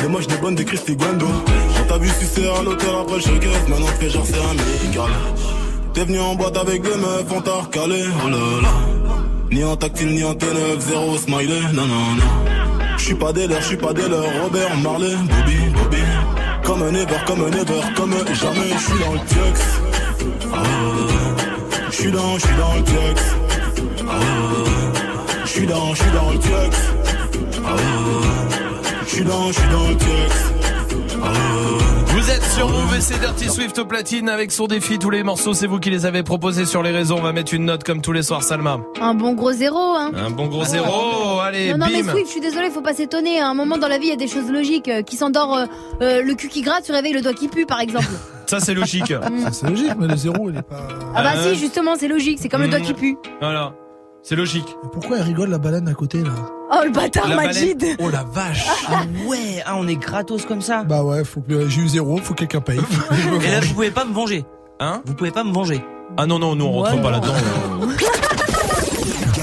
Des 0.00 0.08
moches, 0.08 0.26
des 0.26 0.38
bonnes, 0.38 0.54
des 0.54 0.64
Christy 0.64 0.96
Guendo. 0.96 1.26
Quand 1.26 1.84
t'as 1.86 1.98
vu 1.98 2.08
sucer 2.18 2.48
à 2.48 2.62
l'hôtel 2.62 2.88
après 2.98 3.16
le 3.16 3.20
showcase, 3.20 3.68
maintenant 3.68 3.86
fais 4.00 4.08
genre 4.08 4.24
c'est 4.24 4.40
amical. 4.40 5.10
T'es 5.92 6.04
venu 6.06 6.18
en 6.18 6.34
boîte 6.34 6.56
avec 6.56 6.80
des 6.80 6.96
meufs, 6.96 7.30
on 7.30 7.42
t'a 7.42 7.56
recalé, 7.56 8.04
oh 8.24 8.28
là 8.30 8.38
là. 8.62 9.01
Ni 9.52 9.62
en 9.64 9.76
tactile, 9.76 10.14
ni 10.14 10.24
en 10.24 10.32
T9, 10.32 10.80
zéro 10.80 11.18
smiley, 11.18 11.60
non, 11.74 11.86
non, 11.86 12.14
non. 12.16 12.96
J'suis 12.96 13.14
pas 13.14 13.34
des 13.34 13.46
leurs, 13.46 13.60
j'suis 13.60 13.76
pas 13.76 13.92
des 13.92 14.08
leurs, 14.08 14.42
Robert 14.42 14.74
Marley, 14.78 15.14
Bobby, 15.14 15.58
Bobby. 15.74 16.02
Comme 16.64 16.82
un 16.82 16.94
ever, 16.94 17.16
comme 17.26 17.42
un 17.42 17.52
ever, 17.52 17.82
comme 17.94 18.12
jamais, 18.32 18.70
j'suis 18.78 18.98
dans 18.98 19.12
le 19.12 19.18
tiex. 19.26 19.60
Ah, 20.54 20.62
j'suis 21.90 22.10
dans, 22.10 22.38
j'suis 22.38 22.56
dans 22.56 22.74
le 22.76 22.82
tiex. 22.82 23.22
Ah, 24.08 24.14
j'suis 25.44 25.66
dans, 25.66 25.94
j'suis 25.94 26.10
dans 26.12 26.30
le 26.30 26.38
tiex. 26.38 26.76
Ah, 27.66 27.76
j'suis 29.06 29.24
dans, 29.24 29.52
j'suis 29.52 29.68
dans 29.70 29.88
le 29.88 29.96
tiex. 29.96 30.34
Ah, 31.22 31.91
Vous 32.22 32.30
êtes 32.30 32.44
sur 32.44 32.68
Move 32.68 32.94
et 32.96 33.00
c'est 33.00 33.18
Dirty 33.18 33.48
Swift 33.48 33.76
au 33.80 33.84
platine 33.84 34.28
avec 34.28 34.52
son 34.52 34.66
défi. 34.68 34.96
Tous 35.00 35.10
les 35.10 35.24
morceaux, 35.24 35.54
c'est 35.54 35.66
vous 35.66 35.80
qui 35.80 35.90
les 35.90 36.06
avez 36.06 36.22
proposés 36.22 36.66
sur 36.66 36.80
les 36.84 36.92
réseaux. 36.92 37.16
On 37.18 37.20
va 37.22 37.32
mettre 37.32 37.52
une 37.52 37.64
note 37.64 37.82
comme 37.82 38.00
tous 38.00 38.12
les 38.12 38.22
soirs, 38.22 38.44
Salma. 38.44 38.78
Un 39.00 39.14
bon 39.14 39.32
gros 39.32 39.50
zéro, 39.50 39.76
hein. 39.96 40.12
Un 40.14 40.30
bon 40.30 40.46
gros 40.46 40.62
zéro. 40.64 41.40
Allez, 41.40 41.72
non, 41.72 41.78
non, 41.78 41.86
mais. 41.90 42.04
Swift, 42.04 42.26
je 42.26 42.30
suis 42.30 42.40
désolée, 42.40 42.70
faut 42.70 42.80
pas 42.80 42.94
s'étonner. 42.94 43.40
À 43.40 43.48
un 43.48 43.54
moment 43.54 43.76
dans 43.76 43.88
la 43.88 43.98
vie, 43.98 44.06
il 44.06 44.10
y 44.10 44.12
a 44.12 44.16
des 44.16 44.28
choses 44.28 44.48
logiques. 44.52 44.86
euh, 44.88 45.02
Qui 45.02 45.16
s'endort, 45.16 45.56
euh, 45.56 45.64
euh, 46.00 46.22
le 46.22 46.34
cul 46.34 46.46
qui 46.48 46.62
gratte, 46.62 46.84
tu 46.84 46.92
réveilles 46.92 47.12
le 47.12 47.22
doigt 47.22 47.32
qui 47.34 47.48
pue, 47.48 47.66
par 47.66 47.80
exemple. 47.80 48.06
Ça, 48.46 48.60
c'est 48.60 48.74
logique. 48.74 49.10
Mm. 49.10 49.48
C'est 49.50 49.68
logique, 49.68 49.92
mais 49.98 50.06
le 50.06 50.16
zéro, 50.16 50.48
il 50.48 50.58
est 50.58 50.62
pas. 50.62 50.86
Ah 51.16 51.22
bah 51.24 51.32
Euh, 51.36 51.54
si, 51.54 51.58
justement, 51.58 51.94
c'est 51.98 52.08
logique. 52.08 52.38
C'est 52.40 52.48
comme 52.48 52.62
le 52.62 52.68
doigt 52.68 52.78
Mm. 52.78 52.82
qui 52.84 52.94
pue. 52.94 53.16
Voilà. 53.40 53.72
C'est 54.22 54.36
logique. 54.36 54.76
Pourquoi 54.92 55.16
elle 55.16 55.24
rigole 55.24 55.50
la 55.50 55.58
baleine 55.58 55.88
à 55.88 55.94
côté 55.94 56.22
là? 56.22 56.30
Oh, 56.74 56.84
le 56.84 56.90
bâtard 56.90 57.28
La 57.28 57.36
Majid 57.36 57.96
Oh 58.00 58.08
la 58.10 58.24
vache. 58.24 58.66
Ah 58.88 59.02
ouais, 59.26 59.62
ah 59.66 59.74
on 59.76 59.86
est 59.86 59.96
gratos 59.96 60.44
comme 60.46 60.62
ça. 60.62 60.84
Bah 60.84 61.02
ouais, 61.02 61.22
faut 61.24 61.40
que 61.40 61.68
j'ai 61.68 61.80
eu 61.82 61.88
zéro, 61.88 62.16
faut 62.18 62.32
que 62.34 62.40
quelqu'un 62.40 62.60
paye. 62.60 62.80
Et 63.44 63.50
là 63.50 63.60
vous 63.60 63.74
pouvez 63.74 63.90
pas 63.90 64.04
me 64.04 64.12
venger. 64.14 64.44
Hein? 64.80 65.02
Vous 65.04 65.14
pouvez 65.14 65.30
pas 65.30 65.44
me 65.44 65.52
venger. 65.52 65.84
Ah 66.16 66.26
non, 66.26 66.38
non, 66.38 66.54
nous 66.54 66.64
on 66.64 66.72
rentre 66.72 66.96
Ouais. 66.96 67.02
pas 67.02 67.10
là-dedans. 67.10 67.32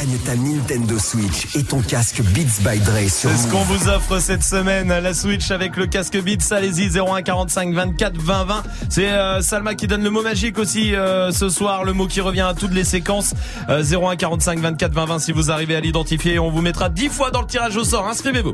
Gagne 0.09 0.17
ta 0.19 0.35
Nintendo 0.35 0.97
Switch 0.97 1.55
et 1.55 1.63
ton 1.63 1.81
casque 1.81 2.21
Beats 2.33 2.61
by 2.61 2.79
Dre 2.79 3.07
sur 3.09 3.29
C'est 3.29 3.37
ce 3.37 3.47
qu'on 3.47 3.63
vous 3.63 3.89
offre 3.89 4.19
cette 4.19 4.43
semaine, 4.43 4.87
la 4.87 5.13
Switch 5.13 5.51
avec 5.51 5.77
le 5.77 5.85
casque 5.85 6.17
Beats. 6.19 6.51
Allez-y, 6.51 6.97
01 6.97 7.21
45 7.21 7.73
24 7.73 8.17
20 8.17 8.43
20. 8.45 8.63
C'est 8.89 9.09
euh, 9.09 9.41
Salma 9.41 9.75
qui 9.75 9.85
donne 9.85 10.03
le 10.03 10.09
mot 10.09 10.23
magique 10.23 10.57
aussi 10.57 10.95
euh, 10.95 11.31
ce 11.31 11.49
soir, 11.49 11.83
le 11.83 11.93
mot 11.93 12.07
qui 12.07 12.21
revient 12.21 12.41
à 12.41 12.55
toutes 12.55 12.73
les 12.73 12.85
séquences. 12.85 13.35
Euh, 13.69 13.83
01 13.83 14.15
45 14.15 14.59
24 14.59 14.93
20 14.93 15.05
20 15.05 15.19
si 15.19 15.31
vous 15.31 15.51
arrivez 15.51 15.75
à 15.75 15.79
l'identifier. 15.79 16.39
On 16.39 16.49
vous 16.49 16.61
mettra 16.61 16.89
10 16.89 17.09
fois 17.09 17.29
dans 17.29 17.41
le 17.41 17.47
tirage 17.47 17.77
au 17.77 17.83
sort. 17.83 18.07
Inscrivez-vous. 18.07 18.53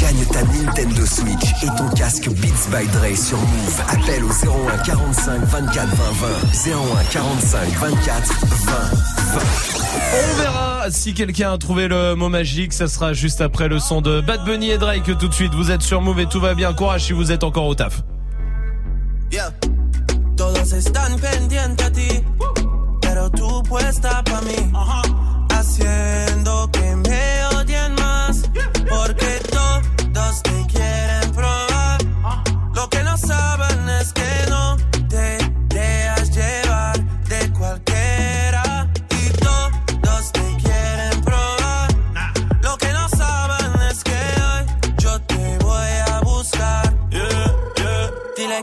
Gagne 0.00 0.24
ta 0.32 0.42
Nintendo 0.42 1.06
Switch 1.06 1.62
et 1.62 1.66
ton 1.78 1.88
casque 1.90 2.28
Beats 2.28 2.76
by 2.76 2.86
Dre 2.88 3.16
sur 3.16 3.38
Move. 3.38 3.82
Appelle 3.88 4.24
au 4.24 4.30
01 4.30 4.78
45 4.78 5.44
24 5.44 5.88
20 5.88 6.04
20. 6.64 6.72
01 6.72 7.04
45 7.12 7.68
24 7.78 8.46
20 8.50 8.72
20. 9.34 10.23
On 10.24 10.36
verra 10.36 10.90
si 10.90 11.14
quelqu'un 11.14 11.52
a 11.52 11.58
trouvé 11.58 11.88
le 11.88 12.14
mot 12.14 12.28
magique. 12.28 12.72
Ça 12.72 12.88
sera 12.88 13.12
juste 13.12 13.40
après 13.40 13.68
le 13.68 13.78
son 13.78 14.00
de 14.00 14.20
Bad 14.20 14.44
Bunny 14.44 14.70
et 14.70 14.78
Drake 14.78 15.16
tout 15.18 15.28
de 15.28 15.34
suite. 15.34 15.54
Vous 15.54 15.70
êtes 15.70 15.82
sur 15.82 16.00
Move 16.00 16.20
et 16.20 16.26
tout 16.26 16.40
va 16.40 16.54
bien. 16.54 16.72
Courage 16.72 17.04
si 17.04 17.12
vous 17.12 17.32
êtes 17.32 17.44
encore 17.44 17.66
au 17.66 17.74
taf. 17.74 18.02
Yeah. 19.30 19.50
Todos 20.36 20.72
están 20.72 21.16
pendientes 21.20 21.84
a 21.84 21.90
ti, 21.90 22.08
pero 23.00 23.30
tú 23.30 23.62
puesta 23.62 24.22
pa' 24.24 24.40
mí, 24.40 24.72
haciendo 25.48 26.68
que 26.72 26.83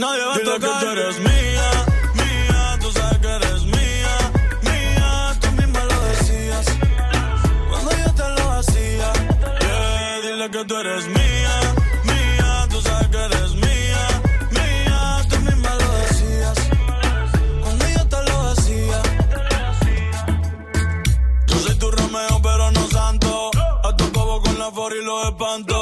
Nadie 0.00 0.24
va 0.24 0.32
a 0.34 0.38
Dile 0.38 0.50
tocar. 0.50 0.78
que 0.80 0.84
tú 0.84 0.90
eres 0.92 1.18
mía, 1.28 1.68
mía. 2.20 2.78
Tú 2.80 2.88
sabes 2.92 3.18
que 3.18 3.28
eres 3.38 3.62
mía, 3.76 4.14
mía. 4.68 5.36
Tú 5.40 5.48
misma 5.58 5.80
lo 5.90 5.98
decías. 6.10 6.66
Cuando 7.70 7.90
yo 8.02 8.10
te 8.20 8.26
lo 8.36 8.44
hacía. 8.58 9.08
Yeah, 9.64 10.20
dile 10.24 10.46
que 10.54 10.64
tú 10.64 10.74
eres 10.82 11.06
mía, 11.18 11.54
mía. 12.10 12.66
Tú 12.70 12.78
sabes 12.80 13.08
que 13.08 13.20
eres 13.28 13.50
mía, 13.64 14.02
mía. 14.58 15.00
Tú 15.30 15.36
misma 15.48 15.70
lo 15.82 15.88
decías. 16.02 16.58
Cuando 17.62 17.84
yo 17.96 18.02
te 18.12 18.20
lo 18.30 18.36
hacía. 18.50 18.98
Yo 21.48 21.56
soy 21.64 21.74
tu 21.78 21.90
Romeo, 21.90 22.36
pero 22.42 22.70
no 22.76 22.82
santo. 22.88 23.50
A 23.84 23.96
tu 23.96 24.10
cobo 24.12 24.40
con 24.42 24.58
la 24.58 24.70
for 24.70 24.92
y 24.94 25.04
los 25.04 25.24
espanto. 25.28 25.79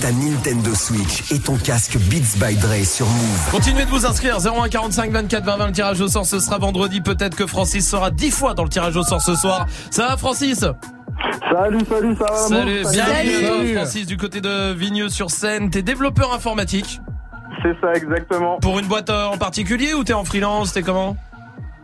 Ta 0.00 0.10
Nintendo 0.12 0.74
Switch 0.74 1.30
et 1.32 1.38
ton 1.38 1.56
casque 1.56 1.96
Beats 2.10 2.36
by 2.38 2.54
Dre 2.56 2.84
sur 2.84 3.06
Move. 3.06 3.50
Continuez 3.50 3.84
de 3.84 3.90
vous 3.90 4.04
inscrire. 4.06 4.38
01 4.38 4.68
45 4.68 5.10
24 5.10 5.44
20 5.44 5.56
20 5.56 5.66
le 5.66 5.72
tirage 5.72 6.00
au 6.00 6.08
sort 6.08 6.26
ce 6.26 6.38
sera 6.38 6.58
vendredi. 6.58 7.00
Peut-être 7.00 7.36
que 7.36 7.46
Francis 7.46 7.88
sera 7.88 8.10
10 8.10 8.30
fois 8.30 8.54
dans 8.54 8.64
le 8.64 8.68
tirage 8.68 8.96
au 8.96 9.02
sort 9.02 9.22
ce 9.22 9.34
soir. 9.34 9.66
Ça 9.90 10.08
va 10.08 10.16
Francis? 10.16 10.64
Salut 11.50 11.78
salut 11.88 12.16
ça 12.16 12.24
va 12.30 12.36
Salut 12.36 12.82
bienvenue. 12.92 13.32
Salut. 13.32 13.46
toi, 13.74 13.82
Francis 13.82 14.06
du 14.06 14.16
côté 14.16 14.40
de 14.40 14.72
Vigneux 14.72 15.08
sur 15.08 15.30
Seine. 15.30 15.70
T'es 15.70 15.82
développeur 15.82 16.34
informatique? 16.34 17.00
C'est 17.62 17.76
ça 17.80 17.92
exactement. 17.94 18.58
Pour 18.60 18.78
une 18.78 18.86
boîte 18.86 19.10
euh, 19.10 19.26
en 19.26 19.38
particulier 19.38 19.94
ou 19.94 20.04
t'es 20.04 20.12
en 20.12 20.24
freelance? 20.24 20.72
T'es 20.72 20.82
comment? 20.82 21.16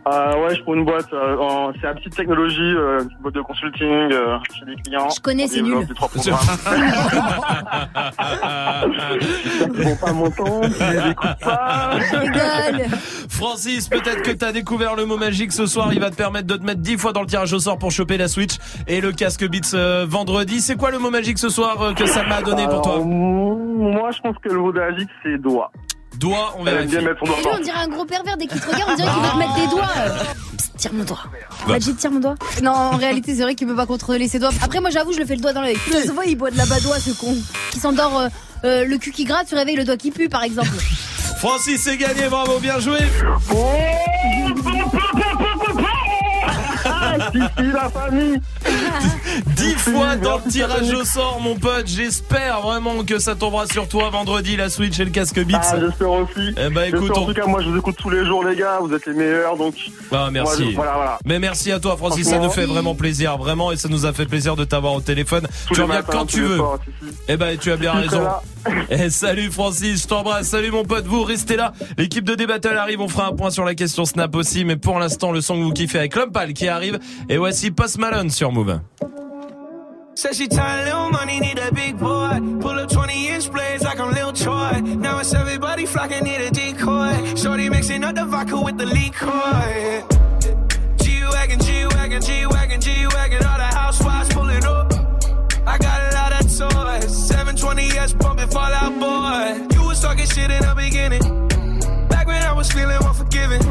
Euh, 0.05 0.43
ouais, 0.45 0.53
je 0.55 0.61
prends 0.63 0.73
une 0.73 0.83
boîte, 0.83 1.07
euh, 1.13 1.37
en- 1.37 1.71
c'est 1.73 1.83
la 1.87 1.93
petite 1.93 2.13
technologie, 2.15 2.59
euh, 2.61 3.01
une 3.03 3.17
boîte 3.21 3.35
de 3.35 3.41
consulting 3.41 4.11
euh, 4.11 4.37
chez 4.53 4.65
des 4.65 4.75
clients. 4.81 5.09
Je 5.09 5.21
connais, 5.21 5.45
On 5.45 5.47
c'est 5.47 5.61
nul. 5.61 5.85
des 5.87 5.93
trois 5.93 6.09
programmes. 6.09 6.39
Bon, 9.83 9.95
pas 9.95 10.13
mon 10.13 10.29
temps, 10.29 10.61
tu 10.61 11.09
écoutes 11.11 11.39
pas. 11.41 11.91
Je 11.99 12.15
rigole. 12.17 12.85
Francis, 13.29 13.87
peut-être 13.89 14.21
que 14.23 14.31
t'as 14.31 14.51
découvert 14.51 14.95
le 14.95 15.05
mot 15.05 15.17
magique 15.17 15.51
ce 15.51 15.65
soir. 15.65 15.89
Il 15.93 15.99
va 15.99 16.09
te 16.11 16.15
permettre 16.15 16.47
de 16.47 16.55
te 16.55 16.63
mettre 16.63 16.81
10 16.81 16.97
fois 16.97 17.13
dans 17.13 17.21
le 17.21 17.27
tirage 17.27 17.53
au 17.53 17.59
sort 17.59 17.77
pour 17.77 17.91
choper 17.91 18.17
la 18.17 18.27
Switch 18.27 18.57
et 18.87 19.01
le 19.01 19.11
casque 19.11 19.47
Beats 19.47 19.73
euh, 19.73 20.05
vendredi. 20.07 20.61
C'est 20.61 20.75
quoi 20.77 20.91
le 20.91 20.99
mot 20.99 21.09
magique 21.09 21.37
ce 21.39 21.49
soir 21.49 21.81
euh, 21.81 21.93
que 21.93 22.05
Salma 22.05 22.35
a 22.37 22.41
donné 22.41 22.65
pour 22.67 22.81
toi? 22.81 22.99
Moi, 23.03 24.11
je 24.11 24.19
pense 24.21 24.35
que 24.43 24.49
le 24.49 24.59
mot 24.59 24.71
magique, 24.73 25.09
c'est 25.23 25.37
doigt. 25.41 25.71
Doigt, 26.15 26.55
on 26.57 26.63
vérifie. 26.63 26.87
bien 26.87 27.01
mettre 27.01 27.19
son 27.19 27.25
doigt. 27.25 27.37
Et 27.39 27.41
lui, 27.43 27.49
on 27.53 27.59
dirait 27.63 27.79
un 27.79 27.87
gros 27.87 28.05
pervers 28.05 28.37
dès 28.37 28.47
qu'il 28.47 28.59
te 28.59 28.65
regarde, 28.67 28.91
on 28.91 28.95
dirait 28.95 29.09
qu'il 29.11 29.21
veut 29.21 29.29
te 29.31 29.37
mettre 29.37 29.55
des 29.55 29.67
doigts. 29.67 29.89
euh. 29.97 30.09
Psst, 30.57 30.71
tire 30.77 30.93
mon 30.93 31.03
doigt. 31.03 31.23
Magic, 31.67 31.97
tire 31.97 32.11
mon 32.11 32.19
doigt. 32.19 32.35
Non, 32.61 32.71
en 32.71 32.97
réalité, 32.97 33.35
c'est 33.35 33.41
vrai 33.43 33.55
qu'il 33.55 33.67
peut 33.67 33.75
pas 33.75 33.85
contrôler 33.85 34.27
ses 34.27 34.39
doigts. 34.39 34.51
Après, 34.61 34.79
moi, 34.79 34.89
j'avoue, 34.89 35.13
je 35.13 35.19
le 35.19 35.25
fais 35.25 35.35
le 35.35 35.41
doigt 35.41 35.53
dans 35.53 35.61
l'œil. 35.61 35.77
Se 35.91 36.11
voit, 36.11 36.25
il 36.25 36.35
boit 36.35 36.51
de 36.51 36.57
la 36.57 36.65
badoie, 36.65 36.99
ce 36.99 37.11
con. 37.11 37.35
Qui 37.71 37.79
s'endort, 37.79 38.19
euh, 38.19 38.27
euh, 38.63 38.85
le 38.85 38.97
cul 38.97 39.11
qui 39.11 39.25
gratte, 39.25 39.47
tu 39.47 39.55
réveilles 39.55 39.75
le 39.75 39.83
doigt 39.85 39.97
qui 39.97 40.11
pue, 40.11 40.29
par 40.29 40.43
exemple. 40.43 40.69
Francis, 41.39 41.81
c'est 41.83 41.97
gagné, 41.97 42.29
bravo, 42.29 42.59
bien 42.59 42.79
joué. 42.79 42.99
Si, 47.33 47.71
la 47.73 47.89
famille 47.89 48.39
10 49.55 49.75
fois 49.75 50.15
dans 50.17 50.37
le 50.43 50.49
tirage 50.51 50.91
au 50.93 51.03
sort, 51.03 51.39
mon 51.41 51.55
pote. 51.55 51.87
J'espère 51.87 52.61
vraiment 52.61 53.03
que 53.03 53.19
ça 53.19 53.35
tombera 53.35 53.65
sur 53.67 53.87
toi 53.87 54.09
vendredi, 54.09 54.55
la 54.55 54.69
Switch 54.69 54.99
et 54.99 55.05
le 55.05 55.11
casque 55.11 55.43
Beats. 55.43 55.59
Ah, 55.63 55.79
j'espère 55.79 56.11
aussi. 56.11 56.53
Eh 56.57 56.69
ben, 56.69 56.93
écoute, 56.93 57.17
en 57.17 57.25
tout 57.25 57.33
cas, 57.33 57.45
moi, 57.45 57.61
je 57.61 57.69
vous 57.69 57.77
écoute 57.77 57.95
tous 57.99 58.09
les 58.09 58.25
jours, 58.25 58.43
les 58.45 58.55
gars. 58.55 58.79
Vous 58.81 58.93
êtes 58.93 59.05
les 59.05 59.13
meilleurs, 59.13 59.57
donc. 59.57 59.75
Ah, 60.11 60.29
merci. 60.31 60.61
Moi, 60.61 60.71
je- 60.71 60.75
voilà, 60.75 60.93
voilà. 60.93 61.19
Mais 61.25 61.39
merci 61.39 61.71
à 61.71 61.79
toi, 61.79 61.97
Francis. 61.97 62.27
Ça 62.29 62.39
nous 62.39 62.49
fait 62.51 62.65
vraiment 62.65 62.95
plaisir, 62.95 63.37
vraiment, 63.37 63.71
et 63.71 63.77
ça 63.77 63.89
nous 63.89 64.05
a 64.05 64.13
fait 64.13 64.25
plaisir 64.25 64.55
de 64.55 64.63
t'avoir 64.63 64.93
au 64.93 65.01
téléphone. 65.01 65.47
Tous 65.67 65.73
tu 65.75 65.81
reviens 65.81 65.95
matins, 65.97 66.07
quand 66.11 66.25
tu 66.25 66.41
veux. 66.41 66.57
soirs. 66.57 66.79
Eh 67.27 67.37
ben, 67.37 67.57
tu 67.57 67.71
as 67.71 67.77
bien 67.77 67.93
raison. 67.93 68.21
Eh, 68.89 69.09
salut 69.09 69.51
Francis, 69.51 70.03
je 70.03 70.07
t'embrasse. 70.07 70.47
Salut 70.47 70.71
mon 70.71 70.85
pote, 70.85 71.03
vous 71.05 71.23
restez 71.23 71.57
là. 71.57 71.73
L'équipe 71.97 72.23
de 72.23 72.33
Débattle 72.33 72.77
arrive, 72.77 73.01
on 73.01 73.09
fera 73.09 73.27
un 73.27 73.33
point 73.33 73.49
sur 73.49 73.65
la 73.65 73.75
question 73.75 74.05
Snap 74.05 74.33
aussi, 74.37 74.63
mais 74.63 74.77
pour 74.77 74.99
l'instant, 74.99 75.33
le 75.33 75.41
son 75.41 75.57
que 75.57 75.63
vous 75.63 75.73
kiffez 75.73 75.97
avec 75.99 76.15
Lumpal 76.15 76.53
qui 76.53 76.69
arrive. 76.69 76.97
Et 77.29 77.37
voici 77.37 77.71
Post 77.71 77.97
Malone 77.97 78.29
sur 78.29 78.51
Move. 78.51 78.79
Said 80.15 80.35
she 80.35 80.47
tired, 80.47 80.85
little 80.85 81.09
money, 81.09 81.39
need 81.39 81.57
a 81.57 81.71
big 81.73 81.97
boy. 81.97 82.39
Pull 82.61 82.79
up 82.79 82.89
20 82.89 83.27
inch 83.29 83.51
blades 83.51 83.83
like 83.83 83.99
I'm 83.99 84.13
Lil 84.13 84.31
Troy. 84.31 84.79
Now 84.81 85.19
it's 85.19 85.33
everybody 85.33 85.85
flocking, 85.85 86.23
need 86.23 86.41
a 86.41 86.51
decoy. 86.51 87.35
Shorty 87.35 87.69
mixing 87.69 88.03
up 88.03 88.13
the 88.15 88.25
vodka 88.25 88.61
with 88.61 88.77
the 88.77 88.85
liquor. 88.85 90.05
G-Wagon, 91.03 91.59
G-Wagon, 91.59 92.21
G-Wagon, 92.21 92.81
G-Wagon. 92.81 93.45
All 93.45 93.57
the 93.57 93.63
housewives 93.63 94.29
pulling 94.33 94.63
up. 94.65 94.93
I 95.65 95.77
got 95.79 96.11
a 96.11 96.15
lot 96.15 96.31
of 96.33 96.45
toys. 96.45 97.31
720S 97.31 98.19
pumping 98.19 98.49
Fallout 98.49 98.93
Boy. 98.99 99.75
You 99.75 99.87
was 99.87 99.99
talking 99.99 100.27
shit 100.27 100.51
in 100.51 100.61
the 100.61 100.75
beginning. 100.75 101.47
Back 102.07 102.27
when 102.27 102.43
I 102.43 102.53
was 102.53 102.71
feeling 102.71 102.97
unforgiving. 103.01 103.63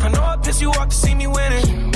I 0.00 0.08
know 0.08 0.22
I 0.22 0.36
pissed 0.42 0.62
you 0.62 0.70
off 0.70 0.88
to 0.88 0.96
see 0.96 1.14
me 1.14 1.26
winning. 1.26 1.95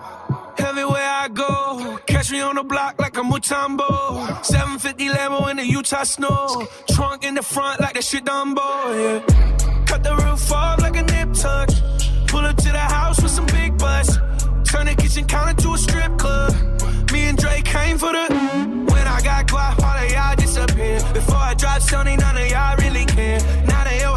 on 2.29 2.55
the 2.55 2.63
block 2.63 2.99
like 2.99 3.17
a 3.17 3.21
Mutombo. 3.21 4.45
750 4.45 5.09
Lambo 5.09 5.49
in 5.49 5.57
the 5.57 5.65
Utah 5.65 6.03
snow. 6.03 6.67
Trunk 6.91 7.23
in 7.23 7.33
the 7.33 7.41
front 7.41 7.81
like 7.81 7.95
that 7.95 8.03
shit 8.03 8.23
Dumbo, 8.23 8.61
yeah. 8.93 9.85
Cut 9.85 10.03
the 10.03 10.15
roof 10.15 10.51
off 10.51 10.79
like 10.79 10.95
a 10.97 11.01
nip 11.01 11.33
tuck. 11.33 11.69
Pull 12.27 12.45
up 12.45 12.55
to 12.57 12.71
the 12.71 12.77
house 12.77 13.19
with 13.21 13.31
some 13.31 13.47
big 13.47 13.75
butts. 13.77 14.17
Turn 14.71 14.85
the 14.85 14.95
kitchen 14.95 15.25
counter 15.25 15.59
to 15.63 15.73
a 15.73 15.77
strip 15.79 16.15
club. 16.19 16.53
Me 17.11 17.23
and 17.23 17.37
Drake 17.37 17.65
came 17.65 17.97
for 17.97 18.11
the. 18.11 18.25
When 18.91 19.07
I 19.07 19.19
got 19.21 19.47
guap, 19.47 19.79
all 19.83 20.05
of 20.05 20.11
y'all 20.11 20.35
disappear. 20.35 20.99
Before 21.13 21.35
I 21.37 21.55
dropped 21.55 21.81
Sony, 21.81 22.19
none 22.19 22.37
of 22.37 22.47
y'all 22.47 22.77
really 22.77 23.05
care. 23.05 23.39
Now 23.65 23.80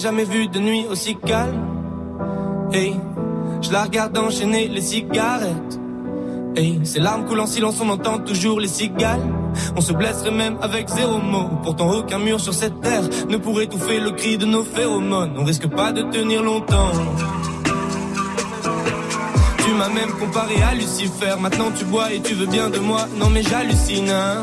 Jamais 0.00 0.24
vu 0.24 0.48
de 0.48 0.58
nuit 0.58 0.86
aussi 0.90 1.14
calme. 1.16 1.60
Hey, 2.72 2.96
je 3.60 3.70
la 3.70 3.82
regarde 3.84 4.16
enchaîner 4.16 4.66
les 4.68 4.80
cigarettes. 4.80 5.78
Hey, 6.56 6.80
ces 6.84 7.00
larmes 7.00 7.26
coulent 7.26 7.40
en 7.40 7.46
silence, 7.46 7.80
on 7.80 7.88
entend 7.90 8.18
toujours 8.18 8.60
les 8.60 8.68
cigales. 8.68 9.20
On 9.76 9.80
se 9.80 9.92
blesserait 9.92 10.30
même 10.30 10.56
avec 10.62 10.88
zéro 10.88 11.18
mot. 11.18 11.48
Pourtant, 11.62 11.90
aucun 11.92 12.18
mur 12.18 12.40
sur 12.40 12.54
cette 12.54 12.80
terre 12.80 13.02
ne 13.28 13.36
pourrait 13.36 13.64
étouffer 13.64 14.00
le 14.00 14.10
cri 14.12 14.38
de 14.38 14.46
nos 14.46 14.64
phéromones. 14.64 15.34
On 15.38 15.44
risque 15.44 15.68
pas 15.68 15.92
de 15.92 16.02
tenir 16.02 16.42
longtemps. 16.42 16.92
Tu 19.64 19.70
m'as 19.74 19.88
même 19.90 20.10
comparé 20.18 20.60
à 20.62 20.74
Lucifer. 20.74 21.34
Maintenant 21.40 21.70
tu 21.76 21.84
bois 21.84 22.12
et 22.12 22.20
tu 22.20 22.34
veux 22.34 22.46
bien 22.46 22.70
de 22.70 22.78
moi. 22.78 23.06
Non 23.18 23.28
mais 23.30 23.42
j'hallucine. 23.42 24.08
hein. 24.10 24.42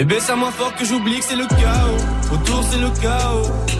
Bébé, 0.00 0.18
ça 0.18 0.34
moins 0.34 0.50
fort 0.50 0.74
que 0.76 0.84
j'oublie 0.86 1.18
que 1.18 1.24
c'est 1.26 1.36
le 1.36 1.46
chaos. 1.46 2.32
Autour, 2.32 2.64
c'est 2.64 2.78
le 2.78 2.88
chaos. 3.02 3.79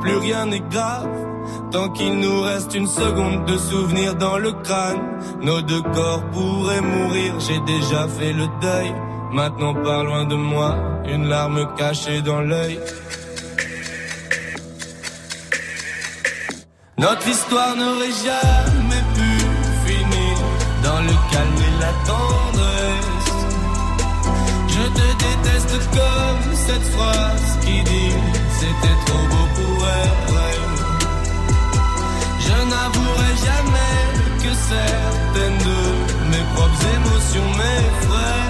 Plus 0.00 0.16
rien 0.16 0.46
n'est 0.46 0.60
grave. 0.60 1.08
Tant 1.70 1.88
qu'il 1.90 2.18
nous 2.18 2.40
reste 2.42 2.74
une 2.74 2.86
seconde 2.86 3.44
de 3.46 3.56
souvenir 3.56 4.14
dans 4.14 4.38
le 4.38 4.52
crâne, 4.52 5.00
nos 5.42 5.62
deux 5.62 5.82
corps 5.82 6.24
pourraient 6.32 6.80
mourir. 6.80 7.34
J'ai 7.40 7.60
déjà 7.60 8.08
fait 8.08 8.32
le 8.32 8.46
deuil. 8.60 8.92
Maintenant, 9.32 9.74
pas 9.74 10.02
loin 10.02 10.24
de 10.24 10.34
moi, 10.34 10.76
une 11.06 11.28
larme 11.28 11.68
cachée 11.76 12.20
dans 12.22 12.40
l'œil. 12.40 12.80
Notre 16.98 17.26
histoire 17.28 17.76
n'aurait 17.76 18.16
jamais 18.28 19.02
pu 19.14 19.30
finir 19.86 20.36
dans 20.82 21.00
le 21.00 21.14
calme 21.32 21.62
et 21.68 21.74
la 21.80 21.92
tendresse. 22.06 22.99
Je 24.80 24.86
te 24.86 25.08
déteste 25.24 25.90
comme 25.90 26.54
cette 26.54 26.86
phrase 26.94 27.58
qui 27.60 27.82
dit 27.82 28.14
c'était 28.58 28.96
trop 29.04 29.26
beau 29.28 29.46
pour 29.54 29.86
être 29.86 30.32
vrai. 30.32 30.52
Je 32.40 32.58
n'avouerai 32.70 33.32
jamais 33.46 33.98
que 34.42 34.52
certaines 34.54 35.58
de 35.58 35.80
mes 36.30 36.44
propres 36.54 36.84
émotions 36.96 37.48
m'effraient. 37.58 38.48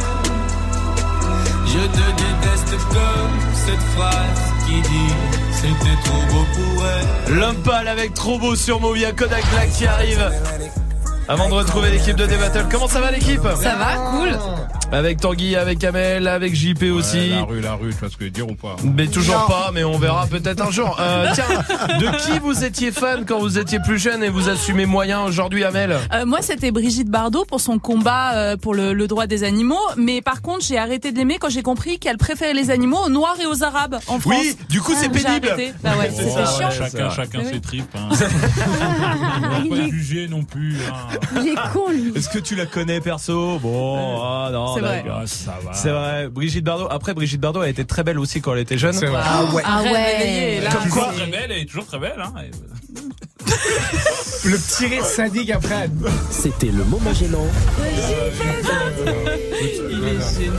Je 1.66 1.82
te 1.98 2.06
déteste 2.22 2.76
comme 2.90 3.34
cette 3.66 3.86
phrase 3.96 4.42
qui 4.66 4.80
dit 4.82 5.14
c'était 5.52 5.98
trop 6.04 6.22
beau 6.32 6.44
pour 6.54 6.86
être. 6.86 7.30
L'homme 7.30 7.62
pâle 7.62 7.88
avec 7.88 8.14
trop 8.14 8.38
beau 8.38 8.54
sur 8.54 8.80
Move, 8.80 8.98
il 8.98 9.02
y 9.02 9.04
a 9.04 9.12
Kodak 9.12 9.44
Black 9.50 9.72
qui 9.72 9.86
arrive. 9.86 10.30
Avant 11.28 11.48
de 11.48 11.54
retrouver 11.54 11.90
l'équipe 11.90 12.16
de 12.16 12.26
D-Battle, 12.26 12.66
comment 12.70 12.88
ça 12.88 13.00
va 13.00 13.10
l'équipe? 13.10 13.42
Ça 13.60 13.74
va, 13.74 13.96
cool. 14.12 14.38
Avec 14.92 15.20
Tanguy, 15.20 15.54
avec 15.54 15.84
Amel, 15.84 16.26
avec 16.26 16.52
JP 16.54 16.82
aussi. 16.92 17.28
La 17.30 17.42
rue, 17.44 17.60
la 17.60 17.74
rue, 17.74 17.90
tu 17.90 17.96
vois 18.00 18.08
ce 18.10 18.16
que 18.16 18.20
je 18.22 18.24
veux 18.24 18.30
dire 18.30 18.48
ou 18.48 18.54
pas 18.54 18.74
Mais 18.82 19.06
toujours 19.06 19.46
pas, 19.46 19.70
mais 19.72 19.84
on 19.84 19.98
verra 19.98 20.26
peut-être 20.26 20.66
un 20.66 20.70
jour. 20.72 20.96
Euh, 21.00 21.28
tiens, 21.34 21.44
de 22.00 22.06
qui 22.24 22.38
vous 22.40 22.64
étiez 22.64 22.90
fan 22.90 23.24
quand 23.24 23.38
vous 23.38 23.56
étiez 23.58 23.78
plus 23.78 23.98
jeune 24.00 24.24
et 24.24 24.28
vous 24.28 24.48
assumez 24.48 24.86
moyen 24.86 25.22
aujourd'hui, 25.22 25.62
Amel? 25.62 25.96
Euh, 26.12 26.26
moi, 26.26 26.38
c'était 26.42 26.72
Brigitte 26.72 27.08
Bardot 27.08 27.44
pour 27.44 27.60
son 27.60 27.78
combat 27.78 28.32
euh, 28.34 28.56
pour 28.56 28.74
le, 28.74 28.92
le 28.92 29.06
droit 29.06 29.28
des 29.28 29.44
animaux. 29.44 29.78
Mais 29.96 30.22
par 30.22 30.42
contre, 30.42 30.64
j'ai 30.64 30.76
arrêté 30.76 31.12
de 31.12 31.18
l'aimer 31.18 31.38
quand 31.40 31.50
j'ai 31.50 31.62
compris 31.62 32.00
qu'elle 32.00 32.18
préférait 32.18 32.54
les 32.54 32.70
animaux 32.72 32.98
aux 33.06 33.10
noirs 33.10 33.36
et 33.40 33.46
aux 33.46 33.62
arabes 33.62 33.94
en 34.08 34.18
France. 34.18 34.24
Oui, 34.26 34.56
du 34.68 34.80
coup, 34.80 34.92
c'est 34.96 35.04
J'ai 35.04 35.22
pénible. 35.24 35.48
arrêté. 35.50 35.72
Bah 35.84 35.90
ouais, 36.00 36.10
Oh, 36.10 36.16
c'était 36.18 36.30
ouais, 36.40 36.46
chiant. 36.46 36.70
Chacun, 36.70 37.10
chacun 37.10 37.44
ses 37.44 37.60
tripes. 37.60 37.84
Hein. 37.94 38.08
On 39.64 39.68
va 39.70 39.76
pas 39.76 39.88
juger 39.88 40.26
non 40.28 40.42
plus. 40.42 40.76
hein. 40.90 41.18
Il 41.42 41.48
est 41.48 41.54
con, 41.72 41.90
lui. 41.92 42.12
Est-ce 42.16 42.28
que 42.28 42.40
tu 42.40 42.56
la 42.56 42.66
connais 42.66 43.00
perso? 43.00 43.58
Bon, 43.60 44.20
ah 44.22 44.50
non. 44.52 44.79
C'est 44.80 44.86
vrai. 44.86 45.04
Ah, 45.10 45.26
ça 45.26 45.58
va. 45.64 45.72
C'est 45.72 45.90
vrai. 45.90 46.28
Brigitte 46.28 46.64
Bardot. 46.64 46.88
Après, 46.90 47.14
Brigitte 47.14 47.40
Bardot 47.40 47.60
a 47.60 47.68
été 47.68 47.84
très 47.84 48.02
belle 48.02 48.18
aussi 48.18 48.40
quand 48.40 48.52
elle 48.54 48.60
était 48.60 48.78
jeune. 48.78 48.92
C'est 48.92 49.06
vrai. 49.06 49.20
Ah 49.22 49.44
ouais. 49.52 49.62
Ah 49.64 49.82
ouais. 49.82 50.62
est 50.62 50.68
toujours 50.82 51.12
très 51.12 51.26
belle, 51.26 51.50
elle 51.50 51.62
est 51.62 51.66
toujours 51.66 51.86
très 51.86 51.98
belle. 51.98 52.20
Hein. 52.20 52.32
Le 54.44 54.56
petit 54.56 54.86
rire 54.86 55.04
sadique 55.04 55.50
après. 55.50 55.90
C'était 56.30 56.68
le 56.70 56.84
moment 56.84 57.12
gênant. 57.12 57.46
Il 59.62 60.04
est 60.06 60.40
gênant. 60.40 60.56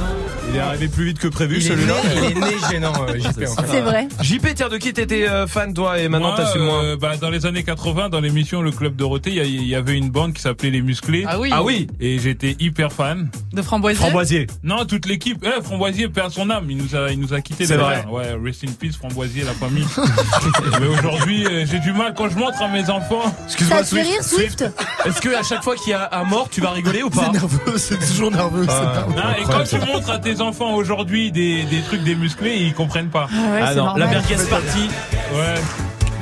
Il 0.50 0.58
est 0.58 0.60
arrivé 0.60 0.88
plus 0.90 1.06
vite 1.06 1.18
que 1.20 1.30
prévu 1.30 1.58
Il 1.60 1.66
est 1.66 1.70
né, 1.70 1.76
celui-là. 1.76 1.96
il 2.14 2.24
est 2.26 2.40
né 2.40 2.56
gênant, 2.72 2.94
euh, 3.08 3.18
JP. 3.18 3.26
en 3.26 3.32
fait. 3.62 3.68
C'est 3.72 3.82
vrai. 3.82 4.08
JP, 4.22 4.48
tiens, 4.54 4.68
de 4.70 4.78
qui 4.78 4.92
t'étais 4.92 5.28
euh, 5.28 5.48
fan 5.48 5.74
toi 5.74 5.98
et 5.98 6.10
maintenant 6.10 6.30
Moi, 6.30 6.38
t'assumes-moi 6.38 6.84
euh, 6.84 6.98
bah, 6.98 7.16
dans 7.16 7.30
les 7.30 7.46
années 7.46 7.64
80, 7.64 8.10
dans 8.10 8.20
l'émission 8.20 8.62
Le 8.62 8.72
Club 8.72 8.96
Dorothée, 8.98 9.30
il 9.30 9.36
y, 9.38 9.40
a- 9.40 9.44
il 9.46 9.66
y 9.66 9.76
avait 9.76 9.98
une 9.98 10.10
bande 10.10 10.34
qui 10.34 10.42
s'appelait 10.42 10.70
Les 10.70 10.82
Musclés. 10.82 11.24
Ah 11.26 11.40
oui. 11.40 11.50
Ah 11.54 11.64
oui 11.64 11.88
Et 12.02 12.20
j'étais 12.20 12.58
hyper 12.60 12.92
fan. 12.92 13.30
De 13.54 13.62
framboisier. 13.62 14.00
Framboisier. 14.02 14.48
Non, 14.64 14.84
toute 14.86 15.06
l'équipe. 15.06 15.44
Eh, 15.46 15.62
Framboisier 15.64 16.10
perd 16.10 16.32
son 16.32 16.50
âme. 16.50 16.66
Il 16.70 16.78
nous 16.78 16.96
a, 16.98 17.12
il 17.12 17.20
nous 17.20 17.34
a 17.34 17.40
quitté. 17.40 17.66
C'est 17.66 17.78
vrai. 17.78 18.04
Ouais, 18.12 18.36
rest 18.44 18.64
in 18.68 18.72
peace, 18.78 18.98
Framboisier, 18.98 19.44
la 19.44 19.54
famille. 19.54 19.86
Mais 20.82 20.88
aujourd'hui, 20.88 21.46
euh, 21.46 21.66
j'ai 21.66 21.80
du 21.80 21.94
mal 21.94 22.14
quand 22.16 22.30
je 22.30 22.36
montre 22.38 22.62
à 22.62 22.68
mes 22.68 22.90
enfants. 22.92 23.24
Ça 23.24 23.34
Excuse-moi, 23.46 23.84
Swift. 23.84 24.08
rire, 24.08 24.24
Swift 24.24 24.66
Est-ce 25.06 25.22
que 25.22 25.36
à 25.36 25.44
chaque 25.44 25.64
fois 25.64 25.76
qu'il 25.76 25.92
y 25.92 25.94
a 25.94 26.10
un 26.12 26.24
mort, 26.24 26.48
tu 26.50 26.62
vas 26.62 26.72
rigoler 26.72 27.02
ou 27.04 27.10
pas 27.10 27.24
C'est 27.26 27.32
nerveux, 27.32 27.78
c'est 27.78 27.98
toujours 28.00 28.32
nerveux. 28.32 28.66
c'est 28.68 28.74
Ah. 28.74 29.06
nerveux. 29.16 29.42
Et 29.42 29.44
quand 29.46 29.64
tu 29.64 29.78
montres 29.86 30.10
à 30.12 30.20
tes 30.20 30.42
enfants 30.42 30.74
aujourd'hui 30.74 31.32
des, 31.32 31.64
des 31.64 31.82
trucs 31.82 32.04
des 32.04 32.16
musclés, 32.16 32.58
ils 32.58 32.74
comprennent 32.74 33.10
pas. 33.10 33.28
Ah 33.32 33.36
ouais, 33.54 33.60
Ah 33.64 33.68
c'est 33.70 33.76
non, 33.76 33.86
la 33.96 34.06
normal. 34.06 34.10
merguez 34.10 34.36
partie. 34.50 34.90
Ouais. 35.34 35.62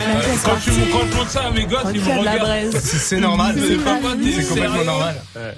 Euh, 0.02 0.22
quand, 0.46 0.52
tu, 0.64 0.70
quand 0.94 1.00
je 1.12 1.18
montre 1.18 1.30
ça 1.30 1.42
à 1.48 1.52
mes 1.52 1.66
gosses, 1.66 1.80
ils 1.94 2.00
me 2.00 2.06
Regarde 2.20 2.24
la 2.24 2.32
regardent. 2.32 2.72
C'est 2.72 2.98
c'est 3.00 3.20
normal. 3.20 3.54
C'est 3.60 4.48
complètement 4.48 4.84
normal. 4.86 5.16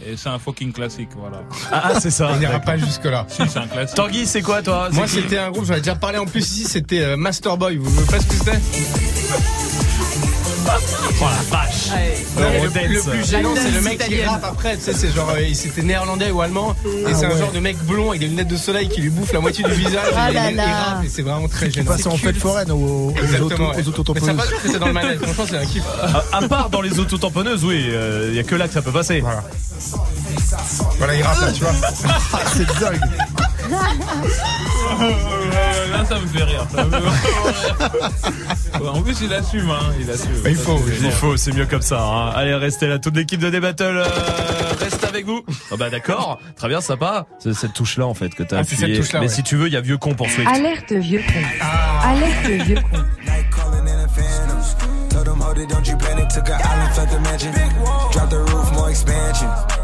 Et 0.07 0.17
c'est 0.17 0.29
un 0.29 0.39
fucking 0.39 0.73
classique, 0.73 1.09
voilà. 1.15 1.43
Ah, 1.71 1.91
ah, 1.93 1.99
c'est 1.99 2.09
ça. 2.09 2.29
On 2.33 2.37
n'ira 2.37 2.59
pas 2.59 2.75
jusque 2.75 3.05
là. 3.05 3.25
Si, 3.29 3.43
c'est 3.47 3.59
un 3.59 3.67
classique. 3.67 3.95
Tanguy, 3.95 4.25
c'est 4.25 4.41
quoi 4.41 4.63
toi? 4.63 4.89
Moi, 4.93 5.05
c'était 5.07 5.37
un 5.37 5.51
groupe, 5.51 5.65
j'en 5.65 5.75
ai 5.75 5.81
déjà 5.81 5.93
parlé 5.95 6.17
en 6.17 6.25
plus 6.25 6.39
ici, 6.41 6.63
c'était 6.63 7.01
euh, 7.01 7.17
Masterboy. 7.17 7.77
Vous 7.77 7.87
voyez 7.91 8.07
pas 8.09 8.19
ce 8.19 8.25
que 8.25 8.33
c'était? 8.33 9.80
Oh 10.63 11.25
la 11.25 11.57
vache. 11.57 11.89
Le, 12.37 12.93
le 12.93 13.01
plus 13.01 13.29
gênant, 13.29 13.53
c'est 13.55 13.71
le 13.71 13.81
mec 13.81 13.99
qui 14.07 14.23
rappe 14.23 14.43
après. 14.43 14.77
Tu 14.77 14.83
sais, 14.83 14.93
c'est 14.93 15.11
genre, 15.13 15.31
euh, 15.35 15.41
c'était 15.53 15.81
néerlandais 15.81 16.31
ou 16.31 16.41
allemand. 16.41 16.75
Et 16.85 17.13
c'est 17.13 17.25
un 17.25 17.31
ouais. 17.31 17.37
genre 17.39 17.51
de 17.51 17.59
mec 17.59 17.77
blond 17.85 18.09
avec 18.09 18.21
des 18.21 18.27
lunettes 18.27 18.47
de 18.47 18.57
soleil 18.57 18.89
qui 18.89 19.01
lui 19.01 19.09
bouffe 19.09 19.31
la 19.33 19.39
moitié 19.39 19.63
du 19.63 19.71
visage. 19.71 20.07
Ah 20.15 20.29
et, 20.31 20.33
là 20.33 20.51
là. 20.51 20.65
rappe, 20.65 21.05
et 21.05 21.09
c'est 21.09 21.21
vraiment 21.21 21.47
très 21.47 21.69
gênant. 21.71 21.91
passe 21.91 22.05
en 22.05 22.17
fête 22.17 22.37
foraine 22.37 22.71
aux, 22.71 22.75
aux, 22.75 23.13
Exactement. 23.21 23.45
auto- 23.45 23.63
ouais. 23.63 23.73
Mais 23.77 23.83
ça 23.83 23.89
autotamponneuses. 23.89 24.37
passe 24.37 24.49
c'était 24.65 24.79
dans 24.79 24.87
le 24.87 24.93
manège. 24.93 25.19
Franchement, 25.19 25.45
c'est 25.49 25.57
un 25.57 25.65
kiff. 25.65 25.83
À, 26.31 26.37
à 26.37 26.47
part 26.47 26.69
dans 26.69 26.81
les 26.81 26.99
autotamponneuses, 26.99 27.63
oui, 27.65 27.87
il 28.29 28.35
y 28.35 28.39
a 28.39 28.43
que 28.43 28.55
là 28.55 28.67
que 28.67 28.73
ça 28.73 28.81
peut 28.81 28.91
passer. 28.91 29.21
Voilà. 29.21 29.43
Voilà, 30.97 31.15
il 31.15 31.23
rappe 31.23 31.41
là, 31.41 31.51
tu 31.51 31.61
vois. 31.63 31.73
Ah, 32.33 32.39
c'est 32.55 32.67
dingue. 32.79 32.99
Là, 35.91 36.05
ça 36.05 36.19
me 36.19 36.27
fait 36.27 36.43
rire. 36.43 36.65
Ça 36.73 36.83
me 36.85 36.91
fait 36.91 36.97
rire. 36.97 38.93
En 38.93 39.01
plus, 39.01 39.17
il 39.21 39.33
assume, 39.33 39.69
hein. 39.69 39.79
Il 39.99 40.09
assume. 40.09 40.31
Il 40.45 40.55
faut, 40.55 40.77
Ça, 40.77 40.83
il 41.03 41.11
faut, 41.11 41.37
c'est 41.37 41.53
mieux 41.53 41.65
comme 41.65 41.81
ça. 41.81 42.01
hein. 42.01 42.31
Allez, 42.35 42.53
restez 42.55 42.87
là. 42.87 42.99
Toute 42.99 43.15
l'équipe 43.15 43.39
de 43.39 43.49
D-Battle 43.49 43.83
euh, 44.05 44.05
reste 44.79 45.03
avec 45.03 45.25
vous. 45.25 45.43
Ah 45.71 45.75
bah 45.77 45.89
d'accord, 45.89 46.39
très 46.55 46.67
bien, 46.67 46.81
sympa. 46.81 47.25
C'est 47.39 47.53
cette 47.53 47.73
touche-là 47.73 48.05
en 48.07 48.13
fait 48.13 48.29
que 48.29 48.43
t'as 48.43 48.57
Ah, 48.57 48.59
appuyé. 48.61 48.77
cette 48.87 48.95
touche-là, 48.97 49.19
Mais 49.21 49.27
ouais. 49.27 49.33
si 49.33 49.43
tu 49.43 49.55
veux, 49.55 49.67
il 49.67 49.73
y 49.73 49.77
a 49.77 49.81
vieux 49.81 49.97
con 49.97 50.13
pour 50.13 50.29
Swift. 50.29 50.49
Alerte 50.51 50.93
vieux 50.93 51.21
con. 51.21 51.65
Alerte 52.03 52.63
vieux 52.65 52.75
con. 52.75 52.97
Night 53.25 53.45
calling 53.55 53.87
in 53.87 53.99
a 54.03 54.07
phantom. 54.07 54.59
Told 55.09 55.25
them, 55.25 55.39
hold 55.41 55.57
it, 55.57 55.69
don't 55.69 55.85
you 55.87 55.97
panic. 55.97 56.27
Took 56.29 56.49
an 56.49 56.59
island, 56.63 57.09
the 57.09 57.19
mansion. 57.19 57.51
Drop 58.11 58.29
the 58.29 58.37
roof, 58.51 58.71
more 58.73 58.89
expansion. 58.89 59.47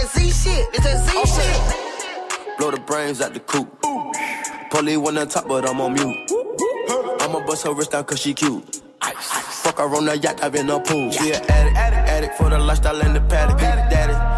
It's 0.00 0.14
that 0.14 0.20
Z 0.20 0.50
shit. 0.50 0.68
It's 0.74 0.84
that 0.84 1.06
Z 1.06 1.12
oh. 1.16 2.46
shit. 2.46 2.58
Blow 2.58 2.70
the 2.70 2.78
brains 2.78 3.20
out 3.20 3.34
the 3.34 3.40
coop. 3.40 3.68
Polly 4.70 4.96
wanna 4.96 5.26
talk, 5.26 5.48
but 5.48 5.68
I'm 5.68 5.80
on 5.80 5.94
mute. 5.94 6.30
I'ma 7.20 7.44
bust 7.44 7.66
her 7.66 7.74
wrist 7.74 7.90
down 7.90 8.04
cause 8.04 8.20
she 8.20 8.32
cute. 8.32 8.80
Fuck 9.02 9.78
her 9.78 9.96
on 9.96 10.04
the 10.04 10.16
yacht, 10.16 10.42
I've 10.42 10.52
been 10.52 10.70
a 10.70 10.78
pool. 10.78 11.10
She 11.10 11.32
an 11.32 11.42
addict, 11.50 11.76
addict 11.76 12.34
for 12.36 12.48
the 12.48 12.58
lifestyle 12.58 13.00
and 13.02 13.16
the 13.16 13.20
paddock. 13.22 13.58
Daddy, 13.58 14.37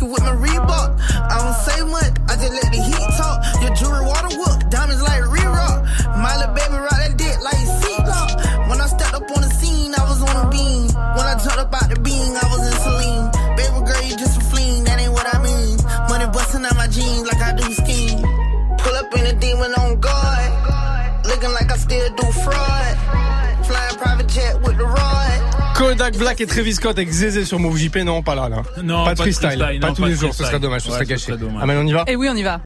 With 0.00 0.22
my 0.22 0.30
Reebok. 0.30 1.00
I 1.10 1.38
don't 1.42 1.54
say 1.66 1.82
much, 1.82 2.12
I 2.28 2.36
just 2.38 2.52
let 2.52 2.70
the 2.70 2.78
heat 2.78 3.08
talk. 3.18 3.42
Kodak 25.78 26.16
Black 26.18 26.40
et 26.40 26.46
Travis 26.46 26.74
Scott 26.74 26.98
avec 26.98 27.08
Zézé 27.08 27.44
sur 27.44 27.60
Move 27.60 27.76
JP, 27.78 27.98
non, 27.98 28.20
pas 28.20 28.34
là, 28.34 28.48
là. 28.48 28.62
Non, 28.82 29.04
pas 29.04 29.12
de 29.12 29.14
pas 29.14 29.14
de 29.14 29.18
freestyle. 29.20 29.50
freestyle, 29.50 29.80
pas 29.80 29.86
non, 29.86 29.94
tous 29.94 30.02
pas 30.02 30.08
les 30.08 30.14
jours, 30.16 30.34
ce 30.34 30.42
serait 30.42 30.58
dommage, 30.58 30.82
ce 30.82 30.88
Ouais, 30.88 30.94
serait 30.94 31.04
ce 31.04 31.08
gâché. 31.10 31.26
serait 31.26 31.38
dommage. 31.38 31.60
Ah, 31.62 31.66
mais 31.66 31.76
on 31.76 31.86
y 31.86 31.92
va? 31.92 32.02
Et 32.08 32.16
oui, 32.16 32.28
on 32.28 32.34
y 32.34 32.42
va. 32.42 32.56